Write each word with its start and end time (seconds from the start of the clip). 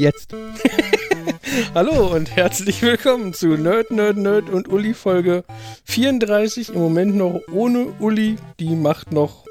Jetzt. 0.00 0.34
Hallo 1.74 2.06
und 2.16 2.34
herzlich 2.34 2.80
willkommen 2.80 3.34
zu 3.34 3.48
Nerd, 3.48 3.90
Nerd, 3.90 4.16
Nerd 4.16 4.48
und 4.48 4.66
Uli 4.66 4.94
Folge 4.94 5.44
34. 5.84 6.70
Im 6.70 6.80
Moment 6.80 7.16
noch 7.16 7.42
ohne 7.52 7.88
Uli. 7.98 8.36
Die 8.58 8.76
macht 8.76 9.12
noch 9.12 9.44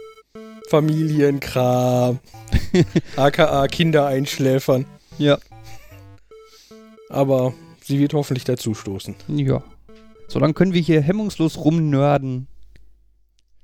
Familienkram. 0.68 2.18
AKA 3.16 3.68
Kinder 3.68 4.08
einschläfern. 4.08 4.88
Ja. 5.20 5.38
Aber 7.10 7.54
sie 7.84 8.00
wird 8.00 8.16
hoffentlich 8.16 8.46
dazu 8.46 8.74
stoßen. 8.74 9.14
Ja. 9.28 9.64
So, 10.28 10.40
dann 10.40 10.56
können 10.56 10.74
wir 10.74 10.82
hier 10.82 11.04
hemmungslos 11.04 11.60
rumnörden. 11.60 12.48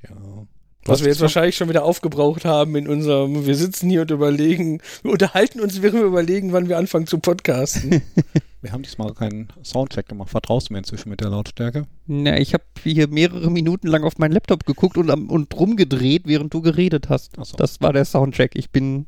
Ja. 0.03 0.45
Was 0.87 1.01
wir 1.01 1.07
jetzt 1.07 1.21
wahrscheinlich 1.21 1.57
schon 1.57 1.67
wieder 1.67 1.83
aufgebraucht 1.83 2.45
haben 2.45 2.75
in 2.75 2.87
unserem, 2.87 3.47
wir 3.47 3.55
sitzen 3.55 3.89
hier 3.89 4.01
und 4.01 4.11
überlegen, 4.11 4.81
wir 5.01 5.11
unterhalten 5.11 5.59
uns, 5.59 5.81
während 5.81 5.99
wir 5.99 6.05
überlegen, 6.05 6.53
wann 6.53 6.69
wir 6.69 6.77
anfangen 6.77 7.07
zu 7.07 7.17
podcasten. 7.17 8.03
wir 8.61 8.71
haben 8.71 8.83
diesmal 8.83 9.11
keinen 9.15 9.47
Soundcheck 9.63 10.07
gemacht. 10.07 10.29
Vertraust 10.29 10.69
du 10.69 10.73
mir 10.73 10.79
inzwischen 10.79 11.09
mit 11.09 11.21
der 11.21 11.29
Lautstärke? 11.29 11.87
Na, 12.05 12.37
ich 12.37 12.53
habe 12.53 12.63
hier 12.83 13.07
mehrere 13.07 13.49
Minuten 13.49 13.87
lang 13.87 14.03
auf 14.03 14.19
meinen 14.19 14.33
Laptop 14.33 14.67
geguckt 14.67 14.97
und, 14.97 15.09
und 15.09 15.55
rumgedreht, 15.55 16.27
während 16.27 16.53
du 16.53 16.61
geredet 16.61 17.09
hast. 17.09 17.35
So. 17.41 17.57
Das 17.57 17.81
war 17.81 17.91
der 17.91 18.05
Soundcheck. 18.05 18.51
Ich 18.53 18.69
bin, 18.69 19.07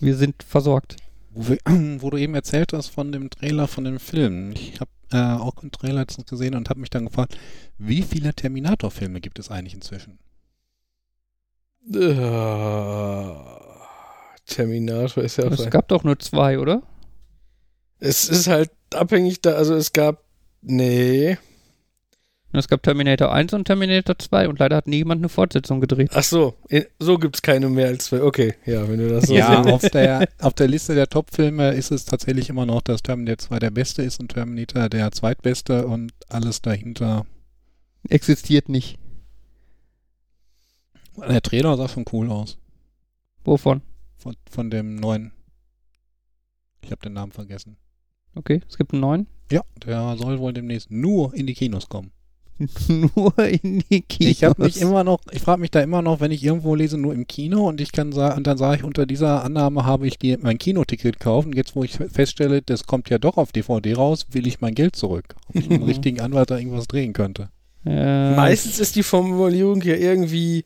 wir 0.00 0.16
sind 0.16 0.42
versorgt. 0.42 0.96
Wo, 1.30 1.48
wir, 1.48 1.58
wo 2.00 2.08
du 2.08 2.16
eben 2.16 2.34
erzählt 2.34 2.72
hast 2.72 2.88
von 2.88 3.12
dem 3.12 3.28
Trailer 3.28 3.68
von 3.68 3.84
dem 3.84 4.00
Film. 4.00 4.52
Ich 4.52 4.80
habe 4.80 4.90
äh, 5.12 5.38
auch 5.38 5.58
einen 5.58 5.72
Trailer 5.72 6.00
letztens 6.00 6.26
gesehen 6.26 6.54
und 6.54 6.70
habe 6.70 6.80
mich 6.80 6.88
dann 6.88 7.04
gefragt, 7.04 7.36
wie 7.76 8.00
viele 8.00 8.32
Terminator-Filme 8.32 9.20
gibt 9.20 9.38
es 9.38 9.50
eigentlich 9.50 9.74
inzwischen? 9.74 10.18
Uh, 11.88 13.34
Terminator 14.46 15.22
ist 15.22 15.36
ja 15.38 15.44
auch. 15.44 15.52
Es 15.52 15.70
gab 15.70 15.88
doch 15.88 16.02
nur 16.04 16.18
zwei, 16.18 16.58
oder? 16.58 16.82
Es 17.98 18.28
ist 18.28 18.48
halt 18.48 18.70
abhängig 18.94 19.40
da, 19.40 19.52
also 19.52 19.74
es 19.74 19.92
gab. 19.92 20.24
Nee. 20.62 21.38
Es 22.52 22.68
gab 22.68 22.82
Terminator 22.82 23.32
1 23.32 23.52
und 23.52 23.66
Terminator 23.66 24.18
2 24.18 24.48
und 24.48 24.58
leider 24.58 24.76
hat 24.76 24.86
niemand 24.86 25.20
eine 25.20 25.28
Fortsetzung 25.28 25.80
gedreht. 25.80 26.10
Ach 26.14 26.22
so, 26.22 26.54
so 26.98 27.18
gibt 27.18 27.36
es 27.36 27.42
keine 27.42 27.68
mehr 27.68 27.88
als 27.88 28.06
zwei. 28.06 28.22
Okay, 28.22 28.54
ja, 28.64 28.88
wenn 28.88 28.98
du 28.98 29.08
das 29.08 29.26
so 29.26 29.34
Ja, 29.34 29.60
auf 29.62 29.82
der, 29.82 30.26
auf 30.40 30.54
der 30.54 30.68
Liste 30.68 30.94
der 30.94 31.08
Top-Filme 31.08 31.72
ist 31.72 31.90
es 31.90 32.06
tatsächlich 32.06 32.48
immer 32.48 32.64
noch, 32.64 32.80
dass 32.80 33.02
Terminator 33.02 33.48
2 33.48 33.58
der 33.58 33.70
beste 33.70 34.02
ist 34.02 34.20
und 34.20 34.32
Terminator 34.32 34.88
der 34.88 35.12
zweitbeste 35.12 35.86
und 35.86 36.12
alles 36.28 36.62
dahinter 36.62 37.26
existiert 38.08 38.68
nicht. 38.68 38.98
Der 41.16 41.42
Trailer 41.42 41.76
sah 41.76 41.88
schon 41.88 42.04
cool 42.12 42.30
aus. 42.30 42.58
Wovon? 43.44 43.82
Von, 44.16 44.36
von 44.50 44.70
dem 44.70 44.96
neuen. 44.96 45.32
Ich 46.82 46.90
habe 46.90 47.02
den 47.02 47.14
Namen 47.14 47.32
vergessen. 47.32 47.76
Okay, 48.34 48.60
es 48.68 48.76
gibt 48.76 48.92
einen 48.92 49.00
neuen? 49.00 49.26
Ja, 49.50 49.62
der 49.84 50.16
soll 50.16 50.38
wohl 50.38 50.52
demnächst 50.52 50.90
nur 50.90 51.34
in 51.34 51.46
die 51.46 51.54
Kinos 51.54 51.88
kommen. 51.88 52.10
nur 52.88 53.38
in 53.38 53.82
die 53.90 54.02
Kinos. 54.02 54.30
Ich 54.32 54.44
habe 54.44 54.62
mich 54.62 54.80
immer 54.80 55.04
noch, 55.04 55.20
ich 55.30 55.42
frage 55.42 55.60
mich 55.60 55.70
da 55.70 55.80
immer 55.80 56.02
noch, 56.02 56.20
wenn 56.20 56.30
ich 56.30 56.42
irgendwo 56.42 56.74
lese, 56.74 56.96
nur 56.96 57.12
im 57.12 57.26
Kino 57.26 57.68
und 57.68 57.80
ich 57.80 57.92
kann 57.92 58.12
sagen, 58.12 58.38
und 58.38 58.46
dann 58.46 58.56
sage 58.56 58.76
ich, 58.76 58.84
unter 58.84 59.06
dieser 59.06 59.44
Annahme 59.44 59.84
habe 59.84 60.06
ich 60.06 60.18
die, 60.18 60.36
mein 60.38 60.58
Kinoticket 60.58 61.18
gekauft 61.18 61.46
und 61.46 61.54
jetzt, 61.54 61.76
wo 61.76 61.84
ich 61.84 61.92
feststelle, 61.96 62.62
das 62.62 62.86
kommt 62.86 63.10
ja 63.10 63.18
doch 63.18 63.36
auf 63.36 63.52
DVD 63.52 63.94
raus, 63.94 64.26
will 64.30 64.46
ich 64.46 64.60
mein 64.60 64.74
Geld 64.74 64.96
zurück. 64.96 65.36
Ob 65.48 65.56
ich 65.56 65.68
mit 65.68 65.80
dem 65.80 65.86
richtigen 65.86 66.20
Anwalt 66.20 66.50
da 66.50 66.58
irgendwas 66.58 66.88
drehen 66.88 67.12
könnte. 67.12 67.50
Äh, 67.84 68.34
Meistens 68.34 68.80
ist 68.80 68.96
die 68.96 69.02
Formulierung 69.02 69.82
ja 69.82 69.94
irgendwie 69.94 70.62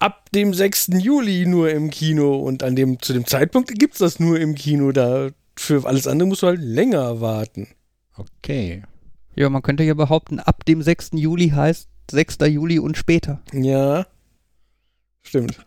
ab 0.00 0.30
dem 0.32 0.52
6. 0.52 0.90
Juli 0.98 1.46
nur 1.46 1.70
im 1.70 1.90
Kino 1.90 2.36
und 2.36 2.64
an 2.64 2.74
dem, 2.74 3.00
zu 3.00 3.12
dem 3.12 3.26
Zeitpunkt 3.26 3.78
gibt 3.78 3.94
es 3.94 3.98
das 3.98 4.18
nur 4.18 4.40
im 4.40 4.56
Kino. 4.56 4.90
Da 4.90 5.30
für 5.56 5.86
alles 5.86 6.08
andere 6.08 6.28
musst 6.28 6.42
du 6.42 6.48
halt 6.48 6.60
länger 6.60 7.20
warten. 7.20 7.68
Okay. 8.16 8.82
Ja, 9.36 9.48
man 9.48 9.62
könnte 9.62 9.84
ja 9.84 9.94
behaupten, 9.94 10.40
ab 10.40 10.64
dem 10.64 10.82
6. 10.82 11.10
Juli 11.14 11.50
heißt 11.50 11.88
6. 12.10 12.38
Juli 12.48 12.78
und 12.78 12.96
später. 12.96 13.40
Ja. 13.52 14.06
Stimmt. 15.22 15.64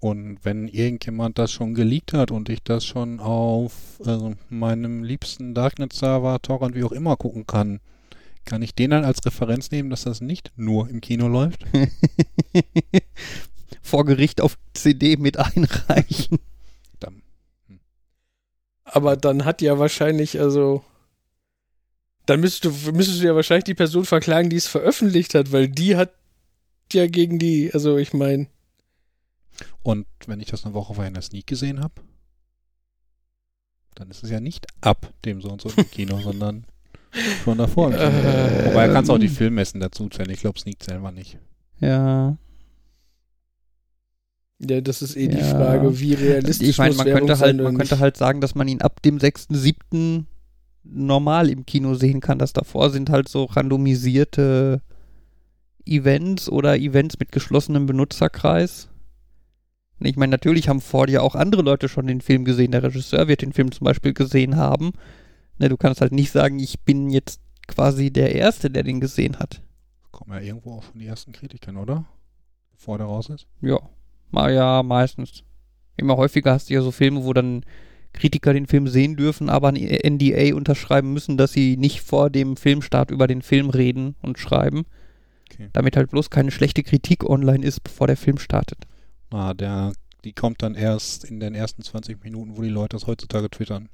Und 0.00 0.38
wenn 0.44 0.68
irgendjemand 0.68 1.38
das 1.38 1.52
schon 1.52 1.74
geleakt 1.74 2.14
hat 2.14 2.30
und 2.30 2.48
ich 2.48 2.62
das 2.62 2.86
schon 2.86 3.20
auf 3.20 4.00
also 4.04 4.34
meinem 4.48 5.02
liebsten 5.02 5.54
Darknet-Server, 5.54 6.40
Torrent, 6.40 6.74
wie 6.74 6.84
auch 6.84 6.92
immer 6.92 7.16
gucken 7.16 7.46
kann, 7.46 7.80
kann 8.44 8.62
ich 8.62 8.74
den 8.74 8.90
dann 8.90 9.04
als 9.04 9.24
Referenz 9.24 9.70
nehmen, 9.70 9.90
dass 9.90 10.02
das 10.02 10.20
nicht 10.20 10.52
nur 10.56 10.88
im 10.88 11.00
Kino 11.00 11.28
läuft? 11.28 11.64
Vor 13.82 14.04
Gericht 14.04 14.40
auf 14.40 14.58
CD 14.74 15.16
mit 15.16 15.38
einreichen. 15.38 16.38
Dann. 16.98 17.22
Hm. 17.68 17.80
Aber 18.84 19.16
dann 19.16 19.44
hat 19.44 19.62
ja 19.62 19.78
wahrscheinlich, 19.78 20.40
also. 20.40 20.84
Dann 22.26 22.40
müsstest 22.40 22.64
du, 22.64 22.92
müsstest 22.92 23.22
du 23.22 23.26
ja 23.26 23.34
wahrscheinlich 23.34 23.64
die 23.64 23.74
Person 23.74 24.04
verklagen, 24.04 24.50
die 24.50 24.56
es 24.56 24.68
veröffentlicht 24.68 25.34
hat, 25.34 25.52
weil 25.52 25.68
die 25.68 25.96
hat 25.96 26.12
ja 26.92 27.06
gegen 27.06 27.38
die, 27.38 27.72
also 27.72 27.96
ich 27.96 28.12
meine. 28.12 28.46
Und 29.82 30.06
wenn 30.26 30.40
ich 30.40 30.48
das 30.48 30.64
eine 30.64 30.74
Woche 30.74 30.94
vorher 30.94 31.08
in 31.08 31.14
der 31.14 31.22
Sneak 31.22 31.46
gesehen 31.46 31.80
habe, 31.80 31.94
dann 33.94 34.10
ist 34.10 34.22
es 34.22 34.30
ja 34.30 34.40
nicht 34.40 34.66
ab 34.80 35.12
dem 35.24 35.40
so 35.40 35.50
und 35.50 35.60
so 35.60 35.70
im 35.70 35.84
Kino, 35.90 36.20
sondern 36.20 36.66
Schon 37.44 37.58
davor. 37.58 37.92
Äh, 37.92 38.66
Wobei 38.66 38.86
er 38.86 38.92
kannst 38.92 39.10
auch 39.10 39.18
die 39.18 39.26
ähm. 39.26 39.32
Filmmessen 39.32 39.80
dazu 39.80 40.08
zählen. 40.08 40.30
Ich 40.30 40.40
glaube, 40.40 40.58
Sneak 40.58 40.82
selber 40.82 41.10
nicht. 41.10 41.38
Ja. 41.80 42.36
Ja, 44.58 44.80
das 44.80 45.00
ist 45.00 45.16
eh 45.16 45.24
ja. 45.24 45.36
die 45.36 45.42
Frage, 45.42 45.98
wie 45.98 46.14
realistisch 46.14 46.68
Ich 46.68 46.78
meine, 46.78 46.94
man, 46.94 47.06
könnte 47.06 47.38
halt, 47.38 47.60
man 47.60 47.78
könnte 47.78 47.98
halt 47.98 48.16
sagen, 48.16 48.40
dass 48.40 48.54
man 48.54 48.68
ihn 48.68 48.82
ab 48.82 49.00
dem 49.02 49.18
6.7. 49.18 50.24
normal 50.84 51.48
im 51.48 51.64
Kino 51.64 51.94
sehen 51.94 52.20
kann. 52.20 52.38
Das 52.38 52.52
davor 52.52 52.90
sind 52.90 53.08
halt 53.08 53.28
so 53.28 53.44
randomisierte 53.44 54.82
Events 55.86 56.48
oder 56.48 56.76
Events 56.76 57.18
mit 57.18 57.32
geschlossenem 57.32 57.86
Benutzerkreis. 57.86 58.88
Ich 59.98 60.16
meine, 60.16 60.30
natürlich 60.30 60.68
haben 60.68 60.80
vor 60.80 61.06
dir 61.06 61.22
auch 61.22 61.34
andere 61.34 61.62
Leute 61.62 61.88
schon 61.88 62.06
den 62.06 62.20
Film 62.20 62.44
gesehen. 62.44 62.72
Der 62.72 62.82
Regisseur 62.82 63.28
wird 63.28 63.42
den 63.42 63.52
Film 63.52 63.72
zum 63.72 63.84
Beispiel 63.84 64.14
gesehen 64.14 64.56
haben. 64.56 64.92
Ne, 65.60 65.68
du 65.68 65.76
kannst 65.76 66.00
halt 66.00 66.12
nicht 66.12 66.30
sagen, 66.30 66.58
ich 66.58 66.80
bin 66.80 67.10
jetzt 67.10 67.38
quasi 67.68 68.10
der 68.10 68.34
Erste, 68.34 68.70
der 68.70 68.82
den 68.82 68.98
gesehen 68.98 69.38
hat. 69.38 69.60
Kommen 70.10 70.32
ja 70.32 70.40
irgendwo 70.40 70.72
auch 70.72 70.82
von 70.82 70.98
den 70.98 71.06
ersten 71.06 71.32
Kritikern, 71.32 71.76
oder? 71.76 72.06
Bevor 72.72 72.96
der 72.96 73.06
raus 73.06 73.28
ist? 73.28 73.46
Ja. 73.60 73.78
Mal 74.30 74.54
ja, 74.54 74.82
meistens. 74.82 75.44
Immer 75.98 76.16
häufiger 76.16 76.52
hast 76.52 76.70
du 76.70 76.74
ja 76.74 76.80
so 76.80 76.90
Filme, 76.90 77.24
wo 77.24 77.34
dann 77.34 77.66
Kritiker 78.14 78.54
den 78.54 78.66
Film 78.66 78.88
sehen 78.88 79.16
dürfen, 79.16 79.50
aber 79.50 79.68
ein 79.68 79.74
NDA 79.76 80.54
unterschreiben 80.54 81.12
müssen, 81.12 81.36
dass 81.36 81.52
sie 81.52 81.76
nicht 81.76 82.00
vor 82.00 82.30
dem 82.30 82.56
Filmstart 82.56 83.10
über 83.10 83.26
den 83.26 83.42
Film 83.42 83.68
reden 83.68 84.16
und 84.22 84.38
schreiben. 84.38 84.86
Okay. 85.52 85.68
Damit 85.74 85.94
halt 85.94 86.10
bloß 86.10 86.30
keine 86.30 86.52
schlechte 86.52 86.82
Kritik 86.82 87.28
online 87.28 87.66
ist, 87.66 87.84
bevor 87.84 88.06
der 88.06 88.16
Film 88.16 88.38
startet. 88.38 88.86
Ah, 89.28 89.52
der, 89.52 89.92
die 90.24 90.32
kommt 90.32 90.62
dann 90.62 90.74
erst 90.74 91.24
in 91.24 91.38
den 91.38 91.54
ersten 91.54 91.82
20 91.82 92.24
Minuten, 92.24 92.56
wo 92.56 92.62
die 92.62 92.70
Leute 92.70 92.96
das 92.96 93.06
heutzutage 93.06 93.50
twittern. 93.50 93.90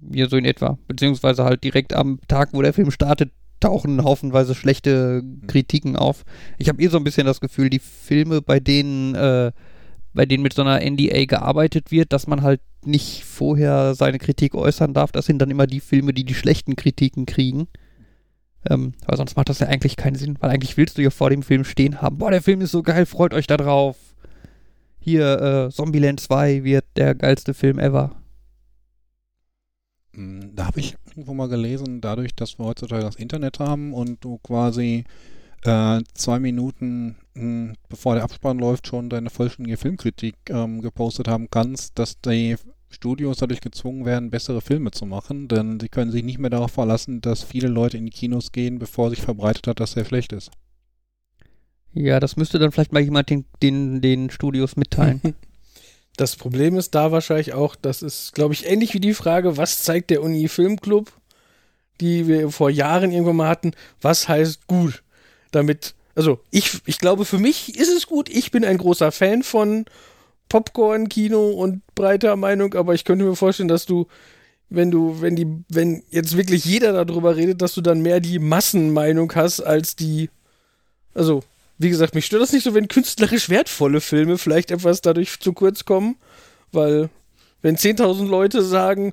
Ja, 0.00 0.28
so 0.28 0.36
in 0.36 0.44
etwa. 0.44 0.78
Beziehungsweise 0.86 1.44
halt 1.44 1.64
direkt 1.64 1.94
am 1.94 2.20
Tag, 2.28 2.50
wo 2.52 2.62
der 2.62 2.72
Film 2.72 2.90
startet, 2.90 3.32
tauchen 3.60 4.04
haufenweise 4.04 4.54
schlechte 4.54 5.22
mhm. 5.22 5.46
Kritiken 5.46 5.96
auf. 5.96 6.24
Ich 6.58 6.68
habe 6.68 6.82
eh 6.82 6.88
so 6.88 6.98
ein 6.98 7.04
bisschen 7.04 7.26
das 7.26 7.40
Gefühl, 7.40 7.70
die 7.70 7.78
Filme, 7.78 8.42
bei 8.42 8.60
denen, 8.60 9.14
äh, 9.14 9.52
bei 10.12 10.26
denen 10.26 10.42
mit 10.42 10.52
so 10.52 10.62
einer 10.62 10.80
NDA 10.80 11.24
gearbeitet 11.24 11.90
wird, 11.90 12.12
dass 12.12 12.26
man 12.26 12.42
halt 12.42 12.60
nicht 12.84 13.24
vorher 13.24 13.94
seine 13.94 14.18
Kritik 14.18 14.54
äußern 14.54 14.94
darf, 14.94 15.12
das 15.12 15.26
sind 15.26 15.38
dann 15.40 15.50
immer 15.50 15.66
die 15.66 15.80
Filme, 15.80 16.12
die 16.12 16.24
die 16.24 16.34
schlechten 16.34 16.76
Kritiken 16.76 17.26
kriegen. 17.26 17.68
Ähm, 18.68 18.94
weil 19.06 19.16
sonst 19.16 19.36
macht 19.36 19.48
das 19.48 19.60
ja 19.60 19.68
eigentlich 19.68 19.96
keinen 19.96 20.16
Sinn, 20.16 20.36
weil 20.40 20.50
eigentlich 20.50 20.76
willst 20.76 20.98
du 20.98 21.02
ja 21.02 21.10
vor 21.10 21.30
dem 21.30 21.42
Film 21.42 21.64
stehen 21.64 22.02
haben, 22.02 22.18
boah, 22.18 22.30
der 22.30 22.42
Film 22.42 22.60
ist 22.60 22.72
so 22.72 22.82
geil, 22.82 23.06
freut 23.06 23.34
euch 23.34 23.46
da 23.46 23.56
drauf. 23.56 23.96
Hier, 24.98 25.68
äh, 25.68 25.70
Zombieland 25.70 26.18
2 26.18 26.64
wird 26.64 26.84
der 26.96 27.14
geilste 27.14 27.54
Film 27.54 27.78
ever. 27.78 28.16
Hm, 30.16 30.52
da 30.54 30.66
habe 30.66 30.80
ich 30.80 30.96
irgendwo 31.08 31.34
mal 31.34 31.48
gelesen, 31.48 32.00
dadurch, 32.00 32.34
dass 32.34 32.58
wir 32.58 32.64
heutzutage 32.64 33.04
das 33.04 33.16
Internet 33.16 33.60
haben 33.60 33.92
und 33.92 34.24
du 34.24 34.38
quasi 34.38 35.04
äh, 35.62 36.00
zwei 36.14 36.38
Minuten 36.38 37.16
mh, 37.34 37.40
hm, 37.42 37.72
bevor 37.88 38.14
der 38.14 38.24
Abspann 38.24 38.58
läuft 38.58 38.86
schon 38.86 39.10
deine 39.10 39.30
vollständige 39.30 39.76
Filmkritik 39.76 40.36
ähm, 40.48 40.80
gepostet 40.80 41.28
haben 41.28 41.48
kannst, 41.50 41.98
dass 41.98 42.20
die 42.20 42.56
Studios 42.88 43.38
dadurch 43.38 43.60
gezwungen 43.60 44.06
werden, 44.06 44.30
bessere 44.30 44.60
Filme 44.60 44.90
zu 44.90 45.06
machen, 45.06 45.48
denn 45.48 45.78
sie 45.80 45.88
können 45.88 46.12
sich 46.12 46.24
nicht 46.24 46.38
mehr 46.38 46.50
darauf 46.50 46.70
verlassen, 46.70 47.20
dass 47.20 47.42
viele 47.42 47.68
Leute 47.68 47.98
in 47.98 48.06
die 48.06 48.12
Kinos 48.12 48.52
gehen, 48.52 48.78
bevor 48.78 49.10
sich 49.10 49.20
verbreitet 49.20 49.66
hat, 49.66 49.80
dass 49.80 49.94
der 49.94 50.04
schlecht 50.04 50.32
ist. 50.32 50.50
Ja, 51.92 52.20
das 52.20 52.36
müsste 52.36 52.58
dann 52.58 52.72
vielleicht 52.72 52.92
mal 52.92 53.02
jemand 53.02 53.28
den, 53.28 53.44
den, 53.62 54.00
den 54.00 54.30
Studios 54.30 54.76
mitteilen. 54.76 55.20
Das 56.16 56.36
Problem 56.36 56.76
ist 56.78 56.94
da 56.94 57.12
wahrscheinlich 57.12 57.52
auch, 57.52 57.76
das 57.76 58.02
ist, 58.02 58.34
glaube 58.34 58.54
ich, 58.54 58.66
ähnlich 58.66 58.94
wie 58.94 59.00
die 59.00 59.14
Frage, 59.14 59.56
was 59.56 59.82
zeigt 59.82 60.10
der 60.10 60.22
Uni-Filmclub, 60.22 61.12
die 62.00 62.26
wir 62.26 62.50
vor 62.50 62.70
Jahren 62.70 63.12
irgendwann 63.12 63.36
mal 63.36 63.48
hatten, 63.48 63.72
was 64.00 64.28
heißt 64.28 64.66
gut? 64.66 65.02
Damit, 65.50 65.94
also 66.14 66.40
ich, 66.50 66.80
ich 66.86 66.98
glaube, 66.98 67.24
für 67.24 67.38
mich 67.38 67.78
ist 67.78 67.94
es 67.94 68.06
gut, 68.06 68.30
ich 68.30 68.50
bin 68.50 68.64
ein 68.64 68.78
großer 68.78 69.12
Fan 69.12 69.42
von 69.42 69.84
Popcorn-Kino 70.48 71.50
und 71.50 71.82
breiter 71.94 72.36
Meinung, 72.36 72.74
aber 72.74 72.94
ich 72.94 73.04
könnte 73.04 73.24
mir 73.24 73.36
vorstellen, 73.36 73.68
dass 73.68 73.84
du, 73.84 74.06
wenn 74.70 74.90
du, 74.90 75.20
wenn 75.20 75.36
die, 75.36 75.46
wenn 75.68 76.02
jetzt 76.10 76.36
wirklich 76.36 76.64
jeder 76.64 77.04
darüber 77.04 77.36
redet, 77.36 77.60
dass 77.60 77.74
du 77.74 77.82
dann 77.82 78.00
mehr 78.00 78.20
die 78.20 78.38
Massenmeinung 78.38 79.34
hast 79.34 79.60
als 79.60 79.96
die, 79.96 80.30
also, 81.14 81.42
wie 81.78 81.90
gesagt, 81.90 82.14
mich 82.14 82.26
stört 82.26 82.42
das 82.42 82.52
nicht 82.52 82.64
so, 82.64 82.74
wenn 82.74 82.88
künstlerisch 82.88 83.50
wertvolle 83.50 84.00
Filme 84.00 84.38
vielleicht 84.38 84.70
etwas 84.70 85.00
dadurch 85.00 85.38
zu 85.40 85.52
kurz 85.52 85.84
kommen, 85.84 86.16
weil 86.72 87.10
wenn 87.62 87.76
10.000 87.76 88.26
Leute 88.26 88.62
sagen, 88.62 89.12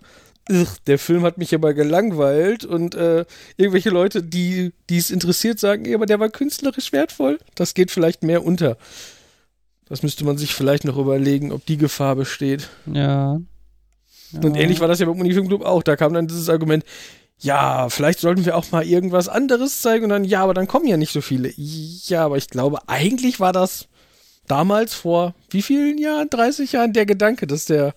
der 0.87 0.99
Film 0.99 1.23
hat 1.23 1.37
mich 1.37 1.55
aber 1.55 1.73
gelangweilt 1.73 2.65
und 2.65 2.95
äh, 2.95 3.25
irgendwelche 3.55 3.89
Leute, 3.89 4.21
die 4.21 4.73
es 4.89 5.09
interessiert, 5.09 5.59
sagen, 5.59 5.85
ja, 5.85 5.95
aber 5.95 6.05
der 6.05 6.19
war 6.19 6.29
künstlerisch 6.29 6.91
wertvoll, 6.91 7.39
das 7.55 7.73
geht 7.73 7.91
vielleicht 7.91 8.23
mehr 8.23 8.43
unter. 8.43 8.77
Das 9.85 10.03
müsste 10.03 10.25
man 10.25 10.37
sich 10.37 10.53
vielleicht 10.53 10.85
noch 10.85 10.97
überlegen, 10.97 11.51
ob 11.51 11.65
die 11.65 11.77
Gefahr 11.77 12.15
besteht. 12.15 12.69
Ja. 12.85 13.39
ja. 14.31 14.39
Und 14.41 14.55
ähnlich 14.55 14.79
war 14.79 14.87
das 14.87 14.99
ja 14.99 15.05
beim 15.05 15.19
Unifilmclub 15.19 15.63
auch. 15.63 15.83
Da 15.83 15.95
kam 15.95 16.13
dann 16.13 16.27
dieses 16.27 16.49
Argument, 16.49 16.83
ja, 17.43 17.89
vielleicht 17.89 18.19
sollten 18.19 18.45
wir 18.45 18.55
auch 18.55 18.71
mal 18.71 18.85
irgendwas 18.85 19.27
anderes 19.27 19.81
zeigen 19.81 20.05
und 20.05 20.09
dann, 20.09 20.23
ja, 20.23 20.41
aber 20.41 20.53
dann 20.53 20.67
kommen 20.67 20.87
ja 20.87 20.95
nicht 20.95 21.11
so 21.11 21.19
viele. 21.19 21.51
Ja, 21.57 22.25
aber 22.25 22.37
ich 22.37 22.49
glaube, 22.49 22.79
eigentlich 22.87 23.41
war 23.41 23.51
das 23.51 23.87
damals 24.47 24.93
vor 24.93 25.33
wie 25.49 25.61
vielen 25.61 25.97
Jahren? 25.97 26.29
30 26.29 26.71
Jahren 26.71 26.93
der 26.93 27.05
Gedanke, 27.05 27.45
dass 27.45 27.65
der 27.65 27.95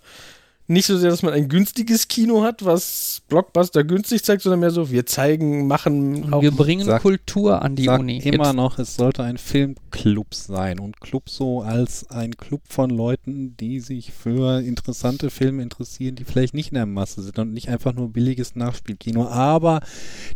nicht 0.68 0.86
so 0.86 0.98
sehr, 0.98 1.10
dass 1.10 1.22
man 1.22 1.32
ein 1.32 1.48
günstiges 1.48 2.08
Kino 2.08 2.42
hat, 2.42 2.64
was 2.64 3.22
Blockbuster 3.28 3.84
günstig 3.84 4.24
zeigt, 4.24 4.42
sondern 4.42 4.60
mehr 4.60 4.70
so, 4.70 4.90
wir 4.90 5.06
zeigen, 5.06 5.66
machen 5.66 6.32
auch. 6.32 6.42
Wir 6.42 6.50
bringen 6.50 6.86
sag, 6.86 7.02
Kultur 7.02 7.62
an 7.62 7.76
die 7.76 7.84
sag 7.84 8.00
Uni. 8.00 8.18
Immer 8.18 8.46
Jetzt. 8.46 8.56
noch, 8.56 8.78
es 8.78 8.96
sollte 8.96 9.22
ein 9.22 9.38
Filmclub 9.38 10.34
sein 10.34 10.80
und 10.80 11.00
Club 11.00 11.30
so 11.30 11.62
als 11.62 12.10
ein 12.10 12.36
Club 12.36 12.62
von 12.68 12.90
Leuten, 12.90 13.56
die 13.56 13.78
sich 13.80 14.12
für 14.12 14.60
interessante 14.60 15.30
Filme 15.30 15.62
interessieren, 15.62 16.16
die 16.16 16.24
vielleicht 16.24 16.54
nicht 16.54 16.68
in 16.68 16.76
der 16.76 16.86
Masse 16.86 17.22
sind 17.22 17.38
und 17.38 17.52
nicht 17.52 17.68
einfach 17.68 17.94
nur 17.94 18.12
billiges 18.12 18.56
Nachspielkino. 18.56 19.28
Aber 19.28 19.80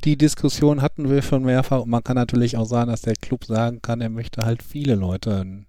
die 0.05 0.17
Diskussion 0.17 0.81
hatten 0.81 1.11
wir 1.11 1.23
schon 1.23 1.43
mehrfach 1.43 1.81
und 1.81 1.91
man 1.91 2.05
kann 2.05 2.17
natürlich 2.17 2.57
auch 2.57 2.67
sagen, 2.67 2.91
dass 2.91 3.03
der 3.03 3.17
Club 3.17 3.45
sagen 3.45 3.83
kann, 3.83 4.01
er 4.01 4.11
möchte 4.11 4.45
halt 4.45 4.63
viele 4.63 4.95
Leute 4.95 5.65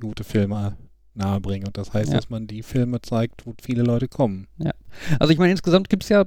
gute 0.00 0.24
Filme 0.24 0.76
nahebringen. 1.14 1.66
Und 1.66 1.76
das 1.78 1.92
heißt, 1.92 2.10
ja. 2.10 2.16
dass 2.16 2.30
man 2.30 2.46
die 2.46 2.62
Filme 2.62 3.00
zeigt, 3.00 3.46
wo 3.46 3.54
viele 3.62 3.82
Leute 3.82 4.08
kommen. 4.08 4.46
Ja. 4.58 4.72
Also 5.18 5.32
ich 5.32 5.38
meine, 5.38 5.52
insgesamt 5.52 5.88
gibt 5.88 6.04
es 6.04 6.08
ja, 6.08 6.24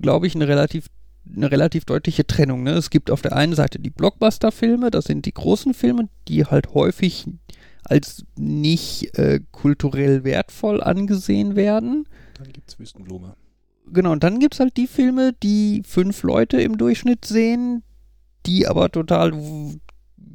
glaube 0.00 0.26
ich, 0.26 0.34
eine 0.34 0.48
relativ 0.48 0.88
eine 1.34 1.50
relativ 1.50 1.84
deutliche 1.84 2.24
Trennung. 2.24 2.62
Ne? 2.62 2.70
Es 2.72 2.88
gibt 2.88 3.10
auf 3.10 3.20
der 3.20 3.34
einen 3.34 3.54
Seite 3.54 3.80
die 3.80 3.90
Blockbuster-Filme, 3.90 4.92
das 4.92 5.06
sind 5.06 5.26
die 5.26 5.34
großen 5.34 5.74
Filme, 5.74 6.08
die 6.28 6.44
halt 6.44 6.72
häufig 6.72 7.26
als 7.82 8.24
nicht 8.36 9.16
äh, 9.18 9.40
kulturell 9.50 10.24
wertvoll 10.24 10.82
angesehen 10.82 11.56
werden. 11.56 12.06
Dann 12.34 12.52
gibt 12.52 12.70
es 12.70 12.78
Wüstenblume. 12.78 13.36
Genau, 13.92 14.12
und 14.12 14.24
dann 14.24 14.40
gibt 14.40 14.54
es 14.54 14.60
halt 14.60 14.76
die 14.76 14.88
Filme, 14.88 15.32
die 15.32 15.82
fünf 15.86 16.22
Leute 16.22 16.60
im 16.60 16.76
Durchschnitt 16.76 17.24
sehen, 17.24 17.84
die 18.44 18.66
aber 18.66 18.90
total 18.90 19.32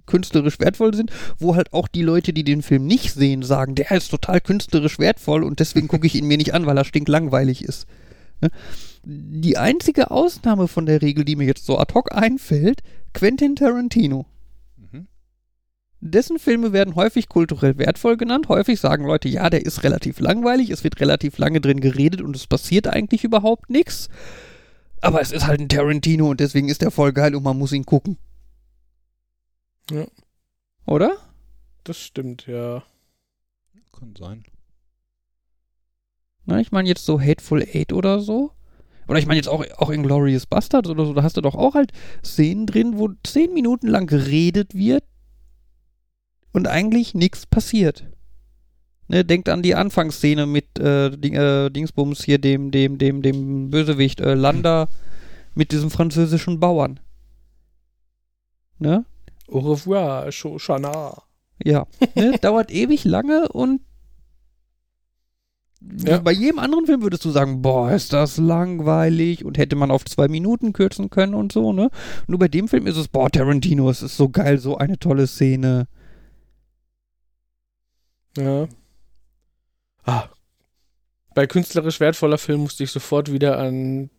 künstlerisch 0.05 0.59
wertvoll 0.59 0.93
sind, 0.93 1.11
wo 1.39 1.55
halt 1.55 1.73
auch 1.73 1.87
die 1.87 2.01
Leute, 2.01 2.33
die 2.33 2.43
den 2.43 2.61
Film 2.61 2.85
nicht 2.85 3.13
sehen, 3.13 3.43
sagen, 3.43 3.75
der 3.75 3.91
ist 3.91 4.09
total 4.09 4.41
künstlerisch 4.41 4.99
wertvoll 4.99 5.43
und 5.43 5.59
deswegen 5.59 5.87
gucke 5.87 6.07
ich 6.07 6.15
ihn 6.15 6.27
mir 6.27 6.37
nicht 6.37 6.53
an, 6.53 6.65
weil 6.65 6.77
er 6.77 6.85
stinklangweilig 6.85 7.63
ist. 7.63 7.87
Ne? 8.41 8.49
Die 9.03 9.57
einzige 9.57 10.11
Ausnahme 10.11 10.67
von 10.67 10.85
der 10.85 11.01
Regel, 11.01 11.25
die 11.25 11.35
mir 11.35 11.47
jetzt 11.47 11.65
so 11.65 11.79
ad 11.79 11.93
hoc 11.93 12.13
einfällt, 12.15 12.81
Quentin 13.13 13.55
Tarantino. 13.55 14.25
Mhm. 14.77 15.07
Dessen 16.01 16.39
Filme 16.39 16.71
werden 16.71 16.95
häufig 16.95 17.27
kulturell 17.27 17.77
wertvoll 17.77 18.17
genannt. 18.17 18.47
Häufig 18.47 18.79
sagen 18.79 19.05
Leute, 19.05 19.27
ja, 19.27 19.49
der 19.49 19.65
ist 19.65 19.83
relativ 19.83 20.19
langweilig, 20.19 20.69
es 20.69 20.83
wird 20.83 20.99
relativ 20.99 21.37
lange 21.37 21.61
drin 21.61 21.81
geredet 21.81 22.21
und 22.21 22.35
es 22.35 22.47
passiert 22.47 22.87
eigentlich 22.87 23.23
überhaupt 23.23 23.69
nichts. 23.69 24.09
Aber 25.01 25.19
es 25.19 25.31
ist 25.31 25.47
halt 25.47 25.59
ein 25.59 25.69
Tarantino 25.69 26.29
und 26.29 26.39
deswegen 26.39 26.69
ist 26.69 26.83
er 26.83 26.91
voll 26.91 27.11
geil 27.11 27.33
und 27.35 27.43
man 27.43 27.57
muss 27.57 27.71
ihn 27.71 27.85
gucken. 27.85 28.17
Ja. 29.91 30.05
Oder? 30.85 31.17
Das 31.83 31.99
stimmt, 31.99 32.47
ja. 32.47 32.83
Kann 33.91 34.15
sein. 34.17 34.43
Na, 36.45 36.59
ich 36.59 36.71
meine 36.71 36.89
jetzt 36.89 37.05
so 37.05 37.19
Hateful 37.19 37.61
Eight 37.61 37.93
oder 37.93 38.19
so. 38.19 38.51
Oder 39.07 39.19
ich 39.19 39.25
meine 39.25 39.37
jetzt 39.37 39.49
auch, 39.49 39.65
auch 39.77 39.91
Glorious 39.91 40.45
Bastards 40.45 40.89
oder 40.89 41.05
so, 41.05 41.13
da 41.13 41.23
hast 41.23 41.37
du 41.37 41.41
doch 41.41 41.55
auch 41.55 41.75
halt 41.75 41.91
Szenen 42.23 42.65
drin, 42.65 42.97
wo 42.97 43.09
zehn 43.25 43.53
Minuten 43.53 43.87
lang 43.87 44.07
geredet 44.07 44.73
wird 44.73 45.03
und 46.53 46.67
eigentlich 46.67 47.13
nichts 47.13 47.45
passiert. 47.45 48.05
Ne, 49.07 49.25
denkt 49.25 49.49
an 49.49 49.61
die 49.61 49.75
Anfangsszene 49.75 50.45
mit 50.45 50.79
äh, 50.79 51.09
Ding, 51.17 51.33
äh, 51.33 51.69
Dingsbums 51.69 52.23
hier, 52.23 52.37
dem, 52.37 52.71
dem, 52.71 52.97
dem, 52.97 53.21
dem 53.21 53.69
Bösewicht 53.69 54.21
äh, 54.21 54.35
Landa 54.35 54.87
mit 55.53 55.73
diesem 55.73 55.91
französischen 55.91 56.61
Bauern. 56.61 56.99
Ne? 58.79 59.03
Au 59.51 59.59
revoir, 59.59 60.31
Shoshana. 60.31 61.23
Ja, 61.63 61.85
ne, 62.15 62.37
dauert 62.41 62.71
ewig 62.71 63.03
lange 63.03 63.49
und 63.49 63.81
ja. 66.05 66.19
bei 66.19 66.31
jedem 66.31 66.59
anderen 66.59 66.85
Film 66.85 67.01
würdest 67.01 67.25
du 67.25 67.31
sagen, 67.31 67.61
boah, 67.61 67.91
ist 67.91 68.13
das 68.13 68.37
langweilig 68.37 69.43
und 69.43 69.57
hätte 69.57 69.75
man 69.75 69.91
auf 69.91 70.05
zwei 70.05 70.27
Minuten 70.27 70.73
kürzen 70.73 71.09
können 71.09 71.33
und 71.33 71.51
so, 71.51 71.73
ne? 71.73 71.89
Nur 72.27 72.39
bei 72.39 72.47
dem 72.47 72.67
Film 72.67 72.87
ist 72.87 72.97
es, 72.97 73.07
boah, 73.07 73.29
Tarantino, 73.29 73.89
es 73.89 74.01
ist 74.01 74.15
so 74.15 74.29
geil, 74.29 74.57
so 74.57 74.77
eine 74.77 74.99
tolle 74.99 75.27
Szene. 75.27 75.87
Ja. 78.37 78.67
Ah. 80.03 80.29
Bei 81.33 81.47
künstlerisch 81.47 81.99
wertvoller 81.99 82.37
Film 82.37 82.61
musste 82.61 82.83
ich 82.83 82.91
sofort 82.91 83.31
wieder 83.31 83.57
an 83.57 84.09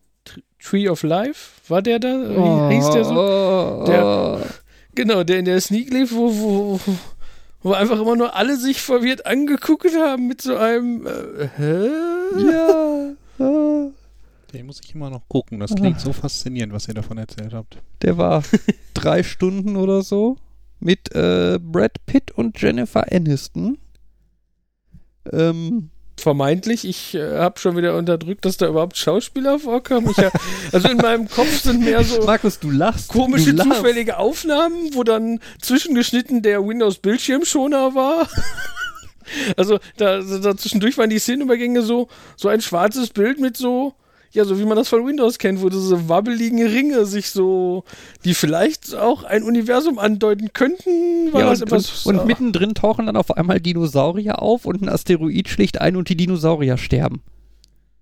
Tree 0.59 0.89
of 0.89 1.03
Life, 1.03 1.61
war 1.69 1.83
der 1.83 1.99
da? 1.99 2.09
Wie 2.09 2.75
hieß 2.75 2.91
der 2.91 3.05
so? 3.05 3.85
Der, 3.87 4.05
oh. 4.05 4.62
Genau, 4.95 5.25
der 5.25 5.39
in 5.39 5.45
der 5.45 5.61
Sneak 5.61 5.91
lief, 5.91 6.13
wo, 6.13 6.31
wo, 6.35 6.81
wo 7.63 7.73
einfach 7.73 8.01
immer 8.01 8.17
nur 8.17 8.35
alle 8.37 8.57
sich 8.57 8.81
verwirrt 8.81 9.27
angeguckt 9.27 9.95
haben 9.97 10.29
mit 10.29 10.43
so 10.43 10.57
einem 10.57 11.07
äh, 11.07 11.49
Hä? 11.57 11.89
Ja. 12.51 13.13
Den 14.53 14.67
muss 14.67 14.81
ich 14.85 14.95
immer 14.95 15.09
noch 15.09 15.27
gucken. 15.29 15.61
Das 15.61 15.75
klingt 15.75 15.99
so 16.01 16.13
faszinierend, 16.13 16.75
was 16.75 16.87
ihr 16.87 16.95
davon 16.95 17.17
erzählt 17.17 17.55
habt. 17.55 17.79
Der 18.03 18.19
war 18.19 18.43
drei 18.95 19.23
Stunden 19.23 19.77
oder 19.77 20.03
so 20.03 20.37
mit 20.79 21.15
äh, 21.15 21.59
Brad 21.61 22.05
Pitt 22.05 22.33
und 22.33 22.61
Jennifer 22.61 23.11
Aniston. 23.11 23.79
Ähm, 25.33 25.91
vermeintlich. 26.17 26.85
Ich 26.85 27.15
äh, 27.15 27.39
habe 27.39 27.59
schon 27.59 27.77
wieder 27.77 27.97
unterdrückt, 27.97 28.45
dass 28.45 28.57
da 28.57 28.69
überhaupt 28.69 28.97
Schauspieler 28.97 29.59
vorkamen. 29.59 30.11
Ich, 30.11 30.19
also 30.73 30.89
in 30.89 30.99
meinem 30.99 31.29
Kopf 31.29 31.63
sind 31.63 31.85
mehr 31.85 32.05
so 32.05 32.23
Markus, 32.27 32.59
du 32.59 32.71
lachst. 32.71 33.09
komische, 33.09 33.55
du 33.55 33.63
zufällige 33.63 34.19
Aufnahmen, 34.19 34.95
wo 34.95 35.03
dann 35.03 35.41
zwischengeschnitten 35.61 36.43
der 36.43 36.67
Windows-Bildschirmschoner 36.67 37.95
war. 37.95 38.29
also 39.57 39.79
da, 39.97 40.21
da 40.21 40.57
zwischendurch 40.57 40.99
waren 40.99 41.11
die 41.11 41.19
Szenenübergänge 41.19 41.83
so, 41.83 42.09
so 42.37 42.49
ein 42.49 42.61
schwarzes 42.61 43.11
Bild 43.11 43.41
mit 43.41 43.57
so 43.57 43.95
ja, 44.33 44.45
so 44.45 44.59
wie 44.59 44.65
man 44.65 44.77
das 44.77 44.89
von 44.89 45.07
Windows 45.07 45.39
kennt, 45.39 45.61
wo 45.61 45.69
diese 45.69 46.09
wabbeligen 46.09 46.67
Ringe 46.67 47.05
sich 47.05 47.31
so, 47.31 47.85
die 48.25 48.35
vielleicht 48.35 48.95
auch 48.95 49.25
ein 49.25 49.43
Universum 49.43 49.99
andeuten 49.99 50.53
könnten. 50.53 51.33
War 51.33 51.41
ja, 51.41 51.51
und, 51.51 51.63
etwas, 51.63 52.07
und, 52.07 52.19
und 52.19 52.27
mittendrin 52.27 52.75
tauchen 52.75 53.07
dann 53.07 53.17
auf 53.17 53.37
einmal 53.37 53.61
Dinosaurier 53.61 54.41
auf 54.41 54.65
und 54.65 54.83
ein 54.83 54.89
Asteroid 54.89 55.49
schlicht 55.49 55.81
ein 55.81 55.97
und 55.97 56.09
die 56.09 56.17
Dinosaurier 56.17 56.79
sterben. 56.79 57.23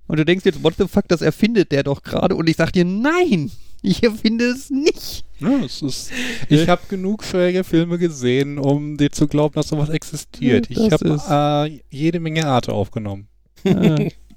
Und 0.06 0.18
du 0.18 0.24
denkst 0.24 0.44
jetzt, 0.44 0.62
what 0.62 0.74
the 0.78 0.86
fuck, 0.88 1.06
das 1.08 1.20
erfindet 1.20 1.72
der 1.72 1.82
doch 1.82 2.02
gerade. 2.02 2.34
Und 2.34 2.48
ich 2.48 2.56
sag 2.56 2.72
dir, 2.72 2.84
nein, 2.84 3.50
ich 3.82 4.02
erfinde 4.02 4.46
es 4.46 4.70
nicht. 4.70 5.24
Ja, 5.40 5.64
es 5.64 5.82
ist, 5.82 6.10
ich 6.48 6.68
habe 6.68 6.82
genug 6.88 7.24
schräge 7.24 7.64
Filme 7.64 7.98
gesehen, 7.98 8.58
um 8.58 8.96
dir 8.96 9.10
zu 9.10 9.26
glauben, 9.26 9.54
dass 9.54 9.68
sowas 9.68 9.88
existiert. 9.88 10.68
ich 10.68 10.92
habe 10.92 11.68
äh, 11.70 11.80
jede 11.90 12.20
Menge 12.20 12.46
Arte 12.46 12.72
aufgenommen. 12.72 13.28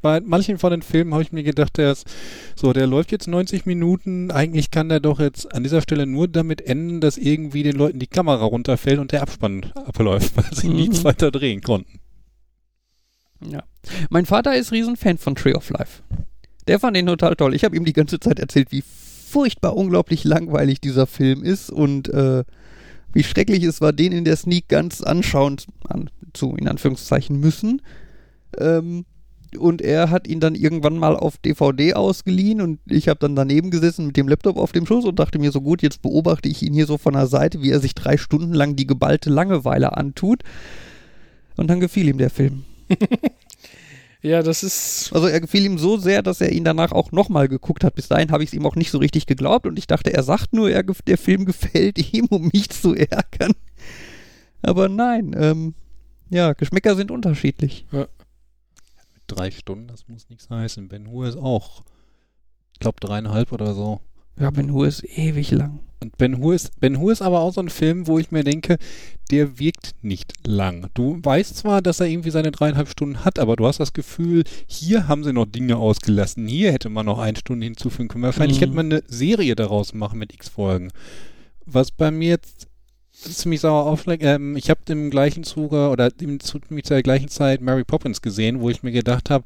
bei 0.00 0.20
manchen 0.20 0.58
von 0.58 0.70
den 0.70 0.82
Filmen 0.82 1.12
habe 1.12 1.22
ich 1.22 1.32
mir 1.32 1.42
gedacht, 1.42 1.76
der 1.76 1.92
ist 1.92 2.06
so, 2.54 2.72
der 2.72 2.86
läuft 2.86 3.12
jetzt 3.12 3.26
90 3.26 3.66
Minuten. 3.66 4.30
Eigentlich 4.30 4.70
kann 4.70 4.88
der 4.88 5.00
doch 5.00 5.20
jetzt 5.20 5.52
an 5.54 5.62
dieser 5.62 5.82
Stelle 5.82 6.06
nur 6.06 6.28
damit 6.28 6.60
enden, 6.60 7.00
dass 7.00 7.18
irgendwie 7.18 7.62
den 7.62 7.76
Leuten 7.76 7.98
die 7.98 8.06
Kamera 8.06 8.44
runterfällt 8.44 8.98
und 8.98 9.12
der 9.12 9.22
Abspann 9.22 9.66
abläuft, 9.74 10.32
weil 10.36 10.52
sie 10.52 10.68
mhm. 10.68 10.76
nichts 10.76 11.04
weiter 11.04 11.30
drehen 11.30 11.60
konnten. 11.60 12.00
Ja. 13.44 13.62
Mein 14.10 14.26
Vater 14.26 14.56
ist 14.56 14.72
Riesenfan 14.72 15.18
von 15.18 15.34
Tree 15.34 15.54
of 15.54 15.70
Life. 15.70 16.02
Der 16.66 16.78
fand 16.78 16.96
den 16.96 17.06
total 17.06 17.36
toll. 17.36 17.54
Ich 17.54 17.64
habe 17.64 17.76
ihm 17.76 17.84
die 17.84 17.92
ganze 17.92 18.20
Zeit 18.20 18.38
erzählt, 18.38 18.72
wie 18.72 18.82
furchtbar 18.82 19.76
unglaublich 19.76 20.24
langweilig 20.24 20.80
dieser 20.80 21.06
Film 21.06 21.44
ist 21.44 21.70
und 21.70 22.08
äh, 22.08 22.44
wie 23.12 23.22
schrecklich 23.22 23.62
es 23.62 23.80
war, 23.80 23.92
den 23.92 24.12
in 24.12 24.24
der 24.24 24.36
Sneak 24.36 24.68
ganz 24.68 25.02
anschauen 25.02 25.56
an, 25.88 26.10
zu, 26.32 26.54
in 26.56 26.68
Anführungszeichen, 26.68 27.38
müssen. 27.38 27.82
Ähm, 28.58 29.04
und 29.56 29.80
er 29.80 30.10
hat 30.10 30.26
ihn 30.26 30.40
dann 30.40 30.54
irgendwann 30.54 30.98
mal 30.98 31.16
auf 31.16 31.38
DVD 31.38 31.94
ausgeliehen 31.94 32.60
und 32.60 32.80
ich 32.86 33.08
habe 33.08 33.20
dann 33.20 33.36
daneben 33.36 33.70
gesessen 33.70 34.06
mit 34.06 34.16
dem 34.16 34.28
Laptop 34.28 34.56
auf 34.56 34.72
dem 34.72 34.86
Schoß 34.86 35.04
und 35.04 35.18
dachte 35.18 35.38
mir 35.38 35.52
so 35.52 35.60
gut, 35.60 35.82
jetzt 35.82 36.02
beobachte 36.02 36.48
ich 36.48 36.62
ihn 36.62 36.74
hier 36.74 36.86
so 36.86 36.98
von 36.98 37.14
der 37.14 37.26
Seite, 37.26 37.62
wie 37.62 37.70
er 37.70 37.80
sich 37.80 37.94
drei 37.94 38.16
Stunden 38.16 38.52
lang 38.52 38.76
die 38.76 38.86
geballte 38.86 39.30
Langeweile 39.30 39.96
antut. 39.96 40.42
Und 41.56 41.68
dann 41.68 41.80
gefiel 41.80 42.08
ihm 42.08 42.18
der 42.18 42.30
Film. 42.30 42.64
Ja, 44.20 44.42
das 44.42 44.64
ist. 44.64 45.12
Also 45.12 45.28
er 45.28 45.40
gefiel 45.40 45.64
ihm 45.64 45.78
so 45.78 45.96
sehr, 45.96 46.22
dass 46.22 46.40
er 46.40 46.50
ihn 46.50 46.64
danach 46.64 46.90
auch 46.90 47.12
nochmal 47.12 47.48
geguckt 47.48 47.84
hat. 47.84 47.94
Bis 47.94 48.08
dahin 48.08 48.32
habe 48.32 48.42
ich 48.42 48.50
es 48.50 48.54
ihm 48.54 48.66
auch 48.66 48.74
nicht 48.74 48.90
so 48.90 48.98
richtig 48.98 49.26
geglaubt 49.26 49.66
und 49.66 49.78
ich 49.78 49.86
dachte, 49.86 50.12
er 50.12 50.22
sagt 50.22 50.52
nur, 50.52 50.70
er, 50.70 50.82
der 50.82 51.18
Film 51.18 51.44
gefällt 51.46 52.12
ihm, 52.12 52.26
um 52.26 52.50
mich 52.52 52.70
zu 52.70 52.94
ärgern. 52.94 53.52
Aber 54.60 54.88
nein, 54.88 55.36
ähm, 55.38 55.74
ja, 56.30 56.52
Geschmäcker 56.52 56.96
sind 56.96 57.10
unterschiedlich. 57.10 57.86
Drei 59.28 59.50
Stunden, 59.52 59.86
das 59.86 60.08
muss 60.08 60.28
nichts 60.28 60.50
heißen. 60.50 60.88
Ben 60.88 61.08
Hur 61.10 61.28
ist 61.28 61.36
auch, 61.36 61.84
ich 62.72 62.80
glaube, 62.80 62.98
dreieinhalb 63.00 63.52
oder 63.52 63.74
so. 63.74 64.00
Ja, 64.40 64.50
Ben 64.50 64.72
Hur 64.72 64.86
ist 64.86 65.04
ewig 65.04 65.50
lang. 65.50 65.80
Und 66.00 66.16
Ben 66.16 66.38
Hur 66.38 66.54
ist, 66.54 66.78
Ben 66.80 67.00
Hur 67.00 67.10
ist 67.10 67.22
aber 67.22 67.40
auch 67.40 67.52
so 67.52 67.60
ein 67.60 67.68
Film, 67.70 68.06
wo 68.06 68.20
ich 68.20 68.30
mir 68.30 68.44
denke, 68.44 68.78
der 69.32 69.58
wirkt 69.58 69.96
nicht 70.00 70.32
lang. 70.46 70.88
Du 70.94 71.18
weißt 71.20 71.56
zwar, 71.56 71.82
dass 71.82 71.98
er 71.98 72.06
irgendwie 72.06 72.30
seine 72.30 72.52
dreieinhalb 72.52 72.88
Stunden 72.88 73.24
hat, 73.24 73.40
aber 73.40 73.56
du 73.56 73.66
hast 73.66 73.80
das 73.80 73.92
Gefühl, 73.92 74.44
hier 74.68 75.08
haben 75.08 75.24
sie 75.24 75.32
noch 75.32 75.46
Dinge 75.46 75.76
ausgelassen. 75.76 76.46
Hier 76.46 76.72
hätte 76.72 76.88
man 76.88 77.04
noch 77.06 77.18
eine 77.18 77.36
Stunde 77.36 77.64
hinzufügen 77.66 78.08
können. 78.08 78.22
Wahrscheinlich 78.24 78.58
Mhm. 78.58 78.62
hätte 78.62 78.74
man 78.74 78.86
eine 78.92 79.02
Serie 79.08 79.56
daraus 79.56 79.92
machen 79.92 80.20
mit 80.20 80.32
x 80.32 80.48
Folgen. 80.48 80.90
Was 81.66 81.90
bei 81.90 82.12
mir 82.12 82.28
jetzt 82.28 82.67
ziemlich 83.20 83.60
sauer 83.60 83.84
aufschlägt, 83.86 84.22
ähm, 84.22 84.56
ich 84.56 84.70
habe 84.70 84.80
im 84.88 85.10
gleichen 85.10 85.44
Zuge 85.44 85.88
oder 85.90 86.10
im, 86.20 86.40
zu, 86.40 86.60
zur 86.82 87.02
gleichen 87.02 87.28
Zeit 87.28 87.60
Mary 87.60 87.84
Poppins 87.84 88.22
gesehen, 88.22 88.60
wo 88.60 88.70
ich 88.70 88.82
mir 88.82 88.92
gedacht 88.92 89.30
habe, 89.30 89.44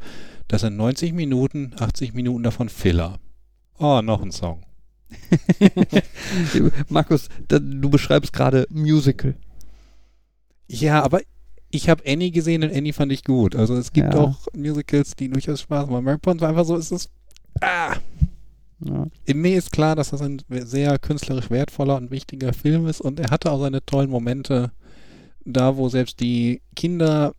das 0.49 0.61
sind 0.63 0.77
90 0.77 1.13
Minuten, 1.13 1.73
80 1.79 2.15
Minuten 2.15 2.43
davon 2.43 2.69
Filler. 2.69 3.19
Oh, 3.79 4.01
noch 4.03 4.23
ein 4.23 4.31
Song. 4.33 4.63
Markus, 6.89 7.29
da, 7.49 7.59
du 7.59 7.91
beschreibst 7.91 8.33
gerade 8.33 8.67
Musical. 8.71 9.35
Ja, 10.69 11.03
aber 11.03 11.21
ich 11.71 11.89
habe 11.89 12.03
Annie 12.07 12.31
gesehen 12.31 12.63
und 12.65 12.73
Annie 12.75 12.93
fand 12.93 13.13
ich 13.13 13.25
gut. 13.25 13.57
Also 13.57 13.75
es 13.77 13.93
gibt 13.93 14.15
Ja. 14.15 14.21
auch 14.21 14.47
Musicals, 14.55 15.15
die 15.17 15.29
durchaus 15.29 15.61
Spaß 15.63 15.89
machen. 15.89 16.05
Mary 16.05 16.19
Poppins 16.19 16.43
war 16.43 16.51
einfach 16.51 16.65
so, 16.65 16.77
es 16.77 16.91
ist 16.93 17.11
ah. 17.61 17.97
Ja. 18.85 19.07
Mir 19.35 19.57
ist 19.59 19.73
klar, 19.73 19.95
dass 19.97 20.11
das 20.11 20.23
ein 20.23 20.43
sehr 20.49 20.99
künstlerisch 20.99 21.51
wertvoller 21.51 21.97
und 21.97 22.11
wichtiger 22.11 22.53
Film 22.53 22.87
ist 22.87 23.01
und 23.01 23.21
er 23.21 23.31
hatte 23.31 23.51
auch 23.53 23.61
seine 23.61 23.85
tollen 23.85 24.11
Momente 24.11 24.73
da, 25.45 25.77
wo 25.77 25.89
selbst 25.89 26.21
die 26.21 26.61
Kinder, 26.77 27.35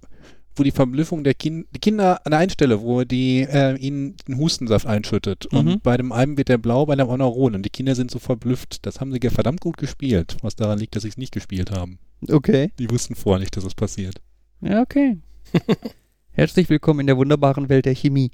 wo 0.56 0.64
die 0.64 0.72
Verblüffung 0.72 1.24
der 1.24 1.34
kind, 1.34 1.68
die 1.76 1.80
Kinder 1.80 2.26
an 2.26 2.32
der 2.32 2.40
einen 2.40 2.50
Stelle, 2.50 2.82
wo 2.82 3.04
die 3.04 3.42
äh, 3.42 3.76
ihnen 3.78 4.16
den 4.28 4.38
Hustensaft 4.38 4.86
einschüttet 4.86 5.48
Mhm. 5.52 5.58
und 5.58 5.84
bei 5.84 5.98
dem 5.98 6.12
einen 6.12 6.38
wird 6.38 6.50
der 6.50 6.58
blau, 6.58 6.86
bei 6.86 6.96
dem 6.96 7.10
anderen 7.10 7.32
rot 7.34 7.56
und 7.56 7.64
die 7.64 7.70
Kinder 7.70 7.96
sind 7.96 8.12
so 8.12 8.20
verblüfft. 8.20 8.86
Das 8.86 9.00
haben 9.00 9.12
sie 9.12 9.20
ja 9.22 9.30
verdammt 9.30 9.62
gut 9.62 9.78
gespielt, 9.78 10.38
was 10.42 10.56
daran 10.56 10.80
liegt, 10.80 10.96
dass 10.96 11.04
sie 11.04 11.10
es 11.10 11.18
nicht 11.18 11.34
gespielt 11.34 11.72
haben. 11.72 11.98
Okay. 12.30 12.72
Die 12.80 12.90
wussten 12.90 13.16
vorher 13.16 13.40
nicht, 13.40 13.56
dass 13.58 13.64
es 13.66 13.74
passiert. 13.76 14.22
Ja, 14.62 14.82
okay. 14.82 15.18
Herzlich 16.32 16.70
willkommen 16.70 17.02
in 17.02 17.08
der 17.08 17.18
wunderbaren 17.18 17.70
Welt 17.70 17.86
der 17.86 17.96
Chemie. 17.96 18.32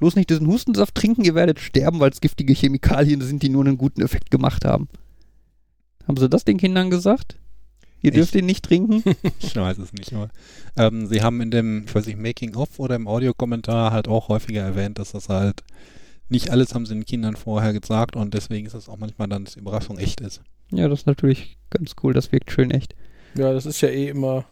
Bloß 0.00 0.16
nicht 0.16 0.30
diesen 0.30 0.46
Hustensaft 0.46 0.94
trinken, 0.94 1.24
ihr 1.24 1.34
werdet 1.34 1.60
sterben, 1.60 2.00
weil 2.00 2.10
es 2.10 2.20
giftige 2.20 2.54
Chemikalien 2.54 3.20
sind, 3.20 3.42
die 3.42 3.50
nur 3.50 3.64
einen 3.64 3.78
guten 3.78 4.02
Effekt 4.02 4.30
gemacht 4.30 4.64
haben. 4.64 4.88
Haben 6.08 6.16
sie 6.16 6.28
das 6.28 6.44
den 6.44 6.56
Kindern 6.56 6.90
gesagt? 6.90 7.36
Ihr 8.02 8.10
dürft 8.10 8.34
ihn 8.34 8.46
nicht 8.46 8.64
trinken? 8.64 9.02
Ich 9.40 9.54
weiß 9.54 9.78
es 9.78 9.92
nicht, 9.92 10.12
aber 10.14 10.30
ähm, 10.76 11.06
sie 11.06 11.22
haben 11.22 11.40
in 11.40 11.50
dem, 11.50 11.84
ich 11.86 11.94
weiß 11.94 12.06
nicht, 12.06 12.18
Making-of 12.18 12.78
oder 12.78 12.94
im 12.94 13.06
Audiokommentar 13.06 13.92
halt 13.92 14.08
auch 14.08 14.28
häufiger 14.28 14.62
erwähnt, 14.62 14.98
dass 14.98 15.12
das 15.12 15.28
halt 15.28 15.62
nicht 16.30 16.50
alles 16.50 16.74
haben 16.74 16.86
sie 16.86 16.94
den 16.94 17.04
Kindern 17.04 17.36
vorher 17.36 17.72
gesagt 17.72 18.16
und 18.16 18.32
deswegen 18.32 18.66
ist 18.66 18.74
es 18.74 18.88
auch 18.88 18.96
manchmal 18.96 19.28
dann, 19.28 19.44
dass 19.44 19.54
die 19.54 19.60
Überraschung 19.60 19.98
echt 19.98 20.20
ist. 20.20 20.40
ja, 20.70 20.88
das 20.88 21.00
ist 21.00 21.06
natürlich 21.06 21.58
ganz 21.68 21.94
cool, 22.02 22.14
das 22.14 22.32
wirkt 22.32 22.50
schön 22.50 22.70
echt. 22.70 22.94
Ja, 23.36 23.52
das 23.52 23.66
ist 23.66 23.80
ja 23.80 23.88
eh 23.88 24.08
immer. 24.08 24.44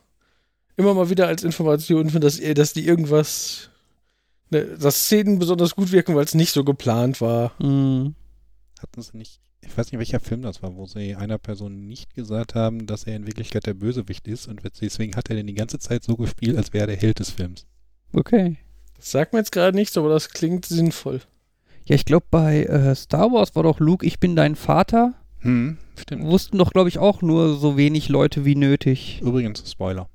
Immer 0.76 0.94
mal 0.94 1.10
wieder 1.10 1.26
als 1.26 1.42
Information, 1.42 2.08
dass, 2.20 2.40
dass 2.40 2.72
die 2.72 2.86
irgendwas. 2.86 3.70
Ne, 4.50 4.64
dass 4.64 5.04
Szenen 5.04 5.38
besonders 5.38 5.74
gut 5.74 5.92
wirken, 5.92 6.14
weil 6.14 6.24
es 6.24 6.34
nicht 6.34 6.52
so 6.52 6.64
geplant 6.64 7.20
war. 7.20 7.52
Mhm. 7.58 8.14
Hatten 8.80 9.02
sie 9.02 9.16
nicht, 9.16 9.40
ich 9.60 9.76
weiß 9.76 9.92
nicht, 9.92 9.98
welcher 9.98 10.20
Film 10.20 10.42
das 10.42 10.62
war, 10.62 10.74
wo 10.76 10.86
sie 10.86 11.14
einer 11.16 11.38
Person 11.38 11.86
nicht 11.86 12.14
gesagt 12.14 12.54
haben, 12.54 12.86
dass 12.86 13.04
er 13.04 13.16
in 13.16 13.26
Wirklichkeit 13.26 13.66
der 13.66 13.74
Bösewicht 13.74 14.26
ist 14.26 14.46
und 14.48 14.62
deswegen 14.80 15.16
hat 15.16 15.28
er 15.28 15.36
den 15.36 15.46
die 15.46 15.54
ganze 15.54 15.78
Zeit 15.78 16.04
so 16.04 16.16
gespielt, 16.16 16.56
als 16.56 16.72
wäre 16.72 16.84
er 16.84 16.86
der 16.88 16.96
Held 16.96 17.18
des 17.18 17.30
Films. 17.30 17.66
Okay. 18.12 18.56
Das 18.96 19.10
sagt 19.10 19.32
mir 19.32 19.40
jetzt 19.40 19.52
gerade 19.52 19.76
nichts, 19.76 19.96
aber 19.98 20.08
das 20.08 20.30
klingt 20.30 20.66
sinnvoll. 20.66 21.20
Ja, 21.84 21.94
ich 21.94 22.04
glaube, 22.04 22.26
bei 22.30 22.64
äh, 22.64 22.94
Star 22.94 23.32
Wars 23.32 23.54
war 23.54 23.62
doch 23.62 23.80
Luke, 23.80 24.04
ich 24.04 24.18
bin 24.18 24.36
dein 24.36 24.56
Vater. 24.56 25.14
Hm, 25.40 25.78
stimmt. 25.96 26.24
Wussten 26.24 26.58
doch, 26.58 26.72
glaube 26.72 26.88
ich, 26.88 26.98
auch 26.98 27.22
nur 27.22 27.56
so 27.56 27.76
wenig 27.76 28.08
Leute 28.08 28.44
wie 28.44 28.56
nötig. 28.56 29.20
Übrigens, 29.22 29.70
Spoiler. 29.70 30.08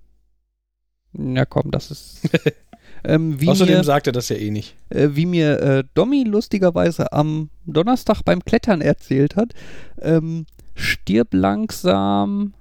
Na 1.13 1.45
komm, 1.45 1.71
das 1.71 1.91
ist. 1.91 2.29
ähm, 3.05 3.39
wie 3.41 3.49
Außerdem 3.49 3.77
mir, 3.77 3.83
sagt 3.83 4.07
er 4.07 4.13
das 4.13 4.29
ja 4.29 4.35
eh 4.35 4.51
nicht. 4.51 4.75
äh, 4.89 5.09
wie 5.13 5.25
mir 5.25 5.59
äh, 5.61 5.83
Domi 5.93 6.23
lustigerweise 6.23 7.11
am 7.13 7.49
Donnerstag 7.65 8.21
beim 8.23 8.43
Klettern 8.43 8.81
erzählt 8.81 9.35
hat, 9.35 9.53
ähm, 10.01 10.45
stirb 10.75 11.33
langsam 11.33 12.53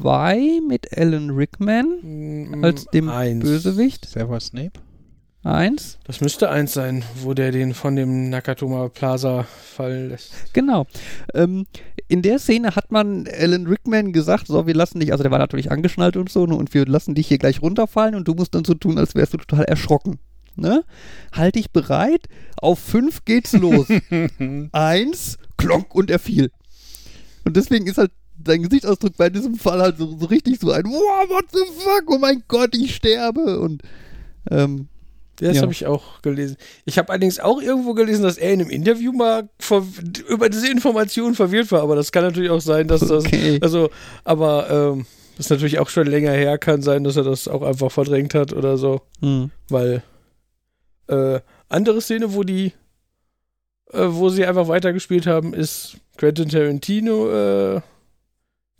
2 0.00 0.60
mit 0.68 0.96
Alan 0.96 1.30
Rickman 1.30 2.50
Mm, 2.52 2.64
als 2.64 2.84
dem 2.86 3.08
eins. 3.08 3.42
Bösewicht. 3.44 4.06
Severus 4.08 4.46
Snape? 4.46 4.78
Eins. 5.42 5.98
Das 6.04 6.20
müsste 6.20 6.50
eins 6.50 6.74
sein, 6.74 7.02
wo 7.22 7.32
der 7.32 7.50
den 7.50 7.72
von 7.72 7.96
dem 7.96 8.28
Nakatoma 8.28 8.88
Plaza 8.88 9.44
fallen 9.44 10.10
lässt. 10.10 10.32
Genau. 10.52 10.86
Ähm, 11.32 11.66
in 12.08 12.20
der 12.20 12.38
Szene 12.38 12.76
hat 12.76 12.92
man 12.92 13.26
Alan 13.26 13.66
Rickman 13.66 14.12
gesagt, 14.12 14.48
so, 14.48 14.66
wir 14.66 14.74
lassen 14.74 15.00
dich, 15.00 15.12
also 15.12 15.22
der 15.22 15.30
war 15.30 15.38
natürlich 15.38 15.70
angeschnallt 15.70 16.18
und 16.18 16.28
so, 16.30 16.44
ne, 16.44 16.54
und 16.54 16.74
wir 16.74 16.84
lassen 16.84 17.14
dich 17.14 17.28
hier 17.28 17.38
gleich 17.38 17.62
runterfallen 17.62 18.16
und 18.16 18.28
du 18.28 18.34
musst 18.34 18.54
dann 18.54 18.66
so 18.66 18.74
tun, 18.74 18.98
als 18.98 19.14
wärst 19.14 19.32
du 19.32 19.38
total 19.38 19.64
erschrocken. 19.64 20.18
Ne? 20.56 20.84
Halt 21.32 21.54
dich 21.54 21.70
bereit, 21.70 22.28
auf 22.58 22.78
fünf 22.78 23.24
geht's 23.24 23.52
los. 23.52 23.86
Eins, 24.72 25.38
klonk 25.56 25.94
und 25.94 26.10
er 26.10 26.18
fiel. 26.18 26.50
Und 27.46 27.56
deswegen 27.56 27.86
ist 27.86 27.96
halt 27.96 28.12
sein 28.46 28.62
Gesichtsausdruck 28.62 29.16
bei 29.16 29.30
diesem 29.30 29.54
Fall 29.54 29.80
halt 29.80 29.96
so, 29.96 30.18
so 30.18 30.26
richtig 30.26 30.60
so 30.60 30.70
ein 30.70 30.84
Wow, 30.84 31.30
what 31.30 31.46
the 31.50 31.60
fuck, 31.78 32.04
oh 32.08 32.18
mein 32.18 32.42
Gott, 32.46 32.74
ich 32.74 32.94
sterbe. 32.94 33.58
Und 33.58 33.82
ähm, 34.50 34.88
Das 35.40 35.56
Ja. 35.56 35.62
habe 35.62 35.72
ich 35.72 35.86
auch 35.86 36.20
gelesen. 36.22 36.56
Ich 36.84 36.98
habe 36.98 37.08
allerdings 37.10 37.40
auch 37.40 37.60
irgendwo 37.62 37.94
gelesen, 37.94 38.22
dass 38.22 38.36
er 38.38 38.52
in 38.52 38.60
einem 38.60 38.70
Interview 38.70 39.12
mal 39.12 39.48
über 40.28 40.48
diese 40.48 40.70
Information 40.70 41.34
verwirrt 41.34 41.72
war, 41.72 41.82
aber 41.82 41.96
das 41.96 42.12
kann 42.12 42.24
natürlich 42.24 42.50
auch 42.50 42.60
sein, 42.60 42.88
dass 42.88 43.00
das. 43.00 43.24
okay. 43.24 43.58
Also, 43.62 43.90
aber 44.24 44.68
ähm, 44.94 45.06
das 45.36 45.46
ist 45.46 45.50
natürlich 45.50 45.78
auch 45.78 45.88
schon 45.88 46.06
länger 46.06 46.32
her, 46.32 46.58
kann 46.58 46.82
sein, 46.82 47.04
dass 47.04 47.16
er 47.16 47.24
das 47.24 47.48
auch 47.48 47.62
einfach 47.62 47.90
verdrängt 47.90 48.34
hat 48.34 48.52
oder 48.52 48.76
so. 48.76 49.00
Hm. 49.20 49.50
Weil 49.70 50.02
äh, 51.08 51.40
andere 51.68 52.00
Szene, 52.02 52.34
wo 52.34 52.42
die, 52.42 52.72
äh, 53.92 54.06
wo 54.08 54.28
sie 54.28 54.44
einfach 54.44 54.68
weitergespielt 54.68 55.26
haben, 55.26 55.54
ist 55.54 55.96
Quentin 56.18 56.50
Tarantino, 56.50 57.30
äh, 57.76 57.80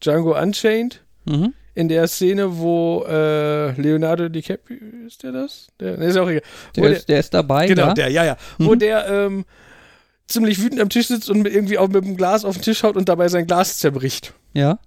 Django 0.03 0.39
Unchained. 0.39 1.03
Mhm. 1.25 1.55
In 1.75 1.89
der 1.89 2.09
Szene, 2.09 2.59
wo 2.59 3.05
äh, 3.09 3.73
Leonardo 3.81 4.29
DiCaprio, 4.29 4.79
ist 5.07 5.23
der 5.23 5.33
das? 5.33 5.69
Der, 5.79 5.97
nee, 5.97 6.09
ist 6.09 6.17
auch 6.17 6.29
egal. 6.29 6.43
Wo 6.75 6.83
Der, 6.83 6.91
ist, 6.93 7.09
der 7.09 7.21
ist 7.21 7.33
dabei, 7.33 7.67
Genau, 7.69 7.87
ja? 7.89 7.95
der, 7.95 8.09
ja, 8.09 8.25
ja. 8.25 8.37
Wo 8.59 8.75
Mhm. 8.75 8.79
der 8.81 9.07
ähm, 9.09 9.45
ziemlich 10.27 10.61
wütend 10.63 10.81
am 10.81 10.89
Tisch 10.89 11.09
sitzt 11.09 11.31
und 11.31 11.47
irgendwie 11.47 11.79
auch 11.79 11.89
mit 11.89 12.05
dem 12.05 12.17
Glas 12.17 12.45
auf 12.45 12.57
den 12.57 12.63
Tisch 12.63 12.83
haut 12.83 12.97
und 12.97 13.09
dabei 13.09 13.29
sein 13.29 13.47
Glas 13.47 13.79
zerbricht. 13.79 14.35
Ja. 14.53 14.79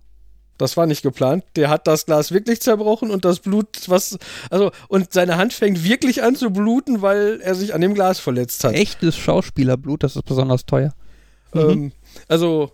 Das 0.57 0.77
war 0.77 0.85
nicht 0.85 1.01
geplant. 1.01 1.43
Der 1.55 1.69
hat 1.69 1.87
das 1.87 2.05
Glas 2.05 2.31
wirklich 2.31 2.61
zerbrochen 2.61 3.09
und 3.11 3.25
das 3.25 3.39
Blut, 3.39 3.67
was, 3.87 4.17
also, 4.51 4.71
und 4.87 5.11
seine 5.11 5.37
Hand 5.37 5.51
fängt 5.53 5.83
wirklich 5.83 6.21
an 6.21 6.35
zu 6.35 6.51
bluten, 6.51 7.01
weil 7.01 7.41
er 7.41 7.55
sich 7.55 7.73
an 7.73 7.81
dem 7.81 7.93
Glas 7.95 8.19
verletzt 8.19 8.63
hat. 8.63 8.73
Echtes 8.73 9.17
Schauspielerblut, 9.17 10.03
das 10.03 10.15
ist 10.15 10.23
besonders 10.25 10.65
teuer. 10.65 10.93
Mhm. 11.53 11.59
Ähm, 11.61 11.91
also, 12.27 12.71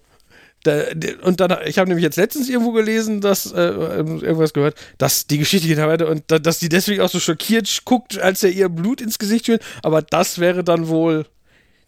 da, 0.63 0.83
und 1.23 1.39
dann, 1.39 1.55
ich 1.65 1.77
habe 1.77 1.87
nämlich 1.87 2.03
jetzt 2.03 2.17
letztens 2.17 2.49
irgendwo 2.49 2.71
gelesen, 2.71 3.21
dass, 3.21 3.51
äh, 3.53 3.61
ähm, 3.61 4.21
irgendwas 4.21 4.53
gehört, 4.53 4.75
dass 4.97 5.25
die 5.27 5.37
Geschichte 5.37 5.67
geht 5.67 5.77
weiter 5.77 6.07
und 6.09 6.23
da, 6.27 6.37
dass 6.39 6.59
die 6.59 6.69
deswegen 6.69 7.01
auch 7.01 7.09
so 7.09 7.19
schockiert 7.19 7.81
guckt, 7.85 8.19
als 8.19 8.43
er 8.43 8.51
ihr 8.51 8.67
Blut 8.69 8.99
ins 9.01 9.19
Gesicht 9.19 9.45
führt, 9.45 9.63
aber 9.83 10.01
das 10.01 10.39
wäre 10.39 10.63
dann 10.63 10.87
wohl 10.89 11.25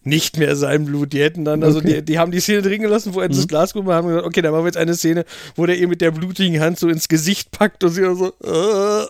nicht 0.03 0.37
mehr 0.37 0.55
sein 0.55 0.85
Blut. 0.85 1.13
Die 1.13 1.21
hätten 1.21 1.45
dann, 1.45 1.63
also 1.63 1.77
Okay. 1.79 1.95
die, 1.97 2.05
die 2.05 2.17
haben 2.19 2.31
die 2.31 2.39
Szene 2.39 2.61
drin 2.63 2.81
gelassen, 2.81 3.13
wo 3.13 3.19
er 3.21 3.29
Mhm. 3.29 3.45
Glas 3.47 3.73
guckt 3.73 3.87
und 3.87 3.93
haben 3.93 4.07
gesagt, 4.07 4.25
okay, 4.25 4.41
dann 4.41 4.51
machen 4.51 4.63
wir 4.63 4.69
jetzt 4.69 4.77
eine 4.77 4.95
Szene, 4.95 5.25
wo 5.55 5.65
der 5.65 5.77
ihr 5.77 5.87
mit 5.87 6.01
der 6.01 6.11
blutigen 6.11 6.59
Hand 6.59 6.79
so 6.79 6.87
ins 6.89 7.07
Gesicht 7.07 7.51
packt 7.51 7.83
und 7.83 7.91
sie 7.91 8.01
so 8.15 8.33
äh, 8.43 9.05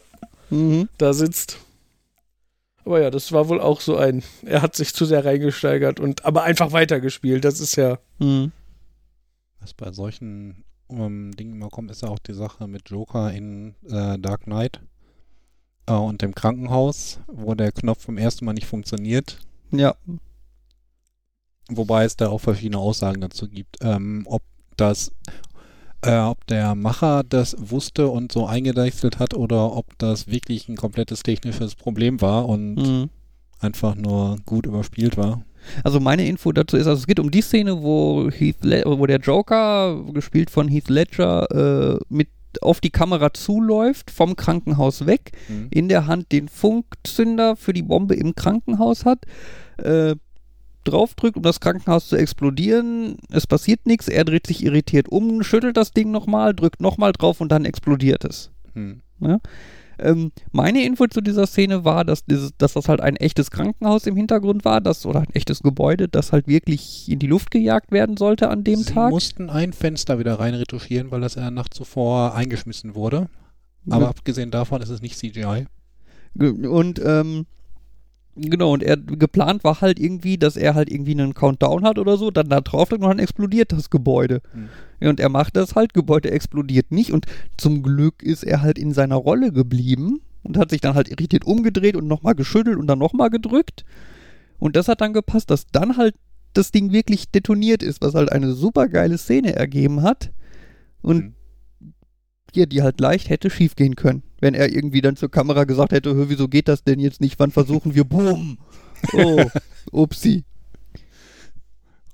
Mhm. 0.53 0.89
da 0.97 1.13
sitzt. 1.13 1.59
Aber 2.83 2.99
ja, 2.99 3.09
das 3.11 3.31
war 3.31 3.47
wohl 3.47 3.61
auch 3.61 3.79
so 3.79 3.95
ein, 3.95 4.23
er 4.43 4.61
hat 4.63 4.75
sich 4.75 4.93
zu 4.93 5.05
sehr 5.05 5.23
reingesteigert 5.23 5.99
und 5.99 6.25
aber 6.25 6.43
einfach 6.43 6.71
weitergespielt. 6.71 7.45
Das 7.45 7.59
ist 7.59 7.75
ja. 7.77 7.99
Mhm. 8.19 8.51
Was 9.61 9.73
bei 9.73 9.91
solchen 9.91 10.63
ähm, 10.89 11.31
Dingen 11.35 11.53
immer 11.53 11.69
kommt, 11.69 11.91
ist 11.91 12.01
ja 12.01 12.09
auch 12.09 12.19
die 12.19 12.33
Sache 12.33 12.67
mit 12.67 12.89
Joker 12.89 13.31
in 13.31 13.75
äh, 13.89 14.17
Dark 14.19 14.41
Knight 14.43 14.81
äh, 15.85 15.93
und 15.93 16.21
dem 16.21 16.35
Krankenhaus, 16.35 17.19
wo 17.27 17.53
der 17.55 17.71
Knopf 17.71 18.07
beim 18.07 18.17
ersten 18.17 18.45
Mal 18.45 18.53
nicht 18.53 18.67
funktioniert. 18.67 19.39
Ja. 19.71 19.95
Wobei 21.69 22.03
es 22.03 22.17
da 22.17 22.29
auch 22.29 22.39
verschiedene 22.39 22.79
Aussagen 22.79 23.21
dazu 23.21 23.47
gibt, 23.47 23.77
ähm, 23.81 24.23
ob 24.25 24.41
das 24.77 25.11
äh, 26.03 26.17
ob 26.17 26.45
der 26.47 26.73
Macher 26.73 27.23
das 27.23 27.55
wusste 27.59 28.07
und 28.07 28.31
so 28.31 28.47
eingedeichselt 28.47 29.19
hat 29.19 29.35
oder 29.35 29.75
ob 29.75 29.97
das 29.99 30.27
wirklich 30.27 30.67
ein 30.67 30.75
komplettes 30.75 31.21
technisches 31.21 31.75
Problem 31.75 32.19
war 32.21 32.49
und 32.49 32.75
Mhm. 32.75 33.09
einfach 33.59 33.93
nur 33.95 34.37
gut 34.45 34.65
überspielt 34.65 35.15
war. 35.17 35.43
Also 35.83 35.99
meine 35.99 36.27
Info 36.27 36.51
dazu 36.51 36.77
ist, 36.77 36.87
also 36.87 36.99
es 36.99 37.07
geht 37.07 37.19
um 37.19 37.31
die 37.31 37.41
Szene, 37.41 37.81
wo 37.81 38.29
Heath 38.29 38.63
wo 38.63 39.05
der 39.05 39.19
Joker, 39.19 40.03
gespielt 40.13 40.49
von 40.49 40.67
Heath 40.67 40.89
Ledger, 40.89 41.97
äh, 41.99 41.99
mit 42.09 42.29
auf 42.61 42.81
die 42.81 42.89
Kamera 42.89 43.33
zuläuft, 43.33 44.11
vom 44.11 44.35
Krankenhaus 44.35 45.05
weg, 45.05 45.31
Mhm. 45.47 45.67
in 45.71 45.87
der 45.89 46.07
Hand 46.07 46.31
den 46.31 46.49
Funkzünder 46.49 47.55
für 47.55 47.73
die 47.73 47.83
Bombe 47.83 48.15
im 48.15 48.35
Krankenhaus 48.35 49.05
hat, 49.05 49.25
äh, 49.77 50.15
draufdrückt, 50.83 51.37
um 51.37 51.43
das 51.43 51.59
Krankenhaus 51.59 52.07
zu 52.09 52.17
explodieren. 52.17 53.17
Es 53.31 53.47
passiert 53.47 53.85
nichts, 53.85 54.07
er 54.07 54.25
dreht 54.25 54.47
sich 54.47 54.63
irritiert 54.65 55.09
um, 55.09 55.43
schüttelt 55.43 55.77
das 55.77 55.91
Ding 55.93 56.11
nochmal, 56.11 56.53
drückt 56.53 56.81
nochmal 56.81 57.11
drauf 57.13 57.39
und 57.39 57.51
dann 57.51 57.65
explodiert 57.65 58.25
es. 58.25 58.51
Hm. 58.73 59.01
Ähm, 60.01 60.31
meine 60.51 60.84
Info 60.84 61.08
zu 61.08 61.22
dieser 61.22 61.46
Szene 61.48 61.86
war, 61.86 62.03
dass, 62.03 62.25
dieses, 62.25 62.51
dass 62.58 62.74
das 62.74 62.89
halt 62.89 63.01
ein 63.01 63.15
echtes 63.15 63.51
Krankenhaus 63.51 64.08
im 64.08 64.15
Hintergrund 64.15 64.65
war, 64.65 64.81
das, 64.81 65.05
oder 65.05 65.22
ein 65.22 65.34
echtes 65.34 65.62
Gebäude, 65.62 66.08
das 66.08 66.31
halt 66.31 66.48
wirklich 66.48 67.10
in 67.10 67.20
die 67.20 67.27
Luft 67.27 67.51
gejagt 67.51 67.91
werden 67.91 68.17
sollte 68.17 68.50
an 68.50 68.63
dem 68.63 68.79
Sie 68.79 68.93
Tag. 68.93 69.12
mussten 69.12 69.50
ein 69.50 69.74
Fenster 69.74 70.20
wieder 70.20 70.39
rein 70.39 70.53
retuschieren, 70.53 71.12
weil 71.12 71.22
das 71.22 71.36
in 71.36 71.41
der 71.41 71.51
Nacht 71.51 71.74
zuvor 71.74 72.36
eingeschmissen 72.36 72.96
wurde. 72.96 73.29
Aber 73.89 74.10
abgesehen 74.10 74.51
davon 74.51 74.81
ist 74.81 74.89
es 74.89 75.01
nicht 75.01 75.17
CGI. 75.17 75.65
Und 76.38 77.01
ähm, 77.03 77.46
genau, 78.36 78.74
und 78.74 78.84
er 78.84 78.98
geplant 78.98 79.63
war 79.63 79.81
halt 79.81 80.00
irgendwie, 80.00 80.38
dass 80.38 80.55
er 80.55 80.75
halt 80.75 80.89
irgendwie 80.89 81.12
einen 81.12 81.34
Countdown 81.34 81.84
hat 81.84 81.98
oder 81.98 82.17
so, 82.17 82.31
dann 82.31 82.50
da 82.50 82.62
drauf 82.62 82.91
und 82.91 83.01
dann 83.01 83.20
explodiert 83.20 83.72
das 83.72 83.89
Gebäude. 83.89 84.41
Hm. 84.53 84.70
Ja, 85.01 85.10
und 85.10 85.20
er 85.20 85.29
macht 85.29 85.55
das 85.58 85.75
halt, 85.75 85.93
Gebäude 85.93 86.31
explodiert 86.31 86.91
nicht 86.91 87.12
und 87.12 87.25
zum 87.58 87.81
Glück 87.84 88.22
ist 88.24 88.43
er 88.43 88.62
halt 88.62 88.77
in 88.77 88.93
seiner 88.93 89.15
Rolle 89.15 89.51
geblieben 89.51 90.22
und 90.43 90.58
hat 90.58 90.70
sich 90.70 90.79
dann 90.81 90.93
halt 90.96 91.10
irritiert 91.10 91.46
umgedreht 91.46 91.96
und 91.96 92.08
nochmal 92.08 92.36
geschüttelt 92.36 92.77
und 92.77 92.88
dann 92.88 93.00
nochmal 93.00 93.29
gedrückt. 93.29 93.84
Und 94.60 94.75
das 94.75 94.88
hat 94.88 95.01
dann 95.01 95.13
gepasst, 95.13 95.50
dass 95.50 95.65
dann 95.67 95.98
halt 95.98 96.15
das 96.53 96.72
Ding 96.72 96.91
wirklich 96.91 97.31
detoniert 97.31 97.81
ist, 97.81 98.01
was 98.01 98.13
halt 98.13 98.31
eine 98.31 98.53
super 98.53 98.88
geile 98.89 99.17
Szene 99.17 99.55
ergeben 99.55 100.03
hat. 100.03 100.31
Und 101.01 101.34
Hm. 101.79 101.93
ja, 102.53 102.65
die 102.67 102.81
halt 102.84 103.00
leicht 103.00 103.29
hätte 103.29 103.50
schiefgehen 103.50 103.96
können. 103.96 104.22
Wenn 104.39 104.53
er 104.53 104.72
irgendwie 104.72 105.01
dann 105.01 105.15
zur 105.15 105.31
Kamera 105.31 105.63
gesagt 105.63 105.93
hätte, 105.93 106.13
"Hö, 106.13 106.25
wieso 106.27 106.48
geht 106.48 106.67
das 106.67 106.84
denn 106.84 107.00
jetzt 107.00 107.22
nicht? 107.22 107.39
Wann 107.39 107.51
versuchen 107.51 107.96
wir? 107.96 108.03
Boom! 108.03 108.58
Oh, 109.13 109.50
upsi. 109.91 110.43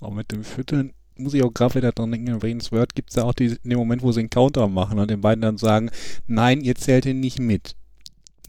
Auch 0.00 0.12
mit 0.12 0.32
dem 0.32 0.42
Schütteln 0.42 0.94
muss 1.18 1.34
ich 1.34 1.42
auch 1.42 1.52
gerade 1.52 1.74
wieder 1.76 1.92
dran 1.92 2.10
denken, 2.10 2.28
in 2.28 2.42
Wayne's 2.42 2.72
Word 2.72 2.94
gibt 2.94 3.10
es 3.10 3.16
ja 3.16 3.24
auch 3.24 3.34
die, 3.34 3.56
den 3.62 3.76
Moment, 3.78 4.02
wo 4.02 4.12
sie 4.12 4.20
einen 4.20 4.30
Counter 4.30 4.68
machen 4.68 4.98
und 4.98 5.10
den 5.10 5.20
beiden 5.20 5.42
dann 5.42 5.58
sagen, 5.58 5.90
nein, 6.26 6.60
ihr 6.60 6.74
zählt 6.74 7.06
ihn 7.06 7.20
nicht 7.20 7.38
mit. 7.40 7.74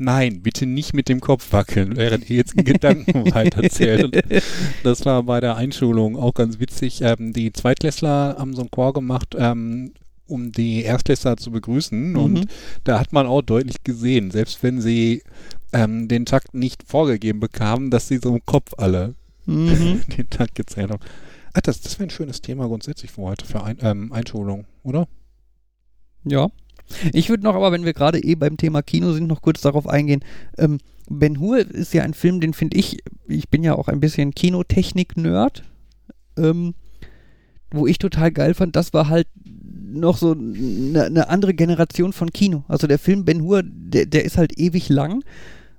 Nein, 0.02 0.42
bitte 0.42 0.66
nicht 0.66 0.94
mit 0.94 1.10
dem 1.10 1.20
Kopf 1.20 1.52
wackeln, 1.52 1.98
während 1.98 2.30
ihr 2.30 2.38
jetzt 2.38 2.54
in 2.56 2.64
Gedanken 2.64 3.26
weiterzählt. 3.34 4.04
Und 4.06 4.24
das 4.84 5.06
war 5.06 5.24
bei 5.24 5.42
der 5.42 5.58
Einschulung 5.58 6.16
auch 6.16 6.34
ganz 6.34 6.60
witzig. 6.60 7.02
Ähm, 7.02 7.34
die 7.34 7.52
Zweitklässler 7.52 8.38
haben 8.40 8.54
so 8.54 8.62
einen 8.62 8.72
Chor 8.72 8.94
gemacht, 8.94 9.36
ähm, 9.38 9.92
um 10.26 10.54
die 10.54 10.84
Erstklässler 10.84 11.36
zu 11.36 11.52
begrüßen. 11.52 12.16
Und 12.16 12.34
Mhm. 12.34 12.46
da 12.86 13.00
hat 13.00 13.12
man 13.12 13.28
auch 13.28 13.42
deutlich 13.42 13.84
gesehen, 13.84 14.32
selbst 14.32 14.64
wenn 14.64 14.80
sie 14.80 15.22
ähm, 15.74 16.08
den 16.08 16.26
Takt 16.26 16.54
nicht 16.54 16.84
vorgegeben 16.88 17.40
bekamen, 17.42 17.90
dass 17.92 18.08
sie 18.08 18.18
so 18.20 18.34
im 18.36 18.46
Kopf 18.46 18.72
alle 18.78 19.16
Mhm. 19.48 20.02
den 20.18 20.30
Takt 20.30 20.56
gezählt 20.56 20.92
haben. 20.92 21.02
Ah, 21.54 21.62
das, 21.62 21.82
das 21.82 22.00
wäre 22.00 22.08
ein 22.08 22.12
schönes 22.12 22.42
Thema 22.42 22.68
grundsätzlich 22.68 23.12
für 23.12 23.22
heute, 23.24 23.46
für 23.46 23.64
ein, 23.64 23.78
ähm, 23.82 24.12
Einschulung, 24.12 24.66
oder? 24.84 25.08
Ja. 26.24 26.50
Ich 27.14 27.30
würde 27.30 27.44
noch 27.44 27.56
aber, 27.56 27.72
wenn 27.72 27.86
wir 27.86 27.94
gerade 27.94 28.20
eh 28.24 28.36
beim 28.36 28.58
Thema 28.58 28.82
Kino 28.82 29.14
sind, 29.14 29.28
noch 29.28 29.42
kurz 29.42 29.62
darauf 29.62 29.88
eingehen. 29.88 30.24
Ähm, 30.58 30.80
ben 31.10 31.40
Hur 31.40 31.60
ist 31.60 31.94
ja 31.94 32.04
ein 32.04 32.14
Film, 32.14 32.40
den 32.40 32.54
finde 32.54 32.78
ich, 32.78 33.00
ich 33.28 33.50
bin 33.50 33.64
ja 33.64 33.76
auch 33.76 33.88
ein 33.88 34.00
bisschen 34.00 34.34
Kinotechnik-Nerd, 34.34 35.64
ähm, 36.38 36.74
wo 37.72 37.88
ich 37.88 38.00
total 38.00 38.32
geil 38.32 38.54
fand, 38.54 38.76
das 38.76 38.94
war 38.94 39.10
halt 39.10 39.28
noch 39.92 40.18
so 40.18 40.32
eine, 40.32 41.06
eine 41.06 41.30
andere 41.30 41.54
Generation 41.54 42.14
von 42.14 42.32
Kino. 42.32 42.64
Also 42.68 42.88
der 42.88 43.00
Film 43.00 43.26
Ben 43.26 43.42
Hur, 43.42 43.64
der, 43.64 44.06
der 44.06 44.26
ist 44.26 44.38
halt 44.38 44.58
ewig 44.58 44.90
lang 44.90 45.24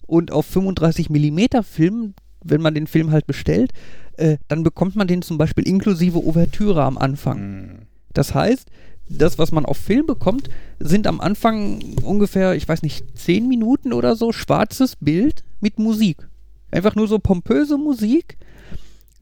und 0.07 0.33
auf 0.33 0.47
35 0.47 1.11
Millimeter 1.11 1.63
Film, 1.63 2.15
wenn 2.43 2.61
man 2.61 2.75
den 2.75 2.87
Film 2.87 3.13
halt 3.13 3.27
bestellt, 3.27 3.73
äh, 4.17 4.39
dann 4.49 4.63
bekommt 4.63 4.97
man 4.97 5.07
den 5.07 5.23
zum 5.23 5.39
Beispiel 5.39 5.67
inklusive 5.67 6.19
Ouvertüre 6.19 6.83
am 6.83 6.99
Anfang. 6.99 7.87
Das 8.13 8.35
heißt, 8.35 8.69
das, 9.09 9.39
was 9.39 9.53
man 9.53 9.67
auf 9.67 9.77
Film 9.77 10.07
bekommt, 10.07 10.49
sind 10.79 11.07
am 11.07 11.21
Anfang 11.21 11.81
ungefähr, 12.03 12.55
ich 12.55 12.69
weiß 12.69 12.83
nicht, 12.83 13.05
zehn 13.19 13.49
Minuten 13.49 13.93
oder 13.93 14.15
so 14.15 14.33
schwarzes 14.33 14.97
Bild 14.97 15.43
mit 15.61 15.79
Musik. 15.79 16.29
Einfach 16.71 16.95
nur 16.95 17.09
so 17.09 17.19
pompöse 17.19 17.77
Musik, 17.77 18.39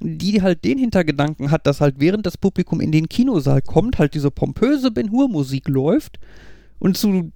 die 0.00 0.42
halt 0.42 0.64
den 0.64 0.78
Hintergedanken 0.78 1.50
hat, 1.50 1.66
dass 1.66 1.80
halt 1.80 1.96
während 1.98 2.26
das 2.26 2.36
Publikum 2.36 2.80
in 2.80 2.92
den 2.92 3.08
Kinosaal 3.08 3.62
kommt, 3.62 3.98
halt 3.98 4.14
diese 4.14 4.30
pompöse 4.30 4.90
Ben 4.90 5.10
Hur 5.10 5.28
Musik 5.28 5.68
läuft 5.68 6.18
und 6.78 6.96
zu 6.96 7.32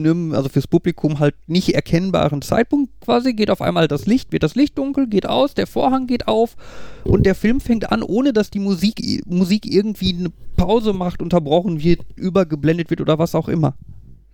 einem, 0.00 0.32
also 0.34 0.48
fürs 0.48 0.66
Publikum 0.66 1.18
halt 1.18 1.34
nicht 1.46 1.74
erkennbaren 1.74 2.42
Zeitpunkt 2.42 2.90
quasi 3.00 3.32
geht 3.34 3.50
auf 3.50 3.62
einmal 3.62 3.88
das 3.88 4.06
Licht, 4.06 4.32
wird 4.32 4.42
das 4.42 4.54
Licht 4.54 4.76
dunkel, 4.78 5.06
geht 5.06 5.26
aus, 5.26 5.54
der 5.54 5.66
Vorhang 5.66 6.06
geht 6.06 6.28
auf 6.28 6.56
und 7.04 7.24
der 7.24 7.34
Film 7.34 7.60
fängt 7.60 7.92
an, 7.92 8.02
ohne 8.02 8.32
dass 8.32 8.50
die 8.50 8.58
Musik, 8.58 9.22
Musik 9.26 9.72
irgendwie 9.72 10.14
eine 10.18 10.30
Pause 10.56 10.92
macht, 10.92 11.22
unterbrochen 11.22 11.82
wird, 11.82 12.00
übergeblendet 12.16 12.90
wird 12.90 13.00
oder 13.00 13.18
was 13.18 13.34
auch 13.34 13.48
immer. 13.48 13.74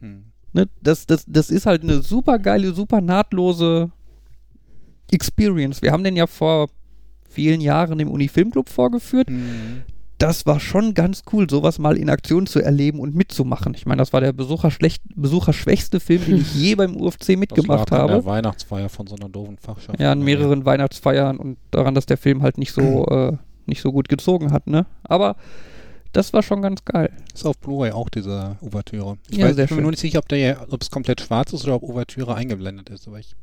Hm. 0.01 0.25
Ne? 0.53 0.69
Das, 0.81 1.07
das, 1.07 1.25
das 1.29 1.51
ist 1.51 1.67
halt 1.67 1.83
eine 1.83 2.03
super 2.03 2.39
geile, 2.39 2.73
super 2.73 3.01
nahtlose 3.01 3.91
Experience. 5.11 5.83
Wir 5.83 5.93
haben 5.93 6.05
den 6.05 6.17
ja 6.17 6.27
vor 6.27 6.69
vielen 7.29 7.61
Jahren 7.61 8.01
im 8.01 8.11
Uni-Filmclub 8.11 8.69
vorgeführt. 8.69 9.29
Hm. 9.29 9.83
Das 10.19 10.47
war 10.47 10.61
schon 10.61 10.95
ganz 10.95 11.25
cool, 11.33 11.49
sowas 11.51 11.79
mal 11.79 11.97
in 11.99 12.09
Aktion 12.09 12.47
zu 12.47 12.61
erleben 12.63 13.01
und 13.01 13.15
mitzumachen. 13.15 13.75
Ich 13.75 13.85
meine, 13.85 13.99
das 14.01 14.15
war 14.15 14.23
der 14.23 14.33
besucherschlecht, 14.33 15.03
besucherschwächste 15.15 16.01
Film, 16.01 16.25
den 16.25 16.37
ich 16.41 16.55
je 16.55 16.75
beim 16.75 16.97
UFC 16.97 17.37
mitgemacht 17.37 17.91
das 17.91 17.91
lag 17.91 17.99
an 17.99 18.11
habe. 18.11 18.13
der 18.23 18.25
Weihnachtsfeier 18.25 18.89
von 18.89 19.07
so 19.07 19.17
einer 19.17 19.29
doofen 19.29 19.59
Fachschaft. 19.59 20.01
Ja, 20.01 20.13
an 20.13 20.23
mehreren 20.23 20.65
Weihnachtsfeiern 20.65 21.37
und 21.37 21.59
daran, 21.71 21.95
dass 21.95 22.07
der 22.07 22.17
Film 22.17 22.43
halt 22.43 22.57
nicht 22.57 22.73
so, 22.73 23.07
äh, 23.11 23.37
nicht 23.67 23.83
so 23.83 23.93
gut 23.93 24.09
gezogen 24.09 24.53
hat, 24.53 24.67
ne? 24.67 24.87
Aber 25.05 25.37
das 26.13 26.33
war 26.33 26.43
schon 26.43 26.63
ganz 26.63 26.83
geil. 26.87 27.11
Ist 27.35 27.45
auf 27.45 27.59
Blu-ray 27.59 27.91
auch 27.93 28.09
diese 28.09 28.57
Ouvertüre. 28.63 29.19
Ich, 29.29 29.37
Ja, 29.37 29.45
weiß, 29.45 29.51
ich 29.51 29.57
bin 29.57 29.65
mir 29.65 29.69
schön. 29.69 29.83
nur 29.83 29.91
nicht 29.91 30.01
sicher, 30.01 30.21
ob 30.71 30.81
es 30.81 30.91
komplett 30.91 31.21
schwarz 31.21 31.53
ist 31.53 31.65
oder 31.65 31.75
ob 31.75 31.83
Ouvertüre 31.83 32.35
eingeblendet 32.35 32.89
ist, 32.89 33.07
aber 33.07 33.19
ich 33.19 33.35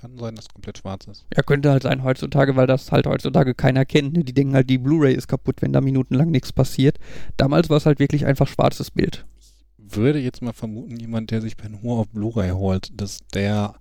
kann 0.00 0.18
sein, 0.18 0.34
dass 0.34 0.46
es 0.46 0.54
komplett 0.54 0.78
schwarz 0.78 1.06
ist. 1.06 1.26
Ja, 1.36 1.42
könnte 1.42 1.70
halt 1.70 1.82
sein 1.82 2.04
heutzutage, 2.04 2.56
weil 2.56 2.66
das 2.66 2.92
halt 2.92 3.06
heutzutage 3.06 3.54
keiner 3.54 3.84
kennt. 3.84 4.14
Ne? 4.14 4.24
Die 4.24 4.32
denken 4.32 4.54
halt, 4.54 4.70
die 4.70 4.78
Blu-ray 4.78 5.14
ist 5.14 5.28
kaputt, 5.28 5.60
wenn 5.60 5.72
da 5.72 5.80
minutenlang 5.80 6.30
nichts 6.30 6.52
passiert. 6.52 6.98
Damals 7.36 7.70
war 7.70 7.76
es 7.76 7.86
halt 7.86 7.98
wirklich 7.98 8.26
einfach 8.26 8.48
schwarzes 8.48 8.90
Bild. 8.90 9.26
Würde 9.78 10.18
jetzt 10.18 10.42
mal 10.42 10.52
vermuten, 10.52 10.96
jemand, 10.96 11.30
der 11.30 11.40
sich 11.40 11.56
Ben 11.56 11.82
Hur 11.82 11.98
auf 11.98 12.08
Blu-ray 12.08 12.50
holt, 12.50 12.88
dass 13.00 13.20
der 13.34 13.74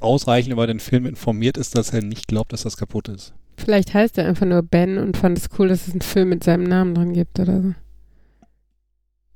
ausreichend 0.00 0.52
über 0.52 0.66
den 0.66 0.80
Film 0.80 1.06
informiert 1.06 1.56
ist, 1.56 1.76
dass 1.76 1.92
er 1.92 2.02
nicht 2.02 2.28
glaubt, 2.28 2.52
dass 2.52 2.62
das 2.62 2.76
kaputt 2.76 3.08
ist. 3.08 3.32
Vielleicht 3.56 3.94
heißt 3.94 4.18
er 4.18 4.26
einfach 4.26 4.46
nur 4.46 4.62
Ben 4.62 4.98
und 4.98 5.16
fand 5.16 5.36
es 5.38 5.48
cool, 5.58 5.68
dass 5.68 5.88
es 5.88 5.92
einen 5.92 6.02
Film 6.02 6.28
mit 6.28 6.44
seinem 6.44 6.64
Namen 6.64 6.94
dran 6.94 7.12
gibt 7.12 7.40
oder 7.40 7.62
so. 7.62 7.74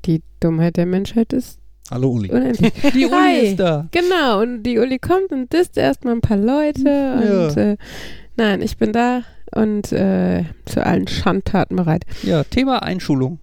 Die 0.04 0.22
Dummheit 0.40 0.76
der 0.76 0.86
Menschheit 0.86 1.32
ist 1.32 1.61
Hallo 1.92 2.10
Uli. 2.10 2.30
unendlich. 2.30 2.72
Die 2.94 3.06
Uli 3.06 3.14
Hi. 3.14 3.46
ist 3.48 3.60
da. 3.60 3.86
genau, 3.90 4.40
und 4.40 4.62
die 4.62 4.78
Uli 4.78 4.98
kommt 4.98 5.30
und 5.30 5.52
disst 5.52 5.76
erstmal 5.76 6.14
ein 6.14 6.20
paar 6.22 6.36
Leute 6.38 6.88
Ja. 6.88 7.46
und 7.48 7.56
äh, 7.56 7.76
nein, 8.36 8.62
ich 8.62 8.76
bin 8.78 8.92
da 8.92 9.22
und 9.54 9.92
äh, 9.92 10.44
zu 10.64 10.84
allen 10.84 11.06
Schandtaten 11.06 11.76
bereit. 11.76 12.04
Ja, 12.22 12.44
Thema 12.44 12.82
Einschulung. 12.82 13.38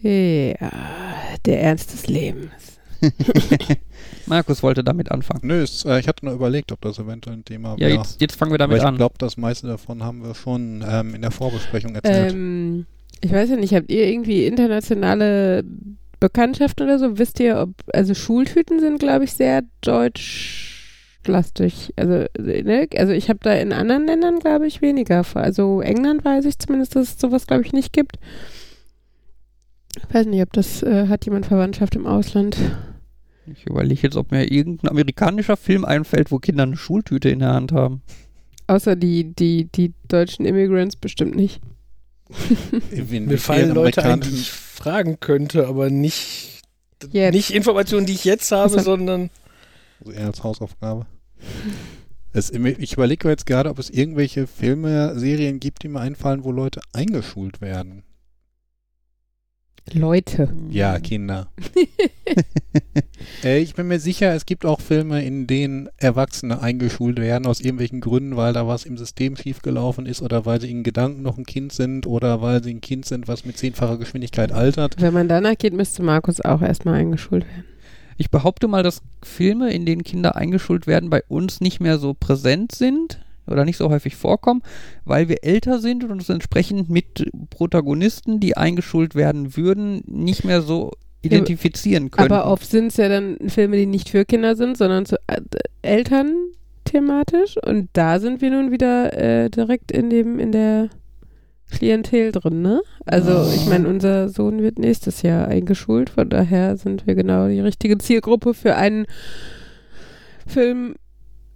Ja, 0.00 0.54
der 1.44 1.62
Ernst 1.62 1.92
des 1.92 2.06
Lebens. 2.06 2.50
Markus 4.26 4.62
wollte 4.62 4.82
damit 4.84 5.10
anfangen. 5.10 5.40
Nö, 5.44 5.62
ist, 5.62 5.84
äh, 5.84 5.98
ich 5.98 6.08
hatte 6.08 6.24
nur 6.24 6.34
überlegt, 6.34 6.72
ob 6.72 6.80
das 6.80 6.98
eventuell 6.98 7.36
ein 7.36 7.44
Thema 7.44 7.72
Ja, 7.78 7.88
wäre. 7.88 7.98
jetzt, 7.98 8.20
jetzt 8.20 8.36
fangen 8.36 8.50
wir 8.52 8.56
Aber 8.56 8.68
damit 8.68 8.78
ich 8.78 8.84
an. 8.84 8.96
glaube, 8.96 9.14
das 9.18 9.36
meiste 9.36 9.66
davon 9.66 10.02
haben 10.02 10.22
wir 10.22 10.34
schon 10.34 10.84
ähm, 10.88 11.14
in 11.14 11.22
der 11.22 11.30
Vorbesprechung 11.30 11.94
erzählt. 11.94 12.32
Ähm, 12.32 12.86
ich 13.20 13.32
weiß 13.32 13.50
ja 13.50 13.56
nicht, 13.56 13.74
habt 13.74 13.90
ihr 13.90 14.06
irgendwie 14.06 14.46
internationale 14.46 15.64
Bekanntschaften 16.20 16.86
oder 16.86 16.98
so? 16.98 17.18
Wisst 17.18 17.40
ihr, 17.40 17.60
ob, 17.60 17.70
also 17.92 18.14
Schultüten 18.14 18.80
sind, 18.80 18.98
glaube 18.98 19.24
ich, 19.24 19.32
sehr 19.32 19.62
deutschlastig. 19.80 21.92
Also, 21.96 22.26
ne? 22.38 22.88
also 22.96 23.12
ich 23.12 23.28
habe 23.28 23.40
da 23.42 23.54
in 23.54 23.72
anderen 23.72 24.06
Ländern, 24.06 24.38
glaube 24.38 24.66
ich, 24.66 24.82
weniger. 24.82 25.24
Also 25.34 25.80
England 25.80 26.24
weiß 26.24 26.44
ich 26.44 26.58
zumindest, 26.58 26.96
dass 26.96 27.14
es 27.14 27.20
sowas, 27.20 27.46
glaube 27.46 27.64
ich, 27.64 27.72
nicht 27.72 27.92
gibt. 27.92 28.18
Ich 29.96 30.14
weiß 30.14 30.26
nicht, 30.26 30.42
ob 30.42 30.52
das, 30.52 30.82
äh, 30.82 31.08
hat 31.08 31.24
jemand 31.24 31.46
Verwandtschaft 31.46 31.96
im 31.96 32.06
Ausland? 32.06 32.56
Ich 33.46 33.66
überlege 33.66 34.02
jetzt, 34.02 34.16
ob 34.16 34.30
mir 34.30 34.50
irgendein 34.50 34.90
amerikanischer 34.90 35.56
Film 35.56 35.84
einfällt, 35.84 36.30
wo 36.30 36.38
Kinder 36.38 36.64
eine 36.64 36.76
Schultüte 36.76 37.30
in 37.30 37.38
der 37.38 37.54
Hand 37.54 37.72
haben. 37.72 38.02
Außer 38.66 38.96
die, 38.96 39.34
die, 39.34 39.64
die 39.64 39.94
deutschen 40.08 40.44
Immigrants 40.44 40.96
bestimmt 40.96 41.34
nicht. 41.34 41.62
Mir 42.90 43.38
fallen 43.38 43.74
Leute 43.74 44.04
ein, 44.04 44.20
die 44.20 44.28
ich 44.28 44.52
fragen 44.78 45.18
könnte, 45.20 45.66
aber 45.66 45.90
nicht, 45.90 46.62
Jetzt. 47.10 47.34
nicht 47.34 47.50
Informationen, 47.50 48.06
die 48.06 48.12
ich 48.14 48.24
jetzt 48.24 48.50
habe, 48.52 48.62
Also- 48.74 48.80
sondern 48.80 49.30
Also 50.00 50.12
eher 50.12 50.26
als 50.26 50.42
Hausaufgabe. 50.42 51.06
Es, 52.32 52.50
ich 52.50 52.92
überlege 52.92 53.28
jetzt 53.28 53.46
gerade, 53.46 53.70
ob 53.70 53.78
es 53.78 53.90
irgendwelche 53.90 54.46
Filme, 54.46 55.18
Serien 55.18 55.60
gibt, 55.60 55.82
die 55.82 55.88
mir 55.88 56.00
einfallen, 56.00 56.44
wo 56.44 56.52
Leute 56.52 56.80
eingeschult 56.92 57.60
werden. 57.60 58.04
Leute. 59.94 60.48
Ja, 60.70 60.98
Kinder. 60.98 61.48
äh, 63.44 63.60
ich 63.60 63.74
bin 63.74 63.88
mir 63.88 64.00
sicher, 64.00 64.34
es 64.34 64.46
gibt 64.46 64.64
auch 64.64 64.80
Filme, 64.80 65.24
in 65.24 65.46
denen 65.46 65.88
Erwachsene 65.96 66.60
eingeschult 66.60 67.18
werden, 67.18 67.46
aus 67.46 67.60
irgendwelchen 67.60 68.00
Gründen, 68.00 68.36
weil 68.36 68.52
da 68.52 68.66
was 68.66 68.84
im 68.84 68.96
System 68.96 69.36
schiefgelaufen 69.36 70.06
ist 70.06 70.22
oder 70.22 70.46
weil 70.46 70.60
sie 70.60 70.70
in 70.70 70.82
Gedanken 70.82 71.22
noch 71.22 71.38
ein 71.38 71.46
Kind 71.46 71.72
sind 71.72 72.06
oder 72.06 72.42
weil 72.42 72.62
sie 72.62 72.70
ein 72.74 72.80
Kind 72.80 73.04
sind, 73.04 73.28
was 73.28 73.44
mit 73.44 73.56
zehnfacher 73.56 73.98
Geschwindigkeit 73.98 74.52
altert. 74.52 75.00
Wenn 75.00 75.14
man 75.14 75.28
danach 75.28 75.56
geht, 75.56 75.72
müsste 75.72 76.02
Markus 76.02 76.40
auch 76.40 76.62
erstmal 76.62 76.94
eingeschult 76.94 77.46
werden. 77.46 77.64
Ich 78.16 78.30
behaupte 78.30 78.66
mal, 78.66 78.82
dass 78.82 79.00
Filme, 79.22 79.72
in 79.72 79.86
denen 79.86 80.02
Kinder 80.02 80.34
eingeschult 80.34 80.86
werden, 80.86 81.08
bei 81.08 81.22
uns 81.28 81.60
nicht 81.60 81.80
mehr 81.80 81.98
so 81.98 82.14
präsent 82.14 82.72
sind 82.72 83.20
oder 83.50 83.64
nicht 83.64 83.76
so 83.76 83.90
häufig 83.90 84.16
vorkommen, 84.16 84.62
weil 85.04 85.28
wir 85.28 85.42
älter 85.42 85.78
sind 85.78 86.04
und 86.04 86.10
uns 86.10 86.28
entsprechend 86.28 86.90
mit 86.90 87.30
Protagonisten, 87.50 88.40
die 88.40 88.56
eingeschult 88.56 89.14
werden 89.14 89.56
würden, 89.56 90.02
nicht 90.06 90.44
mehr 90.44 90.62
so 90.62 90.92
identifizieren 91.22 92.10
können. 92.10 92.30
Aber 92.30 92.50
oft 92.50 92.70
sind 92.70 92.88
es 92.88 92.96
ja 92.96 93.08
dann 93.08 93.38
Filme, 93.48 93.76
die 93.76 93.86
nicht 93.86 94.08
für 94.08 94.24
Kinder 94.24 94.56
sind, 94.56 94.76
sondern 94.76 95.06
zu 95.06 95.16
äh, 95.26 95.40
Eltern 95.82 96.34
thematisch. 96.84 97.56
Und 97.62 97.88
da 97.92 98.20
sind 98.20 98.40
wir 98.40 98.50
nun 98.50 98.70
wieder 98.70 99.12
äh, 99.16 99.50
direkt 99.50 99.92
in 99.92 100.10
dem, 100.10 100.38
in 100.38 100.52
der 100.52 100.90
Klientel 101.70 102.32
drin, 102.32 102.62
ne? 102.62 102.80
Also 103.04 103.50
ich 103.54 103.66
meine, 103.66 103.88
unser 103.88 104.30
Sohn 104.30 104.62
wird 104.62 104.78
nächstes 104.78 105.20
Jahr 105.20 105.48
eingeschult, 105.48 106.08
von 106.08 106.30
daher 106.30 106.78
sind 106.78 107.06
wir 107.06 107.14
genau 107.14 107.48
die 107.48 107.60
richtige 107.60 107.98
Zielgruppe 107.98 108.54
für 108.54 108.76
einen 108.76 109.06
Film 110.46 110.94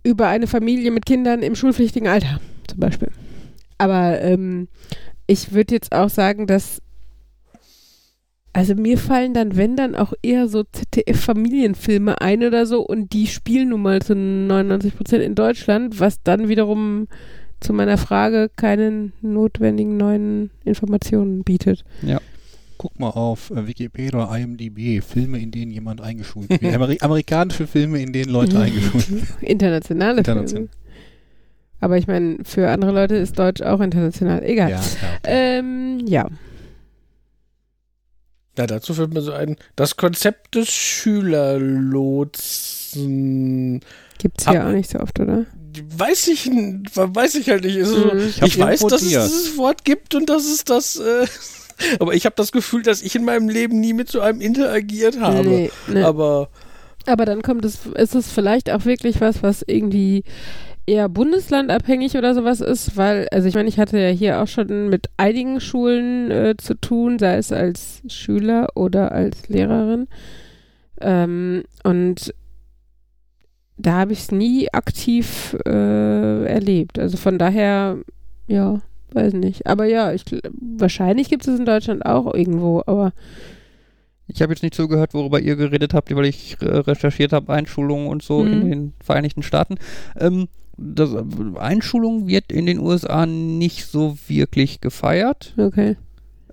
über 0.03 0.29
eine 0.29 0.47
Familie 0.47 0.91
mit 0.91 1.07
Kindern 1.07 1.43
im 1.43 1.55
schulpflichtigen 1.55 2.09
Alter, 2.09 2.41
zum 2.67 2.81
Beispiel. 2.81 3.09
Aber 3.79 4.21
ähm, 4.21 4.69
ich 5.27 5.53
würde 5.53 5.75
jetzt 5.75 5.93
auch 5.93 6.09
sagen, 6.09 6.47
dass 6.47 6.81
also 8.55 8.75
mir 8.75 8.99
fallen 8.99 9.33
dann, 9.33 9.57
wenn 9.57 9.77
dann 9.77 9.95
auch 9.95 10.13
eher 10.23 10.47
so 10.47 10.63
ZDF-Familienfilme 10.65 12.21
ein 12.21 12.45
oder 12.45 12.67
so 12.67 12.83
und 12.83 13.15
die 13.15 13.27
spielen 13.27 13.71
nun 13.71 13.81
mal 13.83 14.03
zu 14.03 14.15
99 14.15 14.95
Prozent 14.95 15.23
in 15.23 15.35
Deutschland, 15.35 16.01
was 16.01 16.23
dann 16.23 16.49
wiederum 16.49 17.09
zu 17.61 17.73
meiner 17.73 17.97
Frage 17.97 18.51
keine 18.55 19.13
notwendigen 19.23 19.97
neuen 19.97 20.51
Informationen 20.65 21.45
bietet. 21.45 21.85
Guck 22.83 22.99
mal 22.99 23.11
auf 23.11 23.51
äh, 23.53 23.65
Wikipedia 23.69 24.25
oder 24.25 24.37
IMDb, 24.37 25.01
Filme, 25.05 25.39
in 25.41 25.53
denen 25.53 25.71
jemand 25.71 26.01
eingeschult 26.01 26.51
wird. 26.51 26.65
Ameri 26.75 26.99
amerikanische 27.01 27.69
Filme, 27.69 28.03
in 28.03 28.13
denen 28.13 28.33
Leute 28.33 28.59
eingeschult 28.59 29.09
werden. 29.13 29.29
Internationale 29.41 30.19
International. 30.19 30.69
Filme. 30.69 30.83
Aber 31.79 31.97
ich 31.97 32.09
meine, 32.09 32.39
für 32.45 32.69
andere 32.71 32.91
Leute 32.91 33.15
ist 33.15 33.39
Deutsch 33.39 33.63
auch 33.63 33.81
international. 33.81 34.43
Egal. 34.43 34.71
Ja, 34.71 34.81
ja. 34.81 34.85
Ähm, 35.25 36.01
ja. 36.09 36.29
Ja, 38.59 38.67
dazu 38.67 38.95
fällt 38.95 39.15
mir 39.15 39.23
so 39.23 39.31
ein, 39.33 39.55
das 39.77 39.97
Konzept 39.97 40.57
des 40.57 40.69
Schülerlotsen, 42.53 43.81
Gibt's 44.19 44.47
Hab- 44.47 44.55
hier 44.55 44.67
auch 44.67 44.73
nicht 44.73 44.91
so 44.91 44.99
oft, 44.99 45.19
oder? 45.21 45.47
weiß 45.97 46.29
ich, 46.29 46.47
weiß 46.51 47.35
ich 47.37 47.49
halt 47.49 47.65
nicht. 47.65 47.79
Also, 47.79 47.97
Mhm. 47.97 48.19
ich 48.29 48.43
hab 48.43 48.59
weiß, 48.59 48.81
dass 48.87 49.01
es 49.03 49.09
dieses 49.09 49.57
Wort 49.57 49.85
gibt 49.87 50.15
und 50.15 50.29
dass 50.29 50.45
es 50.45 50.65
das, 50.65 50.97
äh, 50.97 51.27
aber 52.01 52.15
ich 52.15 52.25
habe 52.27 52.35
das 52.37 52.53
Gefühl, 52.53 52.83
dass 52.83 53.03
ich 53.03 53.15
in 53.15 53.25
meinem 53.25 53.49
Leben 53.49 53.81
nie 53.81 53.93
mit 53.93 54.09
so 54.09 54.21
einem 54.21 54.41
interagiert 54.41 55.21
habe. 55.21 55.49
Nee, 55.49 55.71
nee. 55.87 56.03
Aber 56.03 56.49
Aber 57.07 57.25
dann 57.25 57.43
kommt 57.43 57.65
es, 57.65 57.87
ist 57.87 58.15
es 58.15 58.31
vielleicht 58.31 58.71
auch 58.71 58.85
wirklich 58.85 59.21
was, 59.21 59.43
was 59.43 59.63
irgendwie 59.67 60.25
eher 60.87 61.09
bundeslandabhängig 61.09 62.17
oder 62.17 62.35
sowas 62.35 62.61
ist, 62.61 62.97
weil, 62.97 63.29
also 63.31 63.47
ich 63.49 63.55
meine, 63.55 63.69
ich 63.69 63.79
hatte 63.79 63.99
ja 63.99 64.09
hier 64.09 64.43
auch 64.43 64.49
schon 64.49 64.89
mit 64.89 65.11
einigen 65.17 65.61
Schulen 65.61 66.31
äh, 66.31 66.55
zu 66.57 66.75
tun, 66.75 67.19
sei 67.19 67.37
es 67.37 67.53
als 67.53 68.03
Schüler 68.09 68.69
oder 68.75 69.13
als 69.13 69.49
Lehrerin. 69.49 70.09
Ähm, 71.01 71.65
und 71.85 72.35
da 73.77 73.93
habe 73.93 74.13
ich 74.13 74.21
es 74.21 74.33
nie 74.33 74.73
aktiv 74.73 75.57
äh, 75.67 76.45
erlebt. 76.45 76.99
Also 76.99 77.17
von 77.17 77.39
daher, 77.39 77.99
ja, 78.47 78.81
weiß 79.15 79.35
nicht. 79.35 79.67
Aber 79.67 79.85
ja, 79.87 80.13
ich, 80.13 80.25
wahrscheinlich 80.61 81.29
gibt 81.29 81.47
es 81.47 81.59
in 81.59 81.65
Deutschland 81.67 82.05
auch 82.07 82.33
irgendwo, 82.35 82.83
aber 82.87 83.13
Ich 84.27 84.41
habe 84.41 84.53
jetzt 84.53 84.63
nicht 84.63 84.75
zugehört, 84.75 85.15
worüber 85.15 85.41
ihr 85.41 85.57
geredet 85.57 85.93
habt, 85.95 86.15
weil 86.15 86.25
ich 86.27 86.57
äh, 86.61 86.67
recherchiert 86.67 87.33
habe, 87.33 87.53
Einschulungen 87.53 88.07
und 88.09 88.23
so 88.23 88.43
in 88.45 88.59
Mhm. 88.65 88.71
den 88.71 88.93
Vereinigten 89.05 89.43
Staaten. 89.43 89.77
Ähm, 90.19 90.49
das, 90.79 91.11
Einschulung 91.57 92.27
wird 92.29 92.51
in 92.51 92.65
den 92.67 92.79
USA 92.79 93.27
nicht 93.27 93.87
so 93.87 94.17
wirklich 94.29 94.81
gefeiert. 94.81 95.55
okay. 95.59 95.97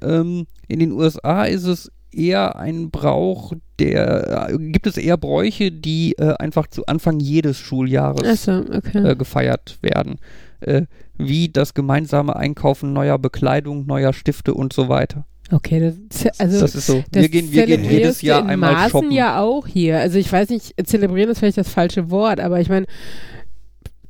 Ähm, 0.01 0.45
in 0.67 0.79
den 0.79 0.91
USA 0.93 1.43
ist 1.45 1.65
es 1.65 1.91
eher 2.11 2.55
ein 2.57 2.89
Brauch, 2.89 3.53
der 3.79 4.49
äh, 4.49 4.57
gibt 4.57 4.87
es 4.87 4.97
eher 4.97 5.17
Bräuche, 5.17 5.71
die 5.71 6.13
äh, 6.17 6.33
einfach 6.39 6.67
zu 6.67 6.85
Anfang 6.85 7.19
jedes 7.19 7.57
Schuljahres 7.57 8.27
Achso, 8.27 8.59
okay. 8.75 9.05
äh, 9.11 9.15
gefeiert 9.15 9.77
werden. 9.81 10.17
Äh, 10.61 10.83
wie 11.17 11.49
das 11.49 11.73
gemeinsame 11.73 12.35
Einkaufen 12.35 12.93
neuer 12.93 13.17
Bekleidung, 13.17 13.85
neuer 13.85 14.13
Stifte 14.13 14.53
und 14.53 14.73
so 14.73 14.89
weiter. 14.89 15.25
Okay, 15.51 15.79
das, 16.09 16.23
ist- 16.25 16.39
also 16.41 16.59
das 16.59 16.75
ist 16.75 16.85
so. 16.85 17.03
das 17.11 17.23
Wir 17.23 17.29
gehen, 17.29 17.51
wir 17.51 17.65
gehen 17.65 17.83
jedes 17.83 18.21
Jahr 18.21 18.41
in 18.43 18.49
einmal 18.49 18.73
Maßen 18.73 18.89
shoppen. 18.91 19.11
ja 19.11 19.39
auch 19.41 19.65
hier. 19.65 19.97
Also 19.99 20.19
ich 20.19 20.31
weiß 20.31 20.49
nicht, 20.49 20.75
zelebrieren 20.85 21.29
ist 21.31 21.39
vielleicht 21.39 21.57
das 21.57 21.69
falsche 21.69 22.11
Wort, 22.11 22.39
aber 22.39 22.59
ich 22.61 22.69
meine, 22.69 22.85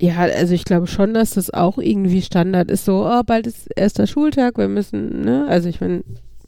ja, 0.01 0.15
also 0.17 0.53
ich 0.53 0.65
glaube 0.65 0.87
schon, 0.87 1.13
dass 1.13 1.31
das 1.31 1.49
auch 1.53 1.77
irgendwie 1.77 2.21
Standard 2.21 2.69
ist. 2.71 2.85
So, 2.85 3.05
oh, 3.05 3.21
bald 3.25 3.47
ist 3.47 3.67
erster 3.75 4.07
Schultag, 4.07 4.57
wir 4.57 4.67
müssen, 4.69 5.21
ne? 5.21 5.45
Also 5.49 5.67
ich 5.69 5.81
meine, 5.81 6.03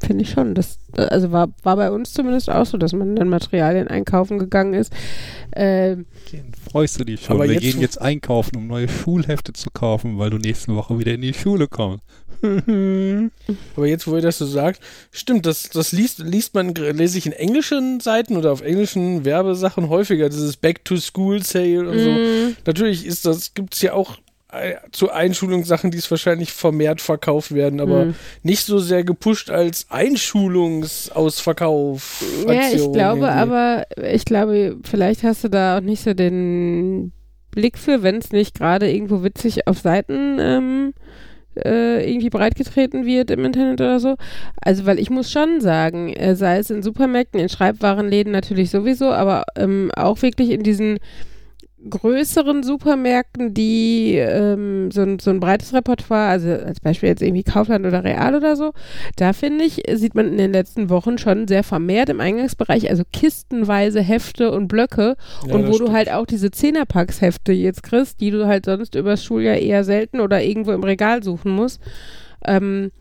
finde 0.05 0.23
ich 0.23 0.31
schon. 0.31 0.53
Das, 0.55 0.77
also 0.95 1.31
war, 1.31 1.49
war 1.63 1.75
bei 1.77 1.91
uns 1.91 2.13
zumindest 2.13 2.49
auch 2.49 2.65
so, 2.65 2.77
dass 2.77 2.93
man 2.93 3.15
dann 3.15 3.29
Materialien 3.29 3.87
einkaufen 3.87 4.39
gegangen 4.39 4.73
ist. 4.73 4.91
Ähm, 5.55 6.05
Freust 6.71 6.99
du 6.99 7.05
dich 7.05 7.21
schon? 7.23 7.35
Aber 7.35 7.45
Wir 7.45 7.53
jetzt- 7.53 7.61
gehen 7.63 7.81
jetzt 7.81 8.01
einkaufen, 8.01 8.55
um 8.57 8.67
neue 8.67 8.87
Schulhefte 8.89 9.53
zu 9.53 9.69
kaufen, 9.71 10.17
weil 10.19 10.29
du 10.29 10.37
nächste 10.37 10.75
Woche 10.75 10.99
wieder 10.99 11.13
in 11.13 11.21
die 11.21 11.33
Schule 11.33 11.67
kommst. 11.67 12.03
Aber 13.75 13.85
jetzt, 13.87 14.07
wo 14.07 14.15
ihr 14.15 14.21
das 14.21 14.37
so 14.39 14.45
sagt, 14.45 14.81
stimmt, 15.11 15.45
das, 15.45 15.69
das 15.69 15.91
liest, 15.91 16.19
liest 16.19 16.53
man, 16.55 16.73
lese 16.73 17.17
ich 17.17 17.25
in 17.25 17.33
englischen 17.33 17.99
Seiten 17.99 18.35
oder 18.37 18.51
auf 18.51 18.61
englischen 18.61 19.25
Werbesachen 19.25 19.89
häufiger, 19.89 20.29
dieses 20.29 20.57
Back-to-School-Sale 20.57 21.87
und 21.87 21.99
so. 21.99 22.09
mh, 22.09 22.55
Natürlich 22.65 23.05
ist 23.05 23.25
das, 23.25 23.53
gibt 23.53 23.75
es 23.75 23.81
ja 23.81 23.93
auch 23.93 24.17
äh, 24.17 24.21
zu 24.91 25.11
Einschulungssachen, 25.11 25.91
die 25.91 25.97
es 25.97 26.11
wahrscheinlich 26.11 26.51
vermehrt 26.51 26.99
verkauft 26.99 27.53
werden, 27.53 27.79
aber 27.79 28.03
mh. 28.05 28.15
nicht 28.43 28.65
so 28.65 28.79
sehr 28.79 29.05
gepusht 29.05 29.49
als 29.49 29.85
Einschulungsausverkauf. 29.89 32.21
Ja, 32.47 32.63
ich 32.73 32.91
glaube 32.91 33.27
irgendwie. 33.27 33.27
aber, 33.27 33.85
ich 34.11 34.25
glaube, 34.25 34.75
vielleicht 34.83 35.23
hast 35.23 35.45
du 35.45 35.49
da 35.49 35.77
auch 35.77 35.81
nicht 35.81 36.03
so 36.03 36.13
den 36.13 37.13
Blick 37.51 37.77
für, 37.77 38.03
wenn 38.03 38.17
es 38.17 38.31
nicht 38.31 38.57
gerade 38.57 38.91
irgendwo 38.91 39.23
witzig 39.23 39.67
auf 39.67 39.79
Seiten 39.79 40.37
ähm, 40.39 40.93
äh, 41.55 42.09
irgendwie 42.09 42.29
breitgetreten 42.29 43.05
wird 43.05 43.31
im 43.31 43.45
Internet 43.45 43.81
oder 43.81 43.99
so. 43.99 44.15
Also, 44.61 44.85
weil 44.85 44.99
ich 44.99 45.09
muss 45.09 45.31
schon 45.31 45.61
sagen, 45.61 46.13
äh, 46.13 46.35
sei 46.35 46.57
es 46.57 46.69
in 46.69 46.83
Supermärkten, 46.83 47.39
in 47.39 47.49
Schreibwarenläden 47.49 48.31
natürlich 48.31 48.69
sowieso, 48.69 49.11
aber 49.11 49.43
ähm, 49.55 49.91
auch 49.95 50.21
wirklich 50.21 50.49
in 50.49 50.63
diesen 50.63 50.99
größeren 51.89 52.63
Supermärkten, 52.63 53.53
die 53.53 54.15
ähm, 54.15 54.91
so, 54.91 55.01
ein, 55.01 55.19
so 55.19 55.29
ein 55.31 55.39
breites 55.39 55.73
Repertoire, 55.73 56.29
also 56.29 56.49
als 56.49 56.79
Beispiel 56.79 57.09
jetzt 57.09 57.21
irgendwie 57.21 57.43
Kaufland 57.43 57.85
oder 57.85 58.03
Real 58.03 58.35
oder 58.35 58.55
so, 58.55 58.73
da 59.15 59.33
finde 59.33 59.65
ich, 59.65 59.83
sieht 59.93 60.15
man 60.15 60.27
in 60.27 60.37
den 60.37 60.53
letzten 60.53 60.89
Wochen 60.89 61.17
schon 61.17 61.47
sehr 61.47 61.63
vermehrt 61.63 62.09
im 62.09 62.19
Eingangsbereich, 62.19 62.89
also 62.89 63.03
kistenweise 63.11 64.01
Hefte 64.01 64.51
und 64.51 64.67
Blöcke 64.67 65.15
Ja, 65.47 65.55
und 65.55 65.63
wo 65.67 65.71
du 65.71 65.75
stimmt. 65.75 65.93
halt 65.93 66.11
auch 66.11 66.25
diese 66.25 66.51
Zehnerpackshefte 66.51 67.51
jetzt 67.51 67.83
kriegst, 67.83 68.21
die 68.21 68.31
du 68.31 68.45
halt 68.47 68.65
sonst 68.65 68.95
übers 68.95 69.23
Schuljahr 69.23 69.57
eher 69.57 69.83
selten 69.83 70.19
oder 70.19 70.43
irgendwo 70.43 70.71
im 70.71 70.83
Regal 70.83 71.23
suchen 71.23 71.51
musst. 71.51 71.81
Ähm, 72.45 72.91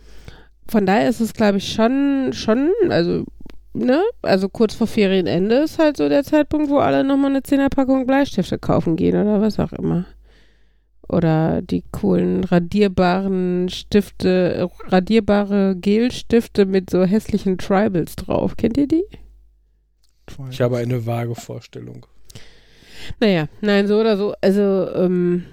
von 0.69 0.87
daher 0.87 1.09
ist 1.09 1.21
es, 1.21 1.35
glaube 1.35 1.59
ich, 1.59 1.73
schon, 1.73 2.31
schon, 2.33 2.71
also, 2.89 3.25
ne, 3.73 4.03
also 4.23 4.49
kurz 4.49 4.75
vor 4.75 4.87
Ferienende 4.87 5.57
ist 5.57 5.79
halt 5.79 5.97
so 5.97 6.09
der 6.09 6.25
Zeitpunkt, 6.25 6.71
wo 6.71 6.79
alle 6.79 7.05
nochmal 7.05 7.31
eine 7.31 7.43
Zehnerpackung 7.43 8.07
Bleistifte 8.07 8.59
kaufen 8.59 8.97
gehen 8.97 9.21
oder 9.21 9.41
was 9.41 9.59
auch 9.59 9.73
immer. 9.73 10.07
Oder 11.09 11.61
die 11.61 11.83
coolen 11.91 12.45
radierbaren 12.45 13.69
Stifte, 13.69 14.69
radierbare 14.87 15.75
Gelstifte 15.77 16.67
mit 16.67 16.89
so 16.89 17.03
hässlichen 17.05 17.59
Tribals 17.59 18.15
drauf. 18.15 18.57
Kennt 18.57 18.77
ihr 18.77 18.87
die? 18.87 19.05
Ich 20.51 20.61
habe 20.61 20.79
eine 20.79 21.05
vage 21.07 21.35
Vorstellung. 21.35 22.07
Naja, 23.19 23.49
nein, 23.61 23.89
so 23.89 23.99
oder 23.99 24.17
so. 24.17 24.35
Also, 24.41 24.89
ähm, 24.95 25.47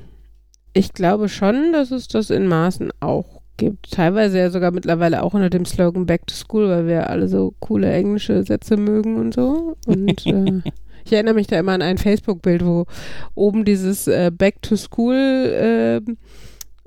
ich 0.73 0.93
glaube 0.93 1.27
schon, 1.27 1.73
dass 1.73 1.89
es 1.89 2.07
das 2.07 2.29
in 2.29 2.45
Maßen 2.45 2.91
auch 2.99 3.36
gibt. 3.57 3.91
Teilweise 3.91 4.39
ja 4.39 4.49
sogar 4.49 4.71
mittlerweile 4.71 5.23
auch 5.23 5.33
unter 5.33 5.49
dem 5.49 5.65
Slogan 5.65 6.05
Back 6.05 6.27
to 6.27 6.35
School, 6.35 6.69
weil 6.69 6.87
wir 6.87 7.09
alle 7.09 7.27
so 7.27 7.53
coole 7.59 7.91
englische 7.91 8.43
Sätze 8.43 8.77
mögen 8.77 9.17
und 9.17 9.33
so. 9.33 9.75
Und 9.85 10.25
äh, 10.25 10.61
ich 11.05 11.13
erinnere 11.13 11.35
mich 11.35 11.47
da 11.47 11.59
immer 11.59 11.73
an 11.73 11.81
ein 11.81 11.97
Facebook-Bild, 11.97 12.65
wo 12.65 12.85
oben 13.35 13.65
dieses 13.65 14.07
äh, 14.07 14.31
Back 14.31 14.61
to 14.61 14.75
School 14.75 15.15
äh, 15.15 16.01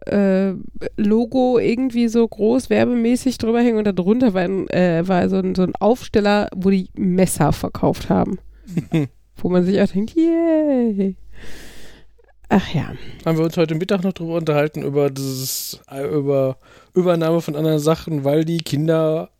äh, 0.07 0.55
Logo 0.97 1.59
irgendwie 1.59 2.09
so 2.09 2.27
groß 2.27 2.71
werbemäßig 2.71 3.39
drüber 3.39 3.61
hing 3.61 3.77
und 3.77 3.87
darunter 3.87 4.35
war, 4.35 4.43
ein, 4.43 4.69
äh, 4.71 5.07
war 5.07 5.29
so, 5.29 5.37
ein, 5.37 5.55
so 5.55 5.63
ein 5.63 5.75
Aufsteller, 5.77 6.49
wo 6.55 6.71
die 6.71 6.89
Messer 6.95 7.53
verkauft 7.53 8.09
haben. 8.09 8.39
wo 9.37 9.49
man 9.49 9.65
sich 9.65 9.81
auch 9.81 9.89
denkt, 9.89 10.15
yay. 10.15 11.17
Ach 12.51 12.75
ja. 12.75 12.93
Haben 13.25 13.39
wir 13.39 13.45
uns 13.45 13.57
heute 13.57 13.75
Mittag 13.77 14.03
noch 14.03 14.13
drüber 14.13 14.35
unterhalten, 14.35 14.83
über 14.83 15.09
dieses, 15.09 15.81
äh, 15.91 16.05
über 16.07 16.59
Übernahme 16.95 17.41
von 17.41 17.55
anderen 17.57 17.79
Sachen, 17.79 18.25
weil 18.25 18.45
die 18.45 18.59
Kinder 18.59 19.31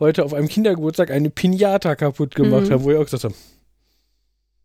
heute 0.00 0.24
auf 0.24 0.32
einem 0.34 0.48
Kindergeburtstag 0.48 1.10
eine 1.10 1.28
Pinata 1.30 1.94
kaputt 1.94 2.34
gemacht 2.34 2.68
Mhm. 2.68 2.72
haben, 2.72 2.84
wo 2.84 2.90
ich 2.90 2.96
auch 2.96 3.04
gesagt 3.04 3.24
habe, 3.24 3.34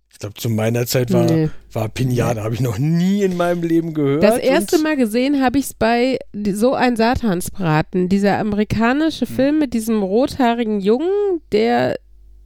ich 0.09 0.19
glaube, 0.19 0.35
zu 0.35 0.49
meiner 0.49 0.87
Zeit 0.87 1.11
war, 1.11 1.25
Nee. 1.25 1.49
war 1.73 1.89
Pinata, 1.89 2.41
habe 2.43 2.55
ich 2.55 2.61
noch 2.61 2.79
nie 2.79 3.21
in 3.21 3.35
meinem 3.37 3.61
Leben 3.61 3.93
gehört. 3.93 4.23
Das 4.23 4.37
erste 4.39 4.79
Mal 4.79 4.95
gesehen 4.95 5.43
habe 5.43 5.59
ich 5.59 5.65
es 5.65 5.73
bei 5.73 6.17
so 6.53 6.73
ein 6.73 6.95
Satansbraten, 6.95 8.07
dieser 8.09 8.37
amerikanische 8.39 9.27
Hm. 9.27 9.35
Film 9.35 9.59
mit 9.59 9.73
diesem 9.73 10.01
rothaarigen 10.01 10.79
Jungen, 10.79 11.41
der 11.51 11.97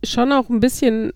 schon 0.03 0.31
auch 0.33 0.49
ein 0.49 0.59
bisschen 0.59 1.13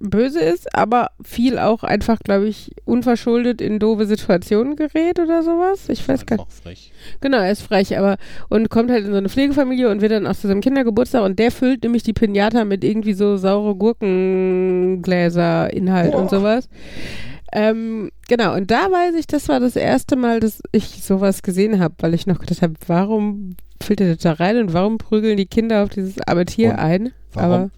böse 0.00 0.40
ist, 0.40 0.74
aber 0.74 1.10
viel 1.24 1.58
auch 1.58 1.82
einfach, 1.82 2.20
glaube 2.20 2.46
ich, 2.48 2.70
unverschuldet 2.84 3.60
in 3.60 3.78
doofe 3.78 4.06
Situationen 4.06 4.76
gerät 4.76 5.18
oder 5.18 5.42
sowas. 5.42 5.88
Ich 5.88 6.06
weiß 6.08 6.24
gar 6.26 6.36
nicht. 6.36 6.52
Frech. 6.52 6.92
Genau, 7.20 7.38
er 7.38 7.50
ist 7.50 7.62
frech, 7.62 7.98
aber 7.98 8.16
und 8.48 8.70
kommt 8.70 8.90
halt 8.90 9.04
in 9.04 9.10
so 9.10 9.16
eine 9.18 9.28
Pflegefamilie 9.28 9.90
und 9.90 10.00
wird 10.00 10.12
dann 10.12 10.26
auch 10.26 10.36
zu 10.36 10.46
seinem 10.46 10.60
Kindergeburtstag 10.60 11.24
und 11.24 11.38
der 11.38 11.50
füllt 11.50 11.82
nämlich 11.82 12.02
die 12.04 12.12
Pinata 12.12 12.64
mit 12.64 12.84
irgendwie 12.84 13.14
so 13.14 13.36
saure 13.36 13.74
Gurkengläser 13.76 15.72
Inhalt 15.72 16.14
und 16.14 16.30
sowas. 16.30 16.68
Ähm, 17.52 18.10
genau, 18.28 18.54
und 18.54 18.70
da 18.70 18.90
weiß 18.90 19.14
ich, 19.14 19.26
das 19.26 19.48
war 19.48 19.58
das 19.58 19.74
erste 19.74 20.16
Mal, 20.16 20.38
dass 20.40 20.60
ich 20.72 21.02
sowas 21.02 21.42
gesehen 21.42 21.80
habe, 21.80 21.94
weil 22.00 22.12
ich 22.14 22.26
noch 22.26 22.38
gedacht 22.38 22.60
habe, 22.62 22.74
warum 22.86 23.56
füllt 23.82 24.00
er 24.02 24.14
das 24.14 24.22
da 24.22 24.32
rein 24.32 24.58
und 24.58 24.72
warum 24.74 24.98
prügeln 24.98 25.36
die 25.38 25.46
Kinder 25.46 25.82
auf 25.82 25.88
dieses 25.88 26.20
arme 26.26 26.44
Tier 26.44 26.72
Und 26.72 26.78
ein? 26.78 27.12
warum? 27.32 27.52
Aber 27.52 27.70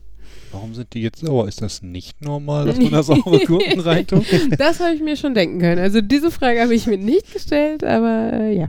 Warum 0.52 0.74
sind 0.74 0.92
die 0.94 1.02
jetzt 1.02 1.20
sauer? 1.20 1.46
Ist 1.48 1.62
das 1.62 1.82
nicht 1.82 2.20
normal, 2.22 2.66
dass 2.66 2.78
man 2.78 2.90
da 2.90 3.02
saure 3.04 3.38
Gurken 3.46 3.80
reintut? 3.80 4.24
das 4.58 4.80
habe 4.80 4.94
ich 4.94 5.00
mir 5.00 5.16
schon 5.16 5.34
denken 5.34 5.60
können. 5.60 5.80
Also 5.80 6.00
diese 6.00 6.30
Frage 6.30 6.60
habe 6.60 6.74
ich 6.74 6.86
mir 6.86 6.98
nicht 6.98 7.32
gestellt, 7.32 7.84
aber 7.84 8.30
äh, 8.32 8.56
ja. 8.56 8.68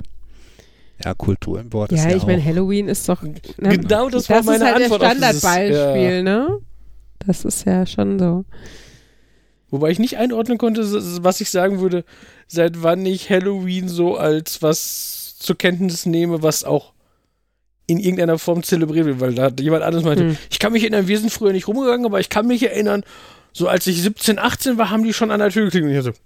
Ja, 1.03 1.15
Kulturimport 1.15 1.91
ist 1.91 2.03
Ja, 2.03 2.11
ja 2.11 2.17
ich 2.17 2.25
meine, 2.27 2.43
Halloween 2.45 2.87
ist 2.87 3.09
doch. 3.09 3.23
Ne, 3.23 3.33
Genau 3.57 4.09
das 4.09 4.29
war 4.29 4.43
meine 4.43 4.57
ist 4.57 4.63
halt 4.71 4.83
Antwort 4.83 5.01
dieses- 5.01 5.39
Standardbeispiel, 5.41 6.11
ja. 6.17 6.21
ne? 6.23 6.59
Das 7.25 7.45
ist 7.45 7.65
ja 7.65 7.85
schon 7.87 8.19
so. 8.19 8.45
Wobei 9.71 9.89
ich 9.89 9.99
nicht 9.99 10.17
einordnen 10.17 10.57
konnte, 10.57 10.81
was 11.23 11.41
ich 11.41 11.49
sagen 11.49 11.79
würde, 11.79 12.03
seit 12.47 12.83
wann 12.83 13.05
ich 13.05 13.29
Halloween 13.29 13.87
so 13.87 14.17
als 14.17 14.61
was 14.61 15.37
zur 15.39 15.57
Kenntnis 15.57 16.05
nehme, 16.05 16.43
was 16.43 16.63
auch 16.63 16.93
in 17.91 17.99
irgendeiner 17.99 18.39
Form 18.39 18.63
zelebriert 18.63 19.05
wird, 19.05 19.19
weil 19.19 19.33
da 19.35 19.43
hat 19.43 19.59
jemand 19.59 19.83
anderes 19.83 20.05
meinte, 20.05 20.23
Hm. 20.23 20.37
ich 20.49 20.59
kann 20.59 20.71
mich 20.73 20.83
erinnern, 20.83 21.07
wir 21.07 21.19
sind 21.19 21.31
früher 21.31 21.51
nicht 21.53 21.67
rumgegangen, 21.67 22.05
aber 22.05 22.19
ich 22.19 22.29
kann 22.29 22.47
mich 22.47 22.63
erinnern, 22.63 23.03
so 23.53 23.67
als 23.67 23.85
ich 23.87 24.01
17, 24.01 24.39
18 24.39 24.77
war, 24.77 24.89
haben 24.89 25.03
die 25.03 25.13
schon 25.13 25.29
an 25.31 25.39
der 25.39 25.49
Tür 25.49 25.65
geklingelt. 25.65 25.93
Und 25.93 25.99
ich 25.99 26.05
so, 26.15 26.21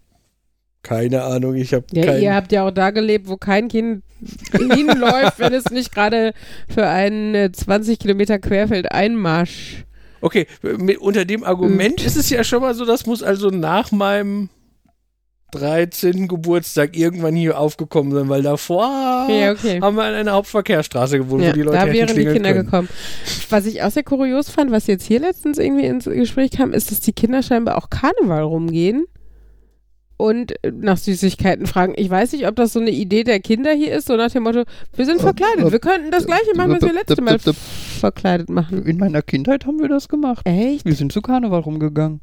keine 0.83 1.23
Ahnung, 1.23 1.55
ich 1.55 1.73
habe 1.73 1.85
Ja, 1.93 2.05
keinen. 2.05 2.21
ihr 2.21 2.35
habt 2.35 2.51
ja 2.51 2.67
auch 2.67 2.71
da 2.71 2.91
gelebt, 2.91 3.27
wo 3.27 3.37
kein 3.37 3.67
Kind 3.67 4.03
hinläuft, 4.51 5.39
wenn 5.39 5.53
es 5.53 5.65
nicht 5.71 5.93
gerade 5.93 6.33
für 6.73 6.85
einen 6.87 7.33
äh, 7.35 7.51
20 7.51 7.97
Kilometer 7.99 8.37
Querfeld-Einmarsch. 8.39 9.83
Okay, 10.21 10.47
mit, 10.77 10.97
unter 10.99 11.25
dem 11.25 11.43
Argument 11.43 12.01
ist 12.03 12.15
es 12.17 12.29
ja 12.29 12.43
schon 12.43 12.61
mal 12.61 12.73
so, 12.73 12.85
das 12.85 13.05
muss 13.05 13.21
also 13.23 13.49
nach 13.49 13.91
meinem 13.91 14.49
13. 15.59 16.27
Geburtstag 16.27 16.95
irgendwann 16.97 17.35
hier 17.35 17.59
aufgekommen 17.59 18.11
sein, 18.13 18.29
weil 18.29 18.41
davor 18.43 19.27
Ja, 19.29 19.51
okay. 19.51 19.79
haben 19.81 19.95
wir 19.95 20.03
an 20.03 20.13
einer 20.13 20.33
Hauptverkehrsstraße 20.33 21.17
gewohnt, 21.17 21.43
Ja, 21.43 21.49
wo 21.49 21.53
die 21.53 21.61
Leute 21.61 21.77
da 21.77 21.91
wären 21.93 22.15
die 22.15 22.25
Kinder 22.25 22.53
können. 22.53 22.65
gekommen. 22.65 22.89
Was 23.49 23.65
ich 23.65 23.81
auch 23.83 23.91
sehr 23.91 24.03
kurios 24.03 24.49
fand, 24.49 24.71
was 24.71 24.87
jetzt 24.87 25.05
hier 25.05 25.19
letztens 25.19 25.57
irgendwie 25.57 25.85
ins 25.85 26.05
Gespräch 26.05 26.51
kam, 26.51 26.73
ist, 26.73 26.91
dass 26.91 26.99
die 26.99 27.13
Kinder 27.13 27.41
scheinbar 27.43 27.77
auch 27.77 27.89
Karneval 27.89 28.43
rumgehen 28.43 29.05
und 30.17 30.53
äh, 30.63 30.71
nach 30.71 30.97
Süßigkeiten 30.97 31.65
fragen. 31.65 31.93
Ich 31.97 32.09
weiß 32.09 32.31
nicht, 32.33 32.47
ob 32.47 32.55
das 32.55 32.73
so 32.73 32.79
eine 32.79 32.91
Idee 32.91 33.23
der 33.23 33.39
Kinder 33.39 33.71
hier 33.73 33.93
ist, 33.93 34.07
so 34.07 34.15
nach 34.15 34.31
dem 34.31 34.43
Motto, 34.43 34.63
wir 34.95 35.05
sind 35.05 35.19
verkleidet, 35.21 35.71
wir 35.71 35.79
könnten 35.79 36.11
das 36.11 36.25
gleiche 36.25 36.55
machen, 36.55 36.71
was 36.71 36.81
wir 36.81 36.93
letzte 36.93 37.21
Mal 37.21 37.37
verkleidet 37.99 38.49
machen. 38.49 38.85
In 38.85 38.97
meiner 38.97 39.21
Kindheit 39.21 39.65
haben 39.65 39.79
wir 39.79 39.89
das 39.89 40.07
gemacht. 40.07 40.45
Echt? 40.47 40.85
Wir 40.85 40.95
sind 40.95 41.11
zu 41.11 41.21
Karneval 41.21 41.61
rumgegangen. 41.61 42.21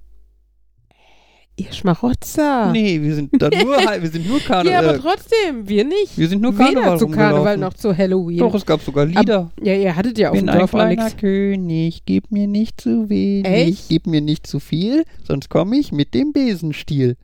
Ihr 1.66 1.72
Schmarotzer. 1.72 2.70
Nee, 2.72 3.00
wir 3.02 3.14
sind 3.14 3.30
da 3.40 3.48
nur, 3.48 3.76
wir 4.00 4.10
sind 4.10 4.26
nur 4.28 4.38
ja, 4.38 4.44
Karneval. 4.46 4.88
aber 4.88 4.98
trotzdem, 5.00 5.68
wir 5.68 5.84
nicht. 5.84 6.16
wir 6.16 6.28
sind 6.28 6.42
nur 6.42 6.54
Karneval 6.54 6.84
Weder 6.84 6.98
zu 6.98 7.08
Karneval 7.08 7.56
noch 7.56 7.74
zu 7.74 7.96
Halloween. 7.96 8.38
Doch, 8.38 8.54
es 8.54 8.66
gab 8.66 8.82
sogar 8.82 9.06
Lieder. 9.06 9.50
ja, 9.62 9.74
ihr 9.74 9.94
hattet 9.94 10.18
ja 10.18 10.30
auf 10.30 10.36
bin 10.36 10.46
dem 10.46 10.52
ein 10.52 10.58
Dorf 10.58 10.74
auch 10.74 10.78
kleiner 10.78 11.04
nichts. 11.04 11.20
König, 11.20 12.02
gib 12.06 12.30
mir 12.30 12.46
nicht 12.46 12.80
zu 12.80 13.08
wenig, 13.08 13.46
Echt? 13.46 13.88
gib 13.88 14.06
mir 14.06 14.20
nicht 14.20 14.46
zu 14.46 14.60
viel, 14.60 15.04
sonst 15.26 15.48
komme 15.48 15.76
ich 15.76 15.92
mit 15.92 16.14
dem 16.14 16.32
Besenstiel. 16.32 17.16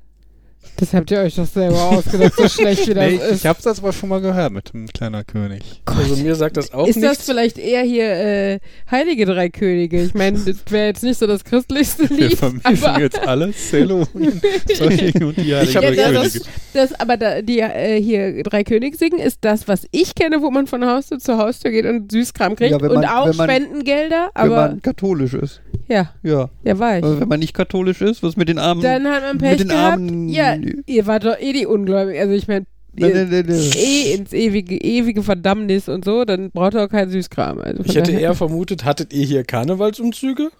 Das 0.77 0.95
habt 0.95 1.11
ihr 1.11 1.19
euch 1.19 1.35
doch 1.35 1.47
selber 1.47 1.83
ausgedacht, 1.83 2.35
so 2.37 2.49
schlecht 2.49 2.87
wie 2.87 2.95
das 2.95 3.05
Nee, 3.11 3.17
ist. 3.17 3.41
ich 3.41 3.47
hab's 3.47 3.63
das 3.65 3.81
aber 3.81 3.93
schon 3.93 4.09
mal 4.11 4.21
gehört 4.21 4.53
mit 4.53 4.73
dem 4.73 4.87
kleiner 4.87 5.25
König. 5.25 5.61
Also 5.87 6.15
mir 6.17 6.37
sagt 6.37 6.57
das 6.57 6.73
auch 6.73 6.87
ist 6.87 6.97
das 7.03 7.11
nichts. 7.11 7.25
vielleicht 7.25 7.59
eher 7.59 7.83
hier 7.83 8.05
äh, 8.05 8.59
Heilige 8.89 9.27
Drei 9.27 9.49
Könige? 9.49 10.01
Ich 10.03 10.15
meine, 10.15 10.39
das 10.39 10.57
wäre 10.71 10.87
jetzt 10.87 11.03
nicht 11.03 11.19
so 11.19 11.27
das 11.27 11.43
christlichste 11.43 12.09
Wir 12.11 12.29
Lied. 12.29 12.39
vermischen 12.39 12.65
aber 12.85 13.01
jetzt 13.01 13.19
alles. 13.19 13.73
Halloween, 13.73 14.07
und 15.25 15.37
die 15.37 15.53
Ich 15.53 15.77
hab 15.77 15.83
Heilige 15.83 16.01
ja, 16.01 16.11
Könige. 16.13 16.13
das, 16.13 16.41
das, 16.91 17.01
aber 17.01 17.17
da, 17.17 17.43
die 17.43 17.59
äh, 17.59 18.01
hier 18.01 18.45
Drei 18.45 18.63
König 18.63 18.97
singen 18.99 19.19
ist 19.19 19.39
das, 19.41 19.67
was 19.67 19.85
ich 19.91 20.15
kenne, 20.15 20.43
wo 20.43 20.51
man 20.53 20.69
von 20.69 20.85
Haustür 20.87 21.19
zu 21.19 21.39
Haustür 21.39 21.73
geht 21.73 21.87
und 21.87 22.13
Süßkram 22.13 22.55
kriegt 22.55 22.71
Ja, 22.71 22.81
wenn 22.81 22.91
und 22.91 22.97
man- 22.97 23.05
auch 23.07 23.29
wenn 23.31 23.37
man- 23.37 23.51
Spendengelder. 23.51 24.31
wenn 24.35 24.43
Aber 24.45 24.57
man 24.69 24.83
katholisch 24.83 25.35
ist. 25.35 25.61
Ja, 25.89 26.13
Ja. 26.23 26.51
ja, 26.65 26.79
war 26.79 26.99
ich. 26.99 27.05
Aber 27.05 27.21
wenn 27.21 27.29
man 27.29 27.41
nicht 27.41 27.55
katholisch 27.55 28.01
ist, 28.01 28.23
was 28.23 28.37
mit 28.37 28.49
den 28.49 28.59
Armen? 28.59 28.83
Dann 28.83 29.07
hat 29.07 29.23
man 29.23 29.33
mit 29.37 29.43
Pech 29.43 29.59
den 29.59 29.69
gehabt. 29.69 29.93
Armen. 29.95 30.29
Ja, 30.29 30.57
ihr 30.87 31.07
wart 31.07 31.25
doch 31.25 31.39
eh 31.39 31.53
die 31.53 31.67
Ungläubigen. 31.67 32.21
Also 32.21 32.35
ich 32.35 32.47
meine, 32.49 32.67
Nee, 33.01 33.13
nee, 33.13 33.25
nee, 33.31 33.43
nee. 33.47 33.71
eh 33.77 34.15
ins 34.15 34.33
ewige, 34.33 34.77
ewige 34.77 35.23
Verdammnis 35.23 35.89
und 35.89 36.05
so, 36.05 36.25
dann 36.25 36.51
braucht 36.51 36.75
ihr 36.75 36.83
auch 36.85 36.89
keinen 36.89 37.11
Süßkram. 37.11 37.61
Also 37.61 37.85
Ich 37.85 37.95
hätte 37.95 38.11
eher 38.11 38.35
vermutet, 38.35 38.85
hattet 38.85 39.13
ihr 39.13 39.25
hier 39.25 39.45
Karnevalsumzüge? 39.45 40.51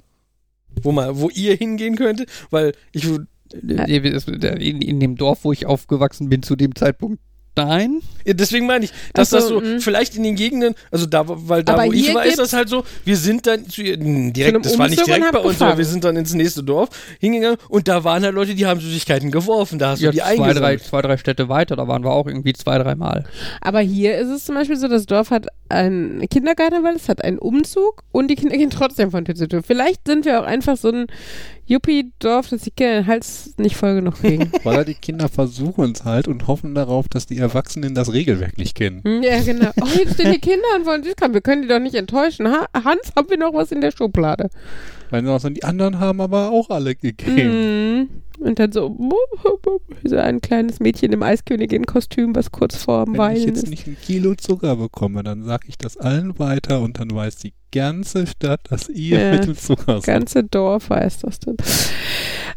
Wo, 0.83 0.93
mal, 0.93 1.19
wo 1.19 1.31
ihr 1.31 1.57
hingehen 1.57 1.97
könntet? 1.97 2.29
Weil 2.51 2.75
ich 2.93 3.09
In, 3.53 4.83
in 4.83 5.01
dem 5.01 5.17
Dorf, 5.17 5.41
wo 5.43 5.53
ich 5.53 5.67
aufgewachsen 5.67 6.29
bin, 6.29 6.43
zu 6.45 6.55
dem 6.55 6.77
Zeitpunkt, 6.77 7.19
nein. 7.65 8.01
Ja, 8.25 8.35
deswegen 8.35 8.67
meine 8.67 8.85
ich, 8.85 8.93
dass 9.15 9.33
Ach 9.33 9.39
das 9.39 9.49
so, 9.49 9.61
so, 9.61 9.67
mh. 9.67 9.81
vielleicht 9.81 10.17
in 10.17 10.23
den 10.23 10.35
Gegenden, 10.37 10.75
also 10.91 11.07
da, 11.07 11.25
weil 11.27 11.65
da, 11.65 11.75
Aber 11.75 11.87
wo 11.87 11.93
ich 11.93 12.13
war, 12.15 12.27
ist 12.27 12.39
das 12.39 12.53
halt 12.53 12.69
so, 12.69 12.85
wir 13.05 13.17
sind 13.17 13.47
dann 13.47 13.69
zu, 13.69 13.83
direkt, 13.83 14.65
das 14.65 14.79
war 14.79 14.89
nicht 14.89 15.07
direkt 15.07 15.33
bei 15.33 15.39
uns, 15.39 15.61
aber 15.63 15.79
wir 15.79 15.85
sind 15.85 16.05
dann 16.05 16.17
ins 16.17 16.35
nächste 16.35 16.63
Dorf 16.63 16.91
hingegangen 17.21 17.57
und 17.69 17.89
da 17.89 18.05
waren 18.05 18.23
halt 18.23 18.35
Leute, 18.35 18.55
die 18.55 18.67
haben 18.67 18.81
Süßigkeiten 18.81 19.31
geworfen, 19.31 19.79
da 19.79 19.91
hast 19.91 20.01
Ja, 20.01 20.11
du 20.11 20.17
die 20.17 20.19
zwei, 20.19 20.35
drei, 20.37 20.43
eingesammelt. 20.45 20.83
zwei, 20.85 21.03
drei 21.03 21.17
Städte 21.17 21.49
weiter, 21.49 21.77
da 21.77 21.89
waren 21.89 22.05
wir 22.05 22.11
auch 22.11 22.27
irgendwie 22.27 22.53
zwei, 22.53 22.79
dreimal. 22.79 23.25
Aber 23.63 23.81
hier 23.81 24.19
ist 24.19 24.29
es 24.29 24.45
zum 24.45 24.55
Beispiel 24.57 24.77
so, 24.77 24.89
das 24.89 25.07
Dorf 25.07 25.31
hat 25.31 25.47
einen 25.71 26.29
Kindergarten, 26.29 26.83
weil 26.85 26.97
es 26.97 27.09
hat 27.09 27.25
einen 27.25 27.39
Umzug 27.39 28.03
und 28.13 28.29
die 28.29 28.35
Kinder 28.37 28.57
gehen 28.57 28.71
trotzdem 28.71 29.11
von 29.11 29.25
Tür 29.25 29.35
zu 29.35 29.49
Tür. 29.49 29.63
Vielleicht 29.63 30.07
sind 30.07 30.25
wir 30.25 30.41
auch 30.41 30.45
einfach 30.45 30.77
so 30.77 30.91
ein 30.91 31.07
Dass 32.51 32.63
die 32.63 32.71
Kinder 32.71 33.03
den 33.03 33.07
Hals 33.07 33.55
nicht 33.59 33.77
voll 33.77 33.95
genug 33.95 34.15
kriegen. 34.17 34.51
Weil 34.65 34.85
die 34.85 34.95
Kinder 34.95 35.29
versuchen 35.29 35.93
es 35.93 36.05
halt 36.05 36.27
und 36.27 36.47
hoffen 36.47 36.75
darauf, 36.75 37.09
dass 37.09 37.27
die 37.27 37.39
Erwachsenen 37.39 37.95
das 37.95 38.13
Regelwerk 38.13 38.59
nicht 38.59 38.75
kennen. 38.75 39.03
Hm, 39.05 39.23
ja, 39.23 39.41
genau. 39.43 39.71
Oh, 39.81 39.87
jetzt 39.97 40.15
stehen 40.15 40.33
die 40.33 40.41
Kinder 40.41 40.67
und 40.77 40.87
wollen 40.87 41.05
Süßkram. 41.05 41.35
Wir 41.35 41.41
können 41.41 41.63
die 41.63 41.69
doch 41.69 41.79
nicht 41.79 41.95
enttäuschen. 41.95 42.49
Ha 42.49 42.67
Hans, 42.73 43.13
haben 43.15 43.31
wir 43.31 43.39
noch 43.39 43.55
was 43.55 43.71
in 43.73 43.81
der 43.81 43.93
Schublade? 43.93 44.51
Weil 45.11 45.23
die 45.23 45.65
anderen 45.65 46.01
haben 46.01 46.21
aber 46.21 46.51
auch 46.51 46.71
alle 46.71 46.95
gegeben. 46.95 47.99
Mhm. 47.99 48.09
Und 48.41 48.59
dann 48.59 48.71
so, 48.73 48.97
so 50.05 50.17
ein 50.17 50.41
kleines 50.41 50.79
Mädchen 50.81 51.13
im 51.13 51.23
Eiskönigin-Kostüm, 51.23 52.35
was 52.37 52.53
kurz 52.53 52.77
vorm 52.77 53.09
Wenn 53.09 53.15
ich 53.15 53.19
Weinen 53.19 53.47
jetzt 53.49 53.63
ist. 53.65 53.71
nicht 53.71 53.87
ein 53.87 53.97
Kilo 54.01 54.35
Zucker 54.37 54.77
bekomme, 54.77 55.23
dann 55.25 55.43
sage 55.45 55.65
ich 55.69 55.77
das 55.79 55.97
allen 55.97 56.39
weiter 56.39 56.81
und 56.81 57.01
dann 57.01 57.11
weiß 57.11 57.37
die 57.37 57.53
ganze 57.73 58.27
Stadt, 58.27 58.61
dass 58.71 58.89
ihr 58.89 59.19
Ja, 59.21 59.33
mit 59.33 59.47
dem 59.47 59.57
Zucker 59.57 59.95
Das 59.97 60.05
seid. 60.05 60.15
ganze 60.15 60.45
Dorf 60.45 60.89
weiß 60.91 61.19
das 61.21 61.39
dann. 61.41 61.57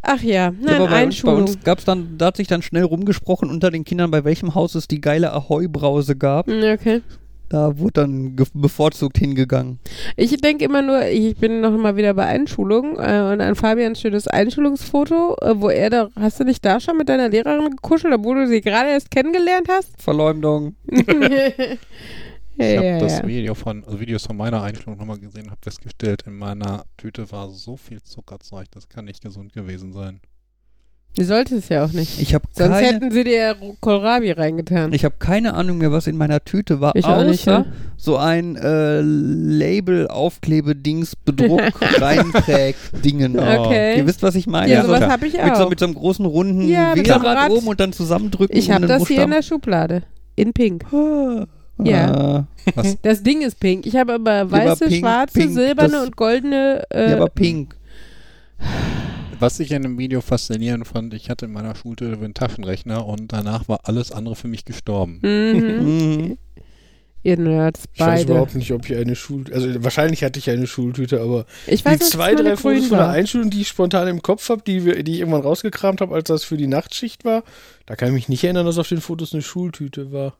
Ach 0.04 0.22
ja, 0.22 0.32
Ja, 0.32 0.52
nein, 0.52 0.76
aber 0.76 0.78
bei 0.78 0.84
uns, 0.84 0.91
bei 0.91 0.98
Einschulung. 0.98 1.41
uns 1.41 1.60
gab's 1.63 1.86
dann, 1.86 2.17
da 2.17 2.28
hat 2.28 2.38
sich 2.38 2.48
dann 2.48 2.62
schnell 2.62 2.84
rumgesprochen 2.84 3.50
unter 3.50 3.72
den 3.72 3.84
Kindern, 3.84 4.10
bei 4.12 4.24
welchem 4.24 4.56
Haus 4.56 4.76
es 4.76 4.88
die 4.88 5.02
geile 5.02 5.34
Ahoi-Brause 5.34 6.15
gab. 6.15 6.48
Hm, 6.48 6.62
Okay. 6.74 7.02
Da 7.51 7.77
wurde 7.77 7.91
dann 8.03 8.37
ge- 8.37 8.45
bevorzugt 8.53 9.17
hingegangen. 9.17 9.79
Ich 10.15 10.37
denke 10.37 10.63
immer 10.63 10.81
nur, 10.81 11.05
ich 11.07 11.35
bin 11.35 11.59
noch 11.59 11.71
mal 11.77 11.97
wieder 11.97 12.13
bei 12.13 12.25
Einschulung 12.25 12.95
äh, 12.97 13.29
und 13.33 13.41
an 13.41 13.55
Fabians 13.55 13.99
schönes 13.99 14.25
Einschulungsfoto, 14.29 15.35
äh, 15.41 15.59
wo 15.59 15.67
er 15.67 15.89
da, 15.89 16.09
hast 16.17 16.39
du 16.39 16.45
nicht 16.45 16.63
da 16.63 16.79
schon 16.79 16.95
mit 16.97 17.09
deiner 17.09 17.27
Lehrerin 17.27 17.71
gekuschelt, 17.71 18.13
obwohl 18.13 18.35
du 18.37 18.47
sie 18.47 18.61
gerade 18.61 18.91
erst 18.91 19.11
kennengelernt 19.11 19.67
hast? 19.69 20.01
Verleumdung. 20.01 20.75
ja, 20.89 21.75
Ich 22.57 22.77
habe 22.77 22.87
ja, 22.87 22.99
das 22.99 23.19
ja. 23.19 23.27
Video 23.27 23.53
von, 23.53 23.83
also 23.83 23.99
Videos 23.99 24.25
von 24.25 24.37
meiner 24.37 24.61
Einstellung 24.63 24.97
nochmal 24.97 25.19
gesehen, 25.19 25.51
habe 25.51 25.59
festgestellt, 25.61 26.23
in 26.25 26.37
meiner 26.37 26.85
Tüte 26.95 27.29
war 27.33 27.49
so 27.49 27.75
viel 27.75 28.01
Zuckerzeug, 28.01 28.67
das 28.71 28.87
kann 28.87 29.03
nicht 29.05 29.21
gesund 29.21 29.51
gewesen 29.51 29.91
sein. 29.91 30.21
Du 31.17 31.26
solltest 31.26 31.69
ja 31.69 31.84
auch 31.84 31.91
nicht. 31.91 32.21
Ich 32.21 32.34
habe 32.34 32.45
Sonst 32.54 32.71
keine, 32.71 32.88
hätten 32.88 33.12
sie 33.12 33.26
dir 33.26 33.54
Kohlrabi 33.82 34.32
reingetan. 34.32 34.93
ich 34.93 35.04
hab 35.04 35.19
keine 35.19 35.56
Ahnung 35.56 35.80
mehr, 35.80 35.91
was 35.91 36.08
in 36.08 36.15
meiner 36.15 36.41
Tüte 36.45 36.80
war, 36.80 36.95
Ich 36.95 37.04
auch 37.04 37.17
außer 37.17 37.26
nicht, 37.26 37.45
ja. 37.45 37.65
so 37.97 38.15
ein 38.15 38.56
äh, 38.56 39.02
Label-Aufklebedings, 39.02 41.17
Bedruck, 41.17 41.60
Reinträg-Dingen. 42.02 43.38
Okay. 43.38 43.97
Ihr 43.97 44.08
wisst, 44.08 44.24
was 44.24 44.36
ich 44.36 44.47
meine? 44.47 44.71
ja, 44.71 44.80
Ja, 44.80 44.86
sowas 44.86 45.02
habe 45.02 45.28
ich 45.28 45.34
mit, 45.34 45.58
so, 45.58 45.65
auch. 45.65 45.69
mit 45.69 45.80
so 45.80 45.86
einem 45.86 45.95
großen 45.95 46.26
runden 46.26 46.69
Ja, 46.69 46.95
mit 46.95 47.06
Wählrad 47.06 47.21
so 47.21 47.28
einem 47.28 47.38
Rad. 47.38 47.52
oben 47.52 47.67
und 47.67 47.80
dann 47.82 47.91
zusammendrücken. 47.93 48.56
Ich 48.58 48.71
habe 48.71 48.88
das 48.88 49.06
hier 49.08 49.24
in 49.24 49.30
Buchstaben. 49.30 49.32
der 49.32 49.41
Schublade. 49.41 50.04
In 50.38 50.54
pink. 50.54 50.86
Ah. 50.93 51.45
Ja. 51.84 52.15
Ah. 52.15 52.45
Was? 52.76 52.95
Das 53.02 53.21
Ding 53.24 53.41
ist 53.41 53.60
pink. 53.60 53.86
Ich 53.86 53.97
habe 53.97 54.13
aber 54.13 54.50
weiße, 54.50 54.86
pink, 54.86 55.00
schwarze, 55.02 55.38
pink, 55.39 55.52
silberne 55.52 56.04
und 56.04 56.15
goldene. 56.15 56.84
Äh, 56.89 57.10
ja, 57.12 57.17
aber 57.17 57.28
pink. 57.28 57.76
Was 59.41 59.60
ich 59.60 59.71
in 59.71 59.82
dem 59.82 59.97
Video 59.97 60.21
faszinierend 60.21 60.88
fand, 60.88 61.13
ich 61.15 61.30
hatte 61.30 61.45
in 61.45 61.51
meiner 61.51 61.75
Schultüte 61.75 62.13
einen 62.13 62.34
Taschenrechner 62.36 63.06
und 63.06 63.34
danach 63.34 63.67
war 63.67 63.80
alles 63.84 64.12
andere 64.12 64.36
für 64.36 64.47
mich 64.47 64.65
gestorben. 64.65 65.19
mhm. 65.23 66.38
Ihr 67.23 67.38
Nerds, 67.38 67.84
Ich 67.93 67.99
weiß 67.99 68.21
beide. 68.21 68.32
überhaupt 68.32 68.56
nicht, 68.56 68.71
ob 68.71 68.89
ich 68.89 68.97
eine 68.97 69.15
Schul... 69.15 69.45
Also 69.54 69.84
wahrscheinlich 69.84 70.23
hatte 70.23 70.39
ich 70.39 70.49
eine 70.49 70.65
Schultüte, 70.65 71.21
aber 71.21 71.45
Ich 71.67 71.84
die 71.84 71.89
weiß, 71.89 71.99
dass 71.99 72.10
zwei, 72.10 72.34
drei 72.34 72.56
Fotos 72.58 72.80
grün 72.80 72.89
von 72.89 72.97
der. 72.97 73.10
Einschulung, 73.10 73.51
die 73.51 73.62
ich 73.62 73.67
spontan 73.67 74.08
im 74.08 74.23
Kopf 74.23 74.49
habe, 74.49 74.63
die, 74.65 74.86
wir- 74.86 75.04
die 75.04 75.13
ich 75.13 75.19
irgendwann 75.19 75.41
rausgekramt 75.43 76.01
habe, 76.01 76.15
als 76.15 76.30
das 76.30 76.43
für 76.43 76.58
die 76.58 76.65
Nachtschicht 76.65 77.23
war, 77.23 77.43
da 77.86 77.95
kann 77.95 78.08
ich 78.08 78.13
mich 78.15 78.30
nicht 78.30 78.43
erinnern, 78.43 78.65
dass 78.65 78.80
auf 78.80 78.88
den 78.89 79.01
Fotos 79.01 79.34
eine 79.34 79.43
Schultüte 79.43 80.12
war. 80.12 80.34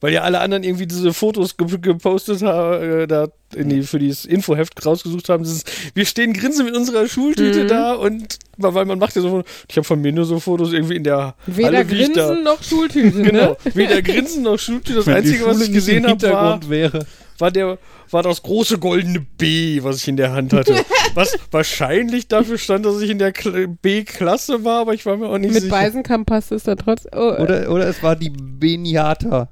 Weil 0.00 0.12
ja 0.12 0.22
alle 0.22 0.40
anderen 0.40 0.62
irgendwie 0.62 0.86
diese 0.86 1.12
Fotos 1.14 1.56
ge 1.56 1.66
gepostet 1.80 2.42
haben, 2.42 2.82
äh, 2.82 3.06
da 3.06 3.28
in 3.54 3.68
die, 3.70 3.82
für 3.82 3.98
dieses 3.98 4.24
Infoheft 4.26 4.84
rausgesucht 4.84 5.28
haben. 5.28 5.42
Dieses, 5.44 5.64
wir 5.94 6.04
stehen 6.04 6.32
grinsend 6.32 6.66
mit 6.68 6.76
unserer 6.76 7.06
Schultüte 7.08 7.64
Mhm. 7.64 7.68
da 7.68 7.92
und 7.94 8.38
weil 8.58 8.84
man 8.84 8.98
macht 8.98 9.14
ja 9.16 9.22
so, 9.22 9.42
ich 9.68 9.76
habe 9.76 9.84
von 9.84 10.00
mir 10.00 10.12
nur 10.12 10.24
so 10.24 10.38
Fotos 10.40 10.72
irgendwie 10.72 10.96
in 10.96 11.04
der 11.04 11.34
Weder 11.46 11.68
Halle, 11.78 11.82
ich 11.82 12.12
da, 12.12 12.26
Grinsen 12.26 12.44
noch 12.44 12.62
Schultüte, 12.62 13.22
Genau, 13.22 13.50
ne? 13.50 13.56
weder 13.74 14.02
Grinsen 14.02 14.42
noch 14.42 14.58
Schultüte. 14.58 14.94
Das 14.98 15.06
Wenn 15.06 15.16
Einzige, 15.16 15.46
was 15.46 15.60
ich 15.60 15.72
gesehen 15.72 16.06
habe, 16.06 16.30
war, 16.30 16.68
wäre. 16.68 17.06
war 17.38 17.50
der 17.50 17.78
war 18.10 18.22
das 18.22 18.40
große 18.42 18.78
goldene 18.78 19.26
B, 19.36 19.82
was 19.82 19.96
ich 19.96 20.06
in 20.08 20.16
der 20.16 20.32
Hand 20.32 20.52
hatte. 20.52 20.76
was 21.14 21.36
wahrscheinlich 21.50 22.28
dafür 22.28 22.56
stand, 22.56 22.86
dass 22.86 23.00
ich 23.00 23.10
in 23.10 23.18
der 23.18 23.34
Kl- 23.34 23.66
B-Klasse 23.82 24.62
war, 24.64 24.82
aber 24.82 24.94
ich 24.94 25.04
war 25.06 25.16
mir 25.16 25.28
auch 25.28 25.38
nicht 25.38 25.52
Mit 25.52 25.62
sicher. 25.64 25.74
Beisenkamp 25.74 26.26
passt 26.28 26.52
es 26.52 26.62
da 26.62 26.76
trotz. 26.76 27.04
Oh, 27.12 27.16
äh, 27.36 27.42
Oder, 27.42 27.70
oder 27.70 27.88
es 27.88 28.02
war 28.04 28.14
die 28.14 28.30
Beniata. 28.30 29.48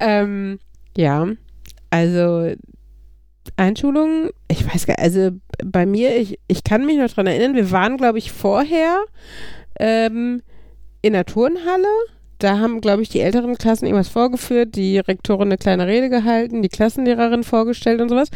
Ähm, 0.00 0.58
ja, 0.96 1.26
also 1.90 2.52
Einschulung, 3.56 4.30
ich 4.48 4.66
weiß 4.66 4.86
gar 4.86 4.98
also 4.98 5.30
bei 5.64 5.86
mir, 5.86 6.16
ich, 6.16 6.38
ich 6.48 6.64
kann 6.64 6.86
mich 6.86 6.98
noch 6.98 7.10
dran 7.10 7.26
erinnern, 7.26 7.54
wir 7.54 7.70
waren, 7.70 7.96
glaube 7.96 8.18
ich, 8.18 8.32
vorher 8.32 9.04
ähm, 9.78 10.42
in 11.02 11.12
der 11.12 11.26
Turnhalle. 11.26 11.88
Da 12.38 12.58
haben, 12.58 12.80
glaube 12.80 13.02
ich, 13.02 13.10
die 13.10 13.20
älteren 13.20 13.58
Klassen 13.58 13.84
irgendwas 13.84 14.08
vorgeführt, 14.08 14.74
die 14.74 14.98
Rektorin 14.98 15.48
eine 15.48 15.58
kleine 15.58 15.86
Rede 15.86 16.08
gehalten, 16.08 16.62
die 16.62 16.70
Klassenlehrerin 16.70 17.44
vorgestellt 17.44 18.00
und 18.00 18.08
sowas. 18.08 18.30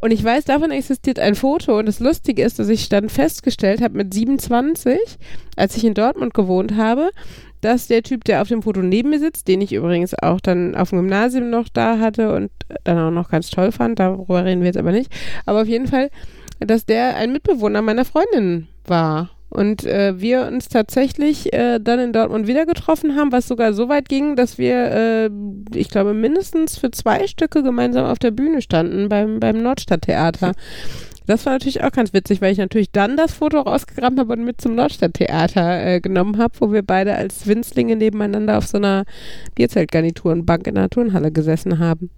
Und 0.00 0.10
ich 0.10 0.22
weiß, 0.22 0.44
davon 0.44 0.70
existiert 0.70 1.18
ein 1.18 1.34
Foto. 1.34 1.78
Und 1.78 1.86
das 1.86 1.98
Lustige 1.98 2.42
ist, 2.42 2.58
dass 2.58 2.68
ich 2.68 2.90
dann 2.90 3.08
festgestellt 3.08 3.80
habe 3.80 3.96
mit 3.96 4.12
27, 4.12 4.98
als 5.56 5.74
ich 5.74 5.84
in 5.84 5.94
Dortmund 5.94 6.34
gewohnt 6.34 6.76
habe, 6.76 7.08
dass 7.66 7.88
der 7.88 8.02
Typ, 8.02 8.24
der 8.24 8.42
auf 8.42 8.48
dem 8.48 8.62
Foto 8.62 8.80
neben 8.80 9.10
mir 9.10 9.18
sitzt, 9.18 9.48
den 9.48 9.60
ich 9.60 9.72
übrigens 9.72 10.14
auch 10.22 10.40
dann 10.40 10.76
auf 10.76 10.90
dem 10.90 11.00
Gymnasium 11.00 11.50
noch 11.50 11.68
da 11.68 11.98
hatte 11.98 12.32
und 12.32 12.50
dann 12.84 12.98
auch 12.98 13.10
noch 13.10 13.28
ganz 13.28 13.50
toll 13.50 13.72
fand, 13.72 13.98
darüber 13.98 14.44
reden 14.44 14.60
wir 14.60 14.68
jetzt 14.68 14.78
aber 14.78 14.92
nicht, 14.92 15.12
aber 15.46 15.62
auf 15.62 15.68
jeden 15.68 15.88
Fall, 15.88 16.10
dass 16.60 16.86
der 16.86 17.16
ein 17.16 17.32
Mitbewohner 17.32 17.82
meiner 17.82 18.04
Freundin 18.04 18.68
war. 18.86 19.30
Und 19.48 19.84
äh, 19.84 20.20
wir 20.20 20.46
uns 20.46 20.68
tatsächlich 20.68 21.52
äh, 21.52 21.78
dann 21.80 21.98
in 21.98 22.12
Dortmund 22.12 22.46
wieder 22.46 22.66
getroffen 22.66 23.16
haben, 23.16 23.32
was 23.32 23.48
sogar 23.48 23.72
so 23.72 23.88
weit 23.88 24.08
ging, 24.08 24.36
dass 24.36 24.58
wir, 24.58 24.74
äh, 24.74 25.30
ich 25.74 25.88
glaube, 25.88 26.14
mindestens 26.14 26.78
für 26.78 26.90
zwei 26.90 27.26
Stücke 27.26 27.62
gemeinsam 27.62 28.06
auf 28.06 28.18
der 28.18 28.32
Bühne 28.32 28.60
standen 28.60 29.08
beim, 29.08 29.40
beim 29.40 29.62
Nordstadttheater. 29.62 30.52
Das 31.26 31.44
war 31.44 31.54
natürlich 31.54 31.82
auch 31.82 31.92
ganz 31.92 32.12
witzig, 32.12 32.40
weil 32.40 32.52
ich 32.52 32.58
natürlich 32.58 32.90
dann 32.90 33.16
das 33.16 33.32
Foto 33.32 33.60
rausgegraben 33.60 34.18
habe 34.18 34.32
und 34.34 34.44
mit 34.44 34.60
zum 34.60 34.74
Nordstadttheater 34.74 35.86
äh, 35.86 36.00
genommen 36.00 36.38
habe, 36.38 36.54
wo 36.60 36.72
wir 36.72 36.82
beide 36.82 37.14
als 37.16 37.46
Winzlinge 37.46 37.96
nebeneinander 37.96 38.58
auf 38.58 38.66
so 38.66 38.78
einer 38.78 39.04
Bierzeltgarniturenbank 39.54 40.66
in 40.66 40.76
der 40.76 40.90
Turnhalle 40.90 41.32
gesessen 41.32 41.78
haben. 41.78 42.10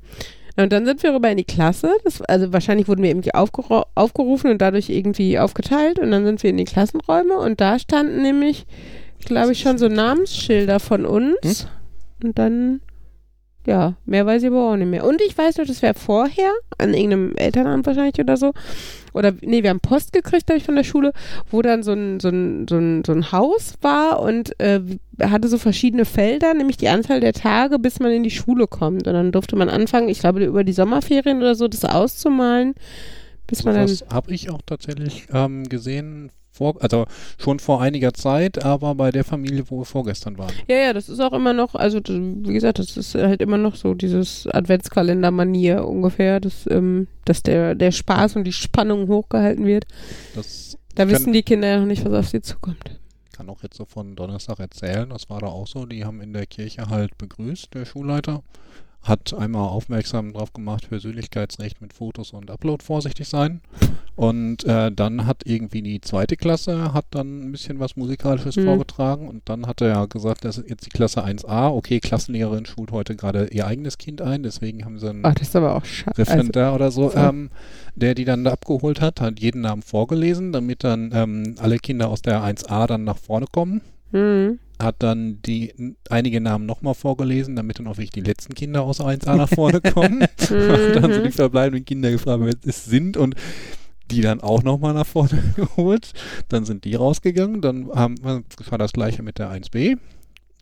Und 0.57 0.73
dann 0.73 0.85
sind 0.87 1.03
wir 1.05 1.15
rüber 1.15 1.31
in 1.31 1.37
die 1.37 1.45
Klasse. 1.45 1.93
Das, 2.03 2.21
also 2.23 2.53
wahrscheinlich 2.53 2.89
wurden 2.89 3.03
wir 3.03 3.11
irgendwie 3.11 3.33
aufgerufen 3.33 4.51
und 4.51 4.61
dadurch 4.61 4.89
irgendwie 4.91 5.39
aufgeteilt. 5.39 6.01
Und 6.01 6.11
dann 6.11 6.25
sind 6.25 6.43
wir 6.43 6.51
in 6.51 6.57
die 6.57 6.65
Klassenräume 6.65 7.35
und 7.35 7.61
da 7.61 7.79
standen 7.79 8.23
nämlich, 8.23 8.67
glaube 9.25 9.53
ich, 9.53 9.61
schon 9.61 9.79
so 9.79 9.89
Namensschilder 9.89 10.81
von 10.81 11.07
uns. 11.07 11.69
Und 12.25 12.39
dann, 12.41 12.81
ja, 13.67 13.95
mehr 14.07 14.25
weiß 14.25 14.43
ich 14.43 14.49
aber 14.49 14.73
auch 14.73 14.77
nicht 14.77 14.89
mehr. 14.89 15.05
Und 15.05 15.21
ich 15.21 15.37
weiß 15.37 15.59
noch, 15.59 15.67
das 15.67 15.83
wäre 15.83 15.95
vorher, 15.95 16.51
an 16.79 16.95
irgendeinem 16.95 17.37
Elternamt 17.37 17.87
wahrscheinlich 17.87 18.19
oder 18.19 18.37
so. 18.37 18.53
Oder, 19.13 19.33
nee, 19.41 19.63
wir 19.63 19.71
haben 19.71 19.81
Post 19.81 20.13
gekriegt, 20.13 20.47
glaube 20.47 20.59
ich, 20.59 20.65
von 20.65 20.77
der 20.77 20.85
Schule, 20.85 21.13
wo 21.51 21.61
dann 21.61 21.83
so 21.83 21.93
ein, 21.93 22.21
so 22.21 22.29
ein, 22.29 22.67
so 22.69 22.77
ein, 22.77 23.03
so 23.05 23.13
ein 23.13 23.33
Haus 23.33 23.75
war 23.83 24.21
und 24.21 24.59
äh, 24.61 24.81
hatte 25.21 25.49
so 25.49 25.59
verschiedene 25.59 26.05
Felder, 26.05 26.55
nämlich 26.55 26.77
die 26.77 26.89
Anzahl 26.89 27.21
der 27.21 27.33
Tage, 27.33 27.79
bis 27.79 28.01
man 28.01 28.13
in 28.13 28.23
die 28.23 28.31
Schule 28.31 28.67
kommt. 28.67 29.07
Und 29.07 29.13
dann 29.13 29.33
durfte 29.33 29.57
man 29.57 29.69
anfangen, 29.69 30.09
ich 30.09 30.21
glaube, 30.21 30.45
über 30.45 30.65
die 30.65 30.73
Sommerferien 30.73 31.39
oder 31.39 31.55
so, 31.55 31.69
das 31.69 31.85
auszumalen, 31.85 32.75
bis 33.47 33.65
man 33.65 33.75
dann. 33.75 33.87
Das 33.87 34.05
habe 34.11 34.33
ich 34.33 34.51
auch 34.51 34.63
tatsächlich 34.65 35.27
ähm, 35.33 35.69
gesehen, 35.69 36.31
vor, 36.59 36.77
also 36.81 37.07
schon 37.39 37.59
vor 37.59 37.81
einiger 37.81 38.13
Zeit, 38.13 38.65
aber 38.65 38.95
bei 38.95 39.11
der 39.11 39.25
Familie, 39.25 39.65
wo 39.69 39.79
wir 39.79 39.85
vorgestern 39.85 40.37
waren. 40.39 40.53
Ja, 40.69 40.77
ja, 40.77 40.93
das 40.93 41.09
ist 41.09 41.21
auch 41.21 41.33
immer 41.33 41.53
noch, 41.53 41.75
also 41.75 42.01
wie 42.07 42.53
gesagt, 42.53 42.79
das 42.79 42.97
ist 42.97 43.15
halt 43.15 43.41
immer 43.41 43.59
noch 43.59 43.77
so 43.77 43.95
dieses 43.95 44.47
Adventskalender-Manier 44.49 45.87
ungefähr, 45.87 46.41
dass, 46.41 46.69
ähm, 46.71 47.07
dass 47.25 47.43
der, 47.43 47.75
der 47.75 47.93
Spaß 47.93 48.37
und 48.37 48.45
die 48.45 48.53
Spannung 48.53 49.09
hochgehalten 49.09 49.65
wird. 49.67 49.87
Das 50.35 50.77
Da 50.95 51.09
wissen 51.09 51.33
die 51.33 51.43
Kinder 51.43 51.69
ja 51.69 51.79
noch 51.81 51.87
nicht, 51.87 52.05
was 52.05 52.13
auf 52.13 52.29
sie 52.29 52.43
zukommt. 52.43 52.99
kann 53.33 53.49
auch 53.49 53.63
jetzt 53.63 53.77
so 53.77 53.85
von 53.85 54.17
Donnerstag 54.17 54.59
erzählen. 54.59 55.09
Das 55.11 55.31
war 55.31 55.41
da 55.41 55.47
auch 55.47 55.69
so. 55.69 55.87
Die 55.87 56.05
haben 56.05 56.21
in 56.21 56.33
der 56.33 56.47
Kirche 56.47 56.89
halt 56.89 57.17
begrüßt, 57.19 57.73
der 57.73 57.85
Schulleiter. 57.87 58.43
Hat 59.03 59.33
einmal 59.33 59.69
aufmerksam 59.69 60.33
drauf 60.35 60.53
gemacht, 60.53 60.89
Persönlichkeitsrecht 60.91 61.81
mit 61.81 61.93
Fotos 61.95 62.33
und 62.33 62.51
Upload 62.51 62.85
vorsichtig 62.85 63.27
sein. 63.29 63.61
Und 64.17 64.65
äh, 64.65 64.91
dann 64.93 65.27
hat 65.27 65.43
irgendwie 65.45 65.81
die 65.81 66.01
zweite 66.01 66.37
Klasse, 66.37 66.93
hat 66.93 67.07
dann 67.13 67.41
ein 67.49 67.53
bisschen 67.53 67.79
was 67.79 67.97
Musikalisches 67.97 68.57
Mhm. 68.57 68.65
vorgetragen. 68.65 69.29
Und 69.29 69.49
dann 69.49 69.67
hat 69.67 69.81
er 69.81 69.89
ja 69.89 70.05
gesagt, 70.07 70.45
das 70.45 70.59
ist 70.59 70.69
jetzt 70.69 70.85
die 70.87 70.91
Klasse 70.91 71.25
1a. 71.25 71.71
Okay, 71.73 72.01
Klassenlehrerin 72.01 72.67
schult 72.67 72.91
heute 72.91 73.15
gerade 73.17 73.47
ihr 73.53 73.67
eigenes 73.67 73.97
Kind 73.97 74.21
ein. 74.21 74.43
Deswegen 74.43 74.85
haben 74.85 74.99
sie 74.99 75.09
einen 75.09 75.25
Ach, 75.25 75.35
das 75.35 75.49
ist 75.49 75.57
aber 75.57 75.77
auch 75.77 75.85
schade. 75.85 76.11
Also, 76.19 76.33
Referendar 76.33 76.75
oder 76.75 76.91
so, 76.91 77.09
so. 77.11 77.17
ähm, 77.17 77.51
der 77.95 78.15
die 78.15 78.25
dann 78.25 78.45
da 78.45 78.51
abgeholt 78.53 79.01
hat, 79.01 79.21
hat 79.21 79.39
jeden 79.41 79.61
Namen 79.63 79.83
vorgelesen, 79.83 80.53
damit 80.53 80.83
dann 80.85 81.13
ähm, 81.15 81.55
alle 81.61 81.79
Kinder 81.79 82.09
aus 82.09 82.21
der 82.21 82.43
1a 82.43 82.87
dann 82.89 83.05
nach 83.05 83.19
vorne 83.19 83.47
kommen. 83.51 83.81
Mhm. 84.13 84.59
Hat 84.81 84.97
dann 85.01 85.43
die 85.43 85.97
einige 86.09 86.41
Namen 86.41 86.65
nochmal 86.65 86.95
vorgelesen, 86.95 87.57
damit 87.57 87.81
dann 87.81 87.89
auch 87.89 87.97
wirklich 87.97 88.11
die 88.11 88.21
letzten 88.21 88.55
Kinder 88.55 88.83
aus 88.83 89.01
1a 89.01 89.37
nach 89.37 89.49
vorne 89.49 89.81
kommen. 89.81 90.23
Und 90.51 90.95
dann 90.95 91.13
sind 91.13 91.27
die 91.27 91.33
verbleibenden 91.33 91.85
Kinder 91.85 92.11
gefragt, 92.13 92.43
wer 92.45 92.55
es 92.65 92.85
sind 92.85 93.17
und 93.17 93.35
die 94.11 94.21
dann 94.21 94.41
auch 94.41 94.63
nochmal 94.63 94.95
nach 94.95 95.07
vorne 95.07 95.43
geholt. 95.57 96.13
Dann 96.49 96.65
sind 96.65 96.85
die 96.85 96.95
rausgegangen. 96.95 97.61
Dann 97.61 97.91
haben, 97.91 98.17
war 98.23 98.79
das 98.79 98.93
gleiche 98.93 99.23
mit 99.23 99.39
der 99.39 99.51
1b, 99.51 99.99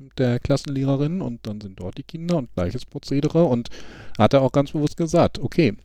mit 0.00 0.18
der 0.18 0.38
Klassenlehrerin 0.40 1.20
und 1.20 1.46
dann 1.46 1.60
sind 1.60 1.78
dort 1.78 1.98
die 1.98 2.02
Kinder 2.02 2.38
und 2.38 2.52
gleiches 2.54 2.86
Prozedere 2.86 3.44
und 3.44 3.68
hat 4.18 4.32
er 4.32 4.42
auch 4.42 4.52
ganz 4.52 4.72
bewusst 4.72 4.96
gesagt, 4.96 5.38
okay, 5.38 5.76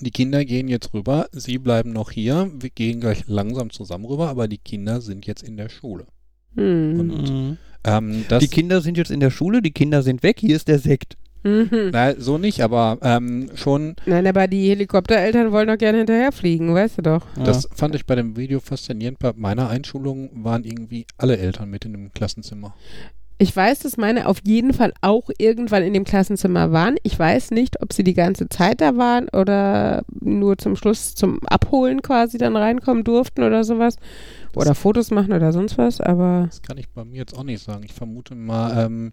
die 0.00 0.10
Kinder 0.10 0.44
gehen 0.44 0.68
jetzt 0.68 0.92
rüber, 0.92 1.26
sie 1.32 1.58
bleiben 1.58 1.92
noch 1.92 2.10
hier, 2.10 2.50
wir 2.54 2.70
gehen 2.70 3.00
gleich 3.00 3.26
langsam 3.28 3.70
zusammen 3.70 4.04
rüber, 4.04 4.28
aber 4.28 4.46
die 4.46 4.58
Kinder 4.58 5.00
sind 5.00 5.26
jetzt 5.26 5.42
in 5.42 5.56
der 5.56 5.68
Schule. 5.68 6.06
Mhm. 6.56 7.00
Und- 7.00 7.58
Ähm, 7.84 8.24
das, 8.28 8.42
die 8.42 8.48
Kinder 8.48 8.80
sind 8.80 8.96
jetzt 8.98 9.12
in 9.12 9.20
der 9.20 9.30
Schule, 9.30 9.62
die 9.62 9.70
Kinder 9.70 10.02
sind 10.02 10.24
weg, 10.24 10.38
hier 10.40 10.56
ist 10.56 10.66
der 10.66 10.80
Sekt. 10.80 11.16
Mhm. 11.44 11.90
na, 11.92 12.12
so 12.18 12.38
nicht, 12.38 12.60
aber 12.60 12.98
ähm, 13.02 13.48
schon 13.54 13.94
Nein, 14.04 14.26
aber 14.26 14.48
die 14.48 14.68
Helikoptereltern 14.70 15.52
wollen 15.52 15.68
doch 15.68 15.78
gerne 15.78 15.98
hinterherfliegen, 15.98 16.74
weißt 16.74 16.98
du 16.98 17.02
doch. 17.02 17.22
Das 17.44 17.68
fand 17.72 17.94
ich 17.94 18.04
bei 18.04 18.16
dem 18.16 18.36
Video 18.36 18.58
faszinierend. 18.58 19.20
Bei 19.20 19.32
meiner 19.36 19.68
Einschulung 19.68 20.30
waren 20.34 20.64
irgendwie 20.64 21.06
alle 21.18 21.38
Eltern 21.38 21.70
mit 21.70 21.84
in 21.84 21.92
dem 21.92 22.12
Klassenzimmer. 22.12 22.74
Ich 23.38 23.54
weiß, 23.54 23.80
dass 23.80 23.98
meine 23.98 24.26
auf 24.28 24.38
jeden 24.44 24.72
Fall 24.72 24.92
auch 25.02 25.28
irgendwann 25.38 25.82
in 25.84 25.92
dem 25.92 26.04
Klassenzimmer 26.04 26.72
waren. 26.72 26.96
Ich 27.04 27.16
weiß 27.16 27.50
nicht, 27.52 27.82
ob 27.82 27.92
sie 27.92 28.02
die 28.02 28.14
ganze 28.14 28.48
Zeit 28.48 28.80
da 28.80 28.96
waren 28.96 29.28
oder 29.28 30.02
nur 30.20 30.56
zum 30.58 30.74
Schluss 30.74 31.14
zum 31.14 31.38
Abholen 31.46 32.00
quasi 32.02 32.38
dann 32.38 32.56
reinkommen 32.56 33.04
durften 33.04 33.44
oder 33.44 33.62
sowas. 33.62 33.96
Oder 34.56 34.74
Fotos 34.74 35.10
machen 35.10 35.34
oder 35.34 35.52
sonst 35.52 35.76
was, 35.76 36.00
aber. 36.00 36.44
Das 36.46 36.62
kann 36.62 36.78
ich 36.78 36.88
bei 36.88 37.04
mir 37.04 37.18
jetzt 37.18 37.36
auch 37.36 37.44
nicht 37.44 37.62
sagen. 37.62 37.82
Ich 37.84 37.92
vermute 37.92 38.34
mal, 38.34 38.86
ähm, 38.86 39.12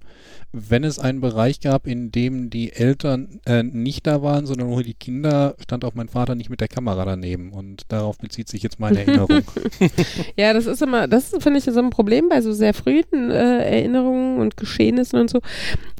wenn 0.54 0.86
es 0.86 1.00
einen 1.00 1.20
Bereich 1.20 1.60
gab, 1.60 1.86
in 1.86 2.12
dem 2.12 2.50
die 2.50 2.72
Eltern 2.72 3.42
äh, 3.46 3.62
nicht 3.62 4.08
da 4.08 4.22
waren, 4.22 4.46
sondern 4.46 4.70
nur 4.70 4.84
die 4.84 4.94
Kinder, 4.94 5.56
stand 5.62 5.84
auch 5.84 5.96
mein 5.96 6.08
Vater 6.08 6.36
nicht 6.36 6.50
mit 6.50 6.62
der 6.62 6.70
Kamera 6.70 7.04
daneben. 7.04 7.52
Und 7.52 7.84
darauf 7.90 8.18
bezieht 8.20 8.48
sich 8.48 8.64
jetzt 8.64 8.80
meine 8.80 9.00
Erinnerung. 9.06 9.42
ja, 10.38 10.54
das 10.54 10.66
ist 10.66 10.82
immer, 10.82 11.10
das 11.10 11.36
finde 11.40 11.60
ich 11.60 11.66
so 11.66 11.78
ein 11.78 11.90
Problem 11.90 12.30
bei 12.30 12.40
so 12.40 12.54
sehr 12.54 12.74
frühen 12.74 13.04
äh, 13.30 13.66
Erinnerungen 13.66 14.40
und 14.40 14.56
Geschehnissen 14.56 15.20
und 15.20 15.30
so, 15.30 15.42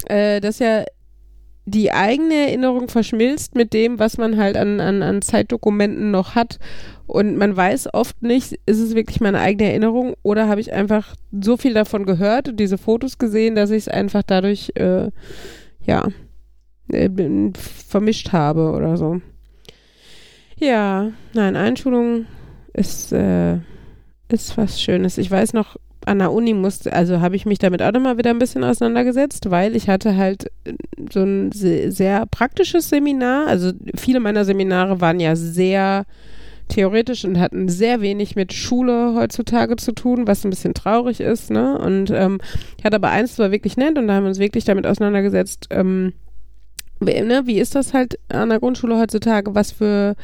äh, 0.06 0.40
dass 0.40 0.60
ja 0.60 0.86
die 1.66 1.92
eigene 1.92 2.34
Erinnerung 2.48 2.90
verschmilzt 2.90 3.56
mit 3.56 3.74
dem, 3.74 4.00
was 4.00 4.18
man 4.18 4.38
halt 4.38 4.58
an, 4.58 4.82
an, 4.82 5.02
an 5.02 5.22
Zeitdokumenten 5.22 6.12
noch 6.12 6.36
hat. 6.36 6.60
Und 7.08 7.38
man 7.38 7.56
weiß 7.56 7.94
oft 7.94 8.22
nicht, 8.22 8.60
ist 8.66 8.80
es 8.80 8.96
wirklich 8.96 9.22
meine 9.22 9.40
eigene 9.40 9.70
Erinnerung 9.70 10.16
oder 10.24 10.48
habe 10.48 10.62
ich 10.62 10.74
einfach 10.74 11.16
so 11.32 11.58
viel 11.58 11.74
davon 11.74 12.06
gehört 12.06 12.50
und 12.50 12.60
diese 12.60 12.78
Fotos 12.78 13.18
gesehen, 13.18 13.56
dass 13.56 13.72
ich 13.72 13.84
es 13.84 13.88
einfach 13.88 14.24
dadurch, 14.24 14.72
äh, 14.76 15.10
ja, 15.86 16.08
äh, 16.92 17.10
vermischt 17.88 18.32
habe 18.34 18.72
oder 18.72 18.98
so. 18.98 19.22
Ja, 20.58 21.12
nein, 21.34 21.56
Einschulung 21.56 22.26
ist, 22.74 23.12
äh, 23.12 23.58
ist 24.30 24.58
was 24.58 24.82
Schönes. 24.82 25.18
Ich 25.18 25.30
weiß 25.30 25.54
noch, 25.54 25.78
an 26.06 26.20
der 26.20 26.32
Uni 26.32 26.54
musste, 26.54 26.94
also 26.94 27.22
habe 27.22 27.36
ich 27.36 27.46
mich 27.46 27.60
damit 27.60 27.82
auch 27.82 27.92
nochmal 27.92 28.18
wieder 28.18 28.30
ein 28.30 28.40
bisschen 28.40 28.64
auseinandergesetzt, 28.64 29.50
weil 29.50 29.76
ich 29.76 29.90
hatte 29.90 30.16
halt 30.16 30.46
äh, 30.66 30.74
so 31.12 31.22
ein 31.24 31.52
sehr 31.52 32.26
praktisches 32.28 32.90
Seminar. 32.90 33.48
Also 33.48 33.72
viele 33.96 34.20
meiner 34.20 34.46
Seminare 34.46 35.02
waren 35.02 35.20
ja 35.20 35.36
sehr 35.36 36.06
theoretisch 36.70 37.26
und 37.26 37.40
hatten 37.40 37.70
sehr 37.70 38.02
wenig 38.02 38.36
mit 38.36 38.54
Schule 38.54 39.14
heutzutage 39.16 39.76
zu 39.76 39.92
tun, 39.92 40.28
was 40.28 40.44
ein 40.44 40.50
bisschen 40.50 40.74
traurig 40.74 41.20
ist. 41.20 41.52
Ne? 41.52 41.78
Und 41.78 42.10
ähm, 42.10 42.40
ich 42.78 42.86
hatte 42.86 42.96
aber 42.96 43.10
eins, 43.10 43.32
das 43.32 43.40
war 43.40 43.52
wirklich 43.52 43.78
nett 43.78 43.98
und 43.98 44.08
da 44.08 44.16
haben 44.16 44.24
wir 44.24 44.30
uns 44.30 44.40
wirklich 44.40 44.66
damit 44.66 44.88
auseinandergesetzt, 44.88 45.68
ähm, 45.72 46.14
wie, 47.00 47.22
ne, 47.22 47.44
wie 47.46 47.60
ist 47.60 47.76
das 47.76 47.94
halt 47.94 48.18
an 48.30 48.50
der 48.50 48.60
Grundschule 48.60 48.98
heutzutage, 48.98 49.54
was 49.56 49.72
für 49.72 50.16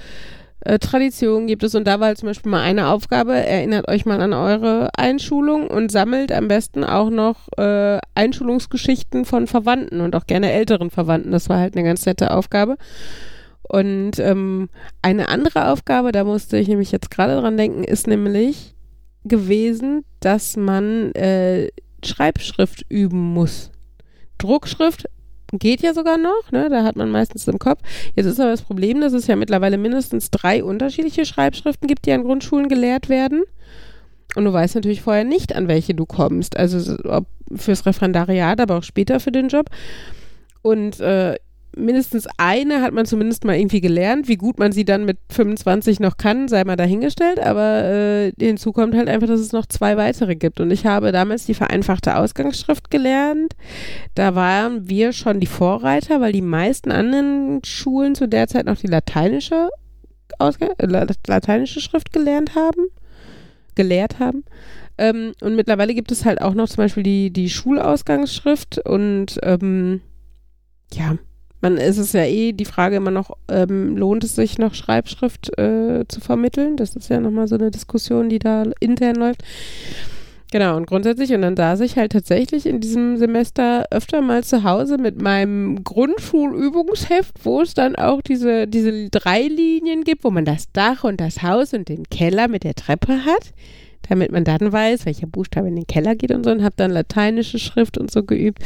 äh, 0.62 0.80
Traditionen 0.80 1.48
gibt 1.48 1.64
es. 1.64 1.76
Und 1.76 1.86
da 1.88 2.00
war 2.00 2.16
zum 2.16 2.28
Beispiel 2.28 2.52
mal 2.52 2.62
eine 2.62 2.88
Aufgabe, 2.88 3.34
erinnert 3.34 3.88
euch 3.88 4.06
mal 4.06 4.22
an 4.22 4.34
eure 4.34 4.90
Einschulung 4.98 5.68
und 5.68 5.92
sammelt 5.92 6.32
am 6.32 6.48
besten 6.48 6.84
auch 6.84 7.10
noch 7.10 7.48
äh, 7.58 8.00
Einschulungsgeschichten 8.16 9.26
von 9.26 9.48
Verwandten 9.48 10.02
und 10.02 10.16
auch 10.16 10.28
gerne 10.28 10.52
älteren 10.52 10.90
Verwandten. 10.90 11.32
Das 11.32 11.50
war 11.50 11.60
halt 11.60 11.76
eine 11.76 11.86
ganz 11.86 12.06
nette 12.06 12.32
Aufgabe. 12.32 12.78
Und 13.64 14.20
ähm, 14.20 14.70
eine 15.02 15.30
andere 15.30 15.68
Aufgabe, 15.68 16.12
da 16.12 16.24
musste 16.24 16.58
ich 16.58 16.68
nämlich 16.68 16.92
jetzt 16.92 17.12
gerade 17.12 17.40
dran 17.40 17.56
denken, 17.56 17.84
ist 17.84 18.08
nämlich 18.08 18.76
gewesen, 19.26 20.04
dass 20.22 20.58
man 20.58 21.12
äh, 21.14 21.70
Schreibschrift 22.04 22.86
üben 22.90 23.34
muss. 23.34 23.72
Druckschrift 24.40 25.06
geht 25.54 25.82
ja 25.82 25.94
sogar 25.94 26.18
noch, 26.18 26.52
ne? 26.52 26.70
Da 26.70 26.84
hat 26.84 26.96
man 26.96 27.12
meistens 27.12 27.48
im 27.48 27.60
Kopf. 27.60 27.82
Jetzt 28.16 28.26
ist 28.26 28.40
aber 28.40 28.52
das 28.52 28.62
Problem, 28.62 29.02
dass 29.02 29.14
es 29.14 29.28
ja 29.28 29.36
mittlerweile 29.36 29.78
mindestens 29.78 30.32
drei 30.32 30.64
unterschiedliche 30.64 31.26
Schreibschriften 31.26 31.88
gibt, 31.88 32.06
die 32.06 32.12
an 32.12 32.24
Grundschulen 32.24 32.70
gelehrt 32.70 33.10
werden. 33.10 33.44
Und 34.36 34.46
du 34.46 34.54
weißt 34.54 34.76
natürlich 34.76 35.02
vorher 35.02 35.24
nicht, 35.24 35.56
an 35.56 35.68
welche 35.68 35.96
du 35.96 36.06
kommst. 36.06 36.56
Also 36.56 36.98
ob 37.06 37.26
fürs 37.56 37.86
Referendariat, 37.86 38.60
aber 38.62 38.78
auch 38.78 38.84
später 38.84 39.20
für 39.20 39.32
den 39.32 39.48
Job. 39.48 39.70
Und 40.62 41.00
äh, 41.00 41.36
mindestens 41.76 42.28
eine 42.38 42.82
hat 42.82 42.94
man 42.94 43.06
zumindest 43.06 43.44
mal 43.46 43.56
irgendwie 43.56 43.82
gelernt. 43.82 44.28
Wie 44.28 44.38
gut 44.38 44.60
man 44.60 44.72
sie 44.72 44.86
dann 44.86 45.06
mit 45.06 45.18
25 45.32 46.00
noch 46.00 46.18
kann, 46.18 46.48
sei 46.48 46.64
mal 46.64 46.76
dahingestellt. 46.76 47.40
Aber 47.40 47.84
äh, 47.84 48.32
hinzu 48.40 48.72
kommt 48.72 48.96
halt 48.96 49.10
einfach, 49.10 49.28
dass 49.28 49.40
es 49.40 49.52
noch 49.52 49.66
zwei 49.66 49.98
weitere 49.98 50.36
gibt. 50.36 50.60
Und 50.60 50.72
ich 50.72 50.86
habe 50.86 51.12
damals 51.12 51.46
die 51.46 51.54
vereinfachte 51.54 52.16
Ausgangsschrift 52.18 52.90
gelernt. 52.90 53.56
Da 54.16 54.36
waren 54.36 54.90
wir 54.90 55.14
schon 55.14 55.40
die 55.40 55.48
Vorreiter, 55.48 56.22
weil 56.22 56.32
die 56.32 56.42
meisten 56.42 56.92
anderen 56.92 57.62
Schulen 57.64 58.16
zu 58.16 58.28
der 58.28 58.48
Zeit 58.48 58.66
noch 58.66 58.78
die 58.78 58.88
lateinische, 58.88 59.70
Ausgang 60.38 60.72
äh, 60.78 61.06
lateinische 61.28 61.82
Schrift 61.82 62.12
gelernt 62.12 62.56
haben. 62.56 62.88
Gelehrt 63.76 64.20
haben. 64.20 64.44
Ähm, 64.98 65.34
und 65.42 65.56
mittlerweile 65.56 65.94
gibt 65.94 66.12
es 66.12 66.26
halt 66.26 66.42
auch 66.42 66.54
noch 66.54 66.68
zum 66.68 66.78
Beispiel 66.78 67.04
die, 67.04 67.32
die 67.32 67.50
Schulausgangsschrift 67.50 68.80
und 68.80 69.40
ähm, 69.44 70.02
ja, 70.92 71.18
man 71.62 71.78
ist 71.78 71.98
es 71.98 72.14
ja 72.14 72.24
eh 72.24 72.54
die 72.54 72.66
Frage 72.66 72.96
immer 72.96 73.12
noch, 73.12 73.32
ähm, 73.50 73.98
lohnt 73.98 74.24
es 74.24 74.36
sich 74.36 74.58
noch 74.58 74.74
Schreibschrift 74.74 75.58
äh, 75.58 76.06
zu 76.08 76.22
vermitteln? 76.22 76.78
Das 76.78 76.96
ist 76.96 77.10
ja 77.10 77.20
nochmal 77.20 77.48
so 77.48 77.56
eine 77.56 77.72
Diskussion, 77.72 78.30
die 78.30 78.40
da 78.40 78.64
intern 78.80 79.16
läuft. 79.16 79.44
Genau, 80.52 80.78
und 80.78 80.88
grundsätzlich, 80.88 81.32
und 81.34 81.44
dann 81.44 81.56
saß 81.56 81.82
ich 81.82 81.96
halt 81.96 82.12
tatsächlich 82.12 82.66
in 82.66 82.80
diesem 82.80 83.18
Semester 83.18 83.86
öfter 83.92 84.22
mal 84.22 84.44
zu 84.44 84.64
Hause 84.64 84.98
mit 84.98 85.22
meinem 85.22 85.84
Grundschulübungsheft, 85.84 87.46
wo 87.46 87.62
es 87.62 87.76
dann 87.76 87.96
auch 87.96 88.24
diese, 88.24 88.68
diese 88.68 89.10
drei 89.12 89.44
Linien 89.44 90.04
gibt, 90.04 90.24
wo 90.24 90.32
man 90.32 90.46
das 90.46 90.72
Dach 90.72 91.04
und 91.04 91.22
das 91.22 91.44
Haus 91.44 91.74
und 91.74 91.88
den 91.88 92.04
Keller 92.10 92.48
mit 92.48 92.64
der 92.64 92.74
Treppe 92.74 93.26
hat, 93.26 93.54
damit 94.10 94.32
man 94.32 94.44
dann 94.44 94.72
weiß, 94.72 95.06
welcher 95.06 95.28
Buchstabe 95.28 95.68
in 95.68 95.76
den 95.76 95.86
Keller 95.86 96.16
geht 96.16 96.32
und 96.32 96.44
so, 96.44 96.50
und 96.50 96.64
habe 96.64 96.74
dann 96.76 96.90
lateinische 96.90 97.60
Schrift 97.60 98.00
und 98.00 98.10
so 98.10 98.24
geübt. 98.24 98.64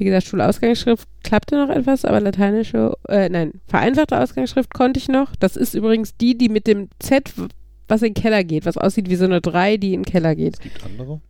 Wie 0.00 0.04
gesagt, 0.04 0.28
Schulausgangsschrift 0.28 1.06
klappte 1.22 1.56
noch 1.56 1.68
etwas, 1.68 2.06
aber 2.06 2.20
lateinische, 2.20 2.96
äh, 3.06 3.28
nein, 3.28 3.60
vereinfachte 3.66 4.18
Ausgangsschrift 4.18 4.72
konnte 4.72 4.98
ich 4.98 5.08
noch. 5.08 5.36
Das 5.36 5.56
ist 5.56 5.74
übrigens 5.74 6.16
die, 6.16 6.38
die 6.38 6.48
mit 6.48 6.66
dem 6.66 6.88
Z, 7.00 7.30
was 7.86 8.00
in 8.00 8.14
den 8.14 8.22
Keller 8.22 8.42
geht, 8.42 8.64
was 8.64 8.78
aussieht 8.78 9.10
wie 9.10 9.16
so 9.16 9.26
eine 9.26 9.42
3, 9.42 9.76
die 9.76 9.92
in 9.92 10.04
den 10.04 10.06
Keller 10.06 10.34
geht. 10.34 10.54
Es 10.54 10.60
gibt 10.60 10.82
andere. 10.82 11.20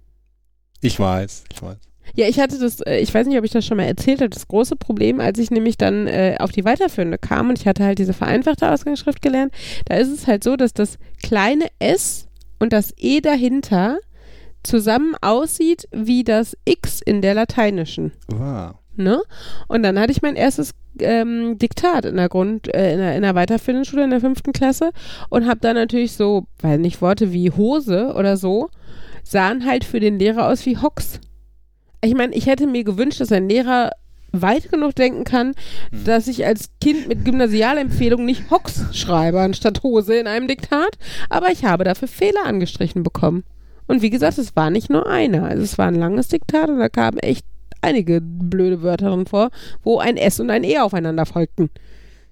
Ich 0.80 1.00
weiß, 1.00 1.44
ich 1.52 1.60
weiß. 1.60 1.78
Ja, 2.14 2.28
ich 2.28 2.38
hatte 2.38 2.60
das, 2.60 2.80
äh, 2.82 2.98
ich 2.98 3.12
weiß 3.12 3.26
nicht, 3.26 3.38
ob 3.38 3.44
ich 3.44 3.50
das 3.50 3.66
schon 3.66 3.76
mal 3.76 3.86
erzählt 3.86 4.20
habe, 4.20 4.30
das 4.30 4.46
große 4.46 4.76
Problem, 4.76 5.18
als 5.18 5.40
ich 5.40 5.50
nämlich 5.50 5.76
dann 5.76 6.06
äh, 6.06 6.36
auf 6.38 6.52
die 6.52 6.64
weiterführende 6.64 7.18
kam 7.18 7.48
und 7.48 7.58
ich 7.58 7.66
hatte 7.66 7.84
halt 7.84 7.98
diese 7.98 8.12
vereinfachte 8.12 8.70
Ausgangsschrift 8.70 9.20
gelernt, 9.20 9.52
da 9.86 9.96
ist 9.96 10.10
es 10.10 10.28
halt 10.28 10.44
so, 10.44 10.54
dass 10.54 10.74
das 10.74 10.96
kleine 11.24 11.66
S 11.80 12.28
und 12.60 12.72
das 12.72 12.94
E 12.96 13.20
dahinter 13.20 13.98
zusammen 14.62 15.14
aussieht 15.20 15.88
wie 15.92 16.24
das 16.24 16.56
X 16.64 17.00
in 17.00 17.22
der 17.22 17.34
lateinischen. 17.34 18.12
Wow. 18.28 18.74
Ne? 18.96 19.22
Und 19.68 19.82
dann 19.82 19.98
hatte 19.98 20.12
ich 20.12 20.22
mein 20.22 20.36
erstes 20.36 20.72
ähm, 20.98 21.58
Diktat 21.58 22.04
in 22.04 22.16
der 22.16 22.28
Grund, 22.28 22.72
äh, 22.74 22.92
in, 22.92 22.98
der, 22.98 23.16
in 23.16 23.22
der 23.22 23.34
weiterführenden 23.34 23.84
Schule 23.84 24.04
in 24.04 24.10
der 24.10 24.20
fünften 24.20 24.52
Klasse 24.52 24.90
und 25.28 25.46
habe 25.46 25.60
dann 25.60 25.76
natürlich 25.76 26.12
so, 26.12 26.46
weil 26.60 26.78
nicht 26.78 27.00
Worte 27.00 27.32
wie 27.32 27.50
Hose 27.50 28.14
oder 28.14 28.36
so, 28.36 28.68
sahen 29.22 29.64
halt 29.64 29.84
für 29.84 30.00
den 30.00 30.18
Lehrer 30.18 30.48
aus 30.48 30.66
wie 30.66 30.76
Hocks. 30.76 31.20
Ich 32.02 32.14
meine, 32.14 32.34
ich 32.34 32.46
hätte 32.46 32.66
mir 32.66 32.84
gewünscht, 32.84 33.20
dass 33.20 33.32
ein 33.32 33.48
Lehrer 33.48 33.90
weit 34.32 34.70
genug 34.70 34.94
denken 34.94 35.24
kann, 35.24 35.54
hm. 35.90 36.04
dass 36.04 36.28
ich 36.28 36.46
als 36.46 36.70
Kind 36.80 37.08
mit 37.08 37.24
Gymnasialempfehlung 37.24 38.24
nicht 38.24 38.50
Hocks 38.50 38.84
schreibe 38.92 39.40
anstatt 39.40 39.82
Hose 39.82 40.14
in 40.14 40.26
einem 40.26 40.48
Diktat, 40.48 40.98
aber 41.28 41.50
ich 41.50 41.64
habe 41.64 41.84
dafür 41.84 42.08
Fehler 42.08 42.44
angestrichen 42.44 43.02
bekommen. 43.02 43.44
Und 43.90 44.02
wie 44.02 44.10
gesagt, 44.10 44.38
es 44.38 44.54
war 44.54 44.70
nicht 44.70 44.88
nur 44.88 45.08
einer. 45.08 45.42
Also 45.42 45.64
es 45.64 45.76
war 45.76 45.88
ein 45.88 45.96
langes 45.96 46.28
Diktat 46.28 46.68
und 46.68 46.78
da 46.78 46.88
kamen 46.88 47.18
echt 47.18 47.44
einige 47.80 48.20
blöde 48.20 48.82
Wörter 48.82 49.10
drin 49.10 49.26
vor, 49.26 49.50
wo 49.82 49.98
ein 49.98 50.16
S 50.16 50.38
und 50.38 50.48
ein 50.48 50.62
E 50.62 50.78
aufeinander 50.78 51.26
folgten. 51.26 51.70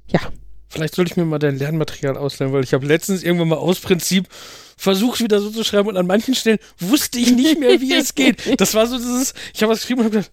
Ja. 0.06 0.20
Vielleicht 0.68 0.94
sollte 0.94 1.10
ich 1.10 1.16
mir 1.16 1.24
mal 1.24 1.40
dein 1.40 1.58
Lernmaterial 1.58 2.16
ausleihen, 2.16 2.52
weil 2.52 2.62
ich 2.62 2.74
habe 2.74 2.86
letztens 2.86 3.24
irgendwann 3.24 3.48
mal 3.48 3.56
aus 3.56 3.80
Prinzip 3.80 4.28
versucht, 4.76 5.20
wieder 5.20 5.40
so 5.40 5.50
zu 5.50 5.64
schreiben 5.64 5.88
und 5.88 5.96
an 5.96 6.06
manchen 6.06 6.36
Stellen 6.36 6.58
wusste 6.78 7.18
ich 7.18 7.34
nicht 7.34 7.58
mehr, 7.58 7.80
wie 7.80 7.92
es 7.92 8.14
geht. 8.14 8.40
Das 8.58 8.74
war 8.74 8.86
so 8.86 8.96
dieses, 8.96 9.34
ich 9.52 9.60
habe 9.60 9.72
was 9.72 9.80
geschrieben 9.80 10.02
und 10.02 10.04
habe 10.04 10.16
gedacht, 10.18 10.32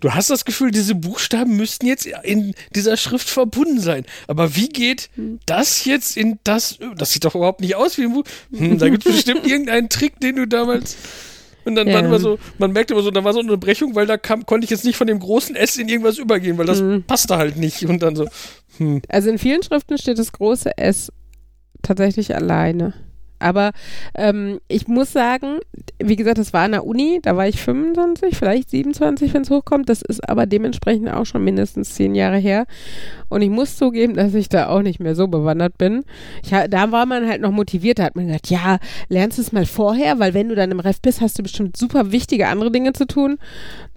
Du 0.00 0.14
hast 0.14 0.30
das 0.30 0.44
Gefühl, 0.44 0.70
diese 0.70 0.94
Buchstaben 0.94 1.56
müssten 1.56 1.86
jetzt 1.86 2.06
in 2.06 2.54
dieser 2.74 2.96
Schrift 2.96 3.28
verbunden 3.28 3.80
sein. 3.80 4.04
Aber 4.26 4.54
wie 4.54 4.68
geht 4.68 5.10
das 5.46 5.84
jetzt 5.84 6.16
in 6.16 6.38
das? 6.44 6.78
Das 6.96 7.12
sieht 7.12 7.24
doch 7.24 7.34
überhaupt 7.34 7.60
nicht 7.60 7.74
aus 7.74 7.98
wie 7.98 8.04
ein 8.04 8.12
Buch. 8.12 8.24
Hm, 8.54 8.78
da 8.78 8.88
gibt 8.88 9.04
es 9.06 9.12
bestimmt 9.12 9.46
irgendeinen 9.46 9.88
Trick, 9.88 10.20
den 10.20 10.36
du 10.36 10.46
damals. 10.46 10.96
Und 11.64 11.74
dann 11.74 11.88
ja. 11.88 11.94
war 11.94 12.04
immer 12.04 12.18
so, 12.18 12.38
man 12.58 12.72
merkte 12.72 12.94
immer 12.94 13.02
so, 13.02 13.10
da 13.10 13.24
war 13.24 13.32
so 13.32 13.40
eine 13.40 13.58
Brechung, 13.58 13.94
weil 13.94 14.06
da 14.06 14.16
kam, 14.16 14.46
konnte 14.46 14.64
ich 14.64 14.70
jetzt 14.70 14.84
nicht 14.84 14.96
von 14.96 15.06
dem 15.06 15.18
großen 15.18 15.54
S 15.56 15.76
in 15.76 15.88
irgendwas 15.88 16.16
übergehen, 16.16 16.56
weil 16.58 16.66
das 16.66 16.78
hm. 16.78 17.02
passte 17.02 17.36
halt 17.36 17.56
nicht. 17.56 17.84
Und 17.84 18.02
dann 18.02 18.16
so. 18.16 18.26
Hm. 18.78 19.02
Also 19.08 19.28
in 19.28 19.38
vielen 19.38 19.62
Schriften 19.62 19.98
steht 19.98 20.18
das 20.18 20.32
große 20.32 20.78
S 20.78 21.12
tatsächlich 21.82 22.34
alleine. 22.34 22.94
Aber 23.38 23.72
ähm, 24.14 24.60
ich 24.68 24.88
muss 24.88 25.12
sagen, 25.12 25.58
wie 25.98 26.16
gesagt, 26.16 26.38
das 26.38 26.52
war 26.52 26.64
an 26.64 26.72
der 26.72 26.84
Uni, 26.84 27.20
da 27.22 27.36
war 27.36 27.46
ich 27.48 27.60
25, 27.60 28.36
vielleicht 28.36 28.70
27, 28.70 29.34
wenn 29.34 29.42
es 29.42 29.50
hochkommt. 29.50 29.88
Das 29.88 30.02
ist 30.02 30.28
aber 30.28 30.46
dementsprechend 30.46 31.10
auch 31.10 31.26
schon 31.26 31.44
mindestens 31.44 31.94
zehn 31.94 32.14
Jahre 32.14 32.38
her. 32.38 32.66
Und 33.28 33.42
ich 33.42 33.50
muss 33.50 33.76
zugeben, 33.76 34.14
dass 34.14 34.34
ich 34.34 34.48
da 34.48 34.68
auch 34.68 34.82
nicht 34.82 35.00
mehr 35.00 35.14
so 35.14 35.28
bewandert 35.28 35.78
bin. 35.78 36.04
Ich, 36.42 36.50
da 36.50 36.92
war 36.92 37.06
man 37.06 37.28
halt 37.28 37.40
noch 37.40 37.50
motiviert. 37.50 37.98
Da 37.98 38.04
hat 38.04 38.16
man 38.16 38.26
gesagt, 38.26 38.50
ja, 38.50 38.78
lernst 39.08 39.38
es 39.38 39.52
mal 39.52 39.66
vorher, 39.66 40.18
weil 40.18 40.34
wenn 40.34 40.48
du 40.48 40.54
dann 40.54 40.70
im 40.70 40.80
Ref 40.80 41.00
bist, 41.00 41.20
hast 41.20 41.38
du 41.38 41.42
bestimmt 41.42 41.76
super 41.76 42.12
wichtige 42.12 42.48
andere 42.48 42.70
Dinge 42.70 42.92
zu 42.92 43.06
tun. 43.06 43.38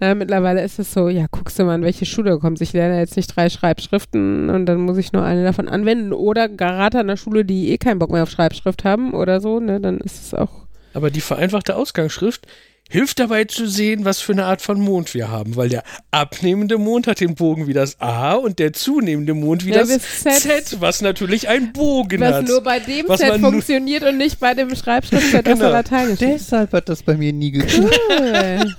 Na, 0.00 0.14
mittlerweile 0.14 0.62
ist 0.62 0.78
es 0.78 0.92
so, 0.92 1.08
ja, 1.08 1.26
guckst 1.30 1.58
du 1.58 1.64
mal, 1.64 1.76
in 1.76 1.82
welche 1.82 2.06
Schule 2.06 2.32
du 2.32 2.38
kommst. 2.38 2.62
Ich 2.62 2.72
lerne 2.72 2.98
jetzt 2.98 3.16
nicht 3.16 3.34
drei 3.34 3.48
Schreibschriften 3.48 4.50
und 4.50 4.66
dann 4.66 4.80
muss 4.80 4.98
ich 4.98 5.12
nur 5.12 5.24
eine 5.24 5.44
davon 5.44 5.68
anwenden. 5.68 6.12
Oder 6.12 6.48
gerade 6.48 7.00
an 7.00 7.08
der 7.08 7.16
Schule, 7.16 7.44
die 7.44 7.70
eh 7.70 7.78
keinen 7.78 7.98
Bock 7.98 8.10
mehr 8.10 8.22
auf 8.22 8.30
Schreibschrift 8.30 8.84
haben 8.84 9.14
oder 9.14 9.40
so, 9.40 9.60
ne, 9.60 9.80
dann 9.80 9.98
ist 9.98 10.20
es 10.20 10.34
auch. 10.34 10.66
Aber 10.94 11.10
die 11.10 11.20
vereinfachte 11.20 11.76
Ausgangsschrift 11.76 12.46
hilft 12.92 13.18
dabei 13.20 13.44
zu 13.44 13.66
sehen, 13.66 14.04
was 14.04 14.20
für 14.20 14.32
eine 14.32 14.44
Art 14.44 14.60
von 14.60 14.78
Mond 14.78 15.14
wir 15.14 15.30
haben, 15.30 15.56
weil 15.56 15.70
der 15.70 15.82
abnehmende 16.10 16.76
Mond 16.76 17.06
hat 17.06 17.20
den 17.20 17.34
Bogen 17.34 17.66
wie 17.66 17.72
das 17.72 17.98
A 18.00 18.34
und 18.34 18.58
der 18.58 18.74
zunehmende 18.74 19.32
Mond 19.32 19.64
wie 19.64 19.70
Ja, 19.70 19.78
das 19.78 19.88
Z. 20.20 20.34
Z, 20.42 20.76
was 20.80 21.00
natürlich 21.00 21.48
einen 21.48 21.72
Bogen 21.72 22.20
Was 22.20 22.34
hat. 22.34 22.48
nur 22.48 22.62
bei 22.62 22.80
dem 22.80 23.08
Was 23.08 23.20
nur- 23.22 23.38
funktioniert 23.38 24.02
und 24.04 24.18
nicht 24.18 24.38
bei 24.38 24.52
dem 24.52 24.74
Schreibschriftset 24.76 25.46
aus 25.46 25.52
Genau. 25.54 25.64
der 25.64 25.70
Lateinisch. 25.70 26.18
Deshalb 26.18 26.72
hat 26.72 26.88
das 26.90 27.02
bei 27.02 27.16
mir 27.16 27.32
nie 27.32 27.50
geklappt. 27.52 27.98
Cool. 28.10 28.74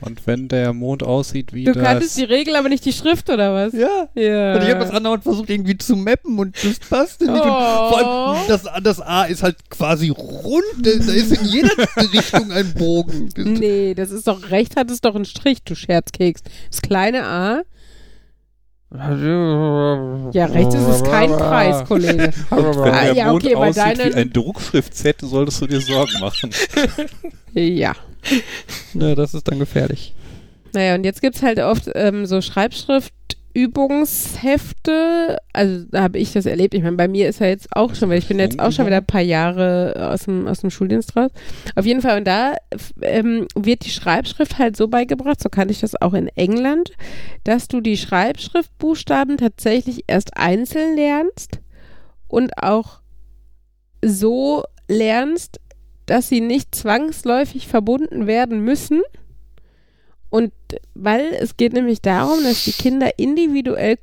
Und 0.00 0.26
wenn 0.26 0.48
der 0.48 0.72
Mond 0.72 1.02
aussieht 1.02 1.52
wie 1.52 1.64
Du 1.64 1.72
das... 1.72 1.82
kanntest 1.82 2.16
die 2.18 2.24
Regel, 2.24 2.54
aber 2.56 2.68
nicht 2.68 2.84
die 2.84 2.92
Schrift, 2.92 3.28
oder 3.30 3.52
was? 3.52 3.72
ja. 3.72 4.08
Ja. 4.14 4.54
Und 4.54 4.62
ich 4.62 4.68
habe 4.70 4.80
das 4.80 4.90
andauernd 4.90 5.22
versucht 5.24 5.50
irgendwie 5.50 5.76
zu 5.76 5.96
mappen 5.96 6.38
und 6.38 6.56
das 6.64 6.78
passte 6.88 7.24
nicht. 7.24 7.32
Und 7.34 7.40
Oh. 7.50 7.90
vor 7.90 7.98
allem 7.98 8.48
das, 8.48 8.64
das 8.82 9.00
A 9.00 9.24
ist 9.24 9.42
halt 9.42 9.56
quasi 9.70 10.10
rund. 10.10 10.64
Da 10.82 10.90
da 10.92 11.12
ist 11.12 11.32
in 11.32 11.46
jeder 11.46 11.70
Richtung 12.12 12.52
ein 12.52 12.74
Bogen. 12.74 13.28
Nee, 13.36 13.94
das 13.94 14.10
ist 14.10 14.26
doch, 14.28 14.50
rechts 14.50 14.76
hat 14.76 14.90
es 14.90 15.00
doch 15.00 15.14
einen 15.14 15.24
Strich, 15.24 15.62
du 15.64 15.74
Scherzkeks. 15.74 16.42
Das 16.70 16.80
kleine 16.82 17.24
A. 17.26 17.62
Ja, 18.90 20.46
rechts 20.46 20.74
ist 20.74 20.88
es 20.88 21.02
kein 21.04 21.30
Kreis, 21.30 21.86
Kollege. 21.86 22.32
Und 22.50 22.64
wenn 22.82 22.92
Ah, 22.94 23.04
der 23.04 23.12
ja, 23.14 23.30
Mond 23.32 23.44
okay, 23.44 23.54
bei 23.54 23.68
aussieht 23.68 23.76
deinen- 23.98 24.14
wie 24.14 24.14
ein 24.14 24.32
Druckschrift-Z, 24.32 25.20
solltest 25.22 25.60
du 25.60 25.66
dir 25.66 25.80
Sorgen 25.80 26.20
machen. 26.20 26.50
Ja. 27.54 27.92
Ne, 28.94 29.14
das 29.14 29.34
ist 29.34 29.48
dann 29.48 29.58
gefährlich. 29.58 30.14
Naja, 30.74 30.94
und 30.94 31.04
jetzt 31.04 31.22
gibt 31.22 31.34
es 31.36 31.42
halt 31.42 31.58
oft 31.58 31.90
ähm, 31.94 32.24
so 32.26 32.40
Schreibschriftübungshefte. 33.58 35.38
Also 35.52 35.84
da 35.90 36.02
habe 36.02 36.18
ich 36.18 36.32
das 36.32 36.46
erlebt. 36.46 36.74
Ich 36.74 36.82
meine, 36.82 36.96
bei 36.96 37.08
mir 37.08 37.28
ist 37.28 37.40
ja 37.40 37.46
jetzt 37.46 37.68
auch 37.72 37.94
schon, 37.94 38.08
weil 38.08 38.18
ich 38.18 38.28
bin 38.28 38.38
jetzt 38.38 38.60
auch 38.60 38.72
schon 38.72 38.86
wieder 38.86 38.98
ein 38.98 39.06
paar 39.06 39.20
Jahre 39.20 40.10
aus 40.12 40.24
dem, 40.24 40.46
aus 40.46 40.60
dem 40.60 40.70
Schuldienst 40.70 41.16
raus. 41.16 41.30
Auf 41.74 41.84
jeden 41.84 42.00
Fall, 42.00 42.18
und 42.18 42.26
da 42.26 42.54
ähm, 43.02 43.46
wird 43.54 43.84
die 43.84 43.90
Schreibschrift 43.90 44.58
halt 44.58 44.76
so 44.76 44.88
beigebracht, 44.88 45.42
so 45.42 45.48
kann 45.48 45.68
ich 45.68 45.80
das 45.80 46.00
auch 46.00 46.14
in 46.14 46.28
England, 46.28 46.92
dass 47.44 47.68
du 47.68 47.80
die 47.80 47.96
Schreibschriftbuchstaben 47.96 49.36
tatsächlich 49.36 50.04
erst 50.06 50.36
einzeln 50.36 50.96
lernst 50.96 51.60
und 52.28 52.62
auch 52.62 53.00
so 54.04 54.62
lernst, 54.88 55.60
dass 56.06 56.28
sie 56.28 56.40
nicht 56.40 56.74
zwangsläufig 56.74 57.68
verbunden 57.68 58.26
werden 58.26 58.64
müssen. 58.64 59.02
Und 60.30 60.52
weil 60.94 61.24
es 61.40 61.56
geht 61.56 61.72
nämlich 61.72 62.02
darum, 62.02 62.42
dass 62.42 62.64
die 62.64 62.72
Kinder 62.72 63.10
individuell 63.18 63.98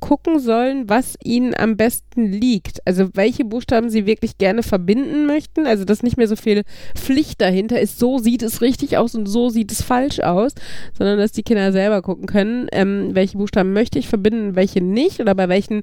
gucken 0.00 0.38
sollen, 0.38 0.88
was 0.88 1.16
ihnen 1.22 1.54
am 1.56 1.76
besten 1.76 2.26
liegt. 2.26 2.86
Also 2.86 3.08
welche 3.14 3.44
Buchstaben 3.44 3.90
sie 3.90 4.06
wirklich 4.06 4.38
gerne 4.38 4.62
verbinden 4.62 5.26
möchten. 5.26 5.66
Also 5.66 5.84
dass 5.84 6.02
nicht 6.02 6.16
mehr 6.16 6.28
so 6.28 6.36
viel 6.36 6.62
Pflicht 6.94 7.40
dahinter 7.40 7.80
ist, 7.80 7.98
so 7.98 8.18
sieht 8.18 8.42
es 8.42 8.60
richtig 8.60 8.96
aus 8.96 9.14
und 9.14 9.26
so 9.26 9.48
sieht 9.48 9.72
es 9.72 9.82
falsch 9.82 10.20
aus, 10.20 10.52
sondern 10.96 11.18
dass 11.18 11.32
die 11.32 11.42
Kinder 11.42 11.72
selber 11.72 12.02
gucken 12.02 12.26
können, 12.26 12.68
ähm, 12.72 13.10
welche 13.14 13.38
Buchstaben 13.38 13.72
möchte 13.72 13.98
ich 13.98 14.08
verbinden, 14.08 14.54
welche 14.54 14.80
nicht 14.80 15.20
oder 15.20 15.34
bei 15.34 15.48
welchen 15.48 15.82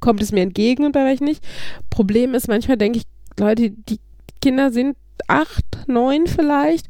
kommt 0.00 0.22
es 0.22 0.32
mir 0.32 0.42
entgegen 0.42 0.84
und 0.84 0.92
bei 0.92 1.04
welchen 1.04 1.24
nicht. 1.24 1.42
Problem 1.90 2.34
ist, 2.34 2.48
manchmal 2.48 2.76
denke 2.76 2.98
ich, 2.98 3.04
Leute, 3.38 3.70
die 3.70 3.98
Kinder 4.40 4.70
sind 4.70 4.96
acht, 5.26 5.64
neun 5.88 6.26
vielleicht 6.26 6.86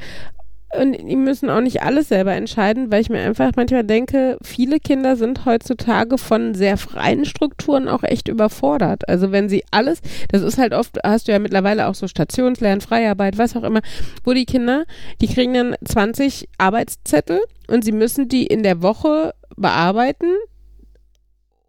und 0.76 0.92
die 0.92 1.16
müssen 1.16 1.48
auch 1.48 1.60
nicht 1.60 1.82
alles 1.82 2.08
selber 2.08 2.34
entscheiden, 2.34 2.90
weil 2.90 3.00
ich 3.00 3.08
mir 3.08 3.20
einfach 3.20 3.52
manchmal 3.56 3.84
denke, 3.84 4.36
viele 4.42 4.78
Kinder 4.80 5.16
sind 5.16 5.46
heutzutage 5.46 6.18
von 6.18 6.54
sehr 6.54 6.76
freien 6.76 7.24
Strukturen 7.24 7.88
auch 7.88 8.02
echt 8.02 8.28
überfordert. 8.28 9.08
Also 9.08 9.32
wenn 9.32 9.48
sie 9.48 9.64
alles, 9.70 10.00
das 10.30 10.42
ist 10.42 10.58
halt 10.58 10.74
oft, 10.74 10.98
hast 11.02 11.26
du 11.26 11.32
ja 11.32 11.38
mittlerweile 11.38 11.88
auch 11.88 11.94
so 11.94 12.06
Stationslernen, 12.06 12.82
Freiarbeit, 12.82 13.38
was 13.38 13.56
auch 13.56 13.62
immer, 13.62 13.80
wo 14.24 14.34
die 14.34 14.44
Kinder, 14.44 14.84
die 15.22 15.28
kriegen 15.28 15.54
dann 15.54 15.74
20 15.84 16.48
Arbeitszettel 16.58 17.40
und 17.68 17.82
sie 17.82 17.92
müssen 17.92 18.28
die 18.28 18.46
in 18.46 18.62
der 18.62 18.82
Woche 18.82 19.34
bearbeiten 19.56 20.34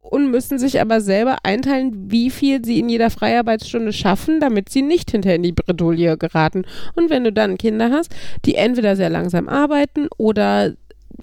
und 0.09 0.31
müssen 0.31 0.57
sich 0.57 0.81
aber 0.81 1.01
selber 1.01 1.37
einteilen, 1.43 2.11
wie 2.11 2.31
viel 2.31 2.65
sie 2.65 2.79
in 2.79 2.89
jeder 2.89 3.11
Freiarbeitsstunde 3.11 3.93
schaffen, 3.93 4.39
damit 4.39 4.69
sie 4.69 4.81
nicht 4.81 5.11
hinter 5.11 5.35
in 5.35 5.43
die 5.43 5.51
Bredouille 5.51 6.17
geraten. 6.17 6.65
Und 6.95 7.11
wenn 7.11 7.23
du 7.23 7.31
dann 7.31 7.59
Kinder 7.59 7.91
hast, 7.91 8.13
die 8.45 8.55
entweder 8.55 8.95
sehr 8.95 9.09
langsam 9.09 9.47
arbeiten 9.47 10.07
oder 10.17 10.73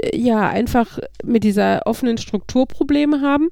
äh, 0.00 0.16
ja 0.16 0.48
einfach 0.48 1.00
mit 1.24 1.42
dieser 1.42 1.82
offenen 1.84 2.16
Struktur 2.16 2.66
Probleme 2.66 3.22
haben, 3.22 3.48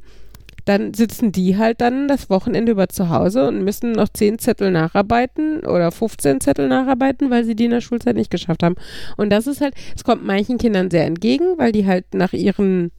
dann 0.67 0.95
sitzen 0.95 1.33
die 1.33 1.59
halt 1.59 1.81
dann 1.81 2.09
das 2.09 2.31
Wochenende 2.31 2.73
über 2.73 2.89
zu 2.89 3.11
Hause 3.11 3.49
und 3.49 3.65
müssen 3.65 3.93
noch 3.93 4.09
10 4.09 4.39
Zettel 4.39 4.71
nacharbeiten 4.71 5.61
oder 5.67 5.91
15 5.91 6.41
Zettel 6.41 6.69
nacharbeiten, 6.69 7.29
weil 7.29 7.45
sie 7.45 7.57
die 7.57 7.67
in 7.67 7.73
der 7.73 7.81
Schulzeit 7.81 8.17
nicht 8.17 8.31
geschafft 8.31 8.63
haben. 8.63 8.77
Und 9.17 9.31
das 9.31 9.47
ist 9.47 9.61
halt, 9.61 9.75
es 9.95 10.05
kommt 10.05 10.25
manchen 10.25 10.59
Kindern 10.59 10.91
sehr 10.91 11.05
entgegen, 11.05 11.59
weil 11.59 11.73
die 11.73 11.87
halt 11.87 12.15
nach 12.15 12.33
ihren 12.33 12.93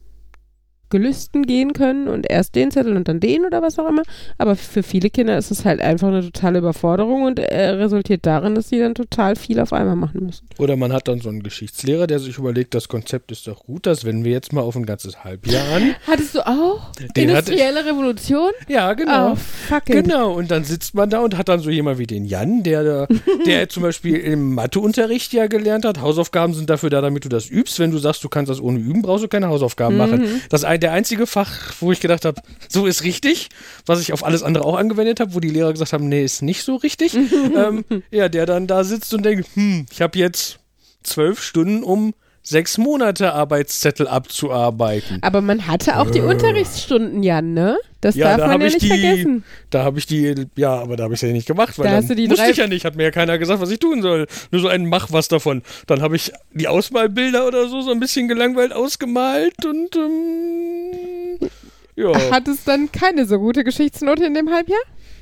Gelüsten 0.90 1.46
gehen 1.46 1.72
können 1.72 2.08
und 2.08 2.28
erst 2.28 2.54
den 2.54 2.70
Zettel 2.70 2.96
und 2.96 3.08
dann 3.08 3.20
den 3.20 3.44
oder 3.44 3.62
was 3.62 3.78
auch 3.78 3.88
immer. 3.88 4.02
Aber 4.38 4.56
für 4.56 4.82
viele 4.82 5.10
Kinder 5.10 5.36
ist 5.36 5.50
es 5.50 5.64
halt 5.64 5.80
einfach 5.80 6.08
eine 6.08 6.22
totale 6.22 6.58
Überforderung 6.58 7.22
und 7.22 7.38
äh, 7.38 7.70
resultiert 7.70 8.26
darin, 8.26 8.54
dass 8.54 8.68
sie 8.68 8.78
dann 8.78 8.94
total 8.94 9.36
viel 9.36 9.60
auf 9.60 9.72
einmal 9.72 9.96
machen 9.96 10.24
müssen. 10.24 10.46
Oder 10.58 10.76
man 10.76 10.92
hat 10.92 11.08
dann 11.08 11.20
so 11.20 11.28
einen 11.28 11.42
Geschichtslehrer, 11.42 12.06
der 12.06 12.18
sich 12.18 12.38
überlegt, 12.38 12.74
das 12.74 12.88
Konzept 12.88 13.32
ist 13.32 13.46
doch 13.46 13.64
gut, 13.64 13.86
das 13.86 14.04
wenden 14.04 14.24
wir 14.24 14.32
jetzt 14.32 14.52
mal 14.52 14.60
auf 14.60 14.76
ein 14.76 14.86
ganzes 14.86 15.24
Halbjahr 15.24 15.64
an. 15.74 15.94
Hattest 16.06 16.34
du 16.34 16.46
auch? 16.46 16.92
Den 17.16 17.34
hatte. 17.34 17.52
Industrielle 17.52 17.84
Revolution? 17.84 18.50
Ja, 18.68 18.94
genau. 18.94 19.32
Oh, 19.32 19.36
fuck 19.36 19.88
it. 19.88 20.04
Genau, 20.04 20.32
und 20.32 20.50
dann 20.50 20.64
sitzt 20.64 20.94
man 20.94 21.10
da 21.10 21.20
und 21.20 21.36
hat 21.36 21.48
dann 21.48 21.60
so 21.60 21.70
jemand 21.70 21.98
wie 21.98 22.06
den 22.06 22.24
Jan, 22.24 22.62
der, 22.62 23.08
der 23.46 23.68
zum 23.68 23.82
Beispiel 23.82 24.16
im 24.16 24.54
Matheunterricht 24.54 25.32
ja 25.32 25.46
gelernt 25.46 25.84
hat. 25.84 26.00
Hausaufgaben 26.00 26.54
sind 26.54 26.70
dafür 26.70 26.90
da, 26.90 27.00
damit 27.00 27.24
du 27.24 27.28
das 27.28 27.48
übst. 27.48 27.78
Wenn 27.78 27.90
du 27.90 27.98
sagst, 27.98 28.22
du 28.24 28.28
kannst 28.28 28.50
das 28.50 28.60
ohne 28.60 28.78
üben, 28.78 29.02
brauchst 29.02 29.24
du 29.24 29.28
keine 29.28 29.48
Hausaufgaben 29.48 29.96
machen. 29.96 30.42
Das 30.48 30.62
ist 30.62 30.64
ein, 30.76 30.80
der 30.80 30.92
einzige 30.92 31.26
Fach, 31.26 31.74
wo 31.80 31.92
ich 31.92 32.00
gedacht 32.00 32.24
habe, 32.24 32.40
so 32.68 32.86
ist 32.86 33.02
richtig, 33.02 33.48
was 33.84 34.00
ich 34.00 34.12
auf 34.12 34.24
alles 34.24 34.42
andere 34.42 34.64
auch 34.64 34.76
angewendet 34.76 35.20
habe, 35.20 35.34
wo 35.34 35.40
die 35.40 35.50
Lehrer 35.50 35.72
gesagt 35.72 35.92
haben, 35.92 36.08
nee, 36.08 36.24
ist 36.24 36.42
nicht 36.42 36.62
so 36.62 36.76
richtig. 36.76 37.14
ähm, 37.56 37.84
ja, 38.10 38.28
der 38.28 38.46
dann 38.46 38.66
da 38.66 38.84
sitzt 38.84 39.12
und 39.14 39.24
denkt, 39.24 39.48
hm, 39.54 39.86
ich 39.90 40.00
habe 40.02 40.18
jetzt 40.18 40.58
zwölf 41.02 41.42
Stunden, 41.42 41.82
um 41.82 42.14
sechs 42.48 42.78
Monate 42.78 43.32
Arbeitszettel 43.32 44.06
abzuarbeiten. 44.06 45.18
Aber 45.22 45.40
man 45.40 45.66
hatte 45.66 45.98
auch 45.98 46.10
die 46.10 46.20
Unterrichtsstunden, 46.20 47.22
Jan, 47.24 47.54
ne? 47.54 47.76
Das 48.00 48.14
Ja, 48.14 48.28
darf 48.36 48.38
da 48.38 48.46
man 48.48 48.60
ja 48.60 48.66
ich 48.68 48.74
nicht 48.74 48.84
die, 48.84 48.88
vergessen. 48.88 49.44
da 49.70 49.82
habe 49.82 49.98
ich 49.98 50.06
die, 50.06 50.46
ja, 50.54 50.74
aber 50.78 50.96
da 50.96 51.04
habe 51.04 51.14
ich 51.14 51.22
ja 51.22 51.28
nicht 51.28 51.48
gemacht, 51.48 51.76
weil 51.78 51.86
Da 51.88 51.96
hast 51.96 52.08
du 52.08 52.14
die 52.14 52.30
wusste 52.30 52.44
drei- 52.44 52.50
ich 52.52 52.56
ja 52.58 52.68
nicht, 52.68 52.84
hat 52.84 52.94
mir 52.94 53.02
ja 53.02 53.10
keiner 53.10 53.36
gesagt, 53.38 53.60
was 53.60 53.70
ich 53.70 53.80
tun 53.80 54.00
soll. 54.00 54.26
Nur 54.52 54.60
so 54.60 54.68
ein 54.68 54.86
Mach 54.88 55.10
was 55.10 55.26
davon. 55.26 55.62
Dann 55.88 56.02
habe 56.02 56.14
ich 56.14 56.30
die 56.52 56.68
Ausmalbilder 56.68 57.46
oder 57.48 57.68
so 57.68 57.80
so 57.80 57.90
ein 57.90 57.98
bisschen 57.98 58.28
gelangweilt 58.28 58.72
ausgemalt 58.72 59.64
und 59.66 59.96
ähm, 59.96 61.48
ja, 61.96 62.30
Hat 62.30 62.46
es 62.46 62.62
dann 62.64 62.92
keine 62.92 63.26
so 63.26 63.38
gute 63.38 63.64
Geschichtsnote 63.64 64.24
in 64.24 64.34
dem 64.34 64.50
Halbjahr? 64.50 64.78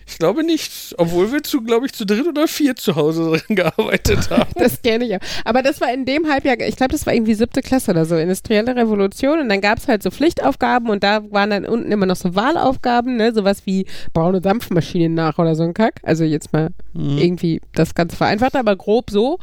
Ich 0.06 0.18
glaube 0.18 0.44
nicht, 0.44 0.94
obwohl 0.98 1.32
wir 1.32 1.42
zu, 1.42 1.62
glaube 1.62 1.86
ich, 1.86 1.92
zu 1.92 2.04
dritt 2.04 2.26
oder 2.26 2.46
vier 2.46 2.76
zu 2.76 2.96
Hause 2.96 3.30
dran 3.30 3.56
gearbeitet 3.56 4.30
haben. 4.30 4.50
Das 4.56 4.82
kenne 4.82 5.04
ich 5.06 5.14
auch. 5.16 5.20
Aber 5.44 5.62
das 5.62 5.80
war 5.80 5.92
in 5.92 6.04
dem 6.04 6.28
Halbjahr, 6.30 6.60
ich 6.60 6.76
glaube, 6.76 6.92
das 6.92 7.06
war 7.06 7.14
irgendwie 7.14 7.34
siebte 7.34 7.62
Klasse 7.62 7.90
oder 7.92 8.04
so, 8.04 8.16
industrielle 8.16 8.76
Revolution. 8.76 9.40
Und 9.40 9.48
dann 9.48 9.60
gab 9.60 9.78
es 9.78 9.88
halt 9.88 10.02
so 10.02 10.10
Pflichtaufgaben 10.10 10.88
und 10.90 11.02
da 11.02 11.22
waren 11.30 11.50
dann 11.50 11.64
unten 11.64 11.90
immer 11.90 12.06
noch 12.06 12.16
so 12.16 12.34
Wahlaufgaben, 12.34 13.16
ne? 13.16 13.32
Sowas 13.32 13.66
wie 13.66 13.86
braune 14.12 14.40
Dampfmaschinen 14.40 15.14
nach 15.14 15.38
oder 15.38 15.54
so 15.54 15.62
ein 15.62 15.74
Kack. 15.74 16.00
Also 16.02 16.24
jetzt 16.24 16.52
mal 16.52 16.70
irgendwie 16.94 17.60
das 17.72 17.94
ganz 17.94 18.14
vereinfacht, 18.14 18.56
aber 18.56 18.76
grob 18.76 19.10
so. 19.10 19.38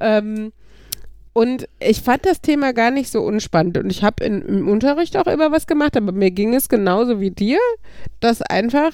Ähm, 0.00 0.52
und 1.32 1.68
ich 1.80 2.00
fand 2.00 2.24
das 2.24 2.40
Thema 2.40 2.72
gar 2.72 2.90
nicht 2.90 3.10
so 3.10 3.20
unspannend. 3.20 3.76
Und 3.76 3.90
ich 3.90 4.02
habe 4.02 4.24
im 4.24 4.68
Unterricht 4.68 5.18
auch 5.18 5.26
immer 5.26 5.52
was 5.52 5.66
gemacht, 5.66 5.94
aber 5.94 6.12
mir 6.12 6.30
ging 6.30 6.54
es 6.54 6.70
genauso 6.70 7.20
wie 7.20 7.30
dir, 7.30 7.58
dass 8.20 8.40
einfach 8.40 8.92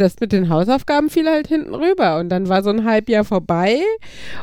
das 0.00 0.18
mit 0.20 0.32
den 0.32 0.48
Hausaufgaben 0.48 1.10
fiel 1.10 1.28
halt 1.28 1.48
hinten 1.48 1.74
rüber. 1.74 2.18
Und 2.18 2.28
dann 2.28 2.48
war 2.48 2.62
so 2.62 2.70
ein 2.70 2.84
Halbjahr 2.84 3.24
vorbei 3.24 3.80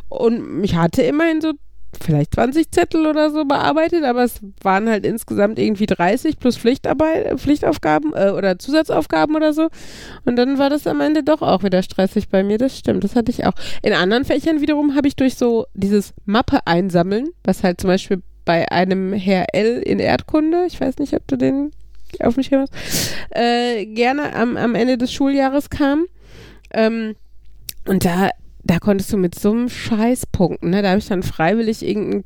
und 0.10 0.64
ich 0.64 0.76
hatte 0.76 1.02
immerhin 1.02 1.42
so 1.42 1.54
vielleicht 2.02 2.36
20 2.36 2.72
Zettel 2.72 3.08
oder 3.08 3.32
so 3.32 3.46
bearbeitet, 3.46 4.04
aber 4.04 4.24
es 4.24 4.40
waren 4.62 4.90
halt 4.90 5.06
insgesamt 5.06 5.58
irgendwie 5.58 5.86
30 5.86 6.40
plus 6.40 6.58
Pflichtarbeit, 6.58 7.40
Pflichtaufgaben 7.40 8.14
äh, 8.14 8.32
oder 8.32 8.60
Zusatzaufgaben 8.60 9.36
oder 9.36 9.54
so. 9.54 9.70
Und 10.26 10.36
dann 10.36 10.58
war 10.58 10.70
das 10.70 10.88
am 10.88 11.02
Ende 11.02 11.24
doch 11.24 11.42
auch 11.42 11.64
wieder 11.64 11.82
stressig 11.82 12.30
bei 12.30 12.44
mir. 12.44 12.58
Das 12.58 12.78
stimmt, 12.78 13.04
das 13.04 13.16
hatte 13.16 13.32
ich 13.32 13.46
auch. 13.46 13.54
In 13.82 13.94
anderen 13.94 14.26
Fächern 14.26 14.62
wiederum 14.62 14.96
habe 14.96 15.08
ich 15.08 15.16
durch 15.16 15.36
so 15.36 15.66
dieses 15.74 16.14
Mappe 16.26 16.60
einsammeln, 16.66 17.30
was 17.44 17.64
halt 17.64 17.82
zum 17.82 17.90
Beispiel 17.90 18.22
bei 18.46 18.72
einem 18.72 19.14
Herr 19.14 19.54
L 19.54 19.82
in 19.82 20.00
Erdkunde, 20.00 20.66
ich 20.68 20.80
weiß 20.80 21.00
nicht, 21.00 21.14
ob 21.14 21.28
du 21.28 21.38
den 21.38 21.72
auf 22.22 22.36
dem 22.36 22.44
Schirm 22.44 22.62
hast, 22.62 23.16
äh, 23.32 23.86
gerne 23.86 24.34
am, 24.36 24.58
am 24.58 24.76
Ende 24.76 24.98
des 24.98 25.12
Schuljahres 25.12 25.70
kam. 25.70 26.06
Ähm, 26.74 27.16
und 27.86 28.04
da, 28.06 28.30
da 28.64 28.80
konntest 28.80 29.14
du 29.14 29.18
mit 29.18 29.34
so 29.34 29.52
einem 29.52 29.70
Scheiß 29.70 30.26
punkten. 30.28 30.72
Ne? 30.72 30.82
Da 30.82 30.90
habe 30.90 31.00
ich 31.00 31.08
dann 31.08 31.24
freiwillig 31.24 31.86
irgendeinen 31.86 32.26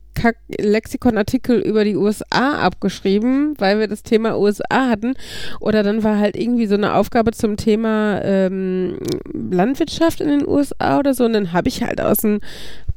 Lexikonartikel 0.60 1.60
über 1.60 1.84
die 1.84 1.96
USA 1.96 2.60
abgeschrieben, 2.60 3.54
weil 3.60 3.80
wir 3.80 3.88
das 3.88 4.02
Thema 4.02 4.40
USA 4.40 4.90
hatten. 4.90 5.14
Oder 5.60 5.84
dann 5.84 6.04
war 6.04 6.18
halt 6.18 6.36
irgendwie 6.36 6.66
so 6.66 6.76
eine 6.76 6.96
Aufgabe 6.96 7.32
zum 7.32 7.58
Thema 7.58 8.22
ähm, 8.24 8.98
Landwirtschaft 9.34 10.20
in 10.20 10.30
den 10.30 10.48
USA 10.48 11.00
oder 11.00 11.14
so. 11.14 11.26
Und 11.26 11.34
dann 11.34 11.54
habe 11.54 11.70
ich 11.70 11.84
halt 11.84 12.02
aus 12.02 12.20
dem 12.20 12.40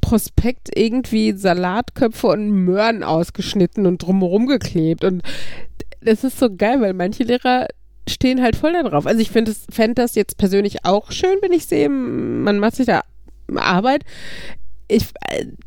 Prospekt 0.01 0.69
irgendwie 0.75 1.33
Salatköpfe 1.33 2.27
und 2.27 2.49
Möhren 2.49 3.03
ausgeschnitten 3.03 3.85
und 3.85 4.01
drumherum 4.01 4.47
geklebt. 4.47 5.03
Und 5.03 5.21
das 6.05 6.23
ist 6.23 6.39
so 6.39 6.55
geil, 6.55 6.81
weil 6.81 6.93
manche 6.93 7.23
Lehrer 7.23 7.67
stehen 8.07 8.41
halt 8.41 8.55
voll 8.55 8.73
da 8.73 8.83
drauf. 8.83 9.07
Also 9.07 9.19
ich 9.19 9.31
finde 9.31 9.51
es, 9.51 9.65
fände 9.71 9.95
das 9.95 10.15
jetzt 10.15 10.37
persönlich 10.37 10.85
auch 10.85 11.11
schön, 11.11 11.37
wenn 11.41 11.53
ich 11.53 11.65
sehe, 11.65 11.89
man 11.89 12.59
macht 12.59 12.75
sich 12.75 12.85
da 12.85 13.01
Arbeit. 13.55 14.03
Ich, 14.87 15.07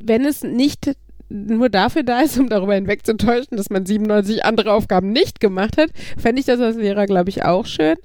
wenn 0.00 0.24
es 0.24 0.42
nicht 0.44 0.92
nur 1.28 1.68
dafür 1.68 2.04
da 2.04 2.20
ist, 2.20 2.38
um 2.38 2.48
darüber 2.48 2.74
hinwegzutäuschen, 2.74 3.56
dass 3.56 3.70
man 3.70 3.84
97 3.84 4.44
andere 4.44 4.72
Aufgaben 4.72 5.10
nicht 5.10 5.40
gemacht 5.40 5.76
hat, 5.76 5.90
fände 6.16 6.40
ich 6.40 6.46
das 6.46 6.60
als 6.60 6.76
Lehrer, 6.76 7.06
glaube 7.06 7.28
ich, 7.28 7.44
auch 7.44 7.66
schön. 7.66 7.96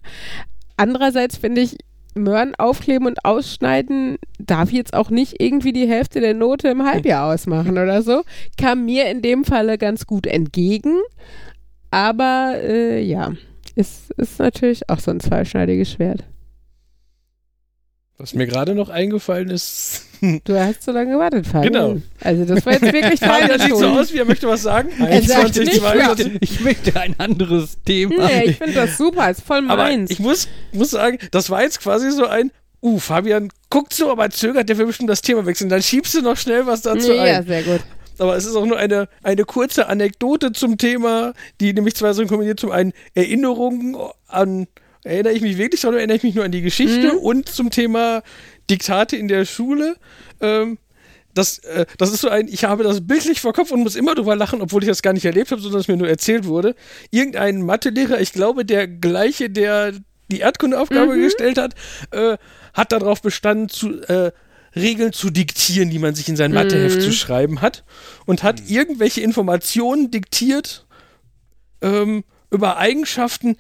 Andererseits 0.76 1.38
finde 1.38 1.62
ich, 1.62 1.78
Möhren 2.16 2.54
aufkleben 2.56 3.08
und 3.08 3.26
ausschneiden 3.26 4.18
darf 4.38 4.72
jetzt 4.72 4.94
auch 4.94 5.10
nicht 5.10 5.42
irgendwie 5.42 5.74
die 5.74 5.88
Hälfte 5.88 6.20
der 6.20 6.36
Note 6.36 6.68
im 6.68 6.84
Halbjahr 6.84 7.34
ausmachen 7.34 7.72
oder 7.72 8.04
so. 8.04 8.22
Kam 8.56 8.86
mir 8.86 9.10
in 9.10 9.24
dem 9.24 9.44
Falle 9.44 9.80
ganz 9.80 10.06
gut 10.06 10.28
entgegen. 10.28 11.00
Aber 11.94 12.56
äh, 12.60 13.04
ja, 13.04 13.34
ist, 13.76 14.10
ist 14.18 14.40
natürlich 14.40 14.90
auch 14.90 14.98
so 14.98 15.12
ein 15.12 15.20
zweischneidiges 15.20 15.92
Schwert. 15.92 16.24
Was 18.18 18.34
mir 18.34 18.48
gerade 18.48 18.74
noch 18.74 18.90
eingefallen 18.90 19.52
ist. 19.52 20.08
Du 20.46 20.58
hast 20.58 20.84
so 20.84 20.94
lange 20.94 21.12
gewartet, 21.12 21.46
Fabian. 21.46 21.74
Genau. 21.74 22.02
Also 22.22 22.46
das 22.46 22.66
war 22.66 22.72
jetzt 22.72 22.94
wirklich 22.94 23.20
Fabian 23.20 23.50
deine 23.50 23.64
sieht 23.64 23.76
so 23.76 23.90
aus, 23.90 24.14
wie 24.14 24.20
er 24.20 24.26
möchte 24.26 24.48
was 24.48 24.62
sagen. 24.64 24.90
Er 25.00 25.22
sagt 25.22 25.58
21, 25.58 25.66
nicht 25.66 25.82
22. 25.82 26.38
Ich 26.40 26.62
möchte 26.62 26.98
ein 26.98 27.14
anderes 27.20 27.78
Thema. 27.84 28.28
Nee, 28.28 28.44
ich 28.46 28.58
finde 28.58 28.74
das 28.74 28.98
super, 28.98 29.30
ist 29.30 29.42
voll 29.42 29.70
Aber 29.70 29.84
meins. 29.84 30.10
ich 30.10 30.20
muss, 30.20 30.48
muss 30.72 30.92
sagen, 30.92 31.18
das 31.32 31.50
war 31.50 31.62
jetzt 31.62 31.82
quasi 31.82 32.10
so 32.10 32.26
ein, 32.26 32.52
uh, 32.82 33.00
Fabian 33.00 33.50
guckt 33.70 33.94
so, 33.94 34.10
aber 34.10 34.30
zögert, 34.30 34.70
der 34.70 34.78
will 34.78 34.86
bestimmt 34.86 35.10
das 35.10 35.22
Thema 35.22 35.46
wechseln. 35.46 35.70
Dann 35.70 35.84
schiebst 35.84 36.16
du 36.16 36.22
noch 36.22 36.38
schnell 36.38 36.66
was 36.66 36.84
dazu 36.84 37.12
ja, 37.12 37.22
ein. 37.22 37.46
sehr 37.46 37.64
gut. 37.64 37.82
Aber 38.20 38.36
es 38.36 38.46
ist 38.46 38.56
auch 38.56 38.66
nur 38.66 38.78
eine, 38.78 39.08
eine 39.24 39.44
kurze 39.46 39.88
Anekdote 39.88 40.52
zum 40.52 40.78
Thema, 40.78 41.34
die 41.60 41.74
nämlich 41.74 41.96
zwei 41.96 42.14
Sachen 42.14 42.28
kombiniert. 42.28 42.60
Zum 42.60 42.72
einen 42.72 42.94
Erinnerungen 43.14 43.96
an, 44.28 44.68
erinnere 45.04 45.34
ich 45.34 45.42
mich 45.42 45.58
wirklich 45.58 45.82
daran, 45.82 45.98
erinnere 45.98 46.18
ich 46.18 46.24
mich 46.24 46.36
nur 46.36 46.46
an 46.46 46.52
die 46.52 46.62
Geschichte 46.62 47.14
Mhm. 47.14 47.20
und 47.20 47.50
zum 47.50 47.70
Thema 47.72 48.22
Diktate 48.70 49.16
in 49.18 49.28
der 49.28 49.46
Schule. 49.46 49.96
Ähm, 50.42 50.78
das, 51.34 51.58
äh, 51.60 51.86
das 51.98 52.14
ist 52.14 52.22
so 52.22 52.30
ein, 52.30 52.48
ich 52.48 52.64
habe 52.64 52.84
das 52.84 53.06
bildlich 53.08 53.42
vor 53.42 53.54
Kopf 53.54 53.72
und 53.72 53.82
muss 53.82 53.96
immer 53.96 54.14
drüber 54.14 54.36
lachen, 54.36 54.62
obwohl 54.62 54.84
ich 54.84 54.90
das 54.90 55.02
gar 55.02 55.14
nicht 55.14 55.26
erlebt 55.26 55.52
habe, 55.52 55.62
sondern 55.62 55.82
es 55.82 55.88
mir 55.88 55.98
nur 55.98 56.08
erzählt 56.08 56.46
wurde. 56.46 56.76
Irgendein 57.10 57.64
Mathelehrer, 57.64 58.22
ich 58.22 58.34
glaube 58.34 58.66
der 58.66 58.88
gleiche, 58.88 59.50
der 59.50 59.94
die 60.32 60.40
Erdkundeaufgabe 60.40 61.16
Mhm. 61.16 61.24
gestellt 61.24 61.58
hat, 61.58 61.74
äh, 62.12 62.38
hat 62.74 62.92
darauf 62.92 63.22
bestanden, 63.22 63.68
zu, 63.70 64.00
äh, 64.04 64.32
Regeln 64.76 65.14
zu 65.14 65.30
diktieren, 65.30 65.90
die 65.90 66.00
man 66.00 66.16
sich 66.16 66.30
in 66.30 66.36
sein 66.36 66.52
Matheheft 66.54 66.98
Mhm. 66.98 67.02
zu 67.02 67.12
schreiben 67.12 67.62
hat 67.62 67.84
und 68.26 68.44
hat 68.44 68.70
irgendwelche 68.70 69.22
Informationen 69.22 70.10
diktiert 70.12 70.86
ähm, 71.82 72.24
über 72.50 72.78
Eigenschaften 72.78 73.58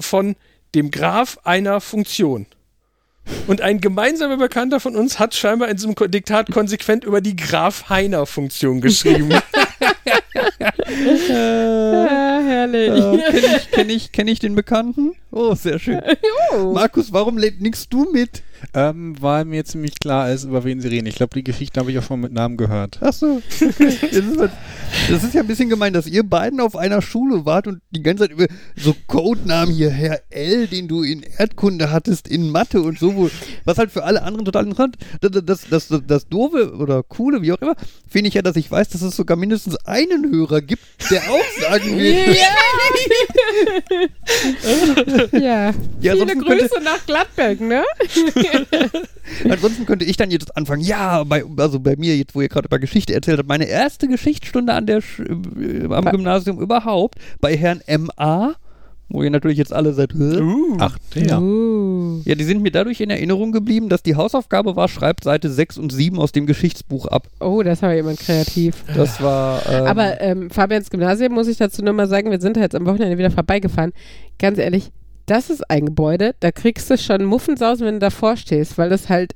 von 0.00 0.36
dem 0.74 0.90
Graph 0.90 1.38
einer 1.44 1.80
Funktion. 1.80 2.46
Und 3.46 3.60
ein 3.60 3.80
gemeinsamer 3.80 4.38
Bekannter 4.38 4.80
von 4.80 4.96
uns 4.96 5.18
hat 5.18 5.34
scheinbar 5.34 5.68
in 5.68 5.76
diesem 5.76 5.94
Diktat 5.94 6.50
konsequent 6.50 7.04
über 7.04 7.20
die 7.20 7.36
Graph-Heiner-Funktion 7.36 8.80
geschrieben. 8.80 9.30
Ja, 10.34 10.70
herrlich. 12.44 12.90
Äh, 12.90 13.30
Kenne 13.30 13.56
ich, 13.56 13.70
kenn 13.70 13.88
ich, 13.88 14.12
kenn 14.12 14.28
ich 14.28 14.38
den 14.38 14.54
Bekannten? 14.54 15.12
Oh, 15.30 15.54
sehr 15.54 15.78
schön. 15.78 16.00
Oh. 16.52 16.72
Markus, 16.72 17.12
warum 17.12 17.36
nickst 17.36 17.92
du 17.92 18.10
mit? 18.12 18.42
Ähm, 18.74 19.14
weil 19.20 19.44
mir 19.44 19.64
ziemlich 19.64 20.00
klar 20.00 20.32
ist, 20.32 20.42
über 20.44 20.64
wen 20.64 20.80
sie 20.80 20.88
reden. 20.88 21.06
Ich 21.06 21.14
glaube, 21.14 21.32
die 21.34 21.44
Geschichte 21.44 21.78
habe 21.78 21.92
ich 21.92 21.98
auch 21.98 22.02
schon 22.02 22.20
mit 22.20 22.32
Namen 22.32 22.56
gehört. 22.56 23.00
Achso. 23.00 23.40
Okay. 23.60 23.70
Das, 24.10 24.12
ist, 24.26 24.38
halt- 24.40 24.50
das 25.08 25.22
ist 25.24 25.34
ja 25.34 25.42
ein 25.42 25.46
bisschen 25.46 25.68
gemein, 25.68 25.92
dass 25.92 26.08
ihr 26.08 26.24
beiden 26.24 26.58
auf 26.60 26.74
einer 26.74 27.00
Schule 27.02 27.46
wart 27.46 27.68
und 27.68 27.80
die 27.92 28.02
ganze 28.02 28.24
Zeit 28.24 28.32
über 28.32 28.46
so 28.76 28.94
Codenamen 29.06 29.72
hier, 29.72 29.90
Herr 29.90 30.20
L., 30.30 30.66
den 30.66 30.88
du 30.88 31.02
in 31.04 31.22
Erdkunde 31.22 31.92
hattest, 31.92 32.26
in 32.26 32.50
Mathe 32.50 32.82
und 32.82 32.98
so, 32.98 33.30
was 33.64 33.78
halt 33.78 33.92
für 33.92 34.02
alle 34.02 34.22
anderen 34.24 34.44
total 34.44 34.64
interessant 34.64 34.96
das, 35.20 35.30
das, 35.30 35.44
das, 35.70 35.88
das, 35.88 36.02
das 36.06 36.28
Doofe 36.28 36.74
oder 36.74 37.02
Coole, 37.04 37.42
wie 37.42 37.52
auch 37.52 37.60
immer, 37.62 37.76
finde 38.08 38.28
ich 38.28 38.34
ja, 38.34 38.42
dass 38.42 38.56
ich 38.56 38.68
weiß, 38.70 38.88
dass 38.88 39.02
es 39.02 39.14
sogar 39.14 39.36
mindestens 39.36 39.76
einen 39.86 40.19
Hörer 40.28 40.60
gibt, 40.60 40.82
der 41.10 41.20
auch 41.30 41.60
sagen 41.70 41.98
will, 41.98 42.36
Ja. 42.36 42.48
Ja, 45.40 45.72
Viele 46.00 46.12
ansonsten 46.12 46.40
Grüße 46.40 46.68
könnte- 46.68 46.84
nach 46.84 47.06
Gladbeck, 47.06 47.60
ne? 47.60 47.84
Ansonsten 49.48 49.86
könnte 49.86 50.04
ich 50.04 50.16
dann 50.16 50.30
jetzt 50.30 50.56
anfangen, 50.56 50.82
ja, 50.82 51.22
bei, 51.24 51.44
also 51.56 51.78
bei 51.78 51.94
mir, 51.96 52.16
jetzt 52.16 52.34
wo 52.34 52.40
ihr 52.40 52.48
gerade 52.48 52.66
über 52.66 52.78
Geschichte 52.78 53.14
erzählt 53.14 53.38
habt, 53.38 53.48
meine 53.48 53.66
erste 53.66 54.08
Geschichtsstunde 54.08 54.72
an 54.72 54.86
der 54.86 55.00
Sch 55.02 55.20
äh, 55.20 55.84
am 55.84 56.04
Bei- 56.04 56.10
Gymnasium 56.10 56.60
überhaupt, 56.60 57.16
bei 57.40 57.56
Herrn 57.56 57.80
M.A., 57.86 58.54
wo 59.10 59.22
ihr 59.22 59.30
natürlich 59.30 59.58
jetzt 59.58 59.72
alle 59.72 59.92
seid, 59.92 60.14
Hä? 60.14 60.40
Ach, 60.78 60.96
der. 61.14 61.40
Uh. 61.40 62.20
ja, 62.24 62.34
die 62.34 62.44
sind 62.44 62.62
mir 62.62 62.70
dadurch 62.70 63.00
in 63.00 63.10
Erinnerung 63.10 63.52
geblieben, 63.52 63.88
dass 63.88 64.02
die 64.02 64.14
Hausaufgabe 64.16 64.76
war, 64.76 64.88
schreibt 64.88 65.24
Seite 65.24 65.50
6 65.50 65.78
und 65.78 65.92
7 65.92 66.18
aus 66.18 66.32
dem 66.32 66.46
Geschichtsbuch 66.46 67.06
ab. 67.06 67.28
Oh, 67.40 67.62
das 67.62 67.82
war 67.82 67.92
jemand 67.92 68.20
kreativ. 68.20 68.84
Das 68.94 69.20
war, 69.20 69.62
ähm, 69.68 69.86
Aber 69.86 70.20
ähm, 70.20 70.50
Fabians 70.50 70.90
Gymnasium 70.90 71.32
muss 71.32 71.48
ich 71.48 71.56
dazu 71.56 71.82
nur 71.82 71.92
mal 71.92 72.08
sagen, 72.08 72.30
wir 72.30 72.40
sind 72.40 72.56
da 72.56 72.60
jetzt 72.60 72.74
am 72.74 72.86
Wochenende 72.86 73.18
wieder 73.18 73.30
vorbeigefahren. 73.30 73.92
Ganz 74.38 74.58
ehrlich, 74.58 74.90
das 75.26 75.50
ist 75.50 75.68
ein 75.68 75.86
Gebäude, 75.86 76.34
da 76.40 76.52
kriegst 76.52 76.88
du 76.90 76.96
schon 76.96 77.24
Muffensausen, 77.24 77.86
wenn 77.86 77.94
du 77.94 78.00
davor 78.00 78.36
stehst, 78.36 78.78
weil 78.78 78.90
das 78.90 79.08
halt 79.08 79.34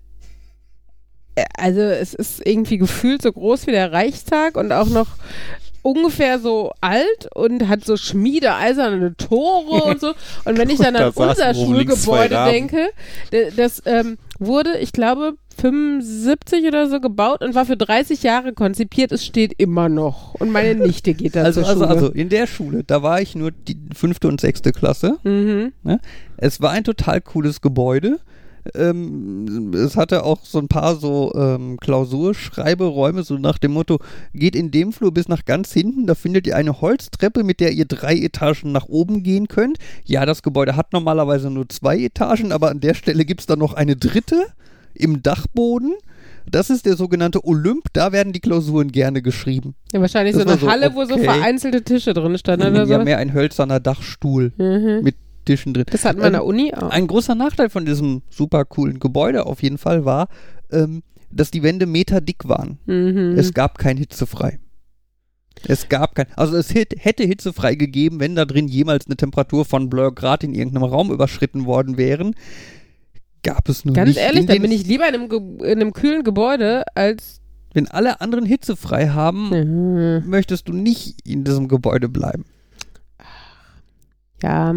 äh, 1.34 1.44
also 1.56 1.80
es 1.80 2.14
ist 2.14 2.46
irgendwie 2.46 2.78
gefühlt 2.78 3.22
so 3.22 3.32
groß 3.32 3.66
wie 3.66 3.72
der 3.72 3.92
Reichstag 3.92 4.56
und 4.56 4.72
auch 4.72 4.88
noch 4.88 5.08
ungefähr 5.84 6.38
so 6.38 6.72
alt 6.80 7.28
und 7.34 7.68
hat 7.68 7.84
so 7.84 7.96
schmiedeeiserne 7.96 9.16
Tore 9.16 9.84
und 9.84 10.00
so. 10.00 10.14
Und 10.44 10.58
wenn 10.58 10.70
ich 10.70 10.78
dann 10.78 10.96
an 10.96 11.12
unser 11.14 11.54
Schulgebäude 11.54 12.44
denke, 12.46 12.88
das 13.56 13.82
ähm, 13.84 14.16
wurde, 14.38 14.78
ich 14.78 14.92
glaube, 14.92 15.34
75 15.60 16.66
oder 16.66 16.88
so 16.88 17.00
gebaut 17.00 17.42
und 17.42 17.54
war 17.54 17.66
für 17.66 17.76
30 17.76 18.22
Jahre 18.22 18.54
konzipiert. 18.54 19.12
Es 19.12 19.24
steht 19.24 19.52
immer 19.58 19.88
noch. 19.88 20.34
Und 20.34 20.50
meine 20.50 20.74
Nichte 20.86 21.14
geht 21.14 21.36
da 21.36 21.42
also, 21.42 21.60
zur 21.60 21.68
also, 21.68 21.84
Schule. 21.84 21.94
also 21.94 22.12
in 22.12 22.28
der 22.30 22.46
Schule, 22.46 22.82
da 22.82 23.02
war 23.02 23.20
ich 23.20 23.34
nur 23.34 23.50
die 23.52 23.76
fünfte 23.94 24.26
und 24.28 24.40
sechste 24.40 24.72
Klasse. 24.72 25.18
Mhm. 25.22 25.72
Es 26.38 26.60
war 26.60 26.70
ein 26.70 26.84
total 26.84 27.20
cooles 27.20 27.60
Gebäude. 27.60 28.18
Ähm, 28.74 29.72
es 29.74 29.96
hatte 29.96 30.24
auch 30.24 30.44
so 30.44 30.58
ein 30.58 30.68
paar 30.68 30.96
so 30.96 31.32
ähm, 31.34 31.76
Klausurschreiberäume, 31.80 33.22
so 33.22 33.36
nach 33.36 33.58
dem 33.58 33.72
Motto, 33.72 33.98
geht 34.32 34.56
in 34.56 34.70
dem 34.70 34.92
Flur 34.92 35.12
bis 35.12 35.28
nach 35.28 35.44
ganz 35.44 35.72
hinten, 35.72 36.06
da 36.06 36.14
findet 36.14 36.46
ihr 36.46 36.56
eine 36.56 36.80
Holztreppe, 36.80 37.44
mit 37.44 37.60
der 37.60 37.72
ihr 37.72 37.84
drei 37.84 38.16
Etagen 38.16 38.72
nach 38.72 38.88
oben 38.88 39.22
gehen 39.22 39.48
könnt. 39.48 39.78
Ja, 40.04 40.24
das 40.26 40.42
Gebäude 40.42 40.76
hat 40.76 40.92
normalerweise 40.92 41.50
nur 41.50 41.68
zwei 41.68 41.98
Etagen, 41.98 42.52
aber 42.52 42.70
an 42.70 42.80
der 42.80 42.94
Stelle 42.94 43.24
gibt 43.24 43.40
es 43.40 43.46
dann 43.46 43.58
noch 43.58 43.74
eine 43.74 43.96
dritte 43.96 44.46
im 44.94 45.22
Dachboden. 45.22 45.94
Das 46.50 46.68
ist 46.68 46.84
der 46.84 46.96
sogenannte 46.96 47.44
Olymp, 47.46 47.84
da 47.94 48.12
werden 48.12 48.34
die 48.34 48.40
Klausuren 48.40 48.92
gerne 48.92 49.22
geschrieben. 49.22 49.74
Ja, 49.92 50.00
wahrscheinlich 50.00 50.34
Das 50.34 50.42
so 50.44 50.48
eine 50.48 50.58
so, 50.60 50.68
Halle, 50.70 50.94
wo 50.94 51.04
so 51.06 51.14
okay. 51.14 51.24
vereinzelte 51.24 51.82
Tische 51.82 52.12
drin 52.12 52.36
standen 52.36 52.68
oder 52.68 52.84
ja, 52.84 53.02
mehr 53.02 53.16
ein 53.18 53.32
hölzerner 53.32 53.80
Dachstuhl 53.80 54.52
Mhm. 54.58 55.00
mit 55.02 55.16
Tischen 55.44 55.74
drin. 55.74 55.84
Das 55.90 56.04
hatten 56.04 56.18
wir 56.18 56.24
an 56.26 56.28
Ähm, 56.34 56.40
der 56.40 56.44
Uni 56.44 56.72
auch. 56.74 56.90
Ein 56.90 57.06
großer 57.06 57.34
Nachteil 57.34 57.70
von 57.70 57.84
diesem 57.84 58.22
super 58.30 58.64
coolen 58.64 58.98
Gebäude 58.98 59.46
auf 59.46 59.62
jeden 59.62 59.78
Fall 59.78 60.04
war, 60.04 60.28
ähm, 60.72 61.02
dass 61.30 61.50
die 61.50 61.62
Wände 61.62 61.86
meterdick 61.86 62.48
waren. 62.48 62.78
Mhm. 62.86 63.34
Es 63.38 63.52
gab 63.54 63.78
kein 63.78 63.96
hitzefrei. 63.96 64.58
Es 65.66 65.88
gab 65.88 66.14
kein, 66.14 66.26
also 66.36 66.56
es 66.56 66.70
hit, 66.70 66.94
hätte 66.98 67.24
hitzefrei 67.24 67.74
gegeben, 67.76 68.20
wenn 68.20 68.34
da 68.34 68.44
drin 68.44 68.68
jemals 68.68 69.06
eine 69.06 69.16
Temperatur 69.16 69.64
von 69.64 69.88
Blur 69.88 70.14
Grad 70.14 70.44
in 70.44 70.54
irgendeinem 70.54 70.84
Raum 70.84 71.10
überschritten 71.12 71.64
worden 71.64 71.96
wären. 71.96 72.34
Gab 73.42 73.68
es 73.68 73.84
nur 73.84 73.94
Ganz 73.94 74.08
nicht. 74.08 74.18
ehrlich, 74.18 74.40
in 74.42 74.46
dann 74.46 74.62
bin 74.62 74.72
ich 74.72 74.86
lieber 74.86 75.06
in 75.08 75.14
einem, 75.14 75.28
Ge 75.28 75.38
in 75.70 75.80
einem 75.80 75.92
kühlen 75.92 76.22
Gebäude 76.24 76.84
als 76.94 77.40
Wenn 77.72 77.88
alle 77.88 78.20
anderen 78.20 78.46
hitzefrei 78.46 79.08
haben, 79.08 79.50
Mhm. 80.22 80.28
möchtest 80.28 80.68
du 80.68 80.72
nicht 80.72 81.26
in 81.26 81.44
diesem 81.44 81.68
Gebäude 81.68 82.08
bleiben. 82.08 82.44
Ja. 84.42 84.74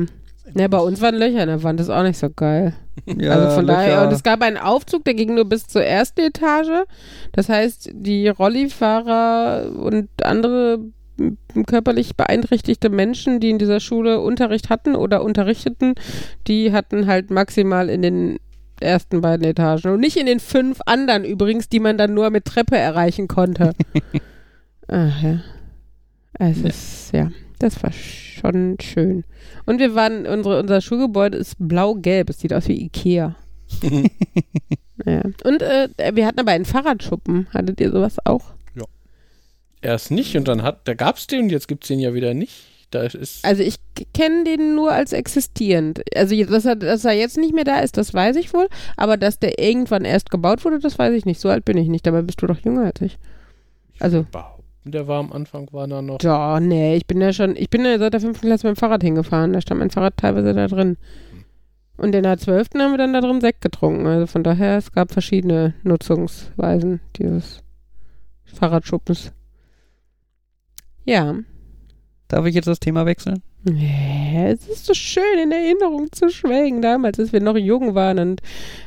Ne, 0.58 0.68
bei 0.70 0.80
uns 0.80 1.02
waren 1.02 1.16
Löcher 1.16 1.42
in 1.44 1.50
der 1.50 1.62
Wand, 1.64 1.80
das 1.80 1.88
ist 1.88 1.94
auch 1.94 2.02
nicht 2.04 2.18
so 2.18 2.30
geil. 2.30 2.74
Ja, 3.06 3.32
also 3.34 3.56
von 3.58 3.68
daher, 3.68 3.96
Löcher. 3.98 4.08
und 4.08 4.14
es 4.14 4.24
gab 4.24 4.42
einen 4.42 4.58
Aufzug, 4.58 5.06
der 5.06 5.14
ging 5.14 5.36
nur 5.36 5.46
bis 5.46 5.68
zur 5.68 5.84
ersten 5.84 6.22
Etage. 6.22 6.86
Das 7.32 7.48
heißt, 7.48 7.92
die 7.94 8.28
Rollifahrer 8.28 9.70
und 9.78 10.10
andere 10.24 10.80
körperlich 11.68 12.16
beeinträchtigte 12.16 12.90
Menschen, 12.90 13.40
die 13.40 13.50
in 13.52 13.60
dieser 13.60 13.80
Schule 13.80 14.20
Unterricht 14.22 14.70
hatten 14.70 14.96
oder 14.96 15.24
unterrichteten, 15.24 15.94
die 16.48 16.74
hatten 16.74 17.06
halt 17.08 17.30
maximal 17.32 17.90
in 17.90 18.02
den 18.02 18.38
ersten 18.80 19.22
beiden 19.22 19.46
Etagen 19.46 19.92
und 19.94 20.00
nicht 20.00 20.18
in 20.18 20.26
den 20.28 20.40
fünf 20.40 20.80
anderen 20.86 21.24
übrigens, 21.24 21.70
die 21.70 21.80
man 21.80 21.98
dann 21.98 22.14
nur 22.14 22.30
mit 22.30 22.46
Treppe 22.46 22.78
erreichen 22.78 23.28
konnte. 23.28 23.74
Ach 24.88 25.22
ja. 25.24 25.40
Es 26.40 26.62
Ja. 26.62 26.68
ist, 26.68 27.10
ja, 27.14 27.32
das 27.60 27.82
war 27.84 27.92
schon 27.92 28.78
schön. 28.80 29.24
Und 29.68 29.80
wir 29.80 29.94
waren, 29.94 30.26
unsere, 30.26 30.60
unser 30.60 30.82
Schulgebäude 30.82 31.38
ist 31.38 31.56
blau-gelb. 31.60 32.32
Es 32.32 32.40
sieht 32.40 32.54
aus 32.54 32.68
wie 32.68 32.86
Ikea. 32.86 33.36
ja. 35.06 35.22
Und 35.44 35.62
äh, 35.62 35.90
wir 36.14 36.26
hatten 36.26 36.40
aber 36.40 36.52
einen 36.52 36.66
Fahrradschuppen. 36.66 37.48
Hattet 37.54 37.80
ihr 37.80 37.92
sowas 37.92 38.18
auch? 38.26 38.58
Erst 39.82 40.10
nicht 40.10 40.36
und 40.36 40.48
dann 40.48 40.64
hat, 40.64 40.88
da 40.88 40.96
gab 40.96 41.18
es 41.18 41.28
den 41.28 41.44
und 41.44 41.50
jetzt 41.50 41.68
gibt 41.68 41.84
es 41.84 41.88
den 41.88 42.00
ja 42.00 42.14
wieder 42.14 42.34
nicht. 42.34 42.66
Da 42.90 43.04
ist. 43.04 43.44
Also 43.44 43.64
ich 43.64 43.76
kenne 44.14 44.46
den 44.46 44.76
nur 44.76 44.94
als 44.94 45.12
existierend. 45.12 46.02
Also 46.16 46.42
dass 46.46 46.66
er, 46.66 46.78
dass 46.78 47.04
er 47.04 47.12
jetzt 47.12 47.38
nicht 47.38 47.54
mehr 47.54 47.66
da 47.66 47.80
ist, 47.80 47.98
das 47.98 48.14
weiß 48.14 48.38
ich 48.38 48.54
wohl. 48.54 48.68
Aber 48.96 49.18
dass 49.18 49.40
der 49.40 49.60
irgendwann 49.60 50.06
erst 50.06 50.32
gebaut 50.32 50.64
wurde, 50.64 50.80
das 50.80 50.98
weiß 50.98 51.14
ich 51.14 51.26
nicht. 51.26 51.42
So 51.42 51.50
alt 51.50 51.66
bin 51.66 51.78
ich 51.78 51.90
nicht. 51.90 52.08
Dabei 52.08 52.22
bist 52.22 52.42
du 52.42 52.48
doch 52.48 52.60
jünger 52.60 52.86
als 52.86 53.02
ich. 53.02 53.18
Also, 54.00 54.26
behaupten, 54.32 54.57
der 54.88 55.08
war 55.08 55.20
am 55.20 55.32
Anfang, 55.32 55.68
war 55.72 55.88
da 55.88 56.02
noch. 56.02 56.22
ja, 56.22 56.60
nee, 56.60 56.96
ich 56.96 57.06
bin 57.06 57.22
ja 57.22 57.34
schon, 57.34 57.56
ich 57.56 57.70
bin 57.70 57.86
ja 57.86 57.98
seit 57.98 58.14
der 58.14 58.22
fünften 58.22 58.48
Klasse 58.48 58.68
mit 58.68 58.78
dem 58.78 58.80
Fahrrad 58.80 59.04
hingefahren. 59.04 59.54
Da 59.54 59.62
stand 59.62 59.80
mein 59.80 59.90
Fahrrad 59.92 60.18
teilweise 60.18 60.54
da 60.54 60.68
drin. 60.68 60.98
Und 61.98 62.14
in 62.14 62.24
der 62.24 62.38
zwölften 62.38 62.82
haben 62.82 62.92
wir 62.92 62.98
dann 63.00 63.14
da 63.14 63.22
drin 63.22 63.42
Sekt 63.42 63.62
getrunken. 63.62 64.06
Also 64.06 64.28
von 64.28 64.44
daher, 64.44 64.78
es 64.78 64.92
gab 64.92 65.12
verschiedene 65.12 65.74
Nutzungsweisen 65.84 67.00
dieses 67.16 67.64
Fahrradschuppens. 68.46 69.32
Ja. 71.06 71.36
Darf 72.28 72.46
ich 72.46 72.56
jetzt 72.56 72.68
das 72.68 72.80
Thema 72.80 73.06
wechseln? 73.06 73.42
Ja, 73.64 74.48
Es 74.48 74.68
ist 74.68 74.86
so 74.86 74.94
schön 74.94 75.40
in 75.42 75.52
Erinnerung 75.52 76.12
zu 76.12 76.30
schwelgen, 76.30 76.82
damals, 76.82 77.20
als 77.20 77.34
wir 77.34 77.42
noch 77.42 77.58
jung 77.58 77.96
waren 77.96 78.20
und 78.20 78.42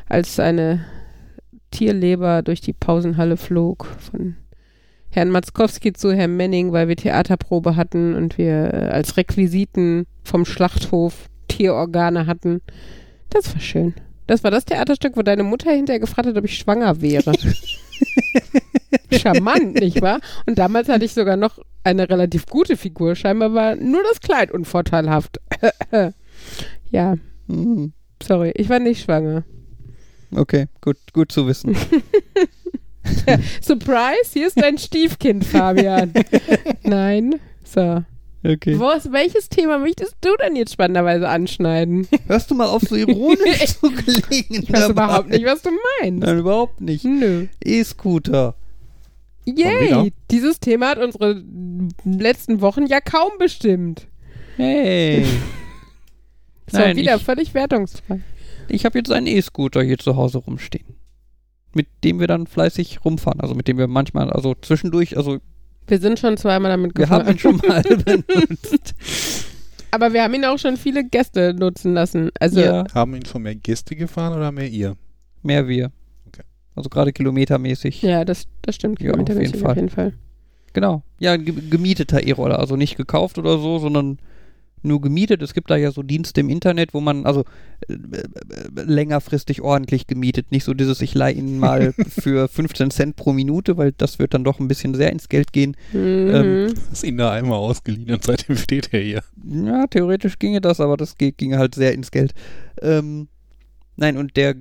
als 0.08 0.38
eine 0.38 0.84
Tierleber 1.70 2.42
durch 2.42 2.60
die 2.60 2.72
Pausenhalle 2.72 3.36
flog 3.36 3.86
von 3.98 4.36
Herrn 5.10 5.30
Matzkowski 5.30 5.92
zu 5.92 6.12
Herrn 6.12 6.36
Menning, 6.36 6.72
weil 6.72 6.88
wir 6.88 6.96
Theaterprobe 6.96 7.76
hatten 7.76 8.14
und 8.14 8.38
wir 8.38 8.72
äh, 8.72 8.88
als 8.90 9.16
Requisiten 9.16 10.06
vom 10.24 10.44
Schlachthof 10.44 11.28
Tierorgane 11.48 12.26
hatten. 12.26 12.60
Das 13.30 13.52
war 13.54 13.60
schön. 13.60 13.94
Das 14.26 14.44
war 14.44 14.50
das 14.52 14.64
Theaterstück, 14.64 15.16
wo 15.16 15.22
deine 15.22 15.42
Mutter 15.42 15.72
hinterher 15.72 15.98
gefragt 16.00 16.28
hat, 16.28 16.36
ob 16.36 16.44
ich 16.44 16.56
schwanger 16.56 17.00
wäre. 17.00 17.32
Charmant, 19.12 19.74
nicht 19.74 20.00
wahr? 20.02 20.20
Und 20.46 20.58
damals 20.58 20.88
hatte 20.88 21.04
ich 21.04 21.12
sogar 21.12 21.36
noch 21.36 21.58
eine 21.82 22.08
relativ 22.08 22.46
gute 22.46 22.76
Figur. 22.76 23.16
Scheinbar 23.16 23.52
war 23.54 23.74
nur 23.76 24.02
das 24.04 24.20
Kleid 24.20 24.50
unvorteilhaft. 24.52 25.40
ja, 26.90 27.16
Mhm. 27.48 27.92
sorry, 28.22 28.52
ich 28.54 28.68
war 28.68 28.78
nicht 28.78 29.02
schwanger. 29.02 29.42
Okay, 30.36 30.66
gut, 30.80 30.98
gut 31.12 31.32
zu 31.32 31.48
wissen. 31.48 31.76
Surprise, 33.62 34.30
hier 34.32 34.46
ist 34.46 34.60
dein 34.60 34.78
Stiefkind, 34.78 35.44
Fabian. 35.44 36.12
Nein. 36.82 37.36
So. 37.64 38.02
Okay. 38.42 38.78
Was, 38.78 39.12
welches 39.12 39.50
Thema 39.50 39.78
möchtest 39.78 40.16
du 40.22 40.30
denn 40.42 40.56
jetzt 40.56 40.72
spannenderweise 40.72 41.28
anschneiden? 41.28 42.08
Hörst 42.26 42.50
du 42.50 42.54
mal 42.54 42.68
auf, 42.68 42.82
so 42.82 42.96
ironisch 42.96 43.66
zu 43.80 43.90
klingen? 43.90 44.62
Ich 44.62 44.72
weiß 44.72 44.88
überhaupt 44.88 45.28
nicht, 45.28 45.44
was 45.44 45.60
du 45.62 45.70
meinst. 46.00 46.24
Nein, 46.24 46.38
überhaupt 46.38 46.80
nicht. 46.80 47.04
Nö. 47.04 47.46
E-Scooter. 47.62 48.54
Yay! 49.44 50.12
Dieses 50.30 50.58
Thema 50.60 50.90
hat 50.90 50.98
unsere 50.98 51.42
letzten 52.04 52.60
Wochen 52.62 52.86
ja 52.86 53.00
kaum 53.00 53.30
bestimmt. 53.38 54.06
Hey. 54.56 55.24
Das 56.66 56.74
war 56.80 56.86
Nein, 56.88 56.96
wieder 56.96 57.16
ich- 57.16 57.24
völlig 57.24 57.52
wertungsfrei. 57.54 58.20
Ich 58.68 58.84
habe 58.84 58.98
jetzt 58.98 59.10
einen 59.10 59.26
E-Scooter 59.26 59.82
hier 59.82 59.98
zu 59.98 60.16
Hause 60.16 60.38
rumstehen. 60.38 60.86
Mit 61.72 61.86
dem 62.04 62.18
wir 62.20 62.26
dann 62.26 62.46
fleißig 62.46 63.04
rumfahren. 63.04 63.40
Also 63.40 63.54
mit 63.54 63.68
dem 63.68 63.78
wir 63.78 63.86
manchmal, 63.86 64.30
also 64.30 64.54
zwischendurch, 64.60 65.16
also 65.16 65.38
Wir 65.86 65.98
sind 65.98 66.18
schon 66.18 66.36
zweimal 66.36 66.70
damit 66.70 66.96
wir 66.96 67.04
gefahren. 67.04 67.26
haben 67.26 67.32
ihn 67.32 67.38
schon 67.38 67.56
mal 67.56 67.82
benutzt. 67.82 68.94
Aber 69.92 70.12
wir 70.12 70.22
haben 70.22 70.34
ihn 70.34 70.44
auch 70.44 70.58
schon 70.58 70.76
viele 70.76 71.04
Gäste 71.04 71.54
nutzen 71.54 71.94
lassen. 71.94 72.30
Also 72.38 72.60
ja, 72.60 72.84
Haben 72.94 73.14
ihn 73.16 73.24
schon 73.24 73.42
mehr 73.42 73.54
Gäste 73.56 73.96
gefahren 73.96 74.36
oder 74.36 74.52
mehr 74.52 74.68
ihr? 74.68 74.96
mehr 75.42 75.66
wir. 75.68 75.90
Okay. 76.28 76.42
Also 76.74 76.88
gerade 76.90 77.12
kilometermäßig. 77.12 78.02
Ja, 78.02 78.24
das, 78.24 78.44
das 78.62 78.74
stimmt. 78.74 79.00
Ja, 79.00 79.10
auf 79.10 79.12
kilometermäßig 79.14 79.52
jeden 79.54 79.62
Fall. 79.62 79.70
Auf 79.70 79.76
jeden 79.76 79.88
Fall. 79.90 80.12
Genau. 80.72 81.02
Ja, 81.18 81.32
ein 81.32 81.44
ge 81.44 81.54
gemieteter 81.70 82.22
E-Roller. 82.24 82.58
Also 82.58 82.76
nicht 82.76 82.96
gekauft 82.96 83.38
oder 83.38 83.58
so, 83.58 83.78
sondern 83.78 84.18
nur 84.82 85.00
gemietet. 85.00 85.42
Es 85.42 85.54
gibt 85.54 85.70
da 85.70 85.76
ja 85.76 85.90
so 85.92 86.02
Dienste 86.02 86.40
im 86.40 86.48
Internet, 86.48 86.94
wo 86.94 87.00
man 87.00 87.26
also 87.26 87.44
äh, 87.88 87.94
äh, 87.94 88.82
längerfristig 88.84 89.60
ordentlich 89.62 90.06
gemietet. 90.06 90.50
Nicht 90.52 90.64
so 90.64 90.74
dieses, 90.74 91.00
ich 91.00 91.14
leihe 91.14 91.34
ihn 91.34 91.58
mal 91.58 91.92
für 92.08 92.48
15 92.48 92.90
Cent 92.90 93.16
pro 93.16 93.32
Minute, 93.32 93.76
weil 93.76 93.92
das 93.92 94.18
wird 94.18 94.34
dann 94.34 94.44
doch 94.44 94.60
ein 94.60 94.68
bisschen 94.68 94.94
sehr 94.94 95.10
ins 95.12 95.28
Geld 95.28 95.52
gehen. 95.52 95.76
Mhm. 95.92 96.30
Ähm, 96.32 96.74
Ist 96.92 97.04
ihn 97.04 97.16
da 97.18 97.32
einmal 97.32 97.58
ausgeliehen 97.58 98.10
und 98.10 98.24
seitdem 98.24 98.56
steht 98.56 98.92
er 98.92 99.00
hier. 99.00 99.22
Ja, 99.44 99.86
theoretisch 99.86 100.38
ginge 100.38 100.60
das, 100.60 100.80
aber 100.80 100.96
das 100.96 101.16
ge- 101.16 101.32
ging 101.36 101.56
halt 101.56 101.74
sehr 101.74 101.92
ins 101.94 102.10
Geld. 102.10 102.32
Ähm, 102.82 103.28
nein, 103.96 104.16
und 104.16 104.36
der 104.36 104.54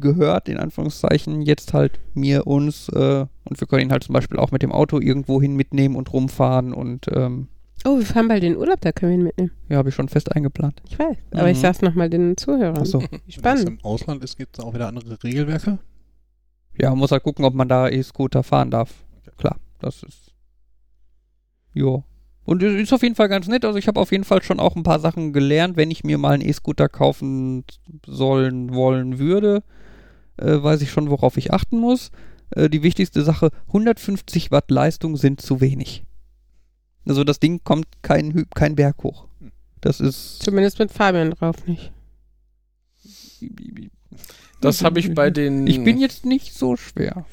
gehört 0.00 0.48
in 0.48 0.56
Anführungszeichen 0.58 1.42
jetzt 1.42 1.72
halt 1.72 2.00
mir, 2.14 2.46
uns 2.46 2.88
äh, 2.88 3.26
und 3.44 3.60
wir 3.60 3.66
können 3.68 3.82
ihn 3.82 3.92
halt 3.92 4.04
zum 4.04 4.12
Beispiel 4.14 4.38
auch 4.38 4.50
mit 4.50 4.62
dem 4.62 4.72
Auto 4.72 4.98
irgendwo 5.00 5.40
hin 5.40 5.54
mitnehmen 5.54 5.94
und 5.96 6.12
rumfahren 6.12 6.72
und 6.72 7.06
ähm, 7.14 7.48
oh, 7.84 7.98
wir 7.98 8.06
fahren 8.06 8.28
bald 8.28 8.42
in 8.44 8.52
den 8.52 8.58
Urlaub, 8.58 8.80
da 8.80 8.92
können 8.92 9.10
wir 9.12 9.18
ihn 9.18 9.24
mitnehmen. 9.24 9.50
ja, 9.68 9.76
habe 9.78 9.88
ich 9.88 9.94
schon 9.94 10.08
fest 10.08 10.30
eingeplant. 10.34 10.82
Ich 10.88 10.98
weiß. 10.98 11.16
Aber 11.32 11.50
ich 11.50 11.56
Mhm. 11.58 11.62
sag's 11.62 11.82
nochmal 11.82 12.08
den 12.10 12.36
Zuhörern. 12.36 12.78
Achso. 12.78 13.00
Wenn 13.00 13.20
es 13.26 13.34
Spannend. 13.34 13.68
im 13.68 13.78
Ausland 13.84 14.22
ist, 14.24 14.36
gibt 14.36 14.58
es 14.58 14.64
auch 14.64 14.74
wieder 14.74 14.88
andere 14.88 15.22
Regelwerke. 15.22 15.78
Ja, 16.80 16.90
man 16.90 16.98
muss 17.00 17.10
halt 17.12 17.22
gucken, 17.22 17.44
ob 17.44 17.54
man 17.54 17.68
da 17.68 17.88
E-Scooter 17.88 18.42
fahren 18.42 18.70
darf. 18.70 19.04
Klar, 19.36 19.56
das 19.78 20.02
ist. 20.02 20.32
Jo. 21.74 22.04
Und 22.44 22.62
es 22.62 22.74
ist 22.74 22.92
auf 22.92 23.02
jeden 23.02 23.14
Fall 23.14 23.28
ganz 23.28 23.46
nett. 23.46 23.64
Also 23.64 23.78
ich 23.78 23.86
habe 23.88 24.00
auf 24.00 24.10
jeden 24.10 24.24
Fall 24.24 24.42
schon 24.42 24.58
auch 24.58 24.74
ein 24.74 24.82
paar 24.82 24.98
Sachen 24.98 25.32
gelernt, 25.32 25.76
wenn 25.76 25.90
ich 25.90 26.02
mir 26.02 26.18
mal 26.18 26.32
einen 26.32 26.46
E-Scooter 26.48 26.88
kaufen 26.88 27.64
sollen 28.06 28.74
wollen 28.74 29.18
würde, 29.18 29.62
äh, 30.38 30.60
weiß 30.62 30.82
ich 30.82 30.90
schon, 30.90 31.08
worauf 31.10 31.36
ich 31.36 31.52
achten 31.52 31.78
muss. 31.78 32.10
Äh, 32.50 32.68
die 32.68 32.82
wichtigste 32.82 33.22
Sache, 33.22 33.50
150 33.68 34.50
Watt 34.50 34.70
Leistung 34.70 35.16
sind 35.16 35.40
zu 35.40 35.60
wenig. 35.60 36.04
Also 37.06 37.24
das 37.24 37.40
Ding 37.40 37.60
kommt 37.64 37.86
kein, 38.02 38.32
Hü- 38.32 38.46
kein 38.54 38.74
Berg 38.76 39.02
hoch. 39.02 39.26
Das 39.80 40.00
ist. 40.00 40.42
Zumindest 40.42 40.78
mit 40.78 40.92
Fabian 40.92 41.30
drauf 41.32 41.66
nicht. 41.66 41.90
Das 44.60 44.84
habe 44.84 45.00
ich 45.00 45.14
bei 45.14 45.30
den. 45.30 45.66
Ich 45.66 45.82
bin 45.82 45.98
jetzt 45.98 46.24
nicht 46.24 46.54
so 46.54 46.76
schwer. 46.76 47.24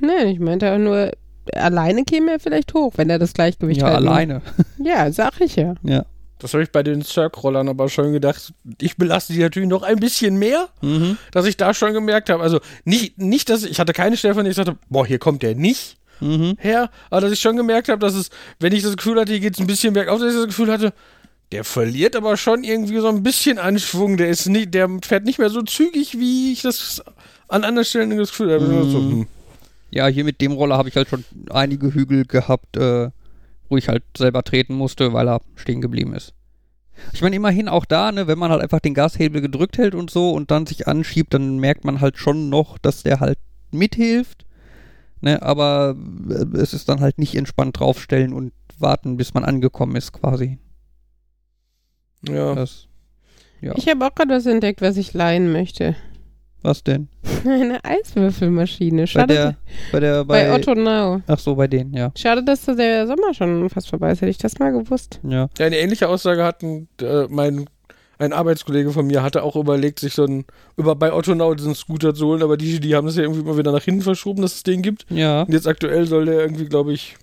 Nein, 0.00 0.28
ich 0.28 0.38
meinte 0.38 0.70
auch 0.72 0.78
nur, 0.78 1.12
alleine 1.54 2.04
käme 2.04 2.32
er 2.32 2.40
vielleicht 2.40 2.74
hoch, 2.74 2.92
wenn 2.96 3.08
er 3.10 3.18
das 3.18 3.32
Gleichgewicht 3.32 3.80
Ja, 3.80 3.88
halten 3.88 4.02
will. 4.02 4.08
alleine. 4.10 4.42
Ja, 4.84 5.10
sag 5.10 5.40
ich 5.40 5.56
ja. 5.56 5.74
Ja. 5.82 6.04
Das 6.40 6.52
habe 6.54 6.62
ich 6.62 6.70
bei 6.70 6.84
den 6.84 7.02
Cirque-Rollern 7.02 7.68
aber 7.68 7.88
schon 7.88 8.12
gedacht. 8.12 8.52
Ich 8.80 8.96
belaste 8.96 9.32
die 9.32 9.40
natürlich 9.40 9.68
noch 9.68 9.82
ein 9.82 9.98
bisschen 9.98 10.36
mehr, 10.36 10.68
Mhm. 10.82 11.18
dass 11.32 11.46
ich 11.46 11.56
da 11.56 11.74
schon 11.74 11.94
gemerkt 11.94 12.30
habe. 12.30 12.42
Also 12.44 12.60
nicht, 12.84 13.18
nicht 13.18 13.48
dass 13.50 13.64
ich, 13.64 13.72
ich 13.72 13.80
hatte 13.80 13.92
keine 13.92 14.16
Stelle, 14.16 14.34
von 14.34 14.44
der 14.44 14.50
ich 14.50 14.56
sagte, 14.56 14.76
boah, 14.88 15.04
hier 15.04 15.18
kommt 15.18 15.42
der 15.42 15.56
nicht 15.56 15.96
Mhm. 16.20 16.56
her, 16.58 16.90
aber 17.10 17.22
dass 17.22 17.32
ich 17.32 17.40
schon 17.40 17.56
gemerkt 17.56 17.88
habe, 17.88 18.00
dass 18.00 18.14
es, 18.14 18.30
wenn 18.60 18.72
ich 18.72 18.82
das 18.82 18.96
Gefühl 18.96 19.20
hatte, 19.20 19.32
hier 19.32 19.40
geht 19.40 19.54
es 19.54 19.60
ein 19.60 19.66
bisschen 19.66 19.94
bergauf, 19.94 20.20
dass 20.20 20.30
ich 20.32 20.38
das 20.38 20.46
Gefühl 20.46 20.72
hatte, 20.72 20.92
der 21.52 21.64
verliert 21.64 22.14
aber 22.14 22.36
schon 22.36 22.62
irgendwie 22.62 22.98
so 22.98 23.08
ein 23.08 23.22
bisschen 23.22 23.58
Anschwung. 23.58 24.18
Der 24.18 24.28
ist 24.28 24.46
nicht, 24.48 24.74
der 24.74 24.88
fährt 25.02 25.24
nicht 25.24 25.38
mehr 25.38 25.48
so 25.48 25.62
zügig, 25.62 26.18
wie 26.18 26.52
ich 26.52 26.62
das 26.62 27.02
an 27.48 27.64
anderen 27.64 27.86
Stellen 27.86 28.16
das 28.18 28.30
Gefühl 28.30 28.52
habe. 28.52 28.66
Mhm. 28.66 28.90
So, 28.90 28.98
hm. 28.98 29.26
Ja, 29.90 30.06
hier 30.06 30.24
mit 30.24 30.40
dem 30.42 30.52
Roller 30.52 30.76
habe 30.76 30.90
ich 30.90 30.96
halt 30.96 31.08
schon 31.08 31.24
einige 31.48 31.94
Hügel 31.94 32.26
gehabt, 32.26 32.76
äh, 32.76 33.08
wo 33.70 33.76
ich 33.78 33.88
halt 33.88 34.02
selber 34.16 34.42
treten 34.42 34.74
musste, 34.74 35.14
weil 35.14 35.28
er 35.28 35.40
stehen 35.56 35.80
geblieben 35.80 36.14
ist. 36.14 36.34
Ich 37.12 37.22
meine, 37.22 37.36
immerhin 37.36 37.68
auch 37.68 37.84
da, 37.84 38.12
ne, 38.12 38.26
wenn 38.26 38.38
man 38.38 38.50
halt 38.50 38.60
einfach 38.60 38.80
den 38.80 38.92
Gashebel 38.92 39.40
gedrückt 39.40 39.78
hält 39.78 39.94
und 39.94 40.10
so 40.10 40.32
und 40.32 40.50
dann 40.50 40.66
sich 40.66 40.88
anschiebt, 40.88 41.32
dann 41.32 41.58
merkt 41.58 41.84
man 41.84 42.00
halt 42.00 42.18
schon 42.18 42.50
noch, 42.50 42.76
dass 42.76 43.02
der 43.02 43.20
halt 43.20 43.38
mithilft. 43.70 44.44
Ne, 45.20 45.42
aber 45.42 45.96
äh, 46.28 46.56
es 46.58 46.74
ist 46.74 46.88
dann 46.88 47.00
halt 47.00 47.18
nicht 47.18 47.34
entspannt 47.34 47.78
draufstellen 47.78 48.32
und 48.32 48.52
warten, 48.78 49.16
bis 49.16 49.34
man 49.34 49.44
angekommen 49.44 49.96
ist, 49.96 50.12
quasi. 50.12 50.58
Ja. 52.28 52.54
Das, 52.54 52.86
ja. 53.60 53.74
Ich 53.76 53.88
habe 53.88 54.06
auch 54.06 54.14
gerade 54.14 54.34
was 54.34 54.46
entdeckt, 54.46 54.80
was 54.80 54.96
ich 54.96 55.14
leihen 55.14 55.52
möchte. 55.52 55.96
Was 56.62 56.82
denn? 56.82 57.08
Eine 57.44 57.84
Eiswürfelmaschine. 57.84 59.02
Bei 59.02 59.06
Schade, 59.06 59.34
der, 59.34 59.56
bei 59.92 60.00
der, 60.00 60.24
bei, 60.24 60.48
bei 60.48 60.54
Otto 60.54 60.74
Now. 60.74 61.22
Ach 61.26 61.38
so, 61.38 61.54
bei 61.54 61.68
denen, 61.68 61.94
ja. 61.94 62.10
Schade, 62.16 62.42
dass 62.42 62.64
da 62.64 62.74
der 62.74 63.06
Sommer 63.06 63.32
schon 63.32 63.68
fast 63.70 63.88
vorbei 63.88 64.10
ist. 64.10 64.20
Hätte 64.20 64.30
ich 64.30 64.38
das 64.38 64.58
mal 64.58 64.72
gewusst. 64.72 65.20
Ja. 65.22 65.48
Ja, 65.58 65.66
eine 65.66 65.78
ähnliche 65.78 66.08
Aussage 66.08 66.44
hatten 66.44 66.88
äh, 67.00 67.26
mein 67.28 67.66
ein 68.18 68.32
Arbeitskollege 68.32 68.90
von 68.92 69.06
mir 69.06 69.22
hatte 69.22 69.42
auch 69.42 69.56
überlegt, 69.56 70.00
sich 70.00 70.14
so 70.14 70.24
ein 70.24 70.44
über 70.76 70.96
bei 70.96 71.12
Otto 71.12 71.34
Now 71.34 71.54
diesen 71.54 71.74
Scooter 71.74 72.14
zu 72.14 72.26
holen, 72.26 72.42
aber 72.42 72.56
die, 72.56 72.80
die 72.80 72.94
haben 72.94 73.06
das 73.06 73.16
ja 73.16 73.22
irgendwie 73.22 73.40
immer 73.40 73.56
wieder 73.56 73.72
nach 73.72 73.84
hinten 73.84 74.02
verschoben, 74.02 74.42
dass 74.42 74.54
es 74.54 74.62
den 74.62 74.82
gibt. 74.82 75.06
Ja. 75.10 75.42
Und 75.42 75.52
jetzt 75.52 75.68
aktuell 75.68 76.06
soll 76.06 76.26
der 76.26 76.40
irgendwie, 76.40 76.66
glaube 76.66 76.92
ich, 76.92 77.16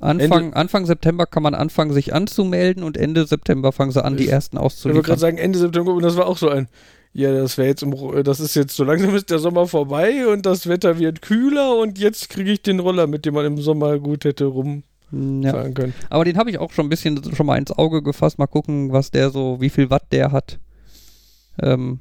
Anfang, 0.00 0.52
Anfang 0.52 0.84
September 0.84 1.24
kann 1.24 1.42
man 1.42 1.54
anfangen, 1.54 1.92
sich 1.92 2.12
anzumelden 2.12 2.82
und 2.82 2.98
Ende 2.98 3.26
September 3.26 3.72
fangen 3.72 3.92
sie 3.92 4.04
an, 4.04 4.16
die 4.18 4.28
ersten 4.28 4.56
ich 4.56 4.62
wollte 4.62 4.74
gerade 4.82 4.92
auszuliefern. 4.92 5.18
sagen 5.18 5.38
Ende 5.38 5.58
September 5.58 5.94
und 5.94 6.02
das 6.02 6.16
war 6.16 6.26
auch 6.26 6.36
so 6.38 6.48
ein 6.48 6.68
ja, 7.14 7.32
das 7.32 7.56
wäre 7.56 7.68
jetzt 7.68 7.82
im, 7.82 7.94
Ru- 7.94 8.22
das 8.22 8.40
ist 8.40 8.54
jetzt 8.56 8.76
so 8.76 8.84
langsam 8.84 9.14
ist 9.14 9.30
der 9.30 9.38
Sommer 9.38 9.66
vorbei 9.66 10.26
und 10.26 10.44
das 10.44 10.66
Wetter 10.68 10.98
wird 10.98 11.22
kühler 11.22 11.78
und 11.78 11.98
jetzt 11.98 12.28
kriege 12.28 12.52
ich 12.52 12.60
den 12.60 12.78
Roller, 12.78 13.06
mit 13.06 13.24
dem 13.24 13.32
man 13.32 13.46
im 13.46 13.56
Sommer 13.58 13.98
gut 13.98 14.26
hätte 14.26 14.44
rumfahren 14.44 14.84
Ja. 15.12 15.68
können. 15.70 15.94
Aber 16.10 16.24
den 16.24 16.36
habe 16.36 16.50
ich 16.50 16.58
auch 16.58 16.72
schon 16.72 16.86
ein 16.86 16.88
bisschen 16.90 17.22
schon 17.34 17.46
mal 17.46 17.56
ins 17.58 17.72
Auge 17.72 18.02
gefasst. 18.02 18.38
Mal 18.38 18.46
gucken, 18.46 18.92
was 18.92 19.10
der 19.10 19.30
so, 19.30 19.60
wie 19.60 19.70
viel 19.70 19.88
Watt 19.90 20.04
der 20.12 20.32
hat. 20.32 20.58
Ähm, 21.62 22.00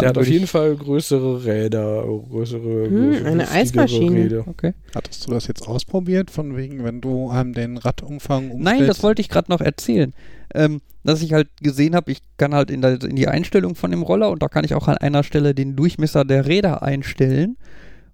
Der 0.00 0.08
hat 0.10 0.18
auf 0.18 0.26
jeden 0.28 0.46
Fall 0.46 0.74
größere 0.76 1.44
Räder, 1.44 2.02
größere, 2.04 2.86
Hm, 2.86 3.10
größere, 3.10 3.28
eine 3.28 3.50
Eismaschine. 3.50 4.24
Räder. 4.24 4.44
Okay. 4.48 4.74
Hattest 4.94 5.26
du 5.26 5.30
das 5.32 5.46
jetzt 5.46 5.66
ausprobiert, 5.68 6.30
von 6.30 6.56
wegen, 6.56 6.82
wenn 6.84 7.00
du 7.00 7.30
ähm, 7.32 7.52
den 7.54 7.76
Radumfang 7.78 8.50
umstellst? 8.50 8.64
Nein, 8.80 8.86
das 8.86 9.02
wollte 9.02 9.20
ich 9.22 9.28
gerade 9.28 9.50
noch 9.50 9.60
erzählen. 9.60 10.12
Ähm, 10.54 10.80
dass 11.04 11.22
ich 11.22 11.32
halt 11.32 11.48
gesehen 11.62 11.94
habe, 11.94 12.10
ich 12.10 12.20
kann 12.36 12.54
halt 12.54 12.70
in, 12.70 12.82
der, 12.82 13.00
in 13.02 13.16
die 13.16 13.28
Einstellung 13.28 13.74
von 13.74 13.90
dem 13.90 14.02
Roller 14.02 14.30
und 14.30 14.42
da 14.42 14.48
kann 14.48 14.64
ich 14.64 14.74
auch 14.74 14.88
an 14.88 14.96
einer 14.98 15.22
Stelle 15.22 15.54
den 15.54 15.76
Durchmesser 15.76 16.24
der 16.24 16.46
Räder 16.46 16.82
einstellen. 16.82 17.56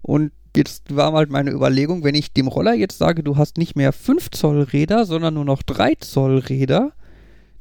Und 0.01 0.31
jetzt 0.55 0.95
war 0.95 1.13
halt 1.13 1.29
meine 1.29 1.51
Überlegung, 1.51 2.03
wenn 2.03 2.15
ich 2.15 2.33
dem 2.33 2.47
Roller 2.47 2.73
jetzt 2.73 2.97
sage, 2.97 3.23
du 3.23 3.37
hast 3.37 3.57
nicht 3.57 3.75
mehr 3.75 3.93
5 3.93 4.31
Zoll 4.31 4.61
Räder, 4.61 5.05
sondern 5.05 5.33
nur 5.33 5.45
noch 5.45 5.63
3 5.63 5.95
Zoll 5.95 6.39
Räder, 6.39 6.93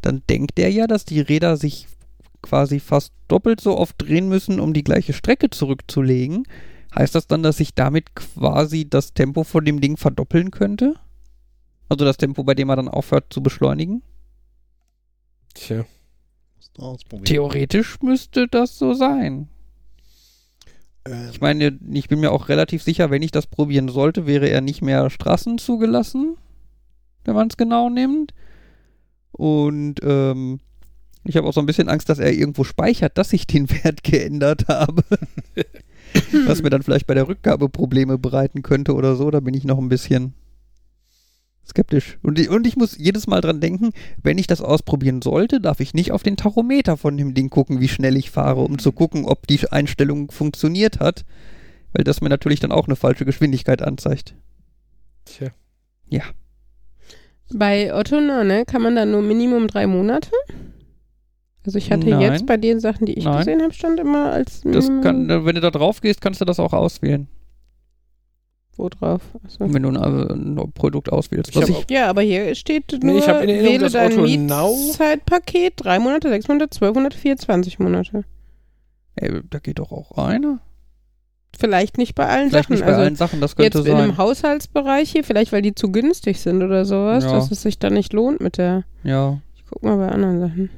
dann 0.00 0.22
denkt 0.28 0.58
er 0.58 0.70
ja, 0.70 0.86
dass 0.86 1.04
die 1.04 1.20
Räder 1.20 1.56
sich 1.56 1.86
quasi 2.42 2.80
fast 2.80 3.12
doppelt 3.28 3.60
so 3.60 3.78
oft 3.78 4.00
drehen 4.02 4.28
müssen, 4.28 4.60
um 4.60 4.72
die 4.72 4.84
gleiche 4.84 5.12
Strecke 5.12 5.50
zurückzulegen. 5.50 6.44
Heißt 6.94 7.14
das 7.14 7.26
dann, 7.26 7.42
dass 7.42 7.60
ich 7.60 7.74
damit 7.74 8.14
quasi 8.14 8.88
das 8.88 9.14
Tempo 9.14 9.44
von 9.44 9.64
dem 9.64 9.80
Ding 9.80 9.96
verdoppeln 9.96 10.50
könnte? 10.50 10.96
Also 11.88 12.04
das 12.04 12.16
Tempo, 12.16 12.44
bei 12.44 12.54
dem 12.54 12.68
er 12.68 12.76
dann 12.76 12.88
aufhört 12.88 13.32
zu 13.32 13.42
beschleunigen? 13.42 14.02
Tja. 15.54 15.84
Theoretisch 17.24 18.00
müsste 18.00 18.48
das 18.48 18.78
so 18.78 18.94
sein. 18.94 19.48
Ähm, 21.06 21.28
Ich 21.32 21.40
meine, 21.40 21.78
ich 21.92 22.08
bin 22.08 22.20
mir 22.20 22.32
auch 22.32 22.48
relativ 22.48 22.82
sicher, 22.82 23.10
wenn 23.10 23.22
ich 23.22 23.30
das 23.30 23.46
probieren 23.46 23.88
sollte, 23.88 24.26
wäre 24.26 24.48
er 24.48 24.60
nicht 24.60 24.82
mehr 24.82 25.10
Straßen 25.10 25.58
zugelassen, 25.58 26.36
wenn 27.24 27.34
man 27.34 27.48
es 27.48 27.56
genau 27.56 27.88
nimmt. 27.88 28.32
Und 29.32 29.96
ähm, 30.02 30.60
ich 31.24 31.36
habe 31.36 31.46
auch 31.48 31.52
so 31.52 31.60
ein 31.60 31.66
bisschen 31.66 31.88
Angst, 31.88 32.08
dass 32.08 32.18
er 32.18 32.32
irgendwo 32.32 32.64
speichert, 32.64 33.16
dass 33.16 33.32
ich 33.32 33.46
den 33.46 33.70
Wert 33.84 34.02
geändert 34.02 34.68
habe. 34.68 35.02
Was 36.46 36.62
mir 36.62 36.68
dann 36.70 36.82
vielleicht 36.82 37.06
bei 37.06 37.14
der 37.14 37.28
Rückgabe 37.28 37.68
Probleme 37.70 38.18
bereiten 38.18 38.62
könnte 38.62 38.94
oder 38.94 39.16
so. 39.16 39.30
Da 39.30 39.40
bin 39.40 39.54
ich 39.54 39.64
noch 39.64 39.78
ein 39.78 39.88
bisschen 39.88 40.34
skeptisch. 41.66 42.18
Und 42.22 42.38
ich, 42.38 42.48
und 42.48 42.66
ich 42.66 42.76
muss 42.76 42.96
jedes 42.98 43.26
Mal 43.26 43.40
dran 43.40 43.60
denken, 43.60 43.90
wenn 44.22 44.38
ich 44.38 44.46
das 44.46 44.60
ausprobieren 44.60 45.22
sollte, 45.22 45.60
darf 45.60 45.80
ich 45.80 45.94
nicht 45.94 46.12
auf 46.12 46.22
den 46.22 46.36
Tachometer 46.36 46.96
von 46.96 47.16
dem 47.16 47.34
Ding 47.34 47.50
gucken, 47.50 47.80
wie 47.80 47.88
schnell 47.88 48.16
ich 48.16 48.30
fahre, 48.30 48.60
um 48.60 48.78
zu 48.78 48.92
gucken, 48.92 49.24
ob 49.24 49.46
die 49.46 49.60
Einstellung 49.70 50.30
funktioniert 50.30 51.00
hat. 51.00 51.24
Weil 51.92 52.04
das 52.04 52.20
mir 52.20 52.28
natürlich 52.28 52.60
dann 52.60 52.72
auch 52.72 52.86
eine 52.86 52.96
falsche 52.96 53.24
Geschwindigkeit 53.24 53.82
anzeigt. 53.82 54.34
Tja. 55.24 55.50
Bei 57.54 57.94
Otto 57.94 58.20
ne, 58.20 58.64
kann 58.66 58.82
man 58.82 58.96
da 58.96 59.04
nur 59.04 59.22
Minimum 59.22 59.68
drei 59.68 59.86
Monate? 59.86 60.30
Also 61.64 61.78
ich 61.78 61.92
hatte 61.92 62.08
Nein. 62.08 62.20
jetzt 62.20 62.46
bei 62.46 62.56
den 62.56 62.80
Sachen, 62.80 63.06
die 63.06 63.12
ich 63.12 63.24
Nein. 63.24 63.38
gesehen 63.38 63.62
habe, 63.62 63.72
stand 63.72 64.00
immer 64.00 64.32
als 64.32 64.62
Das 64.62 64.88
Minimum 64.88 65.02
kann, 65.02 65.46
wenn 65.46 65.54
du 65.54 65.60
da 65.60 65.70
drauf 65.70 66.00
gehst, 66.00 66.20
kannst 66.20 66.40
du 66.40 66.44
das 66.44 66.58
auch 66.58 66.72
auswählen. 66.72 67.28
Wo 68.82 68.88
drauf. 68.88 69.20
Achso. 69.44 69.72
Wenn 69.72 69.82
du 69.82 69.88
ein, 69.90 69.96
äh, 69.96 70.32
ein 70.32 70.72
Produkt 70.74 71.10
auswählst. 71.10 71.50
Ich 71.50 71.56
Was 71.56 71.68
ich, 71.68 71.76
auch- 71.76 71.84
Ja, 71.90 72.08
aber 72.10 72.22
hier 72.22 72.54
steht 72.54 72.92
Nee, 73.02 73.12
nur, 73.12 73.18
ich 73.18 73.28
hab 73.28 73.40
in 73.42 73.48
wähle 73.48 73.78
dass 73.78 73.92
dein 73.92 74.14
Now- 74.46 74.74
Mietzeitpaket, 74.76 75.74
drei 75.76 75.98
Monate, 75.98 76.28
sechs 76.28 76.48
Monate, 76.48 76.68
zwölf 76.70 76.94
Monate, 76.94 77.16
24 77.16 77.78
Monate. 77.78 78.24
ey, 79.16 79.40
da 79.50 79.58
geht 79.58 79.78
doch 79.78 79.92
auch 79.92 80.12
einer. 80.18 80.60
Vielleicht 81.58 81.98
nicht 81.98 82.14
bei 82.14 82.26
allen 82.26 82.48
Vielleicht 82.48 82.64
Sachen. 82.64 82.72
nicht 82.74 82.84
bei 82.84 82.88
also 82.92 83.02
allen 83.02 83.16
Sachen, 83.16 83.40
das 83.40 83.50
jetzt 83.58 83.74
könnte 83.74 83.78
in 83.90 83.94
sein. 83.96 83.96
einem 84.04 84.16
Haushaltsbereich 84.16 85.10
hier, 85.12 85.22
vielleicht 85.22 85.52
weil 85.52 85.60
die 85.62 85.74
zu 85.74 85.92
günstig 85.92 86.40
sind 86.40 86.62
oder 86.62 86.84
sowas, 86.86 87.24
Ja. 87.24 87.32
dass 87.32 87.50
es 87.50 87.60
sich 87.62 87.78
dann 87.78 87.92
nicht 87.94 88.12
lohnt 88.14 88.40
mit 88.40 88.56
der. 88.56 88.84
Ja. 89.04 89.38
Ich 89.54 89.64
guck 89.66 89.82
mal 89.82 89.96
bei 89.98 90.08
anderen 90.08 90.40
Sachen. 90.40 90.70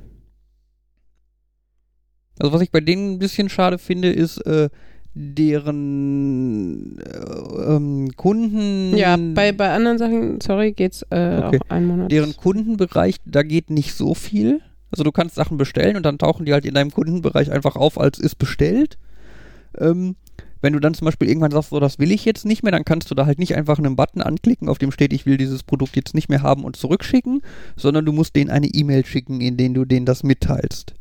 Also 2.40 2.52
was 2.52 2.60
ich 2.62 2.72
bei 2.72 2.80
denen 2.80 3.12
ein 3.12 3.18
bisschen 3.18 3.48
schade 3.48 3.78
finde, 3.78 4.10
ist 4.10 4.38
äh, 4.46 4.68
deren 5.14 6.98
äh, 6.98 7.72
ähm, 7.74 8.10
Kunden. 8.16 8.96
Ja, 8.96 9.16
bei, 9.16 9.52
bei 9.52 9.70
anderen 9.72 9.98
Sachen, 9.98 10.40
sorry, 10.40 10.72
geht's 10.72 11.02
äh, 11.10 11.40
Okay. 11.44 11.60
auch 11.64 11.70
einen 11.70 11.86
Monat. 11.86 12.10
deren 12.12 12.36
Kundenbereich, 12.36 13.16
da 13.24 13.42
geht 13.42 13.70
nicht 13.70 13.94
so 13.94 14.14
viel. 14.14 14.60
Also 14.90 15.02
du 15.04 15.12
kannst 15.12 15.34
Sachen 15.34 15.56
bestellen 15.56 15.96
und 15.96 16.04
dann 16.04 16.18
tauchen 16.18 16.46
die 16.46 16.52
halt 16.52 16.64
in 16.64 16.74
deinem 16.74 16.90
Kundenbereich 16.92 17.50
einfach 17.50 17.76
auf, 17.76 17.98
als 17.98 18.18
ist 18.18 18.36
bestellt. 18.36 18.96
Ähm, 19.78 20.16
wenn 20.60 20.72
du 20.72 20.80
dann 20.80 20.94
zum 20.94 21.04
Beispiel 21.04 21.28
irgendwann 21.28 21.50
sagst, 21.50 21.70
so, 21.70 21.80
das 21.80 21.98
will 21.98 22.10
ich 22.10 22.24
jetzt 22.24 22.46
nicht 22.46 22.62
mehr, 22.62 22.72
dann 22.72 22.84
kannst 22.84 23.10
du 23.10 23.14
da 23.14 23.26
halt 23.26 23.38
nicht 23.38 23.54
einfach 23.54 23.78
einen 23.78 23.96
Button 23.96 24.22
anklicken, 24.22 24.68
auf 24.68 24.78
dem 24.78 24.92
steht, 24.92 25.12
ich 25.12 25.26
will 25.26 25.36
dieses 25.36 25.62
Produkt 25.62 25.94
jetzt 25.94 26.14
nicht 26.14 26.28
mehr 26.28 26.42
haben 26.42 26.64
und 26.64 26.76
zurückschicken, 26.76 27.42
sondern 27.76 28.06
du 28.06 28.12
musst 28.12 28.34
denen 28.34 28.50
eine 28.50 28.68
E-Mail 28.68 29.04
schicken, 29.04 29.40
in 29.40 29.56
denen 29.56 29.74
du 29.74 29.84
denen 29.84 30.06
das 30.06 30.22
mitteilst. 30.22 30.94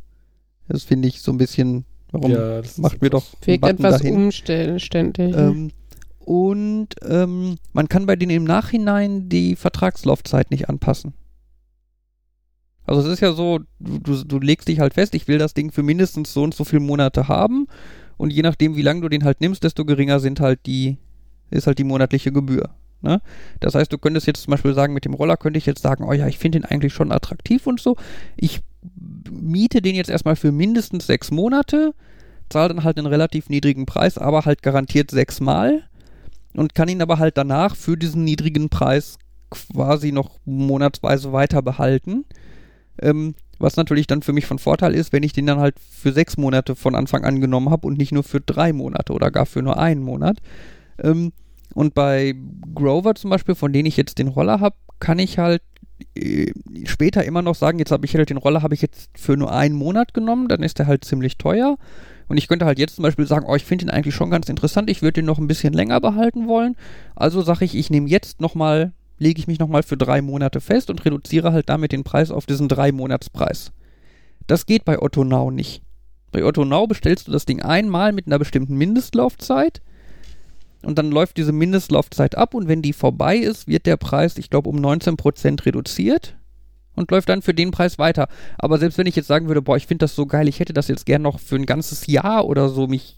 Das 0.68 0.84
finde 0.84 1.08
ich 1.08 1.22
so 1.22 1.32
ein 1.32 1.38
bisschen, 1.38 1.86
warum 2.14 2.32
Ja, 2.32 2.62
macht 2.78 3.02
mir 3.02 3.10
doch 3.10 3.26
Wirkt 3.46 3.66
etwas 3.66 3.98
dahin. 4.02 4.16
umständlich. 4.16 5.36
ne? 5.36 5.42
Ähm, 5.42 5.72
und 6.20 6.88
ähm, 7.06 7.58
man 7.74 7.90
kann 7.90 8.06
bei 8.06 8.16
denen 8.16 8.32
im 8.32 8.44
Nachhinein 8.46 9.28
die 9.28 9.56
Vertragslaufzeit 9.58 10.52
nicht 10.52 10.70
anpassen. 10.70 11.14
Also 12.86 13.02
es 13.02 13.08
ist 13.08 13.20
ja 13.22 13.34
so, 13.34 13.60
du, 13.80 14.00
du, 14.00 14.24
du 14.24 14.40
legst 14.40 14.68
dich 14.68 14.80
halt 14.80 14.94
fest, 14.94 15.16
ich 15.16 15.28
will 15.28 15.38
das 15.38 15.54
Ding 15.54 15.72
für 15.72 15.84
mindestens 15.84 16.34
so 16.34 16.44
und 16.44 16.54
so 16.54 16.64
viele 16.64 16.82
Monate 16.82 17.28
haben 17.28 17.68
und 18.18 18.32
je 18.32 18.42
nachdem, 18.42 18.76
wie 18.76 18.82
lange 18.82 19.02
du 19.02 19.10
den 19.10 19.24
halt 19.24 19.42
nimmst, 19.42 19.64
desto 19.64 19.86
geringer 19.86 20.20
sind 20.20 20.40
halt 20.40 20.66
die, 20.66 20.98
ist 21.50 21.68
halt 21.68 21.78
die 21.80 21.86
monatliche 21.86 22.32
Gebühr. 22.32 22.70
Ne? 23.02 23.22
Das 23.60 23.76
heißt, 23.76 23.92
du 23.92 23.98
könntest 23.98 24.28
jetzt 24.28 24.44
zum 24.44 24.52
Beispiel 24.52 24.74
sagen, 24.74 24.94
mit 24.94 25.06
dem 25.06 25.14
Roller 25.14 25.38
könnte 25.38 25.58
ich 25.58 25.66
jetzt 25.66 25.82
sagen, 25.82 26.06
oh 26.06 26.14
ja, 26.14 26.28
ich 26.28 26.38
finde 26.40 26.60
den 26.60 26.66
eigentlich 26.66 26.94
schon 26.94 27.12
attraktiv 27.12 27.68
und 27.68 27.80
so. 27.82 27.96
Ich 28.38 28.62
miete 29.32 29.82
den 29.82 29.96
jetzt 29.96 30.10
erstmal 30.10 30.36
für 30.36 30.52
mindestens 30.52 31.08
sechs 31.08 31.32
Monate, 31.32 31.94
zahle 32.50 32.70
dann 32.70 32.84
halt 32.84 32.98
einen 32.98 33.08
relativ 33.08 33.50
niedrigen 33.50 33.86
Preis, 33.86 34.18
aber 34.18 34.46
halt 34.46 34.62
garantiert 34.62 35.12
sechsmal 35.12 35.84
und 36.54 36.76
kann 36.76 36.90
ihn 36.90 37.02
aber 37.02 37.20
halt 37.20 37.38
danach 37.38 37.76
für 37.76 37.98
diesen 37.98 38.24
niedrigen 38.24 38.70
Preis 38.70 39.18
quasi 39.50 40.12
noch 40.12 40.40
monatsweise 40.46 41.32
weiter 41.32 41.62
behalten. 41.62 42.26
Ähm, 43.02 43.36
was 43.60 43.78
natürlich 43.78 44.08
dann 44.08 44.22
für 44.22 44.34
mich 44.34 44.46
von 44.46 44.60
Vorteil 44.60 44.94
ist, 44.94 45.14
wenn 45.14 45.24
ich 45.24 45.34
den 45.34 45.46
dann 45.46 45.60
halt 45.60 45.76
für 45.80 46.12
sechs 46.12 46.38
Monate 46.38 46.76
von 46.76 46.96
Anfang 46.96 47.24
an 47.24 47.40
genommen 47.40 47.70
habe 47.70 47.88
und 47.88 47.98
nicht 47.98 48.12
nur 48.12 48.24
für 48.24 48.42
drei 48.42 48.74
Monate 48.74 49.14
oder 49.14 49.32
gar 49.32 49.46
für 49.46 49.62
nur 49.62 49.78
einen 49.78 50.04
Monat. 50.04 50.40
Ähm, 51.02 51.32
und 51.74 51.94
bei 51.94 52.36
Grover 52.76 53.16
zum 53.16 53.30
Beispiel, 53.30 53.56
von 53.56 53.74
denen 53.74 53.88
ich 53.88 53.98
jetzt 53.98 54.20
den 54.20 54.28
Roller 54.28 54.60
habe, 54.60 54.76
kann 55.00 55.20
ich 55.20 55.40
halt 55.40 55.62
später 56.86 57.24
immer 57.24 57.42
noch 57.42 57.56
sagen, 57.56 57.80
jetzt 57.80 57.92
habe 57.92 58.06
ich 58.06 58.16
halt 58.16 58.30
den 58.30 58.38
Roller 58.38 58.62
habe 58.62 58.74
ich 58.74 58.82
jetzt 58.82 59.10
für 59.16 59.38
nur 59.38 59.52
einen 59.52 59.76
Monat 59.76 60.14
genommen, 60.14 60.48
dann 60.48 60.64
ist 60.64 60.80
der 60.80 60.88
halt 60.88 61.06
ziemlich 61.06 61.38
teuer. 61.38 61.78
Und 62.28 62.38
ich 62.38 62.48
könnte 62.48 62.66
halt 62.66 62.80
jetzt 62.80 62.96
zum 62.96 63.04
Beispiel 63.04 63.28
sagen, 63.28 63.46
oh, 63.48 63.56
ich 63.56 63.66
finde 63.66 63.86
ihn 63.86 63.90
eigentlich 63.90 64.16
schon 64.16 64.30
ganz 64.30 64.50
interessant, 64.50 64.90
ich 64.90 65.02
würde 65.02 65.14
den 65.14 65.26
noch 65.26 65.40
ein 65.40 65.48
bisschen 65.48 65.74
länger 65.74 66.00
behalten 66.02 66.48
wollen. 66.48 66.76
Also 67.16 67.42
sage 67.42 67.66
ich, 67.66 67.76
ich 67.76 67.90
nehme 67.90 68.10
jetzt 68.10 68.42
nochmal, 68.42 68.94
lege 69.18 69.40
ich 69.40 69.48
mich 69.48 69.60
nochmal 69.60 69.84
für 69.84 69.98
drei 69.98 70.22
Monate 70.22 70.62
fest 70.62 70.90
und 70.90 71.04
reduziere 71.06 71.52
halt 71.52 71.70
damit 71.70 71.92
den 71.92 72.04
Preis 72.04 72.32
auf 72.32 72.46
diesen 72.46 72.68
drei 72.68 72.92
Monatspreis. 72.92 73.72
Das 74.48 74.66
geht 74.66 74.86
bei 74.86 75.02
Otto 75.02 75.24
Now 75.24 75.52
nicht. 75.52 75.84
Bei 76.32 76.44
Otto 76.44 76.66
Now 76.66 76.88
bestellst 76.88 77.28
du 77.28 77.32
das 77.32 77.46
Ding 77.46 77.62
einmal 77.62 78.12
mit 78.12 78.28
einer 78.28 78.40
bestimmten 78.40 78.76
Mindestlaufzeit 78.76 79.82
und 80.86 80.98
dann 80.98 81.12
läuft 81.12 81.38
diese 81.38 81.52
Mindestlaufzeit 81.52 82.36
ab 82.38 82.54
und 82.54 82.68
wenn 82.68 82.82
die 82.82 82.94
vorbei 82.94 83.38
ist, 83.38 83.68
wird 83.68 83.86
der 83.86 83.98
Preis, 83.98 84.38
ich 84.38 84.50
glaube, 84.50 84.70
um 84.70 84.78
19% 84.78 85.66
reduziert 85.66 86.36
und 86.96 87.10
läuft 87.12 87.30
dann 87.30 87.42
für 87.42 87.54
den 87.54 87.72
Preis 87.72 87.98
weiter. 87.98 88.28
Aber 88.58 88.78
selbst 88.78 88.98
wenn 88.98 89.08
ich 89.08 89.16
jetzt 89.16 89.28
sagen 89.28 89.48
würde, 89.48 89.62
boah, 89.62 89.78
ich 89.78 89.88
finde 89.88 90.04
das 90.04 90.16
so 90.16 90.26
geil, 90.26 90.48
ich 90.48 90.60
hätte 90.60 90.74
das 90.74 90.88
jetzt 90.88 91.06
gern 91.06 91.22
noch 91.22 91.40
für 91.40 91.56
ein 91.56 91.66
ganzes 91.66 92.08
Jahr 92.08 92.46
oder 92.46 92.70
so 92.70 92.88
mich 92.88 93.18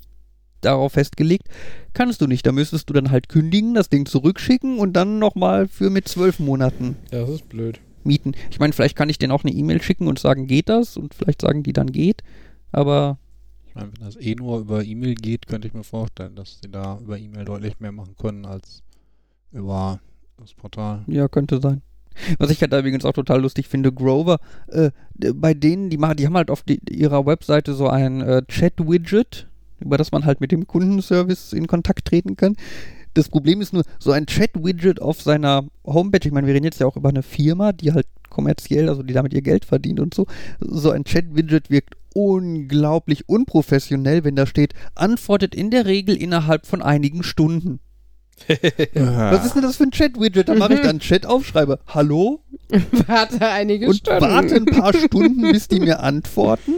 darauf 0.62 0.94
festgelegt, 0.94 1.48
kannst 1.94 2.22
du 2.22 2.28
nicht. 2.28 2.46
Da 2.46 2.52
müsstest 2.52 2.90
du 2.90 2.94
dann 2.94 3.12
halt 3.12 3.30
kündigen, 3.30 3.74
das 3.76 3.90
Ding 3.90 4.06
zurückschicken 4.06 4.80
und 4.80 4.94
dann 4.94 5.20
nochmal 5.20 5.68
für 5.68 5.90
mit 5.90 6.08
zwölf 6.08 6.40
Monaten 6.40 6.96
Ja, 7.12 7.22
das 7.22 7.30
ist 7.30 7.50
blöd. 7.50 7.80
mieten. 8.04 8.32
Ich 8.50 8.60
meine, 8.60 8.74
vielleicht 8.74 8.96
kann 8.96 9.10
ich 9.10 9.20
denen 9.20 9.32
auch 9.32 9.44
eine 9.44 9.54
E-Mail 9.54 9.82
schicken 9.82 10.08
und 10.08 10.18
sagen, 10.18 10.48
geht 10.48 10.70
das? 10.70 10.98
Und 10.98 11.14
vielleicht 11.14 11.42
sagen 11.42 11.62
die 11.64 11.74
dann 11.74 11.92
geht. 11.92 12.24
Aber 12.72 13.18
Meine, 13.76 13.92
wenn 13.92 14.06
das 14.06 14.16
eh 14.16 14.36
nur 14.36 14.60
über 14.60 14.84
E-Mail 14.84 15.16
geht, 15.16 15.48
könnte 15.48 15.68
ich 15.68 15.74
mir 15.74 15.84
vorstellen, 15.84 16.36
dass 16.36 16.60
sie 16.62 16.72
da 16.72 16.98
über 17.00 17.18
E-Mail 17.18 17.44
deutlich 17.44 17.80
mehr 17.80 17.92
machen 17.92 18.16
können 18.18 18.46
als 18.46 18.84
über 19.52 20.00
das 20.38 20.54
Portal. 20.54 21.04
Ja, 21.08 21.28
könnte 21.28 21.60
sein. 21.62 21.82
Was 22.40 22.50
ich 22.50 22.62
halt 22.62 22.72
übrigens 22.72 23.04
auch 23.04 23.12
total 23.14 23.42
lustig 23.42 23.68
finde, 23.68 23.92
Grover, 23.92 24.40
äh, 24.68 24.92
bei 25.34 25.54
denen, 25.54 25.90
die 25.90 25.98
machen, 25.98 26.16
die 26.16 26.26
haben 26.26 26.38
halt 26.38 26.50
auf 26.50 26.64
die, 26.64 26.80
ihrer 26.90 27.26
Webseite 27.26 27.74
so 27.74 27.90
ein 27.90 28.22
äh, 28.22 28.44
Chat-Widget, 28.48 29.48
über 29.82 29.98
das 29.98 30.14
man 30.14 30.24
halt 30.24 30.40
mit 30.40 30.54
dem 30.54 30.66
Kundenservice 30.66 31.52
in 31.52 31.68
Kontakt 31.68 32.06
treten 32.06 32.38
kann. 32.38 32.56
Das 33.14 33.28
Problem 33.28 33.60
ist 33.60 33.74
nur, 33.74 33.84
so 34.00 34.12
ein 34.12 34.26
Chat-Widget 34.26 35.02
auf 35.02 35.22
seiner 35.22 35.66
Homepage, 35.86 36.26
ich 36.26 36.32
meine, 36.32 36.48
wir 36.48 36.54
reden 36.54 36.66
jetzt 36.66 36.80
ja 36.80 36.88
auch 36.88 36.96
über 36.96 37.10
eine 37.10 37.24
Firma, 37.24 37.74
die 37.74 37.92
halt 37.92 38.08
kommerziell, 38.30 38.88
also 38.88 39.04
die 39.04 39.14
damit 39.14 39.34
ihr 39.34 39.42
Geld 39.42 39.66
verdient 39.66 40.00
und 40.00 40.14
so, 40.14 40.26
so 40.62 40.92
ein 40.92 41.04
Chat-Widget 41.04 41.70
wirkt 41.70 41.96
unglaublich 42.16 43.28
unprofessionell, 43.28 44.24
wenn 44.24 44.36
da 44.38 44.46
steht, 44.48 44.74
antwortet 44.96 45.54
in 45.54 45.70
der 45.70 45.86
Regel 45.86 46.16
innerhalb 46.16 46.66
von 46.66 46.82
einigen 46.82 47.24
Stunden. 47.24 47.80
Was 48.94 49.46
ist 49.46 49.56
denn 49.56 49.62
das 49.62 49.76
für 49.78 49.84
ein 49.84 49.92
Chat-Widget? 49.92 50.50
Da 50.50 50.56
mache 50.56 50.74
ich 50.74 50.80
dann 50.80 50.92
einen 50.92 51.00
Chat 51.00 51.26
auf, 51.26 51.46
schreibe 51.46 51.80
Hallo 51.88 52.42
Warte 53.08 53.48
einige 53.48 53.88
und 53.88 53.98
Stunden. 53.98 54.22
warte 54.22 54.56
ein 54.56 54.66
paar 54.66 54.94
Stunden, 54.98 55.42
bis 55.42 55.68
die 55.68 55.80
mir 55.80 56.00
antworten. 56.02 56.74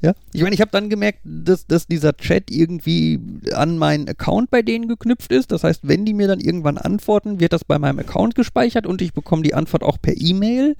Ja, 0.00 0.14
ich 0.32 0.42
meine, 0.42 0.54
ich 0.54 0.60
habe 0.60 0.70
dann 0.70 0.88
gemerkt, 0.88 1.20
dass, 1.24 1.66
dass 1.66 1.88
dieser 1.88 2.16
Chat 2.16 2.50
irgendwie 2.50 3.18
an 3.52 3.78
meinen 3.78 4.08
Account 4.08 4.50
bei 4.50 4.62
denen 4.62 4.86
geknüpft 4.86 5.32
ist. 5.32 5.50
Das 5.50 5.64
heißt, 5.64 5.86
wenn 5.88 6.04
die 6.04 6.14
mir 6.14 6.28
dann 6.28 6.38
irgendwann 6.38 6.78
antworten, 6.78 7.40
wird 7.40 7.52
das 7.52 7.64
bei 7.64 7.78
meinem 7.80 7.98
Account 7.98 8.36
gespeichert 8.36 8.86
und 8.86 9.02
ich 9.02 9.12
bekomme 9.12 9.42
die 9.42 9.54
Antwort 9.54 9.82
auch 9.82 9.98
per 10.00 10.14
E-Mail. 10.16 10.76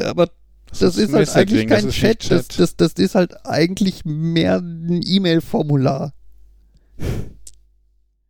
Aber 0.00 0.28
das, 0.78 0.96
ist, 0.96 1.12
halt 1.12 1.34
eigentlich 1.34 1.66
kein 1.66 1.88
Chat, 1.90 2.30
Das, 2.30 2.48
das, 2.48 2.76
das 2.76 2.92
ist 2.94 3.14
halt 3.14 3.46
eigentlich 3.46 4.04
mehr 4.04 4.58
ein 4.58 5.00
E-Mail-Formular. 5.04 6.12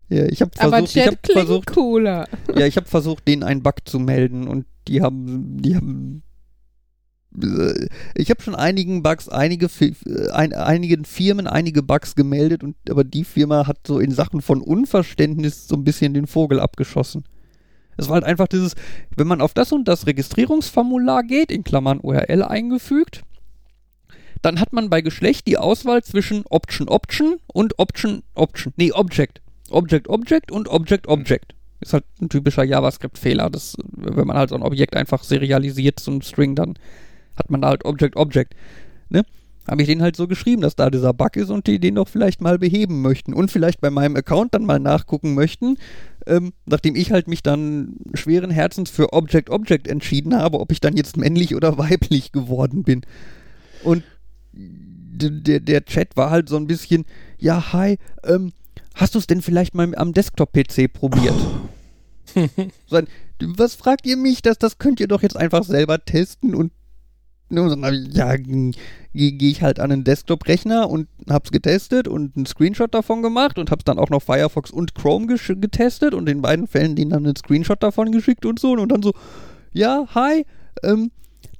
Ja, 0.08 0.26
ich 0.26 0.40
habe 0.40 0.50
Aber 0.58 0.70
versucht, 0.70 0.88
ich 0.88 1.02
Chat 1.02 1.06
habe 1.06 1.18
klingt 1.22 1.46
versucht, 1.46 1.66
cooler. 1.68 2.28
ja, 2.56 2.66
ich 2.66 2.76
habe 2.76 2.86
versucht, 2.86 3.26
denen 3.26 3.42
einen 3.42 3.62
Bug 3.62 3.76
zu 3.84 3.98
melden 3.98 4.46
und 4.46 4.66
die 4.86 5.02
haben, 5.02 5.60
die 5.62 5.76
haben, 5.76 6.22
äh, 7.40 7.88
ich 8.14 8.30
habe 8.30 8.42
schon 8.42 8.54
einigen 8.54 9.02
Bugs, 9.02 9.28
einige, 9.28 9.66
äh, 9.80 10.30
ein, 10.30 10.52
einigen 10.52 11.04
Firmen 11.04 11.46
einige 11.46 11.82
Bugs 11.82 12.14
gemeldet 12.14 12.62
und 12.62 12.76
aber 12.90 13.04
die 13.04 13.24
Firma 13.24 13.66
hat 13.66 13.78
so 13.86 13.98
in 13.98 14.10
Sachen 14.10 14.42
von 14.42 14.60
Unverständnis 14.60 15.66
so 15.66 15.76
ein 15.76 15.84
bisschen 15.84 16.14
den 16.14 16.26
Vogel 16.26 16.60
abgeschossen. 16.60 17.24
Es 17.96 18.08
war 18.08 18.14
halt 18.14 18.24
einfach 18.24 18.48
dieses, 18.48 18.74
wenn 19.16 19.26
man 19.26 19.40
auf 19.40 19.54
das 19.54 19.72
und 19.72 19.86
das 19.86 20.06
Registrierungsformular 20.06 21.22
geht, 21.22 21.50
in 21.50 21.64
Klammern 21.64 22.00
URL 22.00 22.42
eingefügt, 22.42 23.22
dann 24.42 24.60
hat 24.60 24.72
man 24.72 24.90
bei 24.90 25.00
Geschlecht 25.00 25.46
die 25.46 25.56
Auswahl 25.56 26.02
zwischen 26.02 26.44
Option 26.50 26.88
Option 26.88 27.38
und 27.46 27.78
Option 27.78 28.22
Option. 28.34 28.74
Nee, 28.76 28.92
Object. 28.92 29.40
Object 29.70 30.08
Object 30.08 30.52
und 30.52 30.68
Object 30.68 31.08
Object. 31.08 31.54
Ist 31.80 31.94
halt 31.94 32.04
ein 32.20 32.28
typischer 32.28 32.64
JavaScript-Fehler. 32.64 33.50
Wenn 33.92 34.26
man 34.26 34.36
halt 34.36 34.50
so 34.50 34.54
ein 34.54 34.62
Objekt 34.62 34.96
einfach 34.96 35.22
serialisiert, 35.22 35.98
so 35.98 36.10
ein 36.10 36.22
String, 36.22 36.54
dann 36.54 36.74
hat 37.36 37.50
man 37.50 37.62
da 37.62 37.68
halt 37.68 37.84
Object 37.84 38.16
Object. 38.16 38.54
Ne? 39.08 39.24
Habe 39.66 39.82
ich 39.82 39.88
denen 39.88 40.02
halt 40.02 40.16
so 40.16 40.28
geschrieben, 40.28 40.62
dass 40.62 40.76
da 40.76 40.90
dieser 40.90 41.14
Bug 41.14 41.36
ist 41.36 41.50
und 41.50 41.66
die 41.66 41.78
den 41.78 41.94
doch 41.94 42.08
vielleicht 42.08 42.40
mal 42.40 42.58
beheben 42.58 43.00
möchten 43.00 43.32
und 43.32 43.50
vielleicht 43.50 43.80
bei 43.80 43.90
meinem 43.90 44.16
Account 44.16 44.54
dann 44.54 44.66
mal 44.66 44.78
nachgucken 44.78 45.34
möchten, 45.34 45.78
ähm, 46.26 46.52
nachdem 46.66 46.96
ich 46.96 47.12
halt 47.12 47.28
mich 47.28 47.42
dann 47.42 47.96
schweren 48.12 48.50
Herzens 48.50 48.90
für 48.90 49.12
Object 49.12 49.50
Object 49.50 49.88
entschieden 49.88 50.36
habe, 50.36 50.60
ob 50.60 50.70
ich 50.70 50.80
dann 50.80 50.96
jetzt 50.96 51.16
männlich 51.16 51.54
oder 51.54 51.78
weiblich 51.78 52.32
geworden 52.32 52.82
bin. 52.82 53.02
Und 53.82 54.02
der, 54.52 55.60
der 55.60 55.84
Chat 55.84 56.16
war 56.16 56.30
halt 56.30 56.48
so 56.48 56.56
ein 56.56 56.66
bisschen, 56.66 57.04
ja, 57.38 57.72
hi, 57.72 57.98
ähm, 58.24 58.52
hast 58.94 59.14
du 59.14 59.18
es 59.18 59.26
denn 59.26 59.42
vielleicht 59.42 59.74
mal 59.74 59.94
am 59.96 60.12
Desktop-PC 60.12 60.92
probiert? 60.92 61.34
so 62.86 62.96
ein, 62.96 63.08
was 63.40 63.74
fragt 63.74 64.06
ihr 64.06 64.16
mich? 64.16 64.42
Das, 64.42 64.58
das 64.58 64.78
könnt 64.78 65.00
ihr 65.00 65.08
doch 65.08 65.22
jetzt 65.22 65.36
einfach 65.36 65.64
selber 65.64 66.04
testen 66.04 66.54
und 66.54 66.72
ne, 67.54 67.62
und 67.62 67.70
dann 67.70 67.84
hab 67.84 67.92
ich, 67.92 68.14
ja, 68.14 68.36
gehe 68.36 68.72
geh 69.12 69.50
ich 69.50 69.62
halt 69.62 69.80
an 69.80 69.92
einen 69.92 70.04
Desktop-Rechner 70.04 70.90
und 70.90 71.08
hab's 71.28 71.50
getestet 71.50 72.08
und 72.08 72.36
einen 72.36 72.46
Screenshot 72.46 72.92
davon 72.92 73.22
gemacht 73.22 73.58
und 73.58 73.70
hab's 73.70 73.84
dann 73.84 73.98
auch 73.98 74.10
noch 74.10 74.22
Firefox 74.22 74.70
und 74.70 74.94
Chrome 74.94 75.26
getestet 75.26 76.14
und 76.14 76.28
in 76.28 76.42
beiden 76.42 76.66
Fällen 76.66 76.96
denen 76.96 77.10
dann 77.10 77.24
einen 77.24 77.36
Screenshot 77.36 77.82
davon 77.82 78.12
geschickt 78.12 78.44
und 78.44 78.58
so 78.58 78.72
und 78.72 78.90
dann 78.90 79.02
so, 79.02 79.12
ja, 79.72 80.06
hi, 80.14 80.44
ähm, 80.82 81.10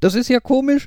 das 0.01 0.15
ist 0.15 0.29
ja 0.29 0.41
komisch. 0.41 0.87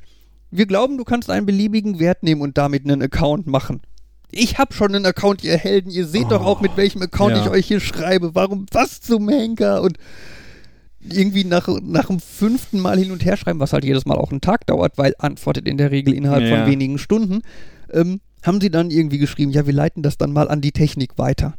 Wir 0.50 0.66
glauben, 0.66 0.96
du 0.96 1.04
kannst 1.04 1.30
einen 1.30 1.46
beliebigen 1.46 1.98
Wert 1.98 2.22
nehmen 2.22 2.40
und 2.40 2.56
damit 2.56 2.84
einen 2.84 3.02
Account 3.02 3.46
machen. 3.46 3.82
Ich 4.30 4.58
hab 4.58 4.74
schon 4.74 4.94
einen 4.94 5.06
Account, 5.06 5.42
ihr 5.42 5.56
Helden. 5.56 5.90
Ihr 5.90 6.06
seht 6.06 6.30
doch 6.30 6.44
auch, 6.44 6.60
mit 6.60 6.76
welchem 6.76 7.02
Account 7.02 7.36
ja. 7.36 7.44
ich 7.44 7.50
euch 7.50 7.66
hier 7.66 7.80
schreibe. 7.80 8.34
Warum, 8.34 8.66
was 8.72 9.00
zum 9.00 9.28
Henker? 9.28 9.82
Und 9.82 9.98
irgendwie 11.12 11.44
nach, 11.44 11.68
nach 11.82 12.06
dem 12.06 12.20
fünften 12.20 12.80
Mal 12.80 12.98
hin 12.98 13.10
und 13.10 13.24
her 13.24 13.36
schreiben, 13.36 13.60
was 13.60 13.72
halt 13.72 13.84
jedes 13.84 14.06
Mal 14.06 14.16
auch 14.16 14.30
einen 14.30 14.40
Tag 14.40 14.66
dauert, 14.66 14.98
weil 14.98 15.14
antwortet 15.18 15.66
in 15.68 15.76
der 15.78 15.90
Regel 15.90 16.14
innerhalb 16.14 16.44
Ja. 16.44 16.56
von 16.56 16.66
wenigen 16.70 16.98
Stunden, 16.98 17.42
ähm, 17.92 18.20
haben 18.44 18.60
sie 18.60 18.70
dann 18.70 18.90
irgendwie 18.90 19.18
geschrieben, 19.18 19.50
ja, 19.50 19.66
wir 19.66 19.72
leiten 19.72 20.02
das 20.02 20.16
dann 20.18 20.32
mal 20.32 20.48
an 20.48 20.60
die 20.60 20.72
Technik 20.72 21.18
weiter. 21.18 21.54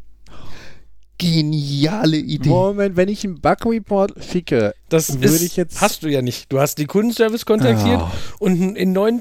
Geniale 1.19 2.17
Idee. 2.17 2.47
Moment, 2.49 2.95
wenn 2.95 3.09
ich 3.09 3.23
einen 3.25 3.41
Bug-Report 3.41 4.13
schicke, 4.23 4.73
Das 4.87 5.21
Würde 5.21 5.35
ich 5.45 5.55
jetzt- 5.57 5.81
hast 5.81 6.01
du 6.01 6.07
ja 6.07 6.21
nicht. 6.23 6.51
Du 6.51 6.59
hast 6.59 6.77
die 6.79 6.85
Kundenservice 6.85 7.45
kontaktiert 7.45 7.99
Ah. 7.99 8.11
und 8.39 8.75
in 8.75 8.93
neun, 8.93 9.19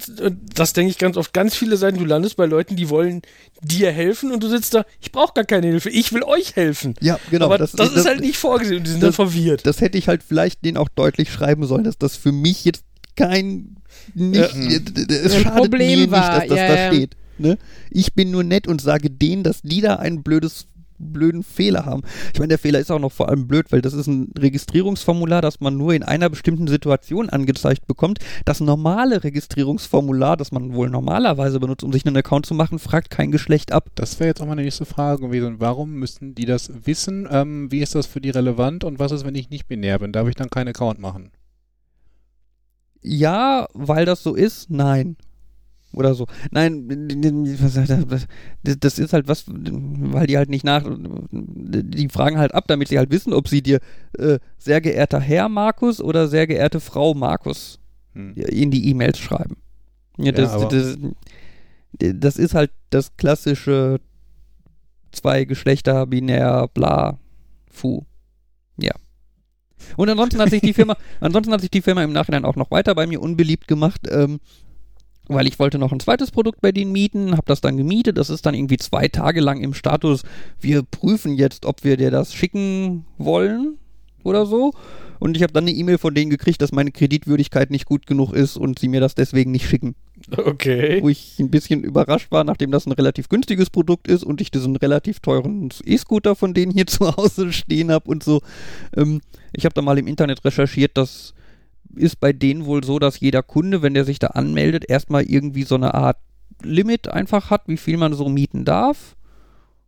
das 0.55 0.72
denke 0.72 0.90
ich 0.90 0.96
ganz 0.99 1.16
oft, 1.18 1.34
ganz 1.34 1.55
viele 1.57 1.76
Seiten, 1.76 1.99
du 1.99 2.05
landest 2.07 2.36
bei 2.36 2.46
Leuten, 2.46 2.76
die 2.76 2.88
wollen 2.88 3.20
dir 3.61 3.90
helfen 3.90 4.32
und 4.32 4.42
du 4.42 4.49
sitzt 4.49 4.72
da, 4.74 4.84
ich 5.01 5.12
brauche 5.12 5.34
gar 5.34 5.44
keine 5.44 5.66
Hilfe, 5.66 5.90
ich 5.90 6.12
will 6.12 6.22
euch 6.22 6.57
helfen. 6.57 6.94
Ja, 7.03 7.18
genau. 7.30 7.46
Aber 7.46 7.59
das, 7.59 7.74
ist 7.74 8.07
halt 8.07 8.20
nicht 8.20 8.36
vorgesehen 8.38 8.78
und 8.78 8.86
die 8.86 8.92
sind 8.92 9.03
dann 9.03 9.09
das- 9.11 9.16
verwirrt. 9.16 9.66
das 9.66 9.80
hätte 9.80 9.99
ich 9.99 10.07
halt 10.09 10.22
vielleicht 10.22 10.64
denen 10.64 10.76
auch 10.78 10.88
deutlich 10.88 11.30
schreiben 11.32 11.66
sollen, 11.66 11.84
dass 11.84 11.99
das 11.99 12.16
für 12.16 12.32
mich 12.32 12.64
jetzt 12.64 12.84
kein 13.16 13.76
nicht, 14.14 14.38
Ja. 14.38 14.46
äh, 14.46 15.30
schadet 15.42 15.55
Problem 15.57 15.88
mir 15.88 15.96
nicht, 15.96 16.11
war, 16.12 16.38
dass 16.40 16.49
das 16.49 16.59
ja, 16.59 16.68
da 16.68 16.74
ja. 16.76 16.86
steht. 16.92 17.16
Ne? 17.38 17.59
Ich 17.90 18.14
bin 18.14 18.30
nur 18.30 18.44
nett 18.44 18.66
und 18.68 18.80
sage 18.80 19.11
denen, 19.11 19.42
dass 19.42 19.62
die 19.62 19.80
da 19.80 19.96
ein 19.96 20.22
blödes 20.22 20.66
blöden 20.99 21.42
Fehler 21.42 21.86
haben. 21.86 22.03
Ich 22.32 22.38
meine, 22.38 22.49
der 22.49 22.59
Fehler 22.59 22.78
ist 22.78 22.90
auch 22.90 22.99
noch 22.99 23.12
vor 23.12 23.28
allem 23.28 23.46
blöd, 23.46 23.70
weil 23.70 23.80
das 23.80 23.94
ist 23.94 24.07
ein 24.07 24.32
Registrierungsformular, 24.38 25.42
das 25.42 25.61
man 25.61 25.76
nur 25.76 25.94
in 25.94 26.03
einer 26.03 26.28
bestimmten 26.28 26.68
Situation 26.68 27.30
angezeigt 27.30 27.86
bekommt. 27.86 28.18
Das 28.44 28.61
normale 28.61 29.24
Registrierungsformular, 29.24 30.36
das 30.36 30.53
man 30.53 30.74
wohl 30.74 30.90
normalerweise 30.90 31.61
benutzt, 31.61 31.84
um 31.84 31.92
sich 31.92 32.07
einen 32.07 32.16
Account 32.16 32.46
zu 32.46 32.55
machen, 32.55 32.78
fragt 32.78 33.11
kein 33.11 33.30
Geschlecht 33.30 33.72
ab. 33.72 33.90
das 33.94 34.18
wäre 34.20 34.28
jetzt 34.28 34.40
auch 34.40 34.46
meine 34.46 34.62
nächste 34.62 34.84
Frage 34.84 35.22
gewesen. 35.22 35.57
Warum 35.59 35.94
müssen 35.94 36.34
die 36.34 36.46
das 36.46 36.70
wissen? 36.84 37.28
Ähm, 37.30 37.70
wie 37.70 37.80
ist 37.80 37.94
das 37.94 38.07
für 38.07 38.20
die 38.20 38.30
relevant? 38.30 38.84
Und 38.84 38.99
was 38.99 39.12
ist, 39.12 39.24
wenn 39.24 39.34
ich 39.34 39.51
nicht 39.51 39.68
binär 39.68 39.99
bin? 39.99 40.12
Darf 40.12 40.28
ich 40.28 40.34
dann 40.34 40.51
keinen 40.51 40.68
Account 40.68 40.99
machen? 40.99 41.30
Ja, 43.01 43.68
weil 43.74 44.05
das 44.05 44.22
so 44.22 44.34
ist, 44.34 44.70
nein. 44.70 45.16
Oder 45.93 46.14
so. 46.14 46.26
Nein, 46.51 46.86
das- 48.62 48.99
ist 48.99 49.12
halt 49.14 49.26
was, 49.26 49.45
weil 49.49 50.26
die 50.26 50.36
halt 50.36 50.51
nicht 50.51 50.64
nach, 50.64 50.84
die 51.30 52.09
fragen 52.09 52.36
halt 52.39 52.55
ab, 52.55 52.64
damit 52.68 52.89
sie 52.89 52.99
halt 52.99 53.11
wissen, 53.11 53.32
ob 53.32 53.49
sie 53.49 53.62
dir 53.62 53.80
äh, 54.18 54.39
sehr 54.59 54.80
geehrter 54.80 55.18
Herr 55.20 55.49
Markus 55.49 56.01
oder 56.01 56.28
sehr 56.28 56.47
geehrte 56.47 56.80
Frau 56.80 57.14
Markus 57.14 57.78
Hm. 58.14 58.34
in 58.36 58.70
die 58.70 58.89
E-Mails 58.91 59.18
schreiben. 59.18 59.57
Ja, 60.18 60.26
Ja, 60.26 60.32
das, 60.32 60.53
aber- 60.53 60.68
das, 60.68 60.99
das 61.99 62.36
ist 62.36 62.55
halt 62.55 62.70
das 62.91 63.16
klassische 63.16 64.01
zwei 65.11 65.45
Geschlechter, 65.45 66.07
binär, 66.07 66.68
bla, 66.74 67.18
fu. 67.70 68.05
Ja. 68.78 68.93
Und 69.97 70.09
ansonsten 70.11 70.41
hat 70.41 70.51
sich 70.51 70.61
die 70.61 70.74
Firma, 70.74 70.97
ansonsten 71.20 71.53
hat 71.53 71.61
sich 71.62 71.70
die 71.70 71.82
Firma 71.82 72.03
im 72.05 72.12
Nachhinein 72.12 72.45
auch 72.45 72.57
noch 72.57 72.70
weiter 72.70 72.95
bei 72.95 73.07
mir 73.07 73.22
unbeliebt 73.22 73.68
gemacht, 73.68 74.01
ähm, 74.11 74.39
weil 75.28 75.46
ich 75.46 75.58
wollte 75.58 75.78
noch 75.78 75.92
ein 75.92 76.00
zweites 76.00 76.30
Produkt 76.30 76.60
bei 76.60 76.72
denen 76.72 76.92
mieten, 76.92 77.32
habe 77.32 77.46
das 77.46 77.60
dann 77.60 77.76
gemietet. 77.76 78.18
Das 78.18 78.30
ist 78.30 78.46
dann 78.46 78.54
irgendwie 78.54 78.78
zwei 78.78 79.08
Tage 79.08 79.40
lang 79.40 79.60
im 79.60 79.74
Status. 79.74 80.22
Wir 80.60 80.82
prüfen 80.82 81.34
jetzt, 81.34 81.66
ob 81.66 81.84
wir 81.84 81.96
dir 81.96 82.10
das 82.10 82.34
schicken 82.34 83.04
wollen 83.18 83.78
oder 84.24 84.46
so. 84.46 84.72
Und 85.18 85.36
ich 85.36 85.42
habe 85.42 85.52
dann 85.52 85.64
eine 85.64 85.72
E-Mail 85.72 85.98
von 85.98 86.14
denen 86.14 86.30
gekriegt, 86.30 86.62
dass 86.62 86.72
meine 86.72 86.92
Kreditwürdigkeit 86.92 87.70
nicht 87.70 87.86
gut 87.86 88.06
genug 88.06 88.32
ist 88.32 88.56
und 88.56 88.78
sie 88.78 88.88
mir 88.88 89.00
das 89.00 89.14
deswegen 89.14 89.50
nicht 89.50 89.68
schicken. 89.68 89.96
Okay. 90.36 91.02
Wo 91.02 91.08
ich 91.08 91.38
ein 91.38 91.50
bisschen 91.50 91.82
überrascht 91.82 92.30
war, 92.30 92.44
nachdem 92.44 92.70
das 92.70 92.86
ein 92.86 92.92
relativ 92.92 93.28
günstiges 93.28 93.70
Produkt 93.70 94.08
ist 94.08 94.24
und 94.24 94.40
ich 94.40 94.50
diesen 94.50 94.76
relativ 94.76 95.20
teuren 95.20 95.70
E-Scooter 95.84 96.36
von 96.36 96.54
denen 96.54 96.72
hier 96.72 96.86
zu 96.88 97.16
Hause 97.16 97.52
stehen 97.52 97.90
habe 97.90 98.08
und 98.08 98.22
so. 98.22 98.40
Ähm, 98.96 99.20
ich 99.52 99.64
habe 99.64 99.74
da 99.74 99.82
mal 99.82 99.98
im 99.98 100.06
Internet 100.06 100.44
recherchiert, 100.44 100.92
das 100.94 101.34
ist 101.95 102.20
bei 102.20 102.32
denen 102.32 102.64
wohl 102.66 102.84
so, 102.84 102.99
dass 102.99 103.20
jeder 103.20 103.43
Kunde, 103.43 103.82
wenn 103.82 103.95
der 103.95 104.05
sich 104.05 104.18
da 104.18 104.28
anmeldet, 104.28 104.84
erstmal 104.89 105.24
irgendwie 105.24 105.64
so 105.64 105.74
eine 105.74 105.95
Art 105.95 106.18
Limit 106.62 107.09
einfach 107.09 107.51
hat, 107.51 107.62
wie 107.66 107.76
viel 107.76 107.97
man 107.97 108.14
so 108.14 108.28
mieten 108.28 108.64
darf. 108.64 109.16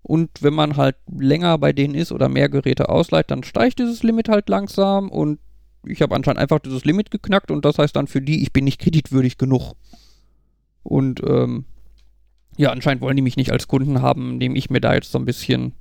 Und 0.02 0.30
wenn 0.40 0.54
man 0.54 0.76
halt 0.76 0.96
länger 1.10 1.58
bei 1.58 1.72
denen 1.72 1.94
ist 1.94 2.12
oder 2.12 2.28
mehr 2.28 2.48
Geräte 2.48 2.88
ausleiht, 2.88 3.30
dann 3.30 3.44
steigt 3.44 3.78
dieses 3.78 4.02
Limit 4.02 4.28
halt 4.28 4.48
langsam. 4.48 5.10
Und 5.10 5.38
ich 5.84 6.00
habe 6.02 6.14
anscheinend 6.14 6.40
einfach 6.40 6.58
dieses 6.58 6.84
Limit 6.84 7.10
geknackt 7.10 7.50
und 7.50 7.64
das 7.64 7.78
heißt 7.78 7.96
dann 7.96 8.06
für 8.06 8.22
die, 8.22 8.42
ich 8.42 8.52
bin 8.52 8.64
nicht 8.64 8.80
kreditwürdig 8.80 9.36
genug. 9.38 9.74
Und 10.82 11.20
ähm, 11.26 11.64
Ja, 12.56 12.70
anscheinend 12.72 13.02
wollen 13.02 13.16
die 13.16 13.22
mich 13.22 13.36
nicht 13.36 13.52
als 13.52 13.68
Kunden 13.68 14.02
haben, 14.02 14.36
nehme 14.36 14.56
ich 14.56 14.70
mir 14.70 14.80
da 14.80 14.94
jetzt 14.94 15.12
so 15.12 15.18
ein 15.18 15.24
bisschen 15.24 15.72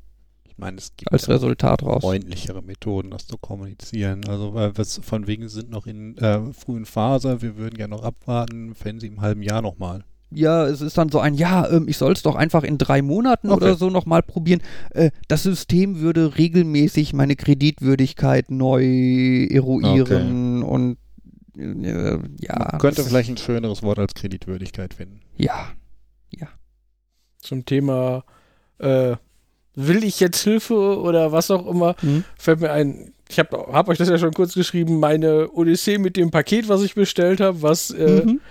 meine, 0.59 0.77
es 0.77 0.95
gibt 0.95 1.11
als 1.11 1.27
Resultat 1.29 1.83
raus. 1.83 2.01
freundlichere 2.01 2.61
Methoden, 2.61 3.11
das 3.11 3.27
zu 3.27 3.37
kommunizieren. 3.37 4.27
Also, 4.27 4.53
weil 4.53 4.75
wir 4.75 4.81
es 4.81 4.99
von 5.03 5.27
wegen 5.27 5.49
sind 5.49 5.69
noch 5.69 5.87
in 5.87 6.17
äh, 6.17 6.53
frühen 6.53 6.85
Phase, 6.85 7.41
wir 7.41 7.57
würden 7.57 7.75
gerne 7.75 7.95
noch 7.95 8.03
abwarten, 8.03 8.75
fänden 8.75 8.99
sie 8.99 9.07
im 9.07 9.21
halben 9.21 9.41
Jahr 9.41 9.61
nochmal. 9.61 10.03
Ja, 10.31 10.67
es 10.67 10.81
ist 10.81 10.95
dann 10.97 11.09
so 11.09 11.19
ein, 11.19 11.33
ja, 11.33 11.67
ähm, 11.71 11.87
ich 11.87 11.97
soll 11.97 12.11
es 12.13 12.21
doch 12.21 12.35
einfach 12.35 12.63
in 12.63 12.77
drei 12.77 13.01
Monaten 13.01 13.49
Okay. 13.49 13.63
oder 13.63 13.75
so 13.75 13.89
nochmal 13.89 14.21
probieren. 14.21 14.61
Äh, 14.91 15.09
das 15.27 15.41
System 15.43 16.01
würde 16.01 16.37
regelmäßig 16.37 17.13
meine 17.13 17.35
Kreditwürdigkeit 17.35 18.51
neu 18.51 19.47
eruieren 19.49 20.61
und 20.61 20.97
äh, 21.57 22.19
ja. 22.39 22.59
Man 22.59 22.79
könnte 22.79 23.03
vielleicht 23.03 23.29
ein 23.29 23.37
schöneres 23.37 23.81
Wort 23.81 23.97
als 23.97 24.13
Kreditwürdigkeit 24.13 24.93
finden. 24.93 25.21
Ja. 25.37 25.69
Zum 27.41 27.65
Thema, 27.65 28.25
äh, 28.79 29.15
will 29.75 30.03
ich 30.03 30.19
jetzt 30.19 30.41
Hilfe 30.43 30.99
oder 30.99 31.31
was 31.31 31.51
auch 31.51 31.65
immer, 31.67 31.95
Hm? 32.01 32.23
fällt 32.37 32.61
mir 32.61 32.71
ein, 32.71 33.13
ich 33.29 33.39
habe 33.39 33.67
hab 33.71 33.87
euch 33.89 33.97
das 33.97 34.09
ja 34.09 34.17
schon 34.17 34.33
kurz 34.33 34.53
geschrieben, 34.55 34.99
meine 34.99 35.49
Odyssee 35.51 35.97
mit 35.99 36.17
dem 36.17 36.31
Paket, 36.31 36.67
was 36.67 36.81
ich 36.81 36.95
bestellt 36.95 37.39
habe, 37.39 37.61
was, 37.61 37.91
äh, 37.91 38.25
Mhm. 38.25 38.41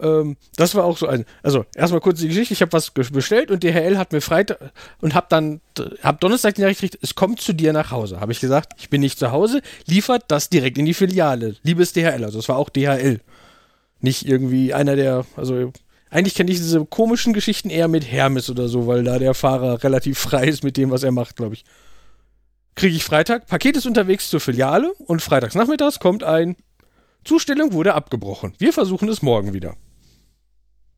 ähm, 0.00 0.36
das 0.56 0.74
war 0.74 0.84
auch 0.84 0.96
so 0.96 1.06
ein, 1.06 1.24
also 1.42 1.64
erstmal 1.74 2.00
kurz 2.00 2.20
die 2.20 2.28
Geschichte, 2.28 2.54
ich 2.54 2.62
habe 2.62 2.72
was 2.72 2.90
bestellt 2.90 3.50
und 3.50 3.62
DHL 3.62 3.96
hat 3.98 4.12
mir 4.12 4.20
Freitag 4.22 4.58
und 5.00 5.14
habe 5.14 5.26
dann, 5.28 5.60
hab 6.02 6.20
Donnerstag 6.20 6.54
die 6.54 6.62
Nachricht 6.62 6.80
gekriegt, 6.80 6.98
es 7.02 7.14
kommt 7.14 7.40
zu 7.40 7.52
dir 7.52 7.72
nach 7.74 7.90
Hause. 7.90 8.20
Habe 8.20 8.32
ich 8.32 8.40
gesagt, 8.40 8.72
ich 8.78 8.88
bin 8.90 9.02
nicht 9.02 9.18
zu 9.18 9.30
Hause, 9.30 9.60
liefert 9.86 10.24
das 10.28 10.48
direkt 10.48 10.78
in 10.78 10.86
die 10.86 10.94
Filiale. 10.94 11.56
Liebes 11.62 11.92
DHL, 11.92 12.24
also 12.24 12.38
es 12.38 12.48
war 12.48 12.56
auch 12.56 12.70
DHL. 12.70 13.20
Nicht 14.00 14.26
irgendwie 14.26 14.74
einer 14.74 14.96
der, 14.96 15.24
also 15.36 15.72
eigentlich 16.14 16.36
kenne 16.36 16.52
ich 16.52 16.58
diese 16.58 16.84
komischen 16.84 17.32
Geschichten 17.32 17.70
eher 17.70 17.88
mit 17.88 18.04
Hermes 18.08 18.48
oder 18.48 18.68
so, 18.68 18.86
weil 18.86 19.02
da 19.02 19.18
der 19.18 19.34
Fahrer 19.34 19.82
relativ 19.82 20.16
frei 20.16 20.46
ist 20.46 20.62
mit 20.62 20.76
dem, 20.76 20.92
was 20.92 21.02
er 21.02 21.10
macht, 21.10 21.34
glaube 21.34 21.54
ich. 21.54 21.64
Kriege 22.76 22.94
ich 22.94 23.02
Freitag, 23.02 23.48
Paket 23.48 23.76
ist 23.76 23.84
unterwegs 23.84 24.30
zur 24.30 24.38
Filiale 24.38 24.92
und 25.06 25.22
freitags 25.22 25.56
nachmittags 25.56 25.98
kommt 25.98 26.22
ein 26.22 26.54
Zustellung 27.24 27.72
wurde 27.72 27.94
abgebrochen. 27.94 28.54
Wir 28.58 28.72
versuchen 28.72 29.08
es 29.08 29.22
morgen 29.22 29.54
wieder. 29.54 29.74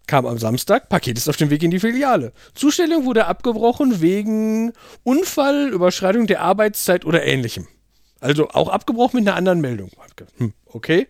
Kam 0.06 0.26
am 0.26 0.36
Samstag, 0.36 0.90
Paket 0.90 1.16
ist 1.16 1.30
auf 1.30 1.38
dem 1.38 1.48
Weg 1.48 1.62
in 1.62 1.70
die 1.70 1.80
Filiale. 1.80 2.34
Zustellung 2.54 3.06
wurde 3.06 3.26
abgebrochen 3.26 4.02
wegen 4.02 4.74
Unfall, 5.02 5.70
Überschreitung 5.70 6.26
der 6.26 6.42
Arbeitszeit 6.42 7.06
oder 7.06 7.24
ähnlichem. 7.24 7.66
Also 8.20 8.50
auch 8.50 8.68
abgebrochen 8.68 9.20
mit 9.20 9.28
einer 9.28 9.36
anderen 9.36 9.62
Meldung. 9.62 9.90
Hm, 10.36 10.52
okay. 10.66 11.08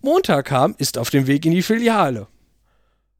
Montag 0.00 0.46
kam, 0.46 0.76
ist 0.78 0.96
auf 0.96 1.10
dem 1.10 1.26
Weg 1.26 1.44
in 1.44 1.52
die 1.52 1.62
Filiale. 1.62 2.28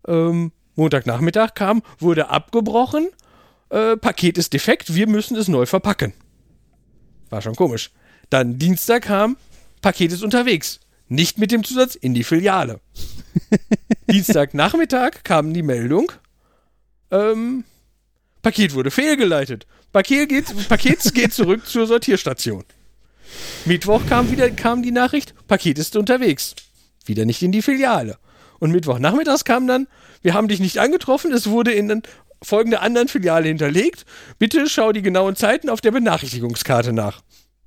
Ähm, 0.07 0.53
Montagnachmittag 0.75 1.55
kam, 1.55 1.83
wurde 1.99 2.29
abgebrochen. 2.31 3.09
Äh, 3.71 3.97
Paket 3.97 4.39
ist 4.39 4.53
defekt, 4.53 4.95
wir 4.95 5.07
müssen 5.07 5.37
es 5.37 5.49
neu 5.49 5.67
verpacken. 5.67 6.15
War 7.31 7.43
schon 7.43 7.57
komisch. 7.57 7.91
Dann 8.31 8.59
Dienstag 8.59 9.05
kam, 9.05 9.37
Paket 9.81 10.13
ist 10.13 10.23
unterwegs. 10.23 10.81
Nicht 11.09 11.39
mit 11.39 11.51
dem 11.51 11.65
Zusatz 11.65 11.95
in 11.95 12.15
die 12.15 12.25
Filiale. 12.25 12.81
Dienstagnachmittag 14.11 15.25
kam 15.25 15.53
die 15.53 15.63
Meldung, 15.63 16.11
ähm, 17.11 17.65
Paket 18.41 18.75
wurde 18.75 18.91
fehlgeleitet. 18.91 19.67
Paket 19.93 20.29
geht, 20.29 20.69
Paket 20.69 21.15
geht 21.15 21.33
zurück 21.35 21.67
zur 21.67 21.87
Sortierstation. 21.87 22.65
Mittwoch 23.65 24.05
kam 24.09 24.31
wieder 24.31 24.51
kam 24.51 24.83
die 24.83 24.91
Nachricht, 24.91 25.35
Paket 25.47 25.79
ist 25.79 25.97
unterwegs. 25.97 26.55
Wieder 27.05 27.25
nicht 27.25 27.43
in 27.43 27.53
die 27.53 27.63
Filiale. 27.63 28.19
Und 28.63 28.71
Mittwochnachmittags 28.71 29.45
kam 29.45 29.67
dann, 29.67 29.89
wir 30.23 30.35
haben 30.35 30.47
dich 30.47 30.61
nicht 30.61 30.79
angetroffen, 30.79 31.33
es 31.33 31.51
wurde 31.51 31.73
in 31.73 32.01
folgender 32.41 32.81
anderen 32.81 33.09
Filiale 33.09 33.49
hinterlegt. 33.49 34.07
Bitte 34.39 34.69
schau 34.69 34.93
die 34.93 35.03
genauen 35.03 35.35
Zeiten 35.35 35.69
auf 35.69 35.81
der 35.81 35.91
Benachrichtigungskarte 35.91 36.93
nach. 36.93 37.23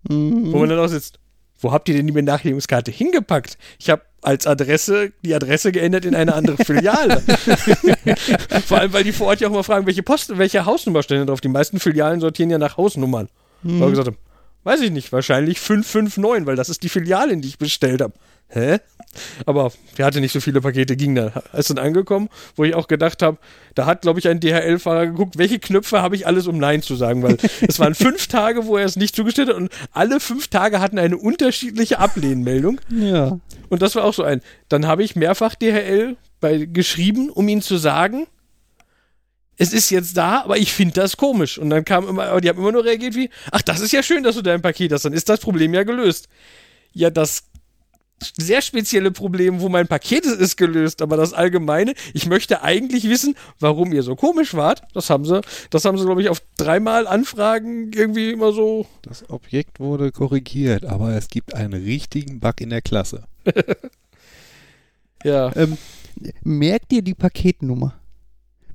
Mhm. 0.08 0.54
Wo 0.54 0.60
man 0.60 0.70
dann 0.70 0.80
auch 0.80 0.88
sitzt. 0.88 1.20
Wo 1.60 1.74
habt 1.74 1.90
ihr 1.90 1.96
denn 1.96 2.08
die 2.08 2.14
Benachrichtigungskarte 2.14 2.92
hingepackt? 2.92 3.58
Ich 3.78 3.90
habe 3.90 4.04
als 4.22 4.48
Adresse 4.48 5.12
die 5.22 5.36
Adresse 5.36 5.74
geändert 5.74 6.06
in 6.06 6.16
eine 6.16 6.34
andere 6.34 6.64
Filiale. 6.64 7.22
vor 8.66 8.78
allem, 8.78 8.94
weil 8.94 9.04
die 9.04 9.12
vor 9.12 9.28
Ort 9.28 9.42
ja 9.42 9.50
auch 9.50 9.54
mal 9.54 9.64
fragen, 9.64 9.86
welche 9.88 10.02
Post, 10.02 10.38
welche 10.38 10.66
Hausnummer 10.66 11.04
stehen 11.04 11.20
da 11.20 11.26
drauf. 11.26 11.42
Die 11.42 11.50
meisten 11.50 11.82
Filialen 11.82 12.22
sortieren 12.22 12.52
ja 12.52 12.58
nach 12.58 12.78
Hausnummern. 12.78 13.28
Mhm. 13.64 13.84
Ich 13.84 13.90
gesagt, 13.90 14.12
weiß 14.66 14.82
ich 14.82 14.92
nicht, 14.92 15.12
wahrscheinlich 15.14 15.60
559, 15.60 16.46
weil 16.46 16.56
das 16.56 16.70
ist 16.70 16.84
die 16.84 16.90
Filiale, 16.90 17.32
in 17.32 17.42
die 17.42 17.48
ich 17.48 17.58
bestellt 17.58 18.02
habe. 18.02 18.14
Hä? 18.48 18.78
Aber 19.46 19.72
wir 19.96 20.06
hatten 20.06 20.20
nicht 20.20 20.34
so 20.34 20.40
viele 20.40 20.62
Pakete, 20.62 20.96
ging 20.96 21.16
dann. 21.16 21.32
Ist 21.54 21.70
dann 21.70 21.78
angekommen, 21.78 22.30
wo 22.56 22.64
ich 22.64 22.76
auch 22.76 22.88
gedacht 22.88 23.22
habe, 23.22 23.38
da 23.74 23.86
hat, 23.86 24.02
glaube 24.02 24.20
ich, 24.20 24.28
ein 24.28 24.40
DHL-Fahrer 24.40 25.08
geguckt, 25.08 25.38
welche 25.38 25.60
Knöpfe 25.60 26.02
habe 26.02 26.16
ich 26.16 26.28
alles, 26.28 26.48
um 26.48 26.58
Nein 26.58 26.82
zu 26.82 26.96
sagen, 26.96 27.24
weil 27.24 27.38
es 27.68 27.80
waren 27.80 27.96
fünf 27.96 28.28
Tage, 28.28 28.66
wo 28.66 28.78
er 28.78 28.86
es 28.86 28.98
nicht 28.98 29.16
zugestellt 29.16 29.50
hat 29.50 29.56
und 29.56 29.72
alle 29.92 30.20
fünf 30.20 30.48
Tage 30.48 30.80
hatten 30.80 31.00
eine 31.00 31.18
unterschiedliche 31.18 32.00
Ablehnmeldung. 32.00 32.82
Ja. 32.90 33.40
Und 33.70 33.82
das 33.82 33.96
war 33.96 34.04
auch 34.04 34.14
so 34.14 34.24
ein. 34.24 34.42
Dann 34.70 34.86
habe 34.86 35.04
ich 35.04 35.16
mehrfach 35.16 35.56
DHL 35.56 36.18
bei, 36.40 36.66
geschrieben, 36.66 37.30
um 37.30 37.48
ihnen 37.48 37.62
zu 37.62 37.78
sagen, 37.78 38.28
es 39.58 39.74
ist 39.74 39.90
jetzt 39.90 40.18
da, 40.18 40.42
aber 40.42 40.58
ich 40.58 40.74
finde 40.74 40.96
das 40.96 41.18
komisch. 41.18 41.58
Und 41.58 41.70
dann 41.70 41.86
kam 41.86 42.08
immer, 42.08 42.26
aber 42.26 42.42
die 42.42 42.50
haben 42.50 42.60
immer 42.60 42.72
nur 42.72 42.86
reagiert 42.86 43.16
wie, 43.16 43.30
ach, 43.52 43.62
das 43.62 43.80
ist 43.80 43.92
ja 43.92 44.04
schön, 44.04 44.24
dass 44.24 44.36
du 44.36 44.42
dein 44.42 44.62
Paket 44.62 44.92
hast, 44.92 45.06
dann 45.06 45.14
ist 45.14 45.30
das 45.30 45.40
Problem 45.40 45.74
ja 45.74 45.84
gelöst. 45.84 46.28
Ja, 46.94 47.10
das 47.10 47.44
sehr 48.38 48.62
spezielle 48.62 49.12
Problem, 49.12 49.60
wo 49.60 49.68
mein 49.68 49.88
Paket 49.88 50.26
ist, 50.26 50.40
ist 50.40 50.56
gelöst, 50.56 51.02
aber 51.02 51.18
das 51.18 51.34
allgemeine, 51.34 51.94
ich 52.14 52.28
möchte 52.28 52.64
eigentlich 52.64 53.10
wissen, 53.10 53.36
warum 53.60 53.92
ihr 53.92 54.04
so 54.04 54.16
komisch 54.16 54.54
wart. 54.54 54.84
Das 54.94 55.10
haben 55.10 55.26
sie, 55.26 55.42
das 55.70 55.84
haben 55.84 55.98
sie, 55.98 56.06
glaube 56.06 56.22
ich, 56.22 56.30
auf 56.30 56.42
dreimal 56.58 57.08
Anfragen 57.08 57.92
irgendwie 57.94 58.32
immer 58.32 58.54
so. 58.54 58.86
Das 59.02 59.30
Objekt 59.30 59.80
wurde 59.80 60.12
korrigiert, 60.12 60.86
aber 60.86 61.14
es 61.16 61.28
gibt 61.28 61.54
einen 61.54 61.74
richtigen 61.74 62.40
Bug 62.40 62.62
in 62.62 62.70
der 62.70 62.82
Klasse. 62.82 63.24
Ja. 65.24 65.52
Ähm, 65.56 65.80
merkt 66.44 66.92
dir 66.92 67.02
die 67.02 67.16
Paketnummer. 67.16 67.96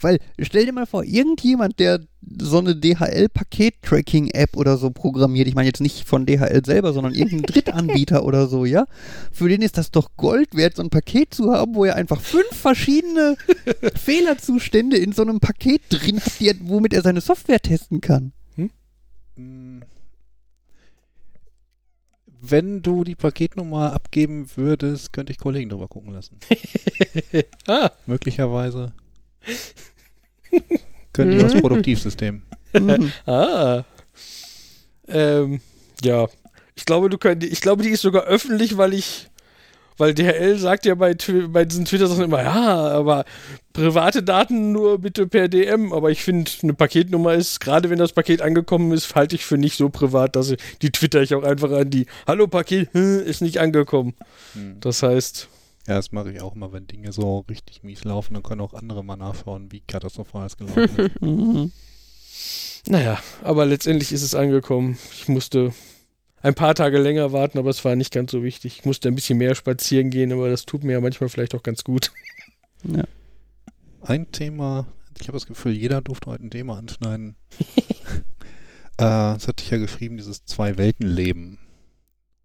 Weil, 0.01 0.19
stell 0.39 0.67
dir 0.67 0.73
mal 0.73 0.87
vor, 0.87 1.05
irgendjemand, 1.05 1.79
der 1.79 2.01
so 2.41 2.59
eine 2.59 2.77
DHL-Paket-Tracking-App 2.77 4.57
oder 4.57 4.77
so 4.77 4.91
programmiert, 4.91 5.49
ich 5.49 5.55
meine 5.55 5.69
jetzt 5.69 5.81
nicht 5.81 6.07
von 6.07 6.27
DHL 6.27 6.65
selber, 6.65 6.93
sondern 6.93 7.15
irgendein 7.15 7.43
Drittanbieter 7.55 8.25
oder 8.25 8.47
so, 8.47 8.65
ja? 8.65 8.87
Für 9.33 9.49
den 9.49 9.63
ist 9.63 9.79
das 9.79 9.91
doch 9.91 10.11
Gold 10.17 10.55
wert, 10.55 10.77
so 10.77 10.83
ein 10.83 10.91
Paket 10.91 11.35
zu 11.35 11.53
haben, 11.53 11.75
wo 11.75 11.85
er 11.85 11.97
einfach 11.97 12.21
fünf 12.21 12.53
verschiedene 12.53 13.37
Fehlerzustände 13.95 14.97
in 14.97 15.13
so 15.13 15.23
einem 15.23 15.41
Paket 15.41 15.83
drin 15.91 16.21
hat, 16.21 16.41
die 16.41 16.53
womit 16.63 16.93
er 16.93 17.03
seine 17.03 17.21
Software 17.21 17.61
testen 17.61 18.01
kann. 18.01 18.33
Mm. 19.37 19.81
Wenn 22.43 22.81
du 22.81 23.05
die 23.05 23.17
Paketnummer 23.17 23.93
abgeben 23.93 24.49
würdest, 24.57 25.13
könnte 25.13 25.31
ich 25.33 25.39
Kollegen 25.39 25.69
drüber 25.69 25.89
gucken 25.89 26.15
lassen. 26.15 26.39
Ah, 27.67 27.91
Möglicherweise. 28.07 28.95
Können 31.13 31.39
die 31.39 31.45
aus 31.45 31.55
Mhm. 31.55 31.61
Produktivsystem. 31.61 32.43
Ah. 33.27 33.85
Ähm, 35.09 35.61
ja. 36.03 36.29
Ich 36.77 36.85
glaube, 36.85 37.09
du 37.09 37.19
könnt, 37.19 37.43
ich 37.43 37.61
glaube, 37.61 37.83
die 37.83 37.89
ist 37.91 38.01
sogar 38.03 38.23
öffentlich, 38.25 38.77
weil 38.77 38.95
ich, 38.95 39.29
weil 39.99 40.15
DHL 40.15 40.57
sagt 40.57 40.87
ja 40.87 40.95
bei, 40.95 41.15
bei 41.49 41.65
diesen 41.65 41.85
Twitter-Sachen 41.85 42.25
immer, 42.25 42.43
ja, 42.43 42.89
aber 42.91 43.25
private 43.73 44.23
Daten 44.23 44.71
nur 44.73 44.99
bitte 45.01 45.27
per 45.27 45.49
DM. 45.49 45.93
Aber 45.93 46.11
ich 46.11 46.23
finde, 46.23 46.51
eine 46.63 46.75
Paketnummer 46.75 47.35
ist, 47.35 47.59
gerade 47.61 47.91
wenn 47.91 47.99
das 47.99 48.13
Paket 48.13 48.41
angekommen 48.41 48.93
ist, 48.93 49.15
halte 49.17 49.35
ich 49.35 49.45
für 49.45 49.59
nicht 49.59 49.77
so 49.77 49.89
privat, 49.91 50.37
dass 50.37 50.51
ich, 50.53 50.59
die 50.81 50.91
twitter 50.91 51.21
ich 51.23 51.35
auch 51.35 51.43
einfach 51.43 51.73
an 51.73 51.91
die, 51.91 52.07
hallo 52.27 52.47
Paket, 52.47 52.95
hm, 52.95 53.21
ist 53.21 53.43
nicht 53.43 53.59
angekommen. 53.59 54.15
Hm. 54.55 54.77
Das 54.81 55.03
heißt, 55.03 55.49
Ja, 55.91 55.97
das 55.97 56.13
mache 56.13 56.31
ich 56.31 56.41
auch 56.41 56.55
immer, 56.55 56.73
wenn 56.73 56.87
Dinge 56.87 57.11
so 57.11 57.41
richtig 57.51 57.83
mies 57.83 58.05
laufen, 58.05 58.35
dann 58.35 58.45
können 58.45 58.61
auch 58.61 58.75
andere 58.75 59.03
mal 59.03 59.17
nachschauen, 59.17 59.73
wie 59.73 59.81
katastrophal 59.81 60.47
es 60.47 60.57
gelaufen 60.57 60.85
ist. 60.85 61.21
Mhm. 61.21 61.73
naja, 62.87 63.21
aber 63.43 63.67
letztendlich 63.67 64.13
ist 64.13 64.23
es 64.23 64.37
angekommen. 64.37 64.97
Ich 65.11 65.27
musste 65.27 65.75
ein 66.43 66.55
paar 66.55 66.77
Tage 66.77 67.01
länger 67.01 67.33
warten, 67.33 67.59
aber 67.59 67.71
es 67.71 67.85
war 67.85 67.97
nicht 67.97 68.13
ganz 68.13 68.31
so 68.31 68.45
wichtig. 68.45 68.79
Ich 68.79 68.85
musste 68.85 69.09
ein 69.09 69.17
bisschen 69.17 69.39
mehr 69.39 69.57
spazieren 69.57 70.11
gehen, 70.11 70.33
aber 70.33 70.49
das 70.49 70.65
tut 70.65 70.85
mir 70.85 70.93
ja 70.93 71.01
manchmal 71.01 71.29
vielleicht 71.29 71.57
auch 71.57 71.65
ganz 71.65 71.83
gut. 71.83 72.13
Ja. 72.85 73.05
Ein 74.01 74.31
Thema, 74.31 74.87
ich 75.21 75.27
habe 75.27 75.37
das 75.37 75.47
Gefühl, 75.47 75.73
jeder 75.73 76.01
durfte 76.01 76.31
heute 76.31 76.47
ein 76.47 76.51
Thema 76.51 76.79
anschneiden. 76.79 77.35
äh, 77.59 78.23
das 78.97 79.49
hatte 79.49 79.63
ich 79.65 79.71
ja 79.71 79.77
geschrieben, 79.77 80.17
dieses 80.17 80.47
Zwei-Welten-Leben. 80.47 81.59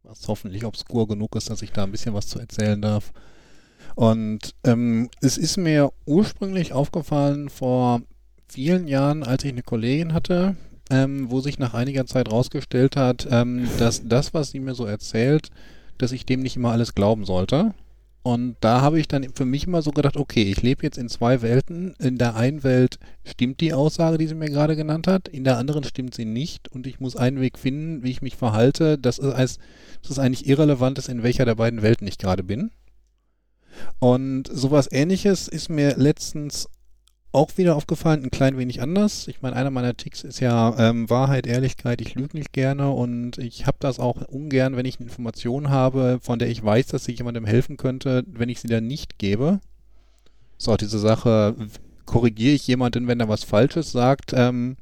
Was 0.04 0.28
hoffentlich 0.28 0.66
obskur 0.66 1.08
genug 1.08 1.36
ist, 1.38 1.50
dass 1.50 1.62
ich 1.62 1.72
da 1.72 1.84
ein 1.84 1.92
bisschen 1.92 2.16
was 2.16 2.28
zu 2.28 2.40
erzählen 2.40 2.82
darf. 2.82 3.14
Und 3.96 4.54
ähm, 4.66 5.10
es 5.22 5.38
ist 5.38 5.58
mir 5.58 5.92
ursprünglich 6.06 6.74
aufgefallen 6.74 7.50
vor 7.50 8.02
vielen 8.48 8.88
Jahren, 8.88 9.24
als 9.24 9.44
ich 9.44 9.52
eine 9.52 9.64
Kollegin 9.64 10.14
hatte, 10.14 10.58
ähm, 10.90 11.32
wo 11.32 11.40
sich 11.40 11.60
nach 11.60 11.74
einiger 11.74 12.06
Zeit 12.06 12.32
rausgestellt 12.32 12.96
hat, 12.98 13.28
ähm, 13.32 13.68
dass 13.80 14.08
das, 14.08 14.34
was 14.34 14.52
sie 14.52 14.60
mir 14.60 14.76
so 14.76 14.86
erzählt, 14.86 15.50
dass 15.98 16.12
ich 16.12 16.26
dem 16.26 16.42
nicht 16.42 16.58
immer 16.58 16.72
alles 16.72 16.94
glauben 16.94 17.26
sollte. 17.26 17.74
Und 18.22 18.56
da 18.60 18.82
habe 18.82 19.00
ich 19.00 19.08
dann 19.08 19.24
für 19.36 19.46
mich 19.46 19.68
immer 19.68 19.84
so 19.84 19.92
gedacht, 19.92 20.18
okay, 20.18 20.44
ich 20.44 20.64
lebe 20.64 20.82
jetzt 20.82 20.98
in 20.98 21.10
zwei 21.10 21.44
Welten. 21.44 21.94
In 22.00 22.18
der 22.18 22.36
einen 22.36 22.64
Welt 22.64 22.98
stimmt 23.24 23.62
die 23.62 23.72
Aussage, 23.72 24.18
die 24.18 24.26
sie 24.26 24.34
mir 24.34 24.50
gerade 24.50 24.76
genannt 24.76 25.06
hat, 25.06 25.28
in 25.28 25.44
der 25.44 25.60
anderen 25.60 25.84
stimmt 25.84 26.16
sie 26.16 26.26
nicht 26.26 26.68
und 26.68 26.88
ich 26.88 27.00
muss 27.00 27.16
einen 27.16 27.40
Weg 27.40 27.60
finden, 27.60 28.04
wie 28.04 28.10
ich 28.10 28.24
mich 28.24 28.36
verhalte, 28.36 28.98
dass 28.98 29.20
es, 29.20 29.60
dass 30.02 30.12
es 30.12 30.20
eigentlich 30.20 30.48
irrelevant 30.48 30.98
ist, 30.98 31.08
in 31.08 31.22
welcher 31.22 31.46
der 31.46 31.56
beiden 31.56 31.84
Welten 31.84 32.08
ich 32.08 32.18
gerade 32.18 32.44
bin. 32.44 32.72
Und 34.00 34.50
sowas 34.52 34.88
ähnliches 34.92 35.48
ist 35.48 35.70
mir 35.70 35.96
letztens 35.98 36.70
auch 37.32 37.58
wieder 37.58 37.76
aufgefallen, 37.76 38.24
ein 38.24 38.32
klein 38.32 38.58
wenig 38.58 38.82
anders. 38.82 39.28
Ich 39.28 39.42
meine, 39.42 39.58
einer 39.58 39.70
meiner 39.70 39.98
Ticks 39.98 40.24
ist 40.24 40.40
ja 40.40 40.74
ähm, 40.80 41.10
Wahrheit, 41.10 41.46
Ehrlichkeit, 41.46 42.00
ich 42.00 42.16
lüge 42.16 42.38
nicht 42.38 42.54
gerne 42.54 42.92
und 42.92 43.38
ich 43.38 43.68
habe 43.68 43.78
das 43.82 44.00
auch 44.00 44.22
ungern, 44.30 44.78
wenn 44.78 44.86
ich 44.86 45.00
eine 45.00 45.10
Information 45.10 45.70
habe, 45.70 46.20
von 46.22 46.40
der 46.40 46.50
ich 46.50 46.64
weiß, 46.64 46.88
dass 46.88 47.04
sie 47.04 47.12
jemandem 47.12 47.46
helfen 47.46 47.76
könnte, 47.76 48.24
wenn 48.28 48.48
ich 48.48 48.62
sie 48.62 48.70
dann 48.70 48.88
nicht 48.88 49.20
gebe. 49.20 49.60
So, 50.58 50.78
diese 50.78 50.98
Sache, 50.98 51.56
korrigiere 52.06 52.56
ich 52.56 52.68
jemanden, 52.68 53.08
wenn 53.08 53.20
er 53.20 53.28
was 53.28 53.44
Falsches 53.44 53.92
sagt, 53.92 54.32
ähm, 54.34 54.78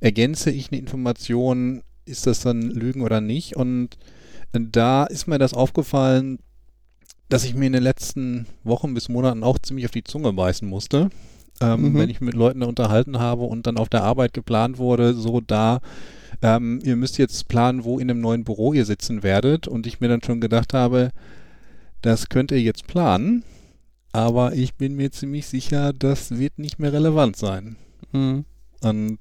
ergänze 0.00 0.50
ich 0.50 0.72
eine 0.72 0.80
Information, 0.80 1.82
ist 2.06 2.26
das 2.26 2.40
dann 2.40 2.62
Lügen 2.62 3.02
oder 3.02 3.20
nicht? 3.20 3.56
Und 3.56 3.98
da 4.52 5.04
ist 5.04 5.26
mir 5.26 5.38
das 5.38 5.52
aufgefallen, 5.52 6.38
dass 7.30 7.44
ich 7.44 7.54
mir 7.54 7.66
in 7.66 7.72
den 7.72 7.82
letzten 7.82 8.46
Wochen 8.64 8.92
bis 8.92 9.08
Monaten 9.08 9.42
auch 9.42 9.58
ziemlich 9.58 9.86
auf 9.86 9.92
die 9.92 10.04
Zunge 10.04 10.32
beißen 10.34 10.68
musste 10.68 11.10
ähm, 11.60 11.92
mhm. 11.92 11.98
wenn 11.98 12.10
ich 12.10 12.20
mit 12.20 12.34
Leuten 12.34 12.62
unterhalten 12.62 13.18
habe 13.18 13.42
und 13.42 13.66
dann 13.66 13.76
auf 13.76 13.88
der 13.88 14.02
Arbeit 14.02 14.32
geplant 14.32 14.78
wurde, 14.78 15.14
so 15.14 15.40
da, 15.40 15.80
ähm, 16.42 16.80
ihr 16.82 16.96
müsst 16.96 17.18
jetzt 17.18 17.48
planen, 17.48 17.84
wo 17.84 17.98
in 17.98 18.10
einem 18.10 18.20
neuen 18.20 18.44
Büro 18.44 18.72
ihr 18.72 18.84
sitzen 18.84 19.22
werdet 19.22 19.68
und 19.68 19.86
ich 19.86 20.00
mir 20.00 20.08
dann 20.08 20.22
schon 20.22 20.40
gedacht 20.40 20.74
habe, 20.74 21.10
das 22.02 22.28
könnt 22.28 22.50
ihr 22.50 22.60
jetzt 22.60 22.86
planen, 22.86 23.44
aber 24.12 24.54
ich 24.54 24.74
bin 24.74 24.96
mir 24.96 25.12
ziemlich 25.12 25.46
sicher, 25.46 25.92
das 25.92 26.38
wird 26.38 26.58
nicht 26.58 26.78
mehr 26.78 26.92
relevant 26.92 27.36
sein. 27.36 27.76
Mhm. 28.12 28.44
Und 28.80 29.18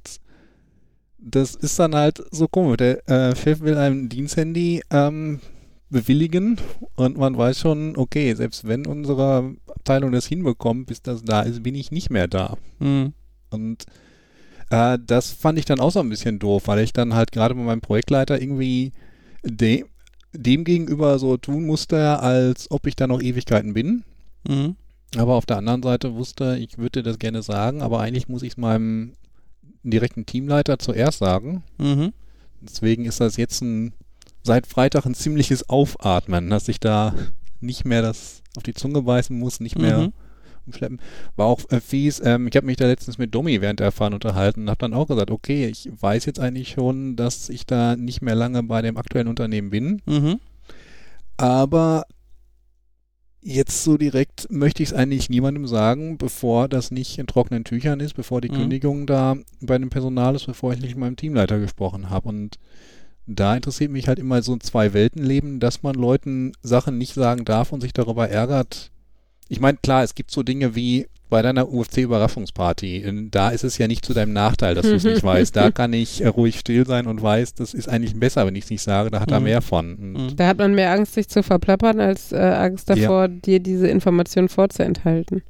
das 1.17 1.55
ist 1.55 1.77
dann 1.77 1.93
halt 1.93 2.23
so 2.31 2.47
komisch. 2.47 2.77
Der 2.77 3.09
äh, 3.09 3.35
Chef 3.35 3.59
will 3.59 3.75
einem 3.75 4.07
Diensthandy 4.07 4.81
ähm, 4.89 5.41
bewilligen 5.89 6.57
und 6.95 7.17
man 7.17 7.37
weiß 7.37 7.59
schon, 7.59 7.97
okay, 7.97 8.33
selbst 8.35 8.67
wenn 8.67 8.85
unsere 8.85 9.55
Abteilung 9.67 10.11
das 10.11 10.27
hinbekommt, 10.27 10.87
bis 10.87 11.01
das 11.01 11.23
da 11.23 11.41
ist, 11.41 11.63
bin 11.63 11.75
ich 11.75 11.91
nicht 11.91 12.09
mehr 12.09 12.27
da. 12.27 12.57
Mhm. 12.79 13.13
Und 13.49 13.85
äh, 14.69 14.97
das 15.03 15.31
fand 15.31 15.57
ich 15.57 15.65
dann 15.65 15.79
auch 15.79 15.91
so 15.91 15.99
ein 15.99 16.09
bisschen 16.09 16.39
doof, 16.39 16.63
weil 16.67 16.79
ich 16.79 16.93
dann 16.93 17.15
halt 17.15 17.31
gerade 17.31 17.55
bei 17.55 17.61
meinem 17.61 17.81
Projektleiter 17.81 18.41
irgendwie 18.41 18.93
de 19.43 19.85
dem 20.31 20.63
gegenüber 20.63 21.17
so 21.17 21.37
tun 21.37 21.65
musste, 21.65 22.19
als 22.19 22.69
ob 22.69 22.85
ich 22.85 22.95
da 22.95 23.07
noch 23.07 23.19
Ewigkeiten 23.19 23.73
bin. 23.73 24.03
Mhm. 24.47 24.75
Aber 25.15 25.33
auf 25.33 25.47
der 25.47 25.57
anderen 25.57 25.81
Seite 25.81 26.13
wusste, 26.13 26.57
ich 26.59 26.77
würde 26.77 27.01
das 27.01 27.17
gerne 27.17 27.41
sagen, 27.41 27.81
aber 27.81 27.99
eigentlich 27.99 28.27
muss 28.27 28.43
ich 28.43 28.51
es 28.51 28.57
meinem 28.57 29.13
direkten 29.83 30.27
Teamleiter 30.27 30.77
zuerst 30.77 31.17
sagen. 31.17 31.63
Mhm. 31.79 32.13
Deswegen 32.61 33.05
ist 33.05 33.19
das 33.19 33.37
jetzt 33.37 33.61
ein 33.61 33.93
seit 34.49 34.65
Freitag 34.65 35.05
ein 35.05 35.13
ziemliches 35.13 35.69
Aufatmen, 35.69 36.49
dass 36.49 36.67
ich 36.69 36.79
da 36.79 37.13
nicht 37.61 37.85
mehr 37.85 38.01
das 38.01 38.41
auf 38.57 38.63
die 38.63 38.73
Zunge 38.73 39.03
beißen 39.03 39.37
muss, 39.37 39.59
nicht 39.59 39.77
mehr 39.77 39.99
mhm. 39.99 40.13
umschleppen. 40.65 40.99
War 41.35 41.45
auch 41.45 41.59
äh, 41.69 41.79
fies. 41.79 42.19
Ähm, 42.25 42.47
ich 42.47 42.55
habe 42.55 42.65
mich 42.65 42.77
da 42.77 42.87
letztens 42.87 43.19
mit 43.19 43.35
Domi 43.35 43.61
während 43.61 43.79
der 43.79 43.85
Erfahrung 43.85 44.15
unterhalten 44.15 44.61
und 44.61 44.69
habe 44.71 44.79
dann 44.79 44.95
auch 44.95 45.05
gesagt, 45.05 45.29
okay, 45.29 45.67
ich 45.67 45.87
weiß 45.99 46.25
jetzt 46.25 46.39
eigentlich 46.39 46.69
schon, 46.69 47.15
dass 47.15 47.49
ich 47.49 47.67
da 47.67 47.95
nicht 47.95 48.23
mehr 48.23 48.33
lange 48.33 48.63
bei 48.63 48.81
dem 48.81 48.97
aktuellen 48.97 49.27
Unternehmen 49.27 49.69
bin. 49.69 50.01
Mhm. 50.07 50.39
Aber 51.37 52.05
jetzt 53.41 53.83
so 53.83 53.97
direkt 53.97 54.47
möchte 54.49 54.81
ich 54.81 54.89
es 54.89 54.95
eigentlich 54.95 55.29
niemandem 55.29 55.67
sagen, 55.67 56.17
bevor 56.17 56.67
das 56.67 56.89
nicht 56.89 57.19
in 57.19 57.27
trockenen 57.27 57.65
Tüchern 57.65 57.99
ist, 57.99 58.15
bevor 58.15 58.41
die 58.41 58.49
mhm. 58.49 58.55
Kündigung 58.55 59.05
da 59.05 59.35
bei 59.61 59.77
dem 59.77 59.91
Personal 59.91 60.33
ist, 60.33 60.47
bevor 60.47 60.73
ich 60.73 60.81
nicht 60.81 60.95
mit 60.95 61.01
meinem 61.01 61.17
Teamleiter 61.17 61.59
gesprochen 61.59 62.09
habe. 62.09 62.29
Und 62.29 62.57
da 63.35 63.55
interessiert 63.55 63.91
mich 63.91 64.07
halt 64.07 64.19
immer 64.19 64.41
so 64.41 64.53
ein 64.53 64.61
Zwei-Welten-Leben, 64.61 65.59
dass 65.59 65.83
man 65.83 65.95
Leuten 65.95 66.53
Sachen 66.61 66.97
nicht 66.97 67.13
sagen 67.13 67.45
darf 67.45 67.71
und 67.71 67.81
sich 67.81 67.93
darüber 67.93 68.29
ärgert. 68.29 68.91
Ich 69.47 69.59
meine, 69.59 69.77
klar, 69.77 70.03
es 70.03 70.15
gibt 70.15 70.31
so 70.31 70.43
Dinge 70.43 70.75
wie 70.75 71.07
bei 71.29 71.41
deiner 71.41 71.71
UFC-Überraschungsparty. 71.71 73.29
Da 73.31 73.49
ist 73.49 73.63
es 73.63 73.77
ja 73.77 73.87
nicht 73.87 74.03
zu 74.03 74.13
deinem 74.13 74.33
Nachteil, 74.33 74.75
dass 74.75 74.85
du 74.85 74.95
es 74.95 75.03
nicht 75.03 75.23
weißt. 75.23 75.55
Da 75.55 75.71
kann 75.71 75.93
ich 75.93 76.25
ruhig 76.25 76.59
still 76.59 76.85
sein 76.85 77.07
und 77.07 77.21
weiß, 77.21 77.53
das 77.53 77.73
ist 77.73 77.87
eigentlich 77.87 78.19
besser, 78.19 78.45
wenn 78.45 78.55
ich 78.55 78.65
es 78.65 78.69
nicht 78.71 78.81
sage. 78.81 79.11
Da 79.11 79.19
hat 79.19 79.31
er 79.31 79.39
mhm. 79.39 79.45
mehr 79.45 79.61
von. 79.61 79.95
Und 79.95 80.13
mhm. 80.13 80.35
da 80.35 80.47
hat 80.47 80.57
man 80.57 80.73
mehr 80.73 80.91
Angst, 80.91 81.13
sich 81.13 81.29
zu 81.29 81.43
verplappern, 81.43 81.99
als 81.99 82.31
äh, 82.31 82.37
Angst 82.37 82.89
davor, 82.89 83.23
ja. 83.23 83.27
dir 83.27 83.59
diese 83.59 83.87
Information 83.87 84.49
vorzuenthalten. 84.49 85.43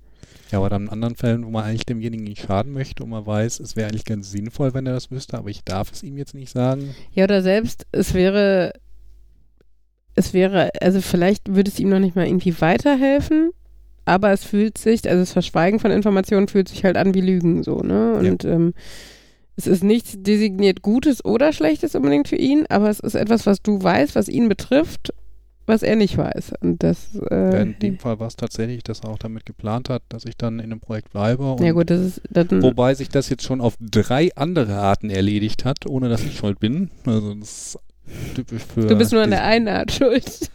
Ja, 0.51 0.59
aber 0.59 0.69
dann 0.69 0.83
in 0.83 0.89
anderen 0.89 1.15
Fällen, 1.15 1.45
wo 1.45 1.49
man 1.49 1.63
eigentlich 1.63 1.85
demjenigen 1.85 2.23
nicht 2.23 2.41
schaden 2.41 2.73
möchte 2.73 3.03
und 3.03 3.09
man 3.09 3.25
weiß, 3.25 3.59
es 3.59 3.75
wäre 3.75 3.89
eigentlich 3.89 4.05
ganz 4.05 4.31
sinnvoll, 4.31 4.73
wenn 4.73 4.87
er 4.87 4.93
das 4.93 5.11
wüsste, 5.11 5.37
aber 5.37 5.49
ich 5.49 5.63
darf 5.63 5.91
es 5.91 6.01
ihm 6.01 6.17
jetzt 6.17 6.33
nicht 6.33 6.51
sagen. 6.51 6.95
Ja, 7.13 7.25
oder 7.25 7.41
selbst, 7.41 7.85
es 7.91 8.13
wäre, 8.13 8.73
es 10.15 10.33
wäre, 10.33 10.71
also 10.81 11.01
vielleicht 11.01 11.53
würde 11.53 11.69
es 11.69 11.79
ihm 11.79 11.89
noch 11.89 11.99
nicht 11.99 12.15
mal 12.15 12.25
irgendwie 12.25 12.59
weiterhelfen, 12.59 13.51
aber 14.05 14.31
es 14.31 14.43
fühlt 14.43 14.79
sich, 14.79 15.07
also 15.07 15.21
das 15.21 15.33
Verschweigen 15.33 15.79
von 15.79 15.91
Informationen 15.91 16.47
fühlt 16.47 16.67
sich 16.67 16.83
halt 16.83 16.97
an 16.97 17.13
wie 17.13 17.21
Lügen, 17.21 17.61
so, 17.61 17.77
ne? 17.79 18.13
Und 18.13 18.43
ja. 18.43 18.51
ähm, 18.51 18.73
es 19.55 19.67
ist 19.67 19.83
nichts 19.83 20.15
designiert 20.17 20.81
Gutes 20.81 21.23
oder 21.23 21.53
Schlechtes 21.53 21.93
unbedingt 21.93 22.27
für 22.27 22.37
ihn, 22.37 22.65
aber 22.69 22.89
es 22.89 22.99
ist 22.99 23.13
etwas, 23.13 23.45
was 23.45 23.61
du 23.61 23.83
weißt, 23.83 24.15
was 24.15 24.29
ihn 24.29 24.49
betrifft 24.49 25.13
was 25.69 25.83
er 25.83 25.95
nicht 25.95 26.17
weiß. 26.17 26.53
Und 26.61 26.83
das, 26.83 27.15
äh, 27.29 27.61
in 27.61 27.79
dem 27.79 27.99
Fall 27.99 28.19
war 28.19 28.27
es 28.27 28.35
tatsächlich, 28.35 28.83
dass 28.83 29.01
er 29.01 29.09
auch 29.09 29.19
damit 29.19 29.45
geplant 29.45 29.87
hat, 29.87 30.01
dass 30.09 30.25
ich 30.25 30.35
dann 30.35 30.59
in 30.59 30.65
einem 30.65 30.79
Projekt 30.79 31.11
bleibe. 31.11 31.55
ja 31.61 31.71
gut, 31.71 31.89
das 31.89 32.01
ist 32.01 32.21
dann 32.29 32.61
wobei 32.61 32.95
sich 32.95 33.09
das 33.09 33.29
jetzt 33.29 33.43
schon 33.43 33.61
auf 33.61 33.75
drei 33.79 34.31
andere 34.35 34.75
Arten 34.75 35.09
erledigt 35.09 35.63
hat, 35.65 35.85
ohne 35.87 36.09
dass 36.09 36.23
ich 36.23 36.37
schuld 36.37 36.59
bin. 36.59 36.89
Also 37.05 37.35
das 37.35 37.49
ist 37.49 37.79
typisch 38.35 38.63
für. 38.63 38.87
Du 38.87 38.97
bist 38.97 39.13
nur 39.13 39.21
an 39.21 39.29
der 39.29 39.43
einen 39.43 39.67
Art 39.67 39.91
schuld. 39.91 40.49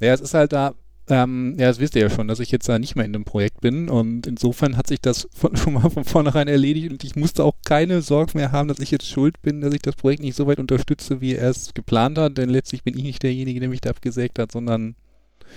ja, 0.00 0.14
es 0.14 0.20
ist 0.20 0.34
halt 0.34 0.52
da 0.52 0.74
ähm, 1.08 1.54
ja, 1.58 1.68
das 1.68 1.78
wisst 1.78 1.94
ihr 1.94 2.02
ja 2.02 2.10
schon, 2.10 2.28
dass 2.28 2.40
ich 2.40 2.50
jetzt 2.50 2.68
da 2.68 2.78
nicht 2.78 2.96
mehr 2.96 3.04
in 3.04 3.12
dem 3.12 3.24
Projekt 3.24 3.60
bin 3.60 3.88
und 3.88 4.26
insofern 4.26 4.76
hat 4.76 4.88
sich 4.88 5.00
das 5.00 5.28
von, 5.32 5.56
schon 5.56 5.74
mal 5.74 5.88
von 5.88 6.04
vornherein 6.04 6.48
erledigt 6.48 6.90
und 6.90 7.04
ich 7.04 7.14
musste 7.14 7.44
auch 7.44 7.54
keine 7.64 8.02
Sorge 8.02 8.32
mehr 8.34 8.52
haben, 8.52 8.68
dass 8.68 8.80
ich 8.80 8.90
jetzt 8.90 9.08
schuld 9.08 9.40
bin, 9.42 9.60
dass 9.60 9.72
ich 9.72 9.82
das 9.82 9.94
Projekt 9.94 10.22
nicht 10.22 10.36
so 10.36 10.46
weit 10.46 10.58
unterstütze, 10.58 11.20
wie 11.20 11.34
er 11.34 11.50
es 11.50 11.74
geplant 11.74 12.18
hat, 12.18 12.38
denn 12.38 12.50
letztlich 12.50 12.82
bin 12.82 12.96
ich 12.96 13.04
nicht 13.04 13.22
derjenige, 13.22 13.60
der 13.60 13.68
mich 13.68 13.80
da 13.80 13.90
abgesägt 13.90 14.38
hat, 14.38 14.52
sondern 14.52 14.96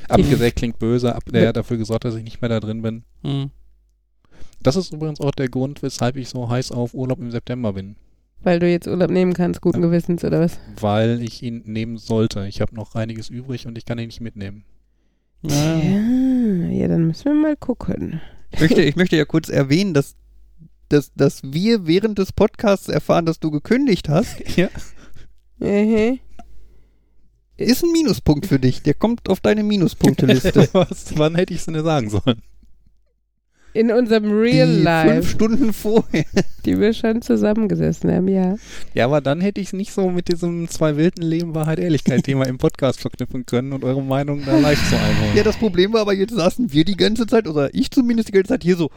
abgesägt 0.07 0.57
klingt 0.57 0.77
böse, 0.77 1.15
ab, 1.15 1.23
der 1.31 1.49
hat 1.49 1.57
dafür 1.57 1.77
gesorgt, 1.77 2.05
dass 2.05 2.15
ich 2.15 2.23
nicht 2.23 2.41
mehr 2.41 2.49
da 2.49 2.59
drin 2.59 2.81
bin. 2.81 3.03
Mhm. 3.23 3.51
Das 4.61 4.75
ist 4.75 4.93
übrigens 4.93 5.21
auch 5.21 5.31
der 5.31 5.49
Grund, 5.49 5.81
weshalb 5.81 6.15
ich 6.17 6.29
so 6.29 6.49
heiß 6.49 6.71
auf 6.71 6.93
Urlaub 6.93 7.19
im 7.19 7.31
September 7.31 7.73
bin. 7.73 7.95
Weil 8.41 8.59
du 8.59 8.69
jetzt 8.69 8.87
Urlaub 8.87 9.09
nehmen 9.09 9.33
kannst, 9.33 9.61
guten 9.61 9.81
ja. 9.81 9.87
Gewissens, 9.87 10.23
oder 10.23 10.41
was? 10.41 10.59
Weil 10.79 11.21
ich 11.21 11.43
ihn 11.43 11.63
nehmen 11.65 11.97
sollte. 11.97 12.47
Ich 12.47 12.61
habe 12.61 12.75
noch 12.75 12.95
einiges 12.95 13.29
übrig 13.29 13.67
und 13.67 13.77
ich 13.77 13.85
kann 13.85 13.99
ihn 13.99 14.07
nicht 14.07 14.21
mitnehmen. 14.21 14.63
Ja. 15.41 15.77
ja, 15.77 16.87
dann 16.87 17.07
müssen 17.07 17.25
wir 17.25 17.33
mal 17.33 17.55
gucken. 17.55 18.21
Ich 18.51 18.59
möchte, 18.59 18.81
ich 18.81 18.95
möchte 18.95 19.15
ja 19.15 19.25
kurz 19.25 19.49
erwähnen, 19.49 19.93
dass, 19.93 20.15
dass, 20.89 21.13
dass 21.13 21.41
wir 21.43 21.87
während 21.87 22.17
des 22.17 22.33
Podcasts 22.33 22.89
erfahren, 22.89 23.25
dass 23.25 23.39
du 23.39 23.51
gekündigt 23.51 24.09
hast. 24.09 24.37
Ja. 24.57 24.69
Mhm. 25.59 26.19
Ist 27.57 27.83
ein 27.83 27.91
Minuspunkt 27.91 28.45
für 28.45 28.59
dich. 28.59 28.81
Der 28.81 28.93
kommt 28.93 29.27
auf 29.27 29.41
deine 29.41 29.63
Minuspunkteliste. 29.63 30.69
Was? 30.73 31.17
Wann 31.17 31.35
hätte 31.35 31.53
ich 31.53 31.59
es 31.59 31.65
denn 31.65 31.83
sagen 31.83 32.09
sollen? 32.09 32.41
In 33.73 33.91
unserem 33.91 34.31
Real 34.31 34.67
die 34.67 34.81
Life. 34.81 35.13
Fünf 35.13 35.29
Stunden 35.31 35.73
vorher. 35.73 36.25
Die 36.65 36.79
wir 36.79 36.93
schon 36.93 37.21
zusammengesessen 37.21 38.11
haben, 38.11 38.27
ja. 38.27 38.55
Ja, 38.93 39.05
aber 39.05 39.21
dann 39.21 39.41
hätte 39.41 39.61
ich 39.61 39.67
es 39.67 39.73
nicht 39.73 39.93
so 39.93 40.09
mit 40.09 40.27
diesem 40.27 40.67
zwei 40.69 40.97
wilden 40.97 41.21
Leben 41.21 41.55
Wahrheit 41.55 41.79
Ehrlichkeit 41.79 42.23
Thema 42.23 42.45
im 42.47 42.57
Podcast 42.57 42.99
verknüpfen 42.99 43.45
können 43.45 43.71
und 43.73 43.83
eure 43.83 44.03
Meinung 44.03 44.43
da 44.45 44.57
leicht 44.59 44.85
zu 44.87 44.95
einholen. 44.95 45.35
Ja, 45.35 45.43
das 45.43 45.57
Problem 45.57 45.93
war 45.93 46.01
aber, 46.01 46.13
jetzt 46.13 46.35
saßen 46.35 46.73
wir 46.73 46.83
die 46.83 46.97
ganze 46.97 47.27
Zeit, 47.27 47.47
oder 47.47 47.73
ich 47.73 47.91
zumindest 47.91 48.29
die 48.29 48.33
ganze 48.33 48.49
Zeit 48.49 48.63
hier 48.63 48.75
so, 48.75 48.89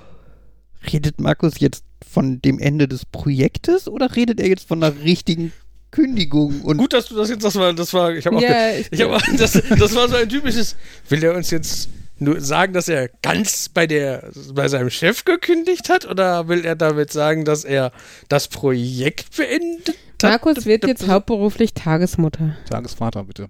redet 0.93 1.21
Markus 1.21 1.61
jetzt 1.61 1.85
von 2.11 2.43
dem 2.43 2.59
Ende 2.59 2.89
des 2.89 3.05
Projektes 3.07 3.89
oder 3.89 4.17
redet 4.17 4.41
er 4.41 4.49
jetzt 4.49 4.67
von 4.67 4.83
einer 4.83 5.03
richtigen 5.03 5.53
Kündigung 5.93 6.63
und 6.63 6.79
gut, 6.79 6.95
dass 6.95 7.07
du 7.07 7.15
das 7.15 7.29
jetzt 7.29 7.45
das 7.45 7.55
war 7.55 7.73
das 7.75 7.93
war 7.93 8.13
ich 8.13 8.25
habe 8.27 8.37
auch 8.37 8.41
ja, 8.41 8.71
ich, 8.71 8.91
ich 8.91 9.03
hab, 9.03 9.23
das, 9.37 9.53
das 9.53 9.95
war 9.95 10.09
so 10.09 10.17
ein 10.17 10.29
typisches 10.29 10.75
will 11.11 11.23
er 11.23 11.37
uns 11.37 11.51
jetzt 11.51 11.91
nur 12.23 12.41
sagen, 12.41 12.73
dass 12.73 12.89
er 12.89 13.09
ganz 13.23 13.69
bei 13.69 13.87
der 13.87 14.31
bei 14.55 14.69
seinem 14.69 14.91
Chef 14.91 15.25
gekündigt 15.25 15.89
hat 15.89 16.07
oder 16.09 16.49
will 16.49 16.65
er 16.65 16.77
damit 16.77 17.13
sagen, 17.13 17.45
dass 17.45 17.65
er 17.65 17.93
das 18.29 18.49
Projekt 18.49 19.37
beendet 19.37 19.97
hat? 20.23 20.43
Markus 20.45 20.67
wird 20.67 20.87
jetzt 20.87 21.09
hauptberuflich 21.09 21.75
Tagesmutter. 21.75 22.57
Tagesvater, 22.71 23.25
bitte. 23.25 23.49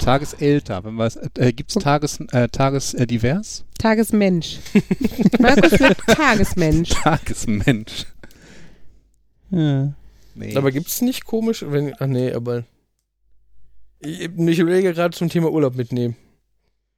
Tagesälter, 0.00 0.84
wenn 0.84 0.98
was 0.98 1.16
äh, 1.38 1.52
gibt's 1.52 1.74
Tages 1.74 2.20
äh, 2.32 2.48
Tages 2.48 2.94
äh? 2.94 3.64
Tagesmensch. 3.78 4.58
Markus 5.38 5.78
wird 5.78 5.98
Tagesmensch. 6.06 6.90
Tagesmensch. 6.90 8.06
Ja. 9.50 9.92
Nee. 10.34 10.56
Aber 10.56 10.72
gibt's 10.72 11.02
nicht 11.02 11.24
komisch, 11.24 11.64
wenn 11.66 11.94
ach 11.98 12.06
nee, 12.06 12.32
aber 12.32 12.64
ich, 14.00 14.22
ich 14.22 14.58
überlege 14.58 14.92
gerade 14.92 15.16
zum 15.16 15.28
Thema 15.28 15.50
Urlaub 15.52 15.76
mitnehmen. 15.76 16.16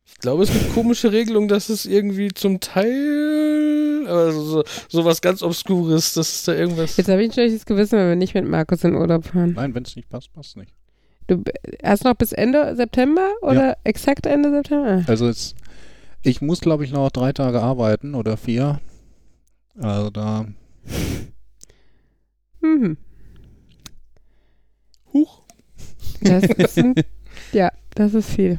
Ich 0.07 0.19
glaube, 0.19 0.43
es 0.43 0.53
gibt 0.53 0.75
komische 0.75 1.13
Regelungen, 1.13 1.49
dass 1.49 1.69
es 1.69 1.87
irgendwie 1.87 2.29
zum 2.33 2.61
Teil, 2.61 4.05
also 4.07 4.43
so, 4.43 4.65
so 4.89 5.05
was 5.05 5.21
ganz 5.21 5.43
Obskures, 5.43 6.15
dass 6.15 6.35
es 6.35 6.43
da 6.45 6.55
irgendwas. 6.55 6.97
Jetzt 6.97 7.09
habe 7.09 7.23
ich 7.23 7.31
ein 7.31 7.33
schlechtes 7.33 7.67
Gewissen, 7.67 7.99
wenn 7.99 8.09
wir 8.09 8.17
nicht 8.17 8.35
mit 8.35 8.47
Markus 8.47 8.85
in 8.85 8.95
Urlaub 8.95 9.25
fahren. 9.25 9.53
Nein, 9.55 9.75
wenn 9.75 9.85
es 9.85 9.97
nicht 9.97 10.09
passt, 10.09 10.33
passt 10.33 10.57
nicht. 10.57 10.73
Du 11.27 11.43
hast 11.83 12.05
noch 12.05 12.15
bis 12.15 12.33
Ende 12.33 12.77
September 12.77 13.31
oder 13.41 13.79
exakt 13.85 14.27
Ende 14.27 14.51
September? 14.51 15.03
Ah. 15.07 15.11
Also 15.11 15.27
es, 15.29 15.55
ich 16.23 16.43
muss, 16.43 16.61
glaube 16.61 16.85
ich, 16.85 16.93
noch 16.93 17.11
drei 17.11 17.33
Tage 17.33 17.63
arbeiten 17.63 18.15
oder 18.15 18.37
vier. 18.37 18.81
Also 19.79 20.11
da, 20.11 20.47
Mhm. 22.65 22.97
Huch. 25.13 25.43
Das 26.23 26.45
ist 26.45 26.79
ein, 26.79 26.95
ja, 27.53 27.71
das 27.95 28.15
ist 28.15 28.31
viel. 28.31 28.59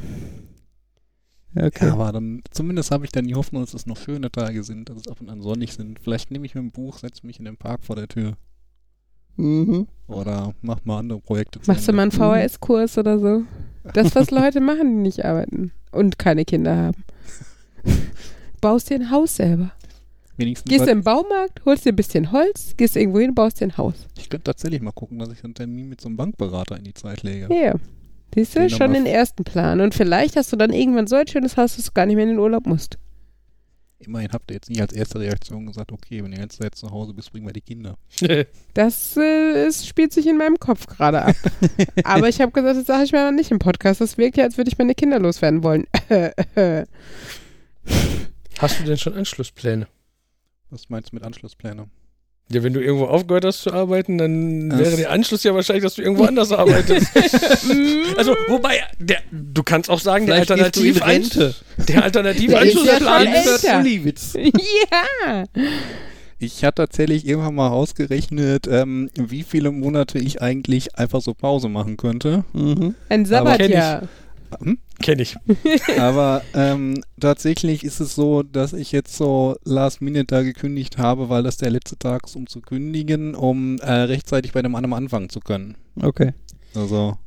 Okay. 1.58 1.86
ja, 1.88 1.94
aber 1.94 2.12
dann, 2.12 2.42
zumindest 2.52 2.92
habe 2.92 3.06
ich 3.06 3.12
dann 3.12 3.26
die 3.28 3.36
Hoffnung, 3.36 3.64
dass 3.64 3.74
es 3.74 3.86
noch 3.86 3.98
schöne 3.98 4.30
Tage 4.32 4.64
sind, 4.64 4.90
dass 4.90 4.98
es 4.98 5.08
ab 5.08 5.22
und 5.22 5.30
an 5.30 5.42
sonnig 5.42 5.74
sind. 5.74 6.00
Vielleicht 6.00 6.30
nehme 6.32 6.46
ich 6.46 6.54
mir 6.56 6.62
ein 6.62 6.72
Buch, 6.72 6.98
setze 7.00 7.26
mich 7.26 7.40
in 7.40 7.46
den 7.46 7.56
Park 7.58 7.84
vor 7.86 7.96
der 7.96 8.08
Tür 8.08 8.34
Mhm. 9.38 9.88
oder 10.08 10.54
mach 10.62 10.84
mal 10.86 11.00
andere 11.00 11.20
Projekte. 11.20 11.60
Machst 11.68 11.88
du 11.88 11.94
mal 11.94 12.04
einen 12.04 12.12
VHS-Kurs 12.12 12.98
oder 12.98 13.20
so? 13.20 13.44
Das, 13.94 14.16
was 14.16 14.32
Leute 14.32 14.62
machen, 14.62 14.96
die 14.98 15.02
nicht 15.04 15.26
arbeiten 15.26 15.72
und 15.92 16.18
keine 16.18 16.46
Kinder 16.46 16.76
haben. 16.76 17.04
Baust 18.62 18.90
dir 18.90 18.96
ein 18.96 19.12
Haus 19.12 19.36
selber. 19.36 19.72
Wenigstens 20.38 20.70
Gehst 20.70 20.82
was- 20.84 20.90
im 20.90 21.04
Baumarkt, 21.04 21.64
holst 21.66 21.86
dir 21.86 21.92
ein 21.94 21.96
bisschen 21.96 22.32
Holz, 22.32 22.74
gehst 22.78 22.96
irgendwo 22.98 23.20
hin, 23.20 23.34
baust 23.36 23.62
dir 23.62 23.66
ein 23.68 23.78
Haus. 23.78 23.94
Ich 24.18 24.30
könnte 24.30 24.46
tatsächlich 24.46 24.82
mal 24.82 24.92
gucken, 24.92 25.20
dass 25.20 25.30
ich 25.32 25.44
einen 25.44 25.54
Termin 25.54 25.88
mit 25.90 26.02
so 26.02 26.08
einem 26.10 26.18
Bankberater 26.18 26.78
in 26.78 26.84
die 26.84 26.94
Zeit 26.94 27.24
lege. 27.24 27.48
Ja. 27.54 27.76
Siehst 28.36 28.56
du, 28.56 28.70
schon 28.70 28.94
den 28.94 29.06
ersten 29.06 29.44
Plan. 29.44 29.80
Und 29.82 29.96
vielleicht 29.96 30.36
hast 30.36 30.52
du 30.52 30.58
dann 30.58 30.74
irgendwann 30.74 31.08
so 31.08 31.16
ein 31.16 31.28
schönes 31.28 31.58
Haus, 31.58 31.78
dass 31.78 31.86
du 31.86 31.92
gar 31.94 32.06
nicht 32.06 32.16
mehr 32.16 32.26
in 32.26 32.32
den 32.32 32.40
Urlaub 32.40 32.68
musst. 32.68 32.98
Immerhin 34.00 34.32
habt 34.34 34.52
ihr 34.52 34.56
jetzt 34.56 34.70
nicht 34.70 34.82
als 34.82 34.92
erste 34.92 35.20
Reaktion 35.20 35.66
gesagt, 35.66 35.92
okay, 35.92 36.22
wenn 36.22 36.34
ihr 36.34 36.40
jetzt, 36.40 36.62
jetzt 36.62 36.80
zu 36.80 36.92
Hause 36.92 37.14
bist, 37.14 37.32
bringen 37.32 37.46
wir 37.46 37.54
die 37.54 37.62
Kinder. 37.62 37.98
Das 38.74 39.16
äh, 39.18 39.68
ist, 39.68 39.88
spielt 39.88 40.12
sich 40.12 40.28
in 40.28 40.38
meinem 40.38 40.60
Kopf 40.60 40.86
gerade 40.86 41.22
ab. 41.22 41.36
Aber 42.04 42.28
ich 42.28 42.42
habe 42.42 42.52
gesagt, 42.52 42.78
das 42.78 42.86
sage 42.86 43.06
ich 43.06 43.14
mir 43.14 43.32
nicht 43.32 43.52
im 43.52 43.60
Podcast. 43.60 44.02
Das 44.02 44.18
wirkt 44.18 44.36
ja, 44.36 44.44
als 44.44 44.58
würde 44.58 44.70
ich 44.70 44.78
meine 44.78 44.96
Kinder 44.96 45.18
loswerden 45.18 45.64
wollen. 45.64 45.88
Hast 48.60 48.80
du 48.80 48.84
denn 48.84 48.98
schon 48.98 49.14
Anschlusspläne? 49.14 49.88
Was 50.70 50.90
meinst 50.90 51.12
du 51.12 51.16
mit 51.16 51.24
Anschlusspläne? 51.24 51.88
Ja, 52.52 52.62
wenn 52.62 52.74
du 52.74 52.80
irgendwo 52.80 53.06
aufgehört 53.06 53.44
hast 53.44 53.62
zu 53.64 53.74
arbeiten, 53.74 54.20
dann 54.20 54.70
Das- 54.70 54.80
wäre 54.80 54.96
der 54.98 55.12
Anschluss 55.12 55.44
ja 55.44 55.56
wahrscheinlich, 55.56 55.84
dass 55.84 55.96
du 55.96 56.04
irgendwo 56.04 56.24
anders 56.28 56.52
arbeitest. 56.52 57.08
also, 58.18 58.36
wobei, 58.48 58.82
der, 59.00 59.18
du 59.32 59.64
kannst 59.64 59.90
auch 59.90 60.00
sagen, 60.00 60.28
der 60.28 60.36
Vielleicht 60.46 60.52
in 60.52 60.60
Alternativ 60.64 61.06
Rente. 61.08 61.56
der 61.88 62.04
Alternativ 62.04 62.52
Der 62.52 62.62
ist 62.62 62.86
ja 62.86 62.98
schon 63.00 63.08
ja. 64.92 65.44
Ich 66.38 66.64
hatte 66.64 66.84
tatsächlich 66.84 67.26
irgendwann 67.28 67.56
mal 67.56 67.70
ausgerechnet, 67.70 68.68
ähm, 68.70 69.10
wie 69.16 69.42
viele 69.44 69.72
Monate 69.72 70.20
ich 70.20 70.42
eigentlich 70.42 70.96
einfach 71.00 71.22
so 71.22 71.34
Pause 71.34 71.70
machen 71.70 71.98
könnte. 71.98 72.44
Mhm. 72.54 72.94
Ein 73.10 73.26
Sabbatjahr. 73.26 74.04
Hm? 74.62 74.78
Kenne 75.02 75.22
ich. 75.22 75.36
Aber 76.00 76.42
ähm, 76.54 77.04
tatsächlich 77.20 77.84
ist 77.84 78.00
es 78.00 78.16
so, 78.16 78.44
dass 78.44 78.74
ich 78.74 78.92
jetzt 78.92 79.16
so 79.16 79.56
Last 79.64 80.02
Minute 80.02 80.26
da 80.26 80.42
gekündigt 80.42 80.98
habe, 80.98 81.30
weil 81.30 81.44
das 81.44 81.58
der 81.58 81.70
letzte 81.70 81.98
Tag 81.98 82.22
ist, 82.26 82.36
um 82.36 82.48
zu 82.48 82.62
kündigen, 82.62 83.36
um 83.36 83.78
äh, 83.80 83.92
rechtzeitig 83.92 84.54
bei 84.54 84.62
dem 84.62 84.76
anderen 84.76 84.94
anfangen 85.04 85.30
zu 85.30 85.40
können. 85.40 85.76
Okay. 86.02 86.34
Also, 86.76 87.18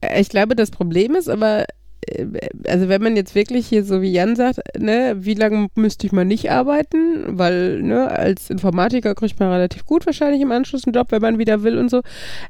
Äh, 0.00 0.20
Ich 0.20 0.28
glaube, 0.28 0.56
das 0.56 0.70
Problem 0.70 1.14
ist 1.14 1.28
aber, 1.28 1.64
äh, 2.06 2.26
also 2.66 2.88
wenn 2.88 3.02
man 3.02 3.16
jetzt 3.16 3.34
wirklich 3.34 3.66
hier 3.66 3.84
so 3.84 4.00
wie 4.02 4.10
Jan 4.12 4.34
sagt, 4.36 4.60
ne, 4.78 5.16
wie 5.18 5.34
lange 5.34 5.68
müsste 5.74 6.06
ich 6.06 6.12
mal 6.12 6.24
nicht 6.24 6.50
arbeiten? 6.50 6.96
Weil, 7.38 7.82
ne, 7.82 8.10
als 8.10 8.50
Informatiker 8.50 9.14
kriegt 9.14 9.38
man 9.38 9.50
relativ 9.52 9.84
gut 9.84 10.06
wahrscheinlich 10.06 10.40
im 10.40 10.52
Anschluss 10.52 10.84
einen 10.86 10.94
Job, 10.94 11.08
wenn 11.10 11.22
man 11.22 11.38
wieder 11.38 11.62
will 11.62 11.78
und 11.78 11.90
so. 11.90 12.02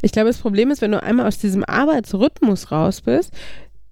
Ich 0.03 0.13
glaube, 0.13 0.29
das 0.29 0.39
Problem 0.39 0.71
ist, 0.71 0.81
wenn 0.83 0.93
du 0.93 1.03
einmal 1.03 1.27
aus 1.27 1.39
diesem 1.39 1.65
Arbeitsrhythmus 1.65 2.71
raus 2.71 3.01
bist, 3.03 3.33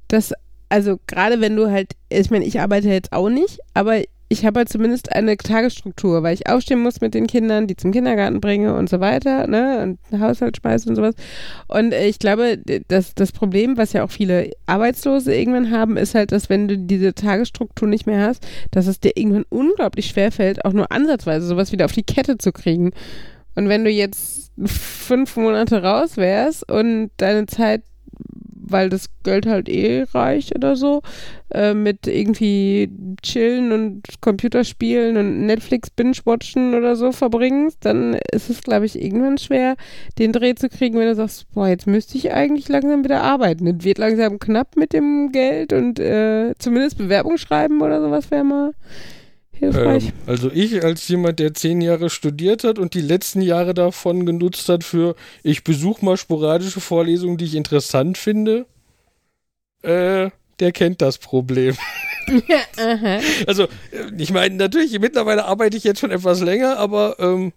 dass, 0.08 0.32
also 0.68 0.98
gerade 1.06 1.40
wenn 1.40 1.56
du 1.56 1.70
halt, 1.70 1.92
ich 2.08 2.30
meine, 2.30 2.44
ich 2.44 2.60
arbeite 2.60 2.88
jetzt 2.88 3.12
auch 3.12 3.28
nicht, 3.28 3.60
aber 3.74 4.00
ich 4.30 4.44
habe 4.44 4.58
halt 4.58 4.68
zumindest 4.68 5.10
eine 5.10 5.38
Tagesstruktur, 5.38 6.22
weil 6.22 6.34
ich 6.34 6.50
aufstehen 6.50 6.82
muss 6.82 7.00
mit 7.00 7.14
den 7.14 7.26
Kindern, 7.26 7.66
die 7.66 7.76
zum 7.76 7.92
Kindergarten 7.92 8.42
bringe 8.42 8.74
und 8.74 8.90
so 8.90 9.00
weiter, 9.00 9.46
ne, 9.46 9.80
und 10.12 10.20
Haushalt 10.20 10.58
schmeiße 10.58 10.86
und 10.86 10.96
sowas. 10.96 11.14
Und 11.66 11.94
ich 11.94 12.18
glaube, 12.18 12.58
d- 12.58 12.82
das, 12.88 13.14
das 13.14 13.32
Problem, 13.32 13.78
was 13.78 13.94
ja 13.94 14.04
auch 14.04 14.10
viele 14.10 14.50
Arbeitslose 14.66 15.34
irgendwann 15.34 15.70
haben, 15.70 15.96
ist 15.96 16.14
halt, 16.14 16.30
dass 16.30 16.50
wenn 16.50 16.68
du 16.68 16.76
diese 16.76 17.14
Tagesstruktur 17.14 17.88
nicht 17.88 18.06
mehr 18.06 18.20
hast, 18.20 18.46
dass 18.70 18.86
es 18.86 19.00
dir 19.00 19.12
irgendwann 19.16 19.46
unglaublich 19.48 20.08
schwer 20.08 20.30
fällt, 20.30 20.62
auch 20.66 20.74
nur 20.74 20.92
ansatzweise 20.92 21.46
sowas 21.46 21.72
wieder 21.72 21.86
auf 21.86 21.92
die 21.92 22.02
Kette 22.02 22.36
zu 22.36 22.52
kriegen. 22.52 22.90
Und 23.54 23.70
wenn 23.70 23.82
du 23.84 23.90
jetzt 23.90 24.52
fünf 24.62 25.36
Monate 25.38 25.82
raus 25.82 26.18
wärst 26.18 26.70
und 26.70 27.10
deine 27.16 27.46
Zeit, 27.46 27.82
weil 28.70 28.88
das 28.88 29.08
Geld 29.24 29.46
halt 29.46 29.68
eh 29.68 30.04
reicht 30.14 30.54
oder 30.54 30.76
so, 30.76 31.02
äh, 31.50 31.74
mit 31.74 32.06
irgendwie 32.06 32.90
chillen 33.22 33.72
und 33.72 34.02
Computerspielen 34.20 35.16
und 35.16 35.46
Netflix 35.46 35.90
binge-watchen 35.90 36.74
oder 36.74 36.96
so 36.96 37.12
verbringst, 37.12 37.78
dann 37.84 38.14
ist 38.32 38.50
es, 38.50 38.62
glaube 38.62 38.86
ich, 38.86 39.00
irgendwann 39.00 39.38
schwer, 39.38 39.76
den 40.18 40.32
Dreh 40.32 40.54
zu 40.54 40.68
kriegen, 40.68 40.98
wenn 40.98 41.08
du 41.08 41.14
sagst, 41.14 41.46
boah, 41.52 41.68
jetzt 41.68 41.86
müsste 41.86 42.18
ich 42.18 42.32
eigentlich 42.32 42.68
langsam 42.68 43.04
wieder 43.04 43.22
arbeiten. 43.22 43.66
Es 43.66 43.84
wird 43.84 43.98
langsam 43.98 44.38
knapp 44.38 44.76
mit 44.76 44.92
dem 44.92 45.30
Geld 45.32 45.72
und 45.72 45.98
äh, 45.98 46.54
zumindest 46.58 46.98
Bewerbung 46.98 47.38
schreiben 47.38 47.80
oder 47.82 48.00
sowas 48.00 48.30
wäre 48.30 48.44
mal 48.44 48.72
hilfreich. 49.58 50.06
Ähm, 50.06 50.12
also 50.26 50.50
ich 50.52 50.82
als 50.84 51.06
jemand, 51.08 51.38
der 51.38 51.54
zehn 51.54 51.80
Jahre 51.80 52.10
studiert 52.10 52.64
hat 52.64 52.78
und 52.78 52.94
die 52.94 53.00
letzten 53.00 53.40
Jahre 53.42 53.74
davon 53.74 54.26
genutzt 54.26 54.68
hat 54.68 54.84
für, 54.84 55.14
ich 55.42 55.64
besuche 55.64 56.04
mal 56.04 56.16
sporadische 56.16 56.80
Vorlesungen, 56.80 57.36
die 57.36 57.44
ich 57.44 57.54
interessant 57.54 58.18
finde, 58.18 58.66
äh, 59.82 60.30
der 60.60 60.72
kennt 60.72 61.02
das 61.02 61.18
Problem. 61.18 61.76
Also, 63.46 63.62
äh, 63.64 64.12
ich 64.18 64.32
meine, 64.32 64.54
natürlich, 64.54 64.98
mittlerweile 64.98 65.46
arbeite 65.46 65.78
ich 65.78 65.84
jetzt 65.84 66.00
schon 66.00 66.10
etwas 66.10 66.42
länger, 66.42 66.76
aber 66.76 67.16
ähm, 67.20 67.54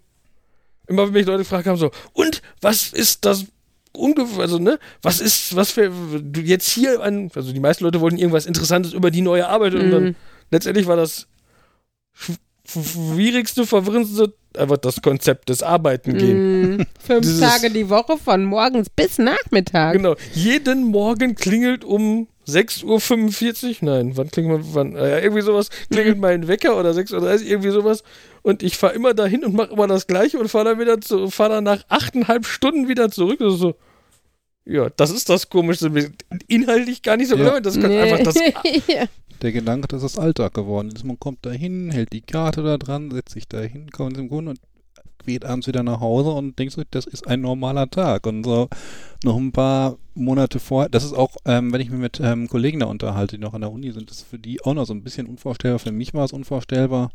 immer 0.86 1.04
wenn 1.06 1.12
mich 1.12 1.26
Leute 1.26 1.40
gefragt 1.40 1.66
haben, 1.66 1.76
so, 1.76 1.90
und 2.14 2.40
was 2.62 2.90
ist 2.90 3.26
das 3.26 3.44
ungefähr, 3.92 4.40
also, 4.40 4.58
ne, 4.58 4.78
was 5.02 5.20
ist, 5.20 5.54
was 5.56 5.72
für, 5.72 5.90
du 5.90 6.40
jetzt 6.40 6.70
hier 6.70 7.02
an, 7.02 7.30
also 7.34 7.52
die 7.52 7.60
meisten 7.60 7.84
Leute 7.84 8.00
wollten 8.00 8.16
irgendwas 8.16 8.46
Interessantes 8.46 8.94
über 8.94 9.10
die 9.10 9.20
neue 9.20 9.46
Arbeit 9.46 9.74
und 9.74 9.90
dann 9.90 10.04
Mhm. 10.04 10.16
letztendlich 10.50 10.86
war 10.86 10.96
das 10.96 11.26
schwierigste, 12.66 13.66
verwirrendste 13.66 14.32
einfach 14.56 14.76
das 14.76 15.00
Konzept 15.02 15.48
des 15.48 15.62
Arbeiten 15.62 16.16
gehen. 16.16 16.76
Mm, 16.76 16.86
Fünf 17.00 17.20
Dieses- 17.22 17.40
Tage 17.40 17.70
die 17.70 17.88
Woche 17.88 18.18
von 18.18 18.44
morgens 18.44 18.88
bis 18.90 19.18
Nachmittag. 19.18 19.94
Genau. 19.94 20.14
Jeden 20.34 20.84
Morgen 20.84 21.34
klingelt 21.34 21.84
um 21.84 22.28
6.45 22.46 23.82
Uhr, 23.82 23.88
nein, 23.88 24.16
wann 24.16 24.30
klingelt 24.30 24.62
man, 24.62 24.74
wann, 24.74 24.96
äh, 24.96 25.10
ja, 25.10 25.18
irgendwie 25.20 25.42
sowas, 25.42 25.68
klingelt 25.90 26.18
mein 26.18 26.48
Wecker 26.48 26.76
oder 26.78 26.90
6.30 26.90 27.14
Uhr, 27.14 27.40
irgendwie 27.42 27.70
sowas. 27.70 28.02
Und 28.42 28.62
ich 28.62 28.76
fahre 28.76 28.94
immer 28.94 29.14
dahin 29.14 29.44
und 29.44 29.54
mache 29.54 29.72
immer 29.72 29.86
das 29.86 30.06
Gleiche 30.06 30.38
und 30.38 30.48
fahre 30.48 30.66
dann 30.66 30.80
wieder 30.80 31.00
zu, 31.00 31.30
fahre 31.30 31.50
dann 31.50 31.64
nach 31.64 31.84
achteinhalb 31.88 32.44
Stunden 32.44 32.88
wieder 32.88 33.10
zurück. 33.10 33.38
Das 33.38 33.54
ist 33.54 33.60
so, 33.60 33.74
ja, 34.64 34.90
das 34.96 35.10
ist 35.12 35.28
das 35.28 35.48
Komischste. 35.48 35.90
Inhaltlich 36.48 37.02
gar 37.02 37.16
nicht 37.16 37.28
so 37.28 37.36
Ja. 37.36 37.42
relevant. 37.42 37.66
Das 37.66 37.80
kann 37.80 37.90
Nee. 37.90 38.00
einfach 38.00 38.24
das. 38.24 38.34
ja. 38.88 39.04
Der 39.42 39.52
Gedanke, 39.52 39.88
dass 39.88 40.02
es 40.02 40.18
Alltag 40.18 40.54
geworden 40.54 40.90
ist. 40.94 41.04
Man 41.04 41.18
kommt 41.18 41.44
da 41.44 41.50
hin, 41.50 41.90
hält 41.90 42.12
die 42.12 42.20
Karte 42.20 42.62
da 42.62 42.78
dran, 42.78 43.10
setzt 43.10 43.34
sich 43.34 43.48
da 43.48 43.60
hin, 43.60 43.90
kommt 43.90 44.16
im 44.18 44.28
Grunde 44.28 44.50
und 44.52 44.60
geht 45.24 45.44
abends 45.44 45.66
wieder 45.66 45.82
nach 45.82 46.00
Hause 46.00 46.30
und 46.30 46.58
denkt 46.58 46.74
so, 46.74 46.82
das 46.90 47.06
ist 47.06 47.26
ein 47.26 47.40
normaler 47.40 47.88
Tag. 47.88 48.26
Und 48.26 48.44
so 48.44 48.68
noch 49.24 49.36
ein 49.36 49.52
paar 49.52 49.96
Monate 50.14 50.58
vorher, 50.58 50.88
das 50.88 51.04
ist 51.04 51.12
auch, 51.12 51.36
ähm, 51.44 51.72
wenn 51.72 51.80
ich 51.80 51.90
mich 51.90 52.00
mit 52.00 52.20
ähm, 52.20 52.48
Kollegen 52.48 52.80
da 52.80 52.86
unterhalte, 52.86 53.36
die 53.36 53.42
noch 53.42 53.54
an 53.54 53.60
der 53.60 53.72
Uni 53.72 53.92
sind, 53.92 54.10
das 54.10 54.18
ist 54.18 54.28
für 54.28 54.38
die 54.38 54.62
auch 54.64 54.74
noch 54.74 54.86
so 54.86 54.94
ein 54.94 55.02
bisschen 55.02 55.26
unvorstellbar. 55.26 55.78
Für 55.78 55.92
mich 55.92 56.14
war 56.14 56.24
es 56.24 56.32
unvorstellbar. 56.32 57.10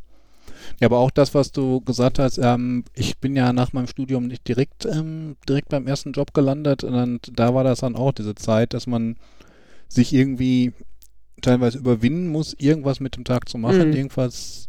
Ja, 0.80 0.88
aber 0.88 1.00
auch 1.00 1.12
das, 1.12 1.34
was 1.34 1.52
du 1.52 1.82
gesagt 1.82 2.20
hast, 2.20 2.38
ähm, 2.38 2.86
ich 2.94 3.18
bin 3.18 3.36
ja 3.36 3.52
nach 3.52 3.74
meinem 3.74 3.88
Studium 3.88 4.28
nicht 4.28 4.48
direkt, 4.48 4.86
ähm, 4.86 5.36
direkt 5.48 5.70
beim 5.70 5.88
ersten 5.88 6.14
Job 6.14 6.34
gelandet 6.34 6.84
und 6.86 7.32
da 7.38 7.54
war 7.54 7.66
das 7.66 7.82
dann 7.82 7.98
auch 7.98 8.14
diese 8.14 8.36
Zeit, 8.36 8.74
dass 8.74 8.88
man 8.88 9.18
sich 9.90 10.14
irgendwie 10.14 10.74
teilweise 11.42 11.78
überwinden 11.78 12.28
muss, 12.28 12.56
irgendwas 12.58 13.00
mit 13.00 13.16
dem 13.16 13.24
Tag 13.24 13.48
zu 13.50 13.58
machen, 13.58 13.90
Mhm. 13.90 13.94
irgendwas 13.96 14.68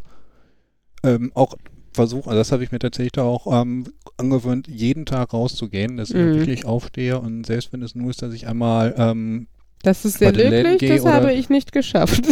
ähm, 1.05 1.33
auch 1.35 1.55
versuchen, 1.93 2.29
also 2.29 2.39
das 2.39 2.53
habe 2.53 2.63
ich 2.65 2.71
mir 2.73 2.79
tatsächlich 2.79 3.13
da 3.13 3.23
auch 3.23 3.61
ähm, 3.63 3.87
angewöhnt, 4.17 4.69
jeden 4.69 5.07
Tag 5.07 5.33
rauszugehen, 5.33 5.97
dass 5.97 6.11
ich 6.11 6.17
Mhm. 6.17 6.35
wirklich 6.35 6.65
aufstehe 6.65 7.19
und 7.21 7.45
selbst 7.45 7.73
wenn 7.73 7.83
es 7.83 7.95
nur 7.95 8.11
ist, 8.11 8.23
dass 8.23 8.35
ich 8.35 8.47
einmal 8.47 8.95
ähm, 8.99 9.47
Das 9.83 10.05
ist 10.05 10.19
sehr 10.19 10.33
löblich, 10.33 10.89
das 10.89 11.05
habe 11.07 11.33
ich 11.33 11.49
nicht 11.49 11.73
geschafft. 11.73 12.23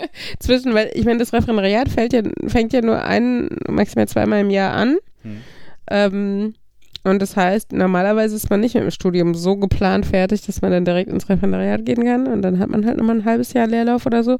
Zwischen, 0.40 0.74
weil 0.74 0.90
ich 0.94 1.04
meine, 1.04 1.18
das 1.18 1.32
Referendariat 1.32 1.88
fällt 1.88 2.12
ja, 2.12 2.22
fängt 2.46 2.72
ja 2.72 2.82
nur 2.82 3.02
ein, 3.02 3.48
maximal 3.68 4.08
zweimal 4.08 4.40
im 4.40 4.50
Jahr 4.50 4.72
an. 4.74 4.96
Hm. 5.22 5.40
Ähm, 5.88 6.54
Und 7.06 7.22
das 7.22 7.36
heißt, 7.36 7.72
normalerweise 7.72 8.34
ist 8.34 8.50
man 8.50 8.60
nicht 8.60 8.74
mit 8.74 8.82
dem 8.82 8.90
Studium 8.90 9.34
so 9.34 9.56
geplant 9.56 10.06
fertig, 10.06 10.44
dass 10.44 10.60
man 10.60 10.72
dann 10.72 10.84
direkt 10.84 11.08
ins 11.08 11.28
Referendariat 11.28 11.84
gehen 11.84 12.04
kann. 12.04 12.26
Und 12.26 12.42
dann 12.42 12.58
hat 12.58 12.68
man 12.68 12.84
halt 12.84 12.96
nochmal 12.96 13.16
ein 13.16 13.24
halbes 13.24 13.52
Jahr 13.52 13.68
Leerlauf 13.68 14.06
oder 14.06 14.24
so. 14.24 14.38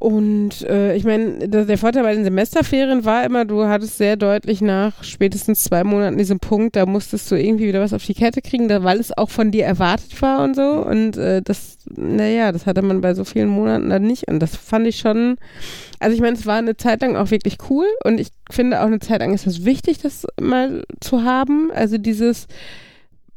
Und 0.00 0.62
äh, 0.62 0.96
ich 0.96 1.04
meine, 1.04 1.46
der 1.46 1.76
Vorteil 1.76 2.04
bei 2.04 2.14
den 2.14 2.24
Semesterferien 2.24 3.04
war 3.04 3.22
immer, 3.22 3.44
du 3.44 3.66
hattest 3.66 3.98
sehr 3.98 4.16
deutlich 4.16 4.62
nach 4.62 5.04
spätestens 5.04 5.62
zwei 5.62 5.84
Monaten 5.84 6.16
diesen 6.16 6.40
Punkt, 6.40 6.74
da 6.74 6.86
musstest 6.86 7.30
du 7.30 7.34
irgendwie 7.34 7.68
wieder 7.68 7.82
was 7.82 7.92
auf 7.92 8.02
die 8.02 8.14
Kette 8.14 8.40
kriegen, 8.40 8.66
da, 8.66 8.82
weil 8.82 8.98
es 8.98 9.14
auch 9.16 9.28
von 9.28 9.50
dir 9.50 9.66
erwartet 9.66 10.22
war 10.22 10.42
und 10.42 10.56
so. 10.56 10.62
Und 10.62 11.18
äh, 11.18 11.42
das, 11.42 11.76
naja, 11.84 12.50
das 12.50 12.64
hatte 12.64 12.80
man 12.80 13.02
bei 13.02 13.12
so 13.12 13.24
vielen 13.24 13.50
Monaten 13.50 13.90
dann 13.90 14.04
nicht. 14.04 14.26
Und 14.26 14.40
das 14.40 14.56
fand 14.56 14.86
ich 14.86 14.96
schon, 14.96 15.36
also 15.98 16.14
ich 16.14 16.22
meine, 16.22 16.34
es 16.34 16.46
war 16.46 16.56
eine 16.56 16.78
Zeit 16.78 17.02
lang 17.02 17.16
auch 17.16 17.30
wirklich 17.30 17.58
cool 17.68 17.86
und 18.02 18.18
ich 18.20 18.28
finde 18.50 18.80
auch 18.80 18.86
eine 18.86 19.00
Zeit 19.00 19.20
lang 19.20 19.34
ist 19.34 19.46
es 19.46 19.66
wichtig, 19.66 19.98
das 19.98 20.26
mal 20.40 20.82
zu 21.00 21.24
haben. 21.24 21.70
Also 21.74 21.98
dieses 21.98 22.46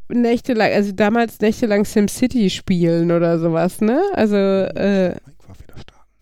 nächtelang, 0.07 0.71
also 0.71 0.93
damals 0.93 1.41
nächtelang 1.41 1.83
SimCity 1.83 2.49
spielen 2.49 3.11
oder 3.11 3.37
sowas, 3.37 3.81
ne? 3.81 4.01
Also, 4.13 4.37
äh, 4.37 5.15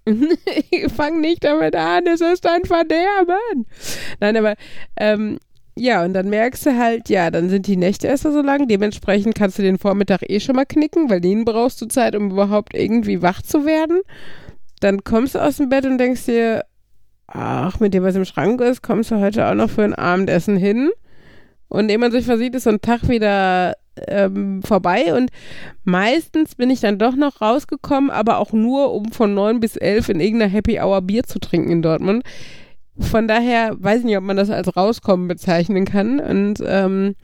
Fang 0.95 1.21
nicht 1.21 1.43
damit 1.43 1.75
an, 1.75 2.07
es 2.07 2.21
ist 2.21 2.47
ein 2.47 2.65
Verderben. 2.65 3.65
Nein, 4.19 4.37
aber 4.37 4.55
ähm, 4.97 5.37
ja, 5.77 6.03
und 6.03 6.13
dann 6.13 6.29
merkst 6.29 6.65
du 6.65 6.77
halt, 6.77 7.09
ja, 7.09 7.31
dann 7.31 7.49
sind 7.49 7.67
die 7.67 7.77
Nächte 7.77 8.07
erst 8.07 8.23
so 8.23 8.41
lang. 8.41 8.67
Dementsprechend 8.67 9.35
kannst 9.35 9.57
du 9.57 9.63
den 9.63 9.77
Vormittag 9.77 10.21
eh 10.29 10.39
schon 10.39 10.55
mal 10.55 10.65
knicken, 10.65 11.09
weil 11.09 11.21
den 11.21 11.45
brauchst 11.45 11.81
du 11.81 11.87
Zeit, 11.87 12.15
um 12.15 12.31
überhaupt 12.31 12.73
irgendwie 12.75 13.21
wach 13.21 13.41
zu 13.41 13.65
werden. 13.65 14.01
Dann 14.79 15.03
kommst 15.03 15.35
du 15.35 15.39
aus 15.39 15.57
dem 15.57 15.69
Bett 15.69 15.85
und 15.85 15.97
denkst 15.97 16.25
dir, 16.25 16.65
ach, 17.27 17.79
mit 17.79 17.93
dem, 17.93 18.03
was 18.03 18.15
im 18.15 18.25
Schrank 18.25 18.59
ist, 18.61 18.81
kommst 18.81 19.11
du 19.11 19.19
heute 19.19 19.47
auch 19.47 19.53
noch 19.53 19.69
für 19.69 19.83
ein 19.83 19.95
Abendessen 19.95 20.57
hin. 20.57 20.91
Und 21.69 21.89
ehe 21.89 21.97
man 21.97 22.11
sich 22.11 22.25
versieht, 22.25 22.53
ist 22.53 22.63
so 22.63 22.69
ein 22.69 22.81
Tag 22.81 23.07
wieder 23.07 23.75
ähm, 24.07 24.61
vorbei 24.63 25.13
und 25.13 25.31
meistens 25.83 26.55
bin 26.55 26.69
ich 26.69 26.79
dann 26.79 26.97
doch 26.97 27.15
noch 27.15 27.41
rausgekommen, 27.41 28.09
aber 28.09 28.37
auch 28.37 28.53
nur, 28.53 28.93
um 28.93 29.11
von 29.11 29.33
neun 29.33 29.59
bis 29.59 29.75
elf 29.75 30.09
in 30.09 30.19
irgendeiner 30.19 30.51
Happy 30.51 30.79
Hour 30.79 31.01
Bier 31.01 31.23
zu 31.23 31.39
trinken 31.39 31.71
in 31.71 31.81
Dortmund. 31.81 32.23
Von 32.99 33.27
daher 33.27 33.75
weiß 33.79 33.99
ich 33.99 34.05
nicht, 34.05 34.17
ob 34.17 34.23
man 34.23 34.37
das 34.37 34.49
als 34.49 34.75
rauskommen 34.75 35.27
bezeichnen 35.27 35.85
kann. 35.85 36.19
Und 36.19 36.61
ähm, 36.65 37.15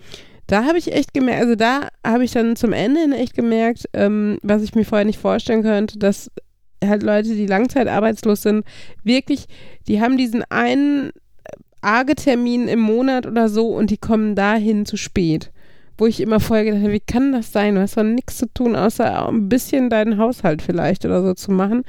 da 0.47 0.65
habe 0.65 0.77
ich 0.77 0.93
echt 0.93 1.13
gemerkt, 1.13 1.41
also 1.41 1.55
da 1.55 1.89
habe 2.05 2.23
ich 2.23 2.31
dann 2.31 2.55
zum 2.55 2.73
Ende 2.73 3.01
hin 3.01 3.11
echt 3.11 3.33
gemerkt, 3.33 3.85
ähm, 3.93 4.37
was 4.41 4.63
ich 4.63 4.75
mir 4.75 4.85
vorher 4.85 5.05
nicht 5.05 5.19
vorstellen 5.19 5.61
könnte, 5.61 5.99
dass 5.99 6.31
halt 6.83 7.03
Leute, 7.03 7.29
die 7.29 7.47
langzeitarbeitslos 7.47 8.43
sind, 8.43 8.65
wirklich, 9.03 9.45
die 9.87 10.01
haben 10.01 10.17
diesen 10.17 10.43
einen 10.49 11.11
Argetermin 11.81 12.67
im 12.67 12.79
Monat 12.79 13.25
oder 13.25 13.49
so 13.49 13.69
und 13.69 13.89
die 13.89 13.97
kommen 13.97 14.35
dahin 14.35 14.85
zu 14.85 14.97
spät 14.97 15.51
wo 15.97 16.05
ich 16.05 16.21
immer 16.21 16.39
vorher 16.39 16.65
gedacht 16.65 16.83
habe, 16.83 16.93
wie 16.93 16.99
kann 16.99 17.31
das 17.31 17.51
sein? 17.51 17.75
Du 17.75 17.81
hast 17.81 17.97
doch 17.97 18.03
nichts 18.03 18.37
zu 18.37 18.45
tun, 18.53 18.75
außer 18.75 19.27
ein 19.27 19.49
bisschen 19.49 19.89
deinen 19.89 20.17
Haushalt 20.17 20.61
vielleicht 20.61 21.05
oder 21.05 21.23
so 21.23 21.33
zu 21.33 21.51
machen. 21.51 21.83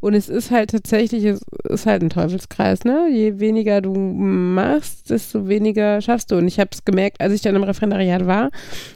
Und 0.00 0.14
es 0.14 0.30
ist 0.30 0.50
halt 0.50 0.70
tatsächlich, 0.70 1.24
es 1.24 1.42
ist 1.64 1.86
halt 1.86 2.02
ein 2.02 2.08
Teufelskreis, 2.08 2.84
ne? 2.84 3.08
Je 3.10 3.38
weniger 3.38 3.82
du 3.82 3.94
machst, 3.94 5.10
desto 5.10 5.46
weniger 5.46 6.00
schaffst 6.00 6.30
du. 6.30 6.36
Und 6.36 6.48
ich 6.48 6.58
habe 6.58 6.70
es 6.72 6.86
gemerkt, 6.86 7.20
als 7.20 7.34
ich 7.34 7.42
dann 7.42 7.54
im 7.54 7.62
Referendariat 7.62 8.26
war 8.26 8.50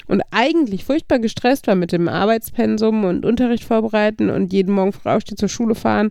und 0.07 0.23
eigentlich 0.31 0.85
furchtbar 0.85 1.19
gestresst 1.19 1.66
war 1.66 1.74
mit 1.74 1.93
dem 1.93 2.09
Arbeitspensum 2.09 3.05
und 3.05 3.27
Unterricht 3.27 3.65
vorbereiten 3.65 4.31
und 4.31 4.53
jeden 4.53 4.74
Morgen 4.74 4.93
früh 4.93 5.11
aufstehen 5.11 5.36
zur 5.36 5.51
Schule 5.51 5.74
fahren, 5.74 6.09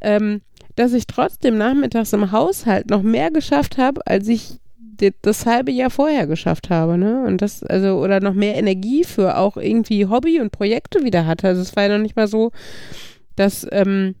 ähm, 0.00 0.40
dass 0.74 0.92
ich 0.92 1.06
trotzdem 1.06 1.56
nachmittags 1.56 2.12
im 2.12 2.32
Haushalt 2.32 2.90
noch 2.90 3.02
mehr 3.02 3.30
geschafft 3.30 3.78
habe, 3.78 4.04
als 4.06 4.26
ich 4.28 4.58
das 5.22 5.46
halbe 5.46 5.70
Jahr 5.72 5.90
vorher 5.90 6.26
geschafft 6.26 6.70
habe, 6.70 6.98
ne? 6.98 7.24
Und 7.26 7.42
das, 7.42 7.62
also, 7.62 7.98
oder 7.98 8.20
noch 8.20 8.34
mehr 8.34 8.56
Energie 8.56 9.04
für 9.04 9.36
auch 9.36 9.56
irgendwie 9.56 10.06
Hobby 10.06 10.40
und 10.40 10.52
Projekte 10.52 11.04
wieder 11.04 11.26
hatte. 11.26 11.48
Also 11.48 11.62
es 11.62 11.76
war 11.76 11.84
ja 11.84 11.96
noch 11.96 12.02
nicht 12.02 12.16
mal 12.16 12.28
so, 12.28 12.52
dass, 13.36 13.66
ähm, 13.72 14.14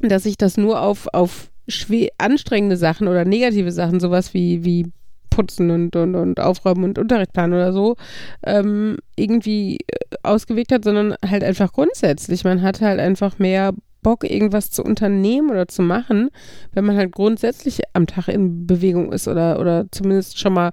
dass 0.00 0.26
ich 0.26 0.36
das 0.36 0.56
nur 0.56 0.80
auf, 0.80 1.08
auf 1.12 1.50
schwer, 1.68 2.08
anstrengende 2.18 2.76
Sachen 2.76 3.08
oder 3.08 3.24
negative 3.24 3.72
Sachen, 3.72 4.00
sowas 4.00 4.34
wie, 4.34 4.64
wie 4.64 4.86
Putzen 5.30 5.70
und, 5.70 5.96
und, 5.96 6.14
und 6.14 6.40
Aufräumen 6.40 6.84
und 6.84 6.98
Unterrichtplan 6.98 7.52
oder 7.52 7.72
so, 7.72 7.96
ähm, 8.44 8.98
irgendwie 9.16 9.78
äh, 9.78 10.16
ausgewirkt 10.22 10.72
hat, 10.72 10.84
sondern 10.84 11.16
halt 11.26 11.42
einfach 11.42 11.72
grundsätzlich. 11.72 12.44
Man 12.44 12.62
hat 12.62 12.80
halt 12.80 13.00
einfach 13.00 13.38
mehr 13.38 13.72
Bock, 14.04 14.22
irgendwas 14.22 14.70
zu 14.70 14.84
unternehmen 14.84 15.50
oder 15.50 15.66
zu 15.66 15.82
machen, 15.82 16.30
wenn 16.72 16.84
man 16.84 16.96
halt 16.96 17.10
grundsätzlich 17.10 17.80
am 17.94 18.06
Tag 18.06 18.28
in 18.28 18.68
Bewegung 18.68 19.12
ist 19.12 19.26
oder, 19.26 19.58
oder 19.58 19.86
zumindest 19.90 20.38
schon 20.38 20.52
mal 20.52 20.70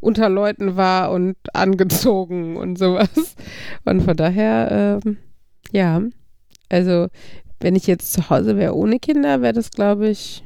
unter 0.00 0.28
Leuten 0.28 0.76
war 0.76 1.12
und 1.12 1.36
angezogen 1.54 2.56
und 2.56 2.76
sowas. 2.76 3.36
Und 3.84 4.02
von 4.02 4.16
daher, 4.16 5.00
ähm, 5.04 5.18
ja, 5.70 6.02
also 6.68 7.06
wenn 7.60 7.76
ich 7.76 7.86
jetzt 7.86 8.12
zu 8.12 8.30
Hause 8.30 8.56
wäre 8.56 8.74
ohne 8.74 8.98
Kinder, 8.98 9.42
wäre 9.42 9.52
das, 9.52 9.70
glaube 9.70 10.08
ich, 10.08 10.42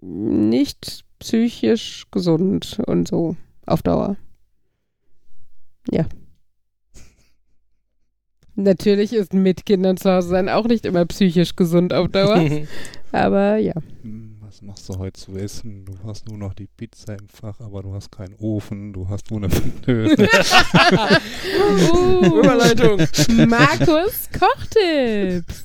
nicht 0.00 1.04
psychisch 1.18 2.06
gesund 2.10 2.80
und 2.86 3.08
so 3.08 3.36
auf 3.66 3.82
Dauer. 3.82 4.16
Ja. 5.90 6.06
Natürlich 8.62 9.12
ist 9.12 9.32
mit 9.32 9.64
Kindern 9.64 9.96
zu 9.96 10.10
Hause 10.10 10.28
sein 10.28 10.48
auch 10.48 10.66
nicht 10.66 10.84
immer 10.84 11.06
psychisch 11.06 11.56
gesund 11.56 11.92
auf 11.92 12.08
Dauer. 12.08 12.44
aber 13.12 13.56
ja. 13.56 13.74
Was 14.42 14.62
machst 14.62 14.88
du 14.88 14.98
heute 14.98 15.18
zu 15.18 15.36
essen? 15.36 15.84
Du 15.84 15.92
hast 16.04 16.28
nur 16.28 16.36
noch 16.36 16.54
die 16.54 16.66
Pizza 16.66 17.14
im 17.14 17.28
Fach, 17.28 17.60
aber 17.60 17.82
du 17.82 17.94
hast 17.94 18.10
keinen 18.10 18.34
Ofen, 18.40 18.92
du 18.92 19.08
hast 19.08 19.30
nur 19.30 19.38
eine 19.38 19.48
Fritteuse. 19.48 20.28
Uh, 21.92 22.40
Überleitung. 22.40 22.98
Markus 23.48 24.28
Kochtipps. 24.38 25.64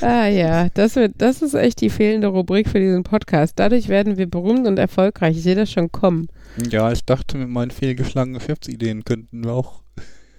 Ah 0.00 0.28
ja, 0.28 0.68
das, 0.70 0.94
wird, 0.94 1.14
das 1.18 1.42
ist 1.42 1.54
echt 1.54 1.80
die 1.80 1.90
fehlende 1.90 2.28
Rubrik 2.28 2.68
für 2.68 2.78
diesen 2.78 3.02
Podcast. 3.02 3.54
Dadurch 3.56 3.88
werden 3.88 4.16
wir 4.16 4.30
berühmt 4.30 4.66
und 4.66 4.78
erfolgreich. 4.78 5.36
Ich 5.36 5.42
sehe 5.42 5.56
das 5.56 5.70
schon 5.70 5.90
kommen. 5.90 6.28
ja, 6.70 6.92
ich 6.92 7.04
dachte, 7.04 7.36
mit 7.36 7.48
meinen 7.48 7.72
fehlgeschlagenen 7.72 8.38
Geschäftsideen 8.38 9.04
könnten 9.04 9.44
wir 9.44 9.52
auch. 9.52 9.82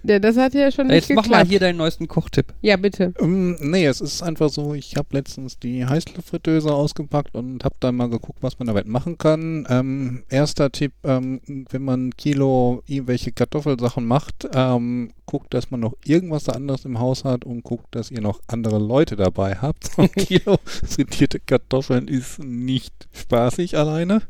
Ja, 0.02 0.18
das 0.18 0.36
hat 0.36 0.54
ja 0.54 0.70
schon 0.70 0.86
nicht 0.86 1.08
Jetzt 1.08 1.16
mach 1.16 1.22
geklappt. 1.24 1.44
mal 1.44 1.48
hier 1.48 1.60
deinen 1.60 1.76
neuesten 1.76 2.08
Kochtipp. 2.08 2.54
ja, 2.62 2.76
bitte. 2.76 3.12
Ähm, 3.20 3.56
nee, 3.60 3.84
es 3.86 4.00
ist 4.00 4.22
einfach 4.22 4.48
so, 4.48 4.74
ich 4.74 4.96
habe 4.96 5.08
letztens 5.12 5.58
die 5.58 5.84
Heißluftfritteuse 5.86 6.72
ausgepackt 6.72 7.34
und 7.34 7.64
habe 7.64 7.74
dann 7.80 7.96
mal 7.96 8.08
geguckt, 8.08 8.38
was 8.42 8.58
man 8.58 8.66
damit 8.68 8.86
machen 8.86 9.18
kann. 9.18 9.66
Ähm, 9.68 10.22
erster 10.28 10.70
Tipp, 10.72 10.92
ähm, 11.04 11.40
wenn 11.70 11.82
man 11.82 12.10
Kilo 12.16 12.82
irgendwelche 12.86 13.32
Kartoffelsachen 13.32 14.06
macht, 14.06 14.48
ähm, 14.54 15.12
guckt, 15.26 15.52
dass 15.54 15.70
man 15.70 15.80
noch 15.80 15.94
irgendwas 16.04 16.48
anderes 16.48 16.84
im 16.84 16.98
Haus 16.98 17.24
hat 17.24 17.44
und 17.44 17.62
guckt, 17.62 17.94
dass 17.94 18.10
ihr 18.10 18.20
noch 18.20 18.40
andere 18.48 18.78
Leute 18.78 19.16
dabei 19.16 19.56
habt. 19.56 19.90
Ein 19.98 20.10
Kilo 20.12 20.58
frittierte 20.64 21.40
Kartoffeln 21.40 22.08
ist 22.08 22.38
nicht 22.42 23.08
spaßig 23.12 23.76
alleine. 23.76 24.22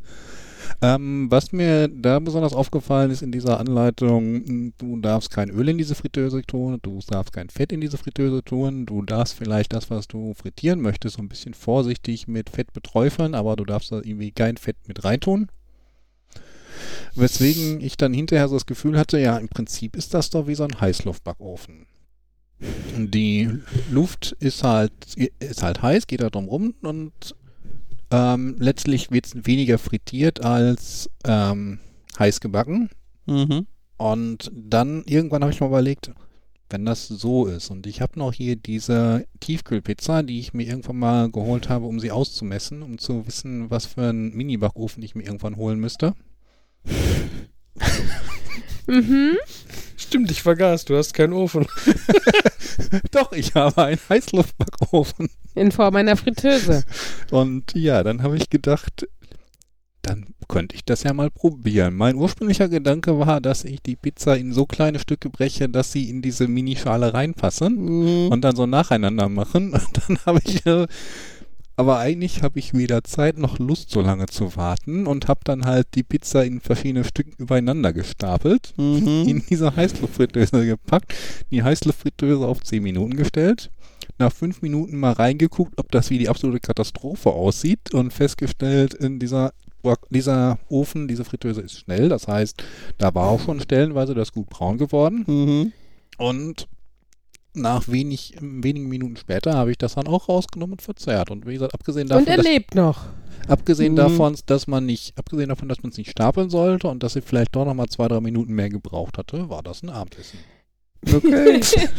Ähm, 0.82 1.30
was 1.30 1.52
mir 1.52 1.88
da 1.88 2.18
besonders 2.18 2.52
aufgefallen 2.52 3.10
ist 3.10 3.22
in 3.22 3.32
dieser 3.32 3.60
Anleitung, 3.60 4.44
m, 4.44 4.72
du 4.78 4.98
darfst 5.00 5.30
kein 5.30 5.50
Öl 5.50 5.68
in 5.68 5.78
diese 5.78 5.94
Fritteuse 5.94 6.42
tun, 6.42 6.78
du 6.82 7.00
darfst 7.08 7.32
kein 7.32 7.50
Fett 7.50 7.72
in 7.72 7.80
diese 7.80 7.98
Fritteuse 7.98 8.42
tun, 8.42 8.86
du 8.86 9.02
darfst 9.02 9.34
vielleicht 9.34 9.72
das, 9.72 9.90
was 9.90 10.08
du 10.08 10.34
frittieren 10.34 10.80
möchtest, 10.80 11.16
so 11.16 11.22
ein 11.22 11.28
bisschen 11.28 11.54
vorsichtig 11.54 12.28
mit 12.28 12.50
Fett 12.50 12.72
beträufeln, 12.72 13.34
aber 13.34 13.56
du 13.56 13.64
darfst 13.64 13.92
da 13.92 13.96
irgendwie 13.96 14.32
kein 14.32 14.56
Fett 14.56 14.76
mit 14.86 15.04
reintun. 15.04 15.48
Weswegen 17.14 17.80
ich 17.80 17.96
dann 17.96 18.14
hinterher 18.14 18.48
so 18.48 18.56
das 18.56 18.66
Gefühl 18.66 18.98
hatte, 18.98 19.18
ja, 19.18 19.36
im 19.36 19.48
Prinzip 19.48 19.96
ist 19.96 20.14
das 20.14 20.30
doch 20.30 20.46
wie 20.46 20.54
so 20.54 20.64
ein 20.64 20.80
Heißluftbackofen. 20.80 21.86
Die 22.96 23.48
Luft 23.90 24.36
ist 24.38 24.64
halt, 24.64 24.92
ist 25.16 25.62
halt 25.62 25.82
heiß, 25.82 26.06
geht 26.06 26.22
da 26.22 26.30
drum 26.30 26.48
rum 26.48 26.74
und 26.82 27.12
ähm, 28.10 28.56
letztlich 28.58 29.10
wird 29.10 29.26
es 29.26 29.46
weniger 29.46 29.78
frittiert 29.78 30.42
als 30.44 31.10
ähm, 31.24 31.78
heiß 32.18 32.40
gebacken. 32.40 32.90
Mhm. 33.26 33.66
Und 33.96 34.50
dann 34.54 35.04
irgendwann 35.04 35.42
habe 35.42 35.52
ich 35.52 35.60
mal 35.60 35.66
überlegt, 35.66 36.10
wenn 36.70 36.86
das 36.86 37.08
so 37.08 37.46
ist. 37.46 37.70
Und 37.70 37.86
ich 37.86 38.00
habe 38.00 38.18
noch 38.18 38.32
hier 38.32 38.56
diese 38.56 39.26
Tiefkühlpizza, 39.40 40.22
die 40.22 40.38
ich 40.38 40.54
mir 40.54 40.66
irgendwann 40.66 40.98
mal 40.98 41.30
geholt 41.30 41.68
habe, 41.68 41.86
um 41.86 42.00
sie 42.00 42.10
auszumessen, 42.10 42.82
um 42.82 42.98
zu 42.98 43.26
wissen, 43.26 43.70
was 43.70 43.86
für 43.86 44.08
einen 44.08 44.34
Mini-Backofen 44.34 45.02
ich 45.02 45.14
mir 45.14 45.24
irgendwann 45.24 45.56
holen 45.56 45.78
müsste. 45.78 46.14
Mhm. 48.90 49.36
Stimmt, 49.96 50.30
ich 50.30 50.42
vergaß, 50.42 50.84
du 50.86 50.96
hast 50.96 51.12
keinen 51.14 51.32
Ofen. 51.32 51.66
Doch, 53.10 53.32
ich 53.32 53.54
habe 53.54 53.84
einen 53.84 53.98
Heißluftbackofen. 54.08 55.28
In 55.54 55.70
Form 55.72 55.96
einer 55.96 56.16
Fritteuse. 56.16 56.84
Und 57.30 57.74
ja, 57.74 58.02
dann 58.02 58.22
habe 58.22 58.36
ich 58.36 58.50
gedacht, 58.50 59.06
dann 60.02 60.26
könnte 60.48 60.74
ich 60.74 60.84
das 60.84 61.02
ja 61.02 61.12
mal 61.12 61.30
probieren. 61.30 61.94
Mein 61.94 62.16
ursprünglicher 62.16 62.68
Gedanke 62.68 63.18
war, 63.18 63.40
dass 63.40 63.64
ich 63.64 63.82
die 63.82 63.96
Pizza 63.96 64.36
in 64.36 64.52
so 64.52 64.64
kleine 64.66 64.98
Stücke 64.98 65.28
breche, 65.28 65.68
dass 65.68 65.92
sie 65.92 66.08
in 66.08 66.22
diese 66.22 66.48
Minischale 66.48 67.12
reinpassen 67.12 67.74
Mhm. 67.76 68.28
und 68.32 68.40
dann 68.42 68.56
so 68.56 68.66
nacheinander 68.66 69.28
machen. 69.28 69.72
Und 69.74 70.00
dann 70.08 70.18
habe 70.26 70.40
ich 70.44 70.64
äh, 70.66 70.86
Aber 71.76 71.98
eigentlich 71.98 72.42
habe 72.42 72.58
ich 72.58 72.74
weder 72.74 73.04
Zeit 73.04 73.38
noch 73.38 73.58
Lust, 73.58 73.90
so 73.90 74.02
lange 74.02 74.26
zu 74.26 74.54
warten 74.56 75.06
und 75.06 75.28
habe 75.28 75.40
dann 75.44 75.64
halt 75.64 75.86
die 75.94 76.02
Pizza 76.02 76.44
in 76.44 76.60
verschiedene 76.60 77.04
Stücken 77.04 77.32
übereinander 77.38 77.92
gestapelt, 77.94 78.74
Mhm. 78.76 79.24
in 79.26 79.42
diese 79.48 79.74
Heißluftfritteuse 79.76 80.66
gepackt, 80.66 81.14
die 81.50 81.62
Heißluftfritteuse 81.62 82.46
auf 82.46 82.62
10 82.62 82.82
Minuten 82.82 83.16
gestellt, 83.16 83.70
nach 84.18 84.32
5 84.32 84.60
Minuten 84.60 84.98
mal 84.98 85.12
reingeguckt, 85.12 85.78
ob 85.78 85.90
das 85.90 86.10
wie 86.10 86.18
die 86.18 86.28
absolute 86.28 86.60
Katastrophe 86.60 87.30
aussieht 87.30 87.94
und 87.94 88.12
festgestellt, 88.12 88.92
in 88.92 89.18
dieser, 89.18 89.52
dieser 90.10 90.58
Ofen, 90.68 91.08
diese 91.08 91.24
Fritteuse 91.24 91.62
ist 91.62 91.78
schnell, 91.78 92.10
das 92.10 92.28
heißt, 92.28 92.62
da 92.98 93.14
war 93.14 93.28
auch 93.28 93.40
schon 93.40 93.60
stellenweise 93.60 94.14
das 94.14 94.32
gut 94.32 94.50
braun 94.50 94.76
geworden. 94.76 95.24
Mhm. 95.26 95.72
Und 96.18 96.68
nach 97.54 97.88
wenig, 97.88 98.34
wenigen 98.40 98.88
Minuten 98.88 99.16
später 99.16 99.54
habe 99.54 99.70
ich 99.70 99.78
das 99.78 99.94
dann 99.94 100.06
auch 100.06 100.28
rausgenommen 100.28 100.74
und 100.74 100.82
verzehrt. 100.82 101.30
Und 101.30 101.46
wie 101.46 101.54
gesagt, 101.54 101.74
abgesehen 101.74 102.08
davon, 102.08 102.24
Und 102.24 102.28
er 102.30 102.36
dass, 102.36 102.46
lebt 102.46 102.74
noch. 102.74 103.06
abgesehen 103.48 103.92
Mhm. 103.92 103.96
davon, 103.96 104.36
dass 104.46 104.66
man 104.66 104.86
nicht, 104.86 105.16
abgesehen 105.18 105.48
davon, 105.48 105.68
dass 105.68 105.82
man 105.82 105.90
es 105.90 105.98
nicht 105.98 106.10
stapeln 106.10 106.50
sollte 106.50 106.88
und 106.88 107.02
dass 107.02 107.14
sie 107.14 107.22
vielleicht 107.22 107.56
doch 107.56 107.64
noch 107.64 107.74
mal 107.74 107.88
zwei, 107.88 108.08
drei 108.08 108.20
Minuten 108.20 108.52
mehr 108.52 108.70
gebraucht 108.70 109.18
hatte, 109.18 109.48
war 109.50 109.62
das 109.62 109.82
ein 109.82 109.90
Abendessen. 109.90 110.38
Okay. 111.06 111.60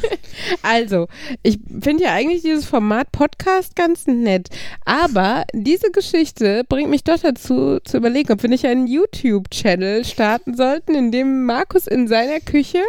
Also, 0.63 1.07
ich 1.43 1.59
finde 1.81 2.05
ja 2.05 2.13
eigentlich 2.13 2.41
dieses 2.41 2.65
Format 2.65 3.11
Podcast 3.11 3.75
ganz 3.75 4.07
nett. 4.07 4.49
Aber 4.85 5.45
diese 5.53 5.91
Geschichte 5.91 6.63
bringt 6.67 6.89
mich 6.89 7.03
doch 7.03 7.19
dazu, 7.19 7.79
zu 7.83 7.97
überlegen, 7.97 8.31
ob 8.31 8.41
wir 8.41 8.49
nicht 8.49 8.65
einen 8.65 8.87
YouTube-Channel 8.87 10.03
starten 10.03 10.55
sollten, 10.55 10.95
in 10.95 11.11
dem 11.11 11.45
Markus 11.45 11.85
in 11.85 12.07
seiner 12.07 12.39
Küche 12.39 12.81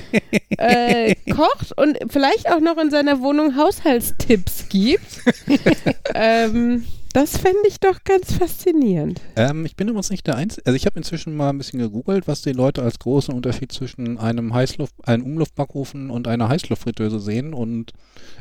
äh, 0.58 1.14
kocht 1.30 1.76
und 1.76 1.98
vielleicht 2.08 2.50
auch 2.50 2.60
noch 2.60 2.76
in 2.78 2.90
seiner 2.90 3.20
Wohnung 3.20 3.56
Haushaltstipps 3.56 4.68
gibt. 4.68 5.22
ähm, 6.14 6.84
das 7.16 7.38
fände 7.38 7.60
ich 7.66 7.80
doch 7.80 8.04
ganz 8.04 8.34
faszinierend. 8.34 9.22
Ähm, 9.36 9.64
ich 9.64 9.74
bin 9.74 9.88
übrigens 9.88 10.10
nicht 10.10 10.26
der 10.26 10.36
Einzige. 10.36 10.66
Also 10.66 10.76
ich 10.76 10.84
habe 10.84 10.98
inzwischen 10.98 11.34
mal 11.34 11.48
ein 11.48 11.56
bisschen 11.56 11.78
gegoogelt, 11.78 12.28
was 12.28 12.42
die 12.42 12.52
Leute 12.52 12.82
als 12.82 12.98
großen 12.98 13.32
Unterschied 13.32 13.72
zwischen 13.72 14.18
einem 14.18 14.52
Heißluft, 14.52 14.92
einem 15.08 15.24
Umluftbackofen 15.24 16.10
und 16.10 16.28
einer 16.28 16.50
Heißluftfritteuse 16.50 17.18
sehen. 17.18 17.54
Und 17.54 17.92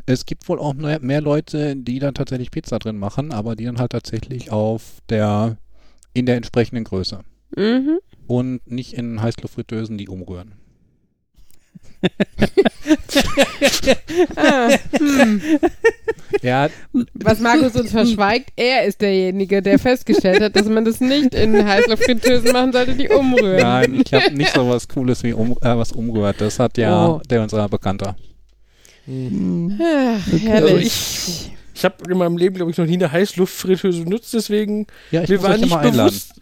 es 0.05 0.25
gibt 0.25 0.49
wohl 0.49 0.59
auch 0.59 0.73
mehr, 0.73 1.21
Leute, 1.21 1.77
die 1.77 1.99
dann 1.99 2.15
tatsächlich 2.15 2.51
Pizza 2.51 2.77
drin 2.79 2.97
machen, 2.97 3.31
aber 3.31 3.55
die 3.55 3.63
dann 3.63 3.79
halt 3.79 3.93
tatsächlich 3.93 4.51
auf 4.51 5.01
der 5.07 5.55
in 6.13 6.25
der 6.25 6.35
entsprechenden 6.35 6.83
Größe 6.83 7.21
Mhm. 7.55 7.99
und 8.27 8.69
nicht 8.69 8.93
in 8.93 9.21
Heißluftfritteusen, 9.21 9.97
die 9.97 10.09
umrühren. 10.09 10.55
Ah, 14.35 14.69
hm. 14.99 15.41
Ja, 16.41 16.69
Was 17.13 17.39
Markus 17.39 17.75
uns 17.75 17.91
verschweigt, 17.91 18.51
er 18.55 18.85
ist 18.85 19.01
derjenige, 19.01 19.61
der 19.61 19.79
festgestellt 19.79 20.41
hat, 20.41 20.55
dass 20.55 20.67
man 20.67 20.85
das 20.85 20.99
nicht 20.99 21.33
in 21.33 21.65
Heißluftfritteusen 21.65 22.51
machen 22.51 22.73
sollte, 22.73 22.93
die 22.95 23.09
umrühren. 23.09 23.61
nein, 23.61 24.01
ich 24.05 24.13
habe 24.13 24.33
nicht 24.33 24.53
so 24.53 24.67
was 24.69 24.87
Cooles 24.95 25.23
wie 25.23 25.33
um, 25.33 25.51
äh, 25.61 25.75
was 25.77 25.91
umrührt. 25.91 26.39
Das 26.39 26.59
hat 26.59 26.77
ja 26.77 27.07
Oh. 27.07 27.21
der 27.29 27.41
unser 27.43 27.67
Bekannter. 27.69 28.15
Mhm. 29.05 29.79
Ach, 29.81 30.27
herrlich. 30.43 30.51
Also 30.73 30.77
ich, 30.77 31.51
ich 31.75 31.83
habe 31.85 32.09
in 32.09 32.17
meinem 32.17 32.37
Leben, 32.37 32.55
glaube 32.55 32.71
ich, 32.71 32.77
noch 32.77 32.85
nie 32.85 32.93
eine 32.93 33.11
Heißluftfritteuse 33.11 34.03
benutzt, 34.05 34.33
deswegen 34.33 34.87
Ja, 35.11 35.23
ich 35.23 35.29
mir 35.29 35.43
war 35.43 35.57
nicht 35.57 35.81
bewusst, 35.81 36.33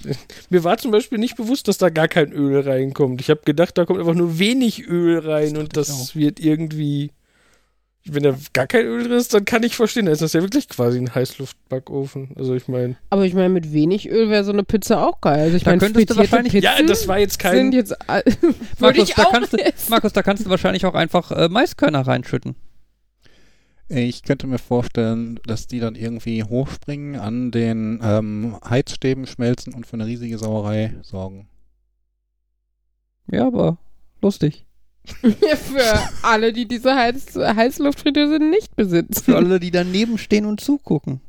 mir 0.49 0.64
war 0.64 0.77
zum 0.77 0.91
Beispiel 0.91 1.18
nicht 1.18 1.35
bewusst, 1.35 1.68
dass 1.68 1.77
da 1.80 1.89
gar 1.89 2.07
kein 2.07 2.31
Öl 2.31 2.60
reinkommt. 2.61 3.19
Ich 3.19 3.30
habe 3.30 3.41
gedacht, 3.43 3.77
da 3.77 3.85
kommt 3.85 3.99
einfach 3.99 4.14
nur 4.14 4.38
wenig 4.39 4.88
Öl 4.88 5.19
rein 5.19 5.57
und 5.57 5.76
das 5.76 6.15
wird 6.15 6.39
irgendwie, 6.39 7.11
wenn 8.05 8.22
da 8.23 8.35
gar 8.53 8.68
kein 8.68 8.85
Öl 8.85 9.03
drin 9.07 9.18
ist, 9.18 9.34
dann 9.34 9.45
kann 9.45 9.64
ich 9.64 9.76
verstehen, 9.76 10.05
dann 10.05 10.14
ist 10.14 10.22
das 10.22 10.34
ja 10.34 10.41
wirklich 10.41 10.68
quasi 10.69 10.99
ein 10.99 11.15
Heißluftbackofen. 11.15 12.31
Also 12.35 12.53
ich 12.53 12.68
meine, 12.68 12.95
Aber 13.10 13.26
ich 13.26 13.34
meine, 13.34 13.49
mit 13.49 13.73
wenig 13.73 14.10
Öl 14.10 14.30
wäre 14.30 14.43
so 14.43 14.51
eine 14.51 14.64
Pizza 14.64 15.07
auch 15.07 15.19
geil. 15.22 15.39
Also 15.39 15.57
ich 15.57 15.64
Da 15.64 15.72
meine, 15.72 15.80
könntest 15.80 16.10
du 16.11 16.15
wahrscheinlich- 16.18 16.53
Pizzen 16.53 16.65
ja, 16.65 16.84
das 16.85 17.07
war 17.07 17.18
jetzt 17.18 17.41
sind 17.41 17.51
kein, 17.51 17.72
jetzt 17.72 18.10
all- 18.10 18.23
würde 18.77 18.99
Markus, 18.99 19.10
da 19.15 19.23
auch 19.23 19.31
kannst 19.31 19.53
du. 19.53 19.57
Markus, 19.89 20.14
da 20.14 20.22
kannst 20.22 20.45
du 20.45 20.49
wahrscheinlich 20.49 20.85
auch 20.85 20.93
einfach 20.95 21.31
äh, 21.31 21.49
Maiskörner 21.49 22.05
reinschütten. 22.05 22.55
Ich 23.89 24.23
könnte 24.23 24.47
mir 24.47 24.60
vorstellen, 24.60 25.39
dass 25.45 25.68
die 25.68 25.80
dann 25.80 25.95
irgendwie 25.95 26.43
hochspringen, 26.43 27.19
an 27.19 27.51
den 27.51 27.99
ähm, 28.01 28.57
Heizstäben 28.68 29.27
schmelzen 29.27 29.73
und 29.73 29.85
für 29.85 29.95
eine 29.95 30.05
riesige 30.05 30.38
Sauerei 30.38 30.95
sorgen. 31.01 31.47
Ja, 33.31 33.47
aber 33.47 33.77
lustig. 34.22 34.65
Für 35.22 36.10
alle, 36.22 36.53
die 36.53 36.65
diese 36.65 36.95
Heiz 36.95 37.35
Heißluftfritteuse 37.35 38.39
nicht 38.39 38.73
besitzen. 38.77 39.22
Für 39.22 39.35
alle, 39.35 39.60
die 39.60 39.72
daneben 39.72 40.18
stehen 40.18 40.45
und 40.45 40.61
zugucken. 40.61 41.19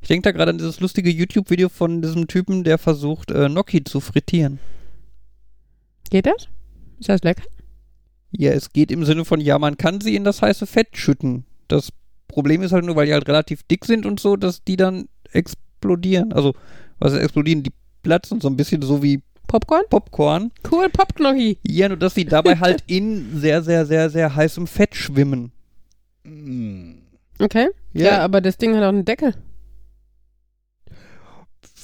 Ich 0.00 0.08
denke 0.08 0.24
da 0.24 0.32
gerade 0.32 0.50
an 0.50 0.58
dieses 0.58 0.80
lustige 0.80 1.10
YouTube-Video 1.10 1.68
von 1.68 2.02
diesem 2.02 2.26
Typen, 2.26 2.64
der 2.64 2.78
versucht, 2.78 3.30
äh, 3.30 3.48
Gnocchi 3.48 3.84
zu 3.84 4.00
frittieren. 4.00 4.58
Geht 6.10 6.26
das? 6.26 6.48
Ist 6.98 7.08
das 7.08 7.22
lecker? 7.22 7.44
Ja, 8.32 8.50
es 8.50 8.72
geht 8.72 8.90
im 8.90 9.04
Sinne 9.04 9.24
von, 9.24 9.40
ja, 9.40 9.58
man 9.60 9.76
kann 9.76 10.00
sie 10.00 10.16
in 10.16 10.24
das 10.24 10.42
heiße 10.42 10.66
Fett 10.66 10.96
schütten. 10.96 11.44
Das 11.72 11.90
Problem 12.28 12.62
ist 12.62 12.72
halt 12.72 12.84
nur, 12.84 12.96
weil 12.96 13.06
die 13.06 13.12
halt 13.12 13.28
relativ 13.28 13.62
dick 13.64 13.84
sind 13.84 14.06
und 14.06 14.20
so, 14.20 14.36
dass 14.36 14.64
die 14.64 14.76
dann 14.76 15.08
explodieren. 15.32 16.32
Also, 16.32 16.54
was 16.98 17.12
heißt 17.12 17.22
explodieren? 17.22 17.62
Die 17.62 17.72
platzen 18.02 18.40
so 18.40 18.48
ein 18.48 18.56
bisschen 18.56 18.82
so 18.82 19.02
wie 19.02 19.22
Popcorn? 19.46 19.84
Popcorn. 19.90 20.50
Cool, 20.70 20.88
Popknochi. 20.88 21.58
Ja, 21.66 21.88
nur 21.88 21.98
dass 21.98 22.14
sie 22.14 22.24
dabei 22.24 22.56
halt 22.56 22.82
in 22.86 23.38
sehr, 23.38 23.62
sehr, 23.62 23.84
sehr, 23.84 24.08
sehr 24.08 24.34
heißem 24.34 24.66
Fett 24.66 24.94
schwimmen. 24.94 25.52
Mm. 26.24 26.92
Okay. 27.38 27.68
Ja. 27.92 28.20
aber 28.20 28.40
das 28.40 28.56
Ding 28.56 28.74
hat 28.74 28.82
auch 28.82 28.88
einen 28.88 29.04
Deckel. 29.04 29.34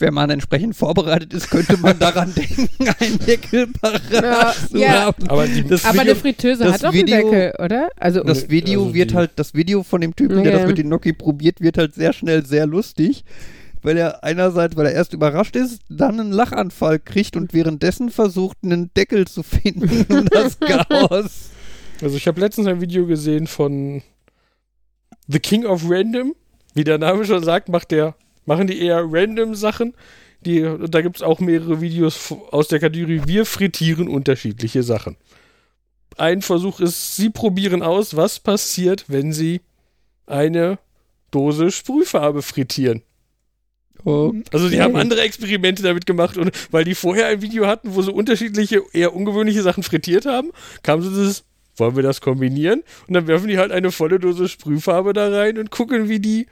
Wenn 0.01 0.15
man 0.15 0.31
entsprechend 0.31 0.77
vorbereitet 0.77 1.33
ist, 1.35 1.51
könnte 1.51 1.77
man 1.77 1.99
daran 2.01 2.33
denken, 2.35 2.69
einen 3.01 3.19
Deckel 3.20 3.66
parat 3.69 4.03
Ja, 4.12 4.55
zu 4.70 4.79
ja. 4.79 4.89
haben. 5.07 5.29
aber 5.29 5.47
die, 5.47 5.62
Das 5.65 5.85
Aber 5.85 5.95
Video, 6.01 6.12
eine 6.12 6.15
Fritteuse 6.16 6.65
das 6.65 6.73
hat 6.75 6.85
doch 6.85 6.93
Video- 6.93 7.16
einen 7.16 7.31
Deckel, 7.31 7.65
oder? 7.65 7.89
Also, 7.97 8.23
das 8.23 8.49
Video 8.51 8.83
Also 8.83 8.95
wird 8.95 9.15
halt, 9.15 9.31
das 9.37 9.55
Video 9.55 9.83
von 9.83 10.01
dem 10.01 10.15
Typen, 10.16 10.43
der 10.43 10.53
Ja. 10.53 10.59
das 10.59 10.66
mit 10.66 10.79
den 10.79 10.87
Gnocchi 10.89 11.12
probiert, 11.12 11.61
wird 11.61 11.79
halt 11.79 11.95
sehr 11.95 12.12
schnell 12.12 12.45
sehr 12.47 12.66
lustig. 12.66 13.25
Weil 13.81 13.97
er 13.97 14.25
einerseits, 14.25 14.77
weil 14.77 14.87
er 14.87 14.93
erst 14.93 15.12
überrascht 15.12 15.55
ist, 15.55 15.81
dann 15.89 16.19
einen 16.19 16.33
Lachanfall 16.33 16.99
kriegt 16.99 17.37
und 17.37 17.55
währenddessen 17.55 18.11
versucht, 18.11 18.57
einen 18.65 18.91
Deckel 18.95 19.27
zu 19.29 19.45
finden, 19.45 20.05
um 20.09 20.25
das 20.27 20.59
Chaos. 20.61 21.51
Also 22.03 22.16
ich 22.16 22.27
habe 22.27 22.41
letztens 22.41 22.66
ein 22.66 22.81
Video 22.81 23.07
gesehen 23.07 23.47
von 23.47 24.03
The 25.29 25.39
King 25.39 25.65
of 25.65 25.83
Random. 25.89 26.35
Wie 26.75 26.83
der 26.85 26.99
Name 26.99 27.25
schon 27.25 27.45
sagt, 27.45 27.69
macht 27.69 27.91
der, 27.93 28.15
machen 28.49 28.66
die 28.66 28.81
eher 28.81 29.05
random 29.07 29.55
Sachen. 29.55 29.95
Die, 30.41 30.62
da 30.89 31.03
gibt 31.03 31.16
es 31.16 31.23
auch 31.23 31.39
mehrere 31.39 31.81
Videos 31.81 32.33
aus 32.51 32.69
der 32.69 32.81
Kategorie 32.81 33.23
Wir 33.27 33.45
frittieren 33.45 34.09
unterschiedliche 34.09 34.83
Sachen. 34.83 35.16
Ein 36.16 36.43
Versuch 36.43 36.81
ist, 36.81 37.16
sie 37.16 37.31
probieren 37.31 37.83
aus, 37.83 38.16
was 38.16 38.41
passiert, 38.41 39.05
wenn 39.09 39.33
sie 39.33 39.61
eine 40.27 40.79
Dose 41.31 41.70
Sprühfarbe 41.70 42.43
frittieren. 42.43 43.03
Also 44.53 44.70
die 44.70 44.81
haben 44.81 44.97
andere 44.97 45.20
Experimente 45.20 45.83
damit 45.83 46.07
gemacht 46.07 46.39
und 46.39 46.51
weil 46.70 46.85
die 46.85 46.95
vorher 46.95 47.27
ein 47.27 47.43
Video 47.43 47.66
hatten, 47.66 47.95
wo 47.95 48.01
sie 48.01 48.12
unterschiedliche, 48.12 48.83
eher 48.93 49.15
ungewöhnliche 49.15 49.62
Sachen 49.62 49.83
frittiert 49.83 50.25
haben, 50.25 50.53
kam 50.83 51.03
so 51.03 51.11
dieses, 51.11 51.45
wollen 51.77 51.97
wir 51.97 52.03
das 52.03 52.20
kombinieren? 52.20 52.83
Und 53.07 53.15
dann 53.15 53.27
werfen 53.27 53.49
die 53.49 53.59
halt 53.59 53.73
eine 53.73 53.91
volle 53.91 54.19
Dose 54.19 54.49
Sprühfarbe 54.49 55.12
da 55.12 55.29
rein 55.29 55.59
und 55.59 55.70
gucken, 55.70 56.09
wie 56.09 56.20
die, 56.20 56.47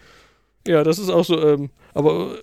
ja, 0.66 0.85
das 0.85 0.98
ist 0.98 1.09
auch 1.09 1.24
so, 1.24 1.40
ähm, 1.40 1.70
aber 1.97 2.39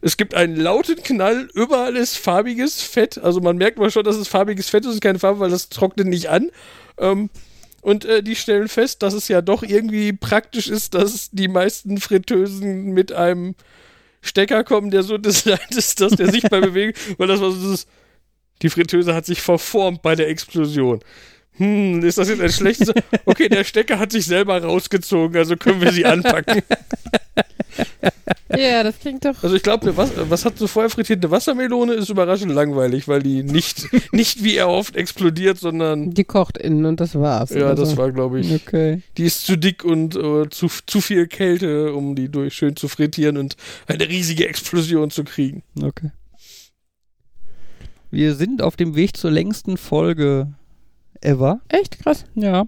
es 0.00 0.16
gibt 0.16 0.34
einen 0.34 0.56
lauten 0.56 0.96
Knall, 1.02 1.48
überall 1.54 1.96
ist 1.96 2.16
farbiges 2.16 2.82
Fett, 2.82 3.18
also 3.18 3.40
man 3.40 3.56
merkt 3.56 3.78
mal 3.78 3.90
schon, 3.90 4.02
dass 4.02 4.16
es 4.16 4.28
farbiges 4.28 4.68
Fett 4.68 4.84
ist 4.84 4.94
und 4.94 5.00
keine 5.00 5.20
Farbe, 5.20 5.40
weil 5.40 5.50
das 5.50 5.68
trocknet 5.68 6.08
nicht 6.08 6.28
an. 6.28 6.50
Ähm, 6.98 7.30
und 7.82 8.04
äh, 8.04 8.22
die 8.22 8.34
stellen 8.34 8.68
fest, 8.68 9.02
dass 9.02 9.14
es 9.14 9.28
ja 9.28 9.42
doch 9.42 9.62
irgendwie 9.62 10.12
praktisch 10.12 10.68
ist, 10.68 10.94
dass 10.94 11.30
die 11.30 11.48
meisten 11.48 11.98
Fritteusen 11.98 12.92
mit 12.92 13.12
einem 13.12 13.54
Stecker 14.22 14.64
kommen, 14.64 14.90
der 14.90 15.04
so 15.04 15.18
designt 15.18 15.70
ist, 15.70 16.00
dass 16.00 16.12
der 16.12 16.32
sich 16.32 16.42
bei 16.42 16.60
bewegt, 16.60 16.98
weil 17.18 17.28
das 17.28 17.40
war 17.40 17.52
so 17.52 17.60
dieses, 17.60 17.86
die 18.62 18.70
Fritteuse 18.70 19.14
hat 19.14 19.24
sich 19.24 19.40
verformt 19.40 20.02
bei 20.02 20.16
der 20.16 20.28
Explosion. 20.28 21.00
Hm, 21.60 22.02
ist 22.02 22.16
das 22.18 22.28
jetzt 22.30 22.40
ein 22.40 22.50
schlechtes? 22.50 22.90
Okay, 23.26 23.48
der 23.50 23.64
Stecker 23.64 23.98
hat 23.98 24.12
sich 24.12 24.24
selber 24.26 24.62
rausgezogen, 24.62 25.36
also 25.36 25.56
können 25.56 25.80
wir 25.82 25.92
sie 25.92 26.04
anpacken. 26.06 26.62
ja, 28.56 28.82
das 28.82 28.98
klingt 28.98 29.24
doch. 29.24 29.42
Also 29.42 29.54
ich 29.54 29.62
glaube, 29.62 29.96
was, 29.96 30.10
was 30.16 30.44
hat 30.44 30.58
so 30.58 30.66
vorher 30.66 30.90
frittiert? 30.90 31.22
Eine 31.22 31.30
Wassermelone 31.30 31.92
ist 31.94 32.08
überraschend 32.08 32.52
langweilig, 32.52 33.06
weil 33.08 33.22
die 33.22 33.42
nicht, 33.42 33.88
nicht 34.12 34.42
wie 34.42 34.56
erhofft 34.56 34.96
explodiert, 34.96 35.58
sondern 35.58 36.12
Die 36.12 36.24
kocht 36.24 36.58
innen 36.58 36.86
und 36.86 36.98
das 37.00 37.14
war's. 37.14 37.50
ja, 37.50 37.66
Also, 37.68 37.84
das 37.84 37.96
war, 37.96 38.10
glaube 38.10 38.40
ich, 38.40 38.50
Okay. 38.52 39.02
die 39.18 39.24
ist 39.24 39.44
zu 39.46 39.56
dick 39.56 39.84
und 39.84 40.16
äh, 40.16 40.48
zu, 40.50 40.68
zu 40.86 41.00
viel 41.00 41.26
Kälte, 41.28 41.92
um 41.94 42.14
die 42.16 42.28
durch 42.30 42.54
schön 42.54 42.74
zu 42.74 42.88
frittieren 42.88 43.36
und 43.36 43.56
eine 43.86 44.08
riesige 44.08 44.48
Explosion 44.48 45.10
zu 45.10 45.24
kriegen. 45.24 45.62
Okay. 45.80 46.10
Wir 48.10 48.34
sind 48.34 48.62
auf 48.62 48.76
dem 48.76 48.96
Weg 48.96 49.16
zur 49.16 49.30
längsten 49.30 49.76
Folge 49.76 50.52
ever. 51.20 51.60
Echt 51.68 51.98
krass. 52.02 52.24
Ja. 52.34 52.66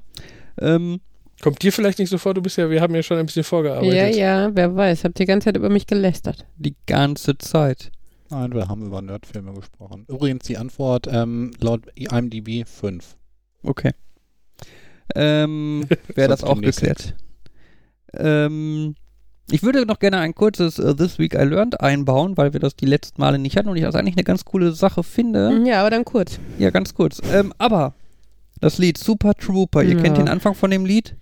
Ähm, 0.61 1.01
Kommt 1.43 1.63
dir 1.63 1.73
vielleicht 1.73 1.99
nicht 1.99 2.09
so 2.09 2.19
vor, 2.19 2.35
du 2.35 2.43
bist 2.43 2.57
ja, 2.57 2.71
wir 2.71 2.81
haben 2.81 2.95
ja 2.95 3.03
schon 3.03 3.19
ein 3.19 3.27
bisschen 3.27 3.43
vorgearbeitet. 3.43 3.95
Ja, 3.95 4.07
ja, 4.07 4.51
wer 4.55 4.77
weiß. 4.77 5.03
Habt 5.03 5.19
die 5.19 5.25
ganze 5.25 5.47
Zeit 5.47 5.57
über 5.57 5.71
mich 5.71 5.89
gelästert. 5.89 6.47
Die 6.57 6.77
ganze 6.87 7.37
Zeit. 7.37 7.91
Nein, 8.31 8.55
wir 8.55 8.69
haben 8.69 8.87
über 8.87 9.03
Nerdfilme 9.03 9.53
gesprochen. 9.53 10.07
Übrigens 10.09 10.47
die 10.47 10.57
Antwort 10.57 11.09
ähm, 11.11 11.51
laut 11.61 11.83
IMDb 11.97 12.67
5. 12.67 13.17
Okay. 13.65 13.91
Ähm, 15.17 15.87
Wäre 16.15 16.29
das 16.29 16.45
auch 16.45 16.61
geklärt. 16.61 17.15
Ähm, 18.15 18.95
ich 19.51 19.63
würde 19.63 19.85
noch 19.85 19.99
gerne 19.99 20.19
ein 20.19 20.35
kurzes 20.35 20.79
äh, 20.79 20.95
This 20.95 21.19
Week 21.19 21.35
I 21.35 21.45
Learned 21.45 21.81
einbauen, 21.81 22.37
weil 22.37 22.53
wir 22.53 22.61
das 22.61 22.77
die 22.77 22.87
letzten 22.87 23.21
Male 23.21 23.39
nicht 23.39 23.57
hatten 23.57 23.69
und 23.69 23.77
ich 23.77 23.83
das 23.83 23.97
eigentlich 23.97 24.17
eine 24.17 24.25
ganz 24.25 24.45
coole 24.45 24.73
Sache 24.73 25.03
finde. 25.03 25.61
Ja, 25.67 25.81
aber 25.81 25.91
dann 25.91 26.05
kurz. 26.05 26.39
Ja, 26.59 26.71
ganz 26.71 26.95
kurz. 26.95 27.21
Ähm, 27.33 27.53
aber 27.59 27.95
das 28.63 28.79
Lied 28.79 28.97
Super 28.97 29.35
Trooper, 29.35 29.83
ihr 29.83 29.97
Ja. 29.97 30.03
kennt 30.03 30.17
den 30.19 30.29
Anfang 30.29 30.55
von 30.55 30.71
dem 30.71 30.87
Lied? 30.87 31.17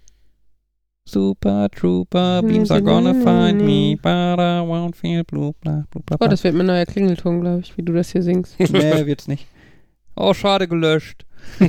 Super 1.09 1.69
Trooper, 1.71 2.43
beams 2.43 2.71
are 2.71 2.83
gonna 2.83 3.13
find 3.15 3.61
me, 3.63 3.97
but 3.97 4.39
I 4.39 4.61
won't 4.63 4.95
feel 4.95 5.25
blue, 5.25 5.53
bla, 5.61 5.85
bla, 5.91 6.01
bla, 6.07 6.15
Oh, 6.15 6.19
bla. 6.19 6.29
das 6.29 6.45
wird 6.45 6.55
mein 6.55 6.67
neuer 6.67 6.87
Klingelton, 6.87 7.41
glaube 7.41 7.61
ich, 7.61 7.77
wie 7.77 7.83
du 7.83 7.93
das 7.93 8.13
hier 8.13 8.23
singst. 8.23 8.55
nee, 8.61 8.69
wird's 9.07 9.27
nicht. 9.27 9.47
Oh, 10.15 10.33
schade, 10.35 10.69
gelöscht. 10.69 11.25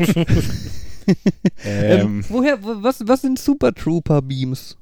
Ähm, 1.65 2.23
woher, 2.29 2.61
w- 2.63 2.83
was, 2.83 3.01
was 3.05 3.21
sind 3.21 3.39
Super 3.39 3.73
Trooper 3.73 4.21
Beams? 4.21 4.77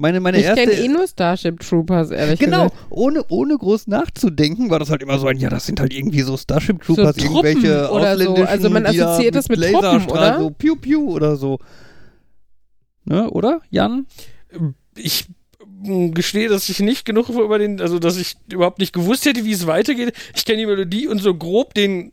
Meine, 0.00 0.18
meine 0.20 0.38
ich 0.38 0.44
erste. 0.46 0.64
kenne 0.66 0.80
eh 0.82 0.88
nur 0.88 1.06
Starship 1.06 1.60
Troopers, 1.60 2.10
ehrlich 2.10 2.40
Genau, 2.40 2.64
gesagt. 2.68 2.86
ohne, 2.88 3.22
ohne 3.28 3.58
groß 3.58 3.86
nachzudenken, 3.86 4.70
war 4.70 4.78
das 4.78 4.88
halt 4.90 5.02
immer 5.02 5.18
so 5.18 5.26
ein, 5.26 5.36
ja, 5.36 5.50
das 5.50 5.66
sind 5.66 5.78
halt 5.78 5.92
irgendwie 5.92 6.22
so 6.22 6.38
Starship 6.38 6.82
So 6.82 6.94
Troopers, 6.94 7.16
Truppen 7.16 7.44
irgendwelche 7.44 7.90
oder 7.90 8.16
so. 8.16 8.22
ausländischen, 8.24 8.46
Also 8.48 8.70
man 8.70 8.86
assoziiert 8.86 9.34
das 9.34 9.48
mit 9.50 9.58
Laserstrahlen, 9.58 10.00
Truppen, 10.06 10.18
oder? 10.18 10.38
So 10.38 10.50
Piu 10.50 10.76
Piu 10.76 11.10
oder 11.10 11.36
so. 11.36 11.58
Ne, 13.04 13.30
oder, 13.30 13.60
Jan? 13.70 14.06
Ich 14.96 15.26
mm, 15.66 16.12
gestehe, 16.12 16.48
dass 16.48 16.68
ich 16.70 16.80
nicht 16.80 17.04
genug 17.04 17.28
über 17.28 17.58
den, 17.58 17.80
also 17.80 17.98
dass 17.98 18.16
ich 18.16 18.36
überhaupt 18.50 18.78
nicht 18.78 18.92
gewusst 18.94 19.26
hätte, 19.26 19.44
wie 19.44 19.52
es 19.52 19.66
weitergeht. 19.66 20.14
Ich 20.34 20.44
kenne 20.46 20.58
die 20.58 20.66
Melodie 20.66 21.08
und 21.08 21.20
so 21.20 21.34
grob 21.34 21.74
den 21.74 22.10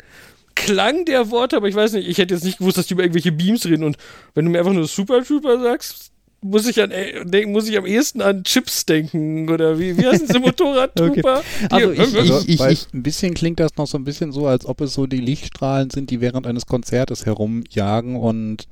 Klang 0.56 1.06
der 1.06 1.30
Worte, 1.30 1.56
aber 1.56 1.68
ich 1.70 1.76
weiß 1.76 1.94
nicht, 1.94 2.08
ich 2.10 2.18
hätte 2.18 2.34
jetzt 2.34 2.44
nicht 2.44 2.58
gewusst, 2.58 2.78
dass 2.78 2.88
die 2.88 2.96
über 2.96 3.04
irgendwelche 3.04 3.32
Beams 3.32 3.66
reden. 3.66 3.84
Und 3.84 3.98
wenn 4.34 4.44
du 4.46 4.52
mir 4.52 4.60
einfach 4.60 4.74
nur 4.74 4.88
Super 4.88 5.24
Trooper 5.24 5.62
sagst, 5.62 6.12
muss 6.42 6.68
ich 6.68 6.82
an 6.82 6.92
äh, 6.92 7.26
denk, 7.26 7.50
muss 7.50 7.68
ich 7.68 7.78
am 7.78 7.86
ehesten 7.86 8.22
an 8.22 8.44
Chips 8.44 8.86
denken 8.86 9.50
oder 9.50 9.80
wie 9.80 9.98
wie 9.98 10.06
heißen 10.06 10.28
sie 10.28 10.40
Motorradtrooper? 10.40 11.42
Die- 11.62 11.72
Also 11.74 11.92
ich- 11.92 12.00
Also, 12.16 12.44
ich- 12.48 12.60
weil 12.60 12.74
ich- 12.74 12.88
ein 12.94 13.04
bisschen 13.04 13.34
klingt 13.34 13.60
das 13.60 13.76
noch 13.78 13.88
so 13.88 13.98
ein 13.98 14.04
bisschen 14.04 14.32
so, 14.32 14.48
als 14.48 14.66
ob 14.66 14.82
es 14.82 14.94
so 14.94 15.08
die 15.08 15.18
Lichtstrahlen 15.20 15.90
sind, 15.90 16.10
die 16.12 16.22
während 16.22 16.46
eines 16.48 16.66
Konzertes 16.66 17.26
herumjagen 17.26 18.16
und 18.16 18.68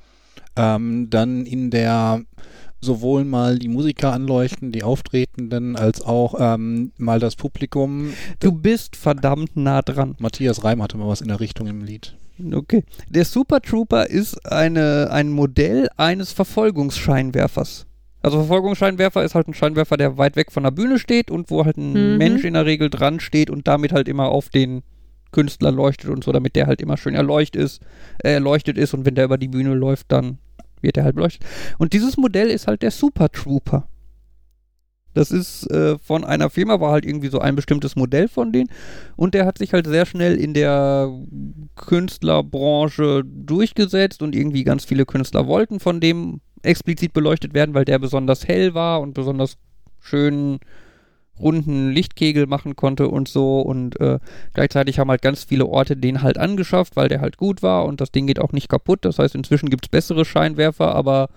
ähm, 0.56 1.10
dann 1.10 1.46
in 1.46 1.70
der 1.72 2.22
sowohl 2.82 3.26
mal 3.26 3.58
die 3.58 3.68
Musiker 3.68 4.14
anleuchten, 4.14 4.72
die 4.72 4.84
Auftretenden, 4.84 5.76
als 5.76 6.02
auch 6.02 6.36
ähm, 6.38 6.92
mal 6.98 7.20
das 7.20 7.36
Publikum. 7.36 8.14
Du 8.40 8.52
bist 8.52 8.96
verdammt 8.96 9.56
nah 9.58 9.82
dran. 9.82 10.16
Matthias 10.20 10.64
Reim 10.64 10.84
hatte 10.84 10.96
mal 10.98 11.08
was 11.08 11.22
in 11.22 11.30
der 11.30 11.40
Richtung 11.40 11.66
im 11.68 11.84
Lied. 11.84 12.16
Okay. 12.54 12.84
Der 13.10 13.26
Super 13.26 13.62
Trooper 13.62 14.10
ist 14.10 14.52
eine, 14.52 15.10
ein 15.12 15.30
Modell 15.30 15.88
eines 15.98 16.32
Verfolgungsscheinwerfers. 16.34 17.86
Also 18.22 18.38
Verfolgungsscheinwerfer 18.40 19.24
ist 19.24 19.36
halt 19.36 19.48
ein 19.48 19.54
Scheinwerfer, 19.54 19.98
der 19.98 20.18
weit 20.18 20.36
weg 20.36 20.52
von 20.52 20.64
der 20.64 20.72
Bühne 20.72 20.98
steht 21.00 21.30
und 21.30 21.50
wo 21.52 21.64
halt 21.64 21.78
ein 21.78 22.14
Mhm. 22.14 22.18
Mensch 22.18 22.44
in 22.44 22.54
der 22.56 22.66
Regel 22.66 22.90
dran 22.90 23.20
steht 23.20 23.50
und 23.50 23.68
damit 23.68 23.92
halt 23.94 24.08
immer 24.08 24.30
auf 24.30 24.50
den 24.50 24.82
Künstler 25.32 25.72
leuchtet 25.72 26.10
und 26.10 26.24
so, 26.24 26.32
damit 26.32 26.56
der 26.56 26.66
halt 26.66 26.82
immer 26.82 26.98
schön 26.98 27.14
erleuchtet 27.14 27.62
ist, 27.62 27.82
äh, 28.24 28.34
erleuchtet 28.34 28.78
ist 28.78 28.94
und 28.94 29.06
wenn 29.06 29.16
der 29.16 29.26
über 29.26 29.38
die 29.38 29.48
Bühne 29.50 29.74
läuft, 29.74 30.12
dann 30.12 30.40
wird 30.82 30.98
er 30.98 31.04
halt 31.04 31.16
beleuchtet. 31.16 31.46
Und 31.78 31.94
dieses 31.94 32.18
Modell 32.18 32.50
ist 32.50 32.68
halt 32.68 32.82
der 32.82 32.92
Super 32.92 33.30
Trooper. 33.30 33.88
Das 35.16 35.32
ist 35.32 35.70
äh, 35.72 35.98
von 35.98 36.24
einer 36.24 36.50
Firma, 36.52 36.80
war 36.80 36.92
halt 36.92 37.06
irgendwie 37.06 37.30
so 37.30 37.40
ein 37.40 37.56
bestimmtes 37.56 37.96
Modell 37.96 38.28
von 38.28 38.52
denen. 38.52 38.70
Und 39.16 39.34
der 39.34 39.46
hat 39.46 39.58
sich 39.58 39.74
halt 39.74 39.88
sehr 39.88 40.06
schnell 40.06 40.36
in 40.36 40.54
der 40.54 41.10
Künstlerbranche 41.76 43.24
durchgesetzt 43.26 44.22
und 44.22 44.36
irgendwie 44.36 44.64
ganz 44.64 44.86
viele 44.86 45.06
Künstler 45.06 45.48
wollten 45.48 45.80
von 45.80 46.00
dem 46.00 46.42
explizit 46.62 47.14
beleuchtet 47.14 47.54
werden, 47.54 47.74
weil 47.74 47.86
der 47.86 47.98
besonders 47.98 48.48
hell 48.48 48.74
war 48.74 49.02
und 49.02 49.14
besonders 49.14 49.58
schön 50.02 50.60
runden 51.40 51.92
Lichtkegel 51.92 52.48
machen 52.48 52.76
konnte 52.76 53.10
und 53.10 53.28
so 53.28 53.62
und 53.62 54.00
äh, 54.00 54.20
gleichzeitig 54.54 55.00
haben 55.00 55.10
halt 55.10 55.22
ganz 55.22 55.44
viele 55.44 55.66
Orte 55.66 55.98
den 55.98 56.22
halt 56.22 56.38
angeschafft, 56.38 56.96
weil 56.96 57.10
der 57.10 57.22
halt 57.22 57.38
gut 57.38 57.62
war 57.62 57.86
und 57.86 58.00
das 58.00 58.12
Ding 58.12 58.28
geht 58.28 58.40
auch 58.40 58.54
nicht 58.54 58.70
kaputt. 58.70 59.00
Das 59.04 59.20
heißt, 59.20 59.36
inzwischen 59.36 59.70
gibt 59.70 59.86
es 59.86 59.90
bessere 59.90 60.24
Scheinwerfer, 60.24 60.96
aber 60.96 61.30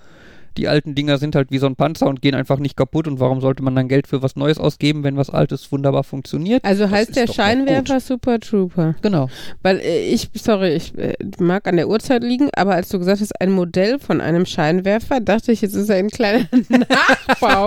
die 0.56 0.68
alten 0.68 0.94
Dinger 0.94 1.18
sind 1.18 1.34
halt 1.34 1.50
wie 1.50 1.58
so 1.58 1.66
ein 1.66 1.76
Panzer 1.76 2.06
und 2.06 2.22
gehen 2.22 2.34
einfach 2.34 2.58
nicht 2.58 2.76
kaputt 2.76 3.06
und 3.06 3.20
warum 3.20 3.40
sollte 3.40 3.62
man 3.62 3.74
dann 3.74 3.88
Geld 3.88 4.06
für 4.06 4.22
was 4.22 4.36
Neues 4.36 4.58
ausgeben, 4.58 5.04
wenn 5.04 5.16
was 5.16 5.30
Altes 5.30 5.70
wunderbar 5.70 6.04
funktioniert? 6.04 6.64
Also 6.64 6.84
Das 6.84 6.90
heißt 6.92 7.08
ist 7.10 7.16
der 7.16 7.32
Scheinwerfer 7.32 8.00
Super 8.00 8.40
Trooper. 8.40 8.94
Genau. 9.02 9.28
Weil 9.62 9.78
äh, 9.80 10.00
ich, 10.08 10.30
sorry, 10.34 10.74
ich 10.74 10.96
äh, 10.98 11.14
mag 11.38 11.66
an 11.68 11.76
der 11.76 11.88
Uhrzeit 11.88 12.22
liegen, 12.22 12.48
aber 12.54 12.74
als 12.74 12.88
du 12.88 12.98
gesagt 12.98 13.20
hast, 13.20 13.40
ein 13.40 13.50
Modell 13.52 13.98
von 13.98 14.20
einem 14.20 14.46
Scheinwerfer, 14.46 15.20
dachte 15.20 15.52
ich, 15.52 15.60
jetzt 15.62 15.74
ist 15.74 15.88
er 15.88 15.96
ein 15.96 16.08
kleiner 16.10 16.46
Nachbau 16.68 17.66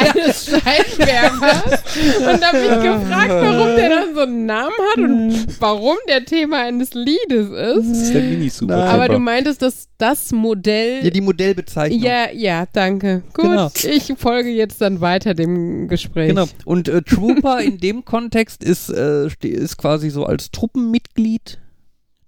eines 0.00 0.46
Scheinwerfers. 0.46 1.82
Und 2.20 2.44
habe 2.44 2.58
mich 2.58 2.82
gefragt, 2.82 3.30
warum 3.30 3.76
der 3.76 3.88
dann 3.88 4.14
so 4.14 4.20
einen 4.20 4.46
Namen 4.46 4.70
hat 4.92 4.98
und 4.98 5.46
warum 5.60 5.96
der 6.08 6.24
Thema 6.24 6.58
eines 6.64 6.94
Liedes 6.94 7.50
Das 7.50 7.76
ist. 7.86 8.02
ist 8.02 8.14
der 8.14 8.22
Mini-Super. 8.22 8.76
Nein. 8.76 8.88
Aber 8.88 9.08
du 9.08 9.18
meintest, 9.18 9.62
dass 9.62 9.88
das 9.98 10.32
Modell. 10.32 11.04
Ja, 11.04 11.10
die 11.10 11.20
Modellbezeichnung. 11.20 11.69
Ja, 11.76 12.30
ja, 12.32 12.66
danke. 12.72 13.22
Gut, 13.32 13.44
Genau. 13.44 13.70
ich 13.74 14.12
folge 14.18 14.50
jetzt 14.50 14.80
dann 14.80 15.00
weiter 15.00 15.34
dem 15.34 15.88
Gespräch. 15.88 16.28
Genau. 16.30 16.46
Und 16.64 16.88
äh, 16.88 17.02
Trooper 17.02 17.60
in 17.60 17.78
dem 17.78 18.04
Kontext 18.04 18.62
ist, 18.64 18.88
äh, 18.90 19.28
ist 19.42 19.76
quasi 19.78 20.10
so 20.10 20.24
als 20.24 20.50
Truppenmitglied 20.50 21.58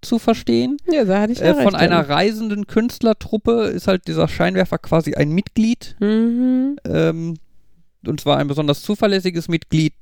zu 0.00 0.18
verstehen. 0.18 0.76
Ja, 0.90 1.04
da 1.04 1.20
hatte 1.20 1.32
ich 1.32 1.38
ja 1.38 1.58
Äh, 1.58 1.62
von 1.62 1.74
einer 1.74 2.08
reisenden 2.08 2.66
Künstlertruppe 2.66 3.66
ist 3.66 3.86
halt 3.86 4.08
dieser 4.08 4.26
Scheinwerfer 4.28 4.78
quasi 4.78 5.14
ein 5.14 5.30
Mitglied. 5.30 5.94
Mhm. 6.00 6.76
Ähm, 6.84 7.34
und 8.06 8.20
zwar 8.20 8.38
ein 8.38 8.48
besonders 8.48 8.82
zuverlässiges 8.82 9.46
Mitglied, 9.48 9.94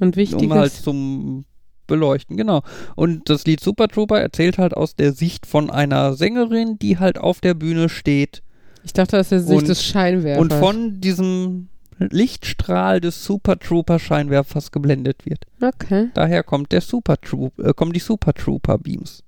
Und 0.00 0.16
wichtiges. 0.16 0.42
um 0.44 0.52
halt 0.54 0.72
zum 0.72 1.44
Beleuchten, 1.86 2.36
genau. 2.36 2.60
Und 2.94 3.30
das 3.30 3.46
Lied 3.46 3.60
Super 3.60 3.88
Trooper 3.88 4.20
erzählt 4.20 4.58
halt 4.58 4.74
aus 4.76 4.94
der 4.96 5.12
Sicht 5.14 5.46
von 5.46 5.70
einer 5.70 6.12
Sängerin, 6.12 6.78
die 6.78 6.98
halt 6.98 7.16
auf 7.16 7.40
der 7.40 7.54
Bühne 7.54 7.88
steht 7.88 8.42
Ich 8.88 8.94
dachte, 8.94 9.18
das 9.18 9.30
ist 9.32 9.50
Und- 9.50 9.68
des 9.68 9.84
Scheinwerfers. 9.84 10.40
und 10.40 10.52
von 10.54 10.98
diesem 11.02 11.68
Lichtstrahl 11.98 13.02
des 13.02 13.22
Super 13.22 13.58
Trooper 13.58 13.98
Scheinwerfers 13.98 14.72
geblendet 14.72 15.26
wird. 15.26 15.44
Okay, 15.62 16.08
Daher 16.14 16.42
kommt 16.42 16.72
der 16.72 16.80
Super 16.80 17.20
Troop, 17.20 17.58
äh, 17.58 17.74
kommen 17.74 17.92
die 17.92 18.00
Super 18.00 18.32
Trooper 18.32 18.78
Beams. 18.78 19.22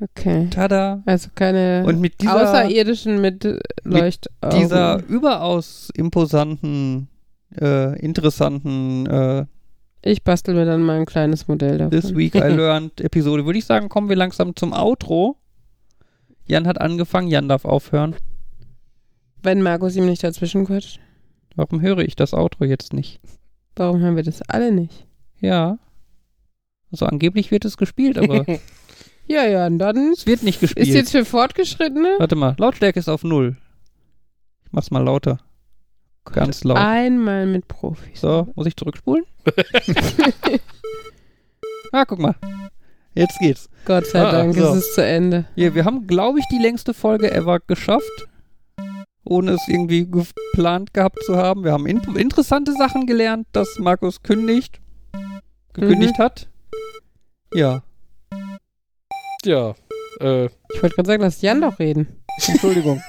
okay. 0.00 0.48
Tada! 0.50 1.02
Also 1.04 1.28
keine 1.34 1.84
Und 1.86 2.00
mit 2.00 2.22
dieser, 2.22 2.36
Außerirdischen 2.42 3.20
mit 3.20 3.44
äh, 3.44 3.58
Leuchtaugen. 3.84 4.58
dieser 4.58 5.02
überaus 5.08 5.90
imposanten, 5.94 7.08
äh, 7.60 7.98
interessanten 8.00 9.06
äh, 9.06 9.44
ich 10.02 10.24
bastel 10.24 10.54
mir 10.54 10.64
dann 10.64 10.82
mal 10.82 10.98
ein 10.98 11.04
kleines 11.04 11.46
Modell 11.48 11.76
davon. 11.76 11.90
This 11.90 12.16
Week 12.16 12.34
I 12.34 12.38
Learned 12.48 12.98
Episode, 13.02 13.44
würde 13.44 13.58
ich 13.58 13.66
sagen, 13.66 13.90
kommen 13.90 14.08
wir 14.08 14.16
langsam 14.16 14.56
zum 14.56 14.72
Outro. 14.72 15.36
Jan 16.50 16.66
hat 16.66 16.80
angefangen, 16.80 17.28
Jan 17.28 17.48
darf 17.48 17.64
aufhören. 17.64 18.16
Wenn 19.40 19.62
Markus 19.62 19.94
ihm 19.94 20.06
nicht 20.06 20.24
dazwischen 20.24 20.66
quatscht. 20.66 20.98
Warum 21.54 21.80
höre 21.80 22.00
ich 22.00 22.16
das 22.16 22.34
Outro 22.34 22.64
jetzt 22.64 22.92
nicht? 22.92 23.20
Warum 23.76 24.02
haben 24.02 24.16
wir 24.16 24.24
das 24.24 24.42
alle 24.42 24.72
nicht? 24.72 25.06
Ja. 25.40 25.78
Also 26.90 27.06
angeblich 27.06 27.52
wird 27.52 27.64
es 27.64 27.76
gespielt, 27.76 28.18
aber 28.18 28.44
Ja, 29.28 29.46
ja, 29.46 29.66
und 29.66 29.78
dann 29.78 30.12
es 30.12 30.26
wird 30.26 30.42
nicht 30.42 30.58
gespielt. 30.58 30.88
ist 30.88 30.94
jetzt 30.94 31.12
für 31.12 31.24
Fortgeschrittene 31.24 32.16
Warte 32.18 32.34
mal, 32.34 32.56
Lautstärke 32.58 32.98
ist 32.98 33.08
auf 33.08 33.22
null. 33.22 33.56
Ich 34.64 34.72
mach's 34.72 34.90
mal 34.90 35.04
lauter. 35.04 35.38
Ganz 36.24 36.64
laut. 36.64 36.78
einmal 36.78 37.46
mit 37.46 37.68
Profis. 37.68 38.20
So, 38.20 38.48
muss 38.56 38.66
ich 38.66 38.74
zurückspulen? 38.76 39.24
ah, 41.92 42.04
guck 42.04 42.18
mal. 42.18 42.34
Jetzt 43.20 43.38
geht's. 43.38 43.68
Gott 43.84 44.06
sei 44.06 44.20
Ah, 44.22 44.32
Dank, 44.32 44.54
so. 44.54 44.64
es 44.72 44.76
ist 44.86 44.94
zu 44.94 45.04
Ende. 45.04 45.44
Ja, 45.54 45.74
wir 45.74 45.84
haben, 45.84 46.06
glaube 46.06 46.38
ich, 46.38 46.46
die 46.50 46.58
längste 46.58 46.94
Folge 46.94 47.30
ever 47.30 47.60
geschafft. 47.60 48.28
Ohne 49.24 49.52
es 49.52 49.68
irgendwie 49.68 50.10
geplant 50.10 50.94
gehabt 50.94 51.22
zu 51.24 51.36
haben. 51.36 51.62
Wir 51.64 51.72
haben 51.72 51.86
in 51.86 52.00
interessante 52.16 52.72
Sachen 52.72 53.06
gelernt, 53.06 53.46
dass 53.52 53.78
Markus 53.78 54.22
kündigt. 54.22 54.80
Gekündigt 55.74 56.18
hat. 56.18 56.48
Ja. 57.52 57.82
Ja. 59.44 59.74
Äh, 60.20 60.46
Ich 60.46 60.82
wollte 60.82 60.96
gerade 60.96 61.06
sagen, 61.06 61.22
lass 61.22 61.42
Jan 61.42 61.60
doch 61.60 61.78
reden. 61.78 62.22
Entschuldigung. 62.48 63.02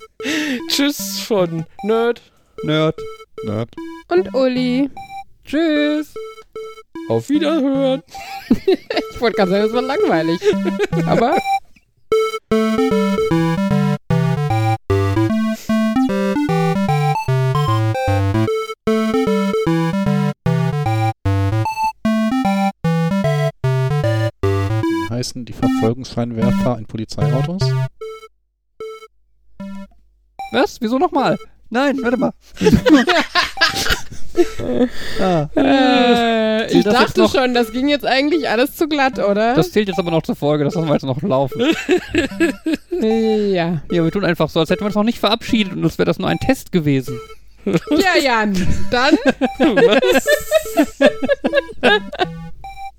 tschüss 0.68 1.20
von 1.20 1.66
Nerd. 1.84 2.22
Nerd. 2.64 2.98
Nerd. 3.44 3.68
Und 4.08 4.34
Uli. 4.34 4.88
Tschüss. 5.44 6.14
Auf 7.08 7.28
Wiederhören. 7.28 8.02
ich 8.48 9.20
wollte 9.20 9.36
gerade 9.36 9.50
sagen, 9.50 9.64
das 9.64 9.72
war 9.72 9.82
langweilig. 9.82 10.40
Aber. 11.06 11.36
Heißen 25.10 25.44
die 25.44 25.52
Verfolgungsscheinwerfer 25.52 26.78
in 26.78 26.86
Polizeiautos? 26.86 27.62
Was? 30.52 30.80
Wieso 30.80 30.98
nochmal? 30.98 31.38
Nein, 31.72 31.98
warte 32.02 32.18
mal. 32.18 32.32
ah, 35.20 35.48
Äh, 35.56 36.70
ich 36.70 36.84
dachte 36.84 37.22
noch? 37.22 37.34
schon, 37.34 37.54
das 37.54 37.72
ging 37.72 37.88
jetzt 37.88 38.04
eigentlich 38.04 38.46
alles 38.46 38.76
zu 38.76 38.88
glatt, 38.88 39.18
oder? 39.18 39.54
das 39.54 39.72
zählt 39.72 39.88
jetzt 39.88 39.98
aber 39.98 40.10
noch 40.10 40.22
zur 40.22 40.36
Folge, 40.36 40.64
das 40.64 40.74
lassen 40.74 40.86
wir 40.86 40.92
jetzt 40.92 41.06
noch 41.06 41.22
laufen. 41.22 41.62
ja. 43.00 43.80
Ja, 43.90 44.04
wir 44.04 44.10
tun 44.10 44.26
einfach 44.26 44.50
so, 44.50 44.60
als 44.60 44.68
hätten 44.68 44.82
wir 44.82 44.86
uns 44.86 44.96
noch 44.96 45.02
nicht 45.02 45.18
verabschiedet 45.18 45.72
und 45.72 45.82
als 45.82 45.96
wäre 45.96 46.04
das 46.04 46.18
nur 46.18 46.28
ein 46.28 46.40
Test 46.40 46.72
gewesen. 46.72 47.18
Ja, 47.64 48.18
Jan, 48.22 48.54
dann 48.90 49.16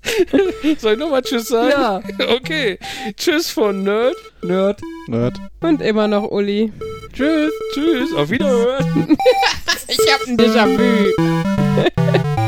Soll 0.78 0.92
ich 0.94 0.98
nochmal 0.98 1.22
Tschüss 1.22 1.48
sagen? 1.48 1.70
Ja. 1.70 2.02
Okay. 2.36 2.78
Tschüss 3.16 3.50
von 3.50 3.82
Nerd. 3.82 4.16
Nerd. 4.42 4.80
Nerd. 5.08 5.36
und 5.60 5.82
immer 5.82 6.08
noch 6.08 6.30
Uli. 6.30 6.72
Tschüss. 7.12 7.52
Tschüss. 7.72 8.12
Auf 8.14 8.30
Wiederhören. 8.30 9.16
Ich 9.86 10.12
hab 10.12 10.26
ein 10.26 10.36
Déjà-vu. 10.38 11.12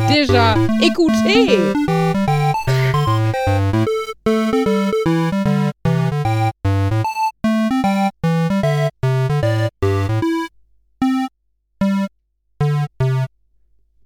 Déjà, 0.09 0.57
écoutez. 0.81 1.96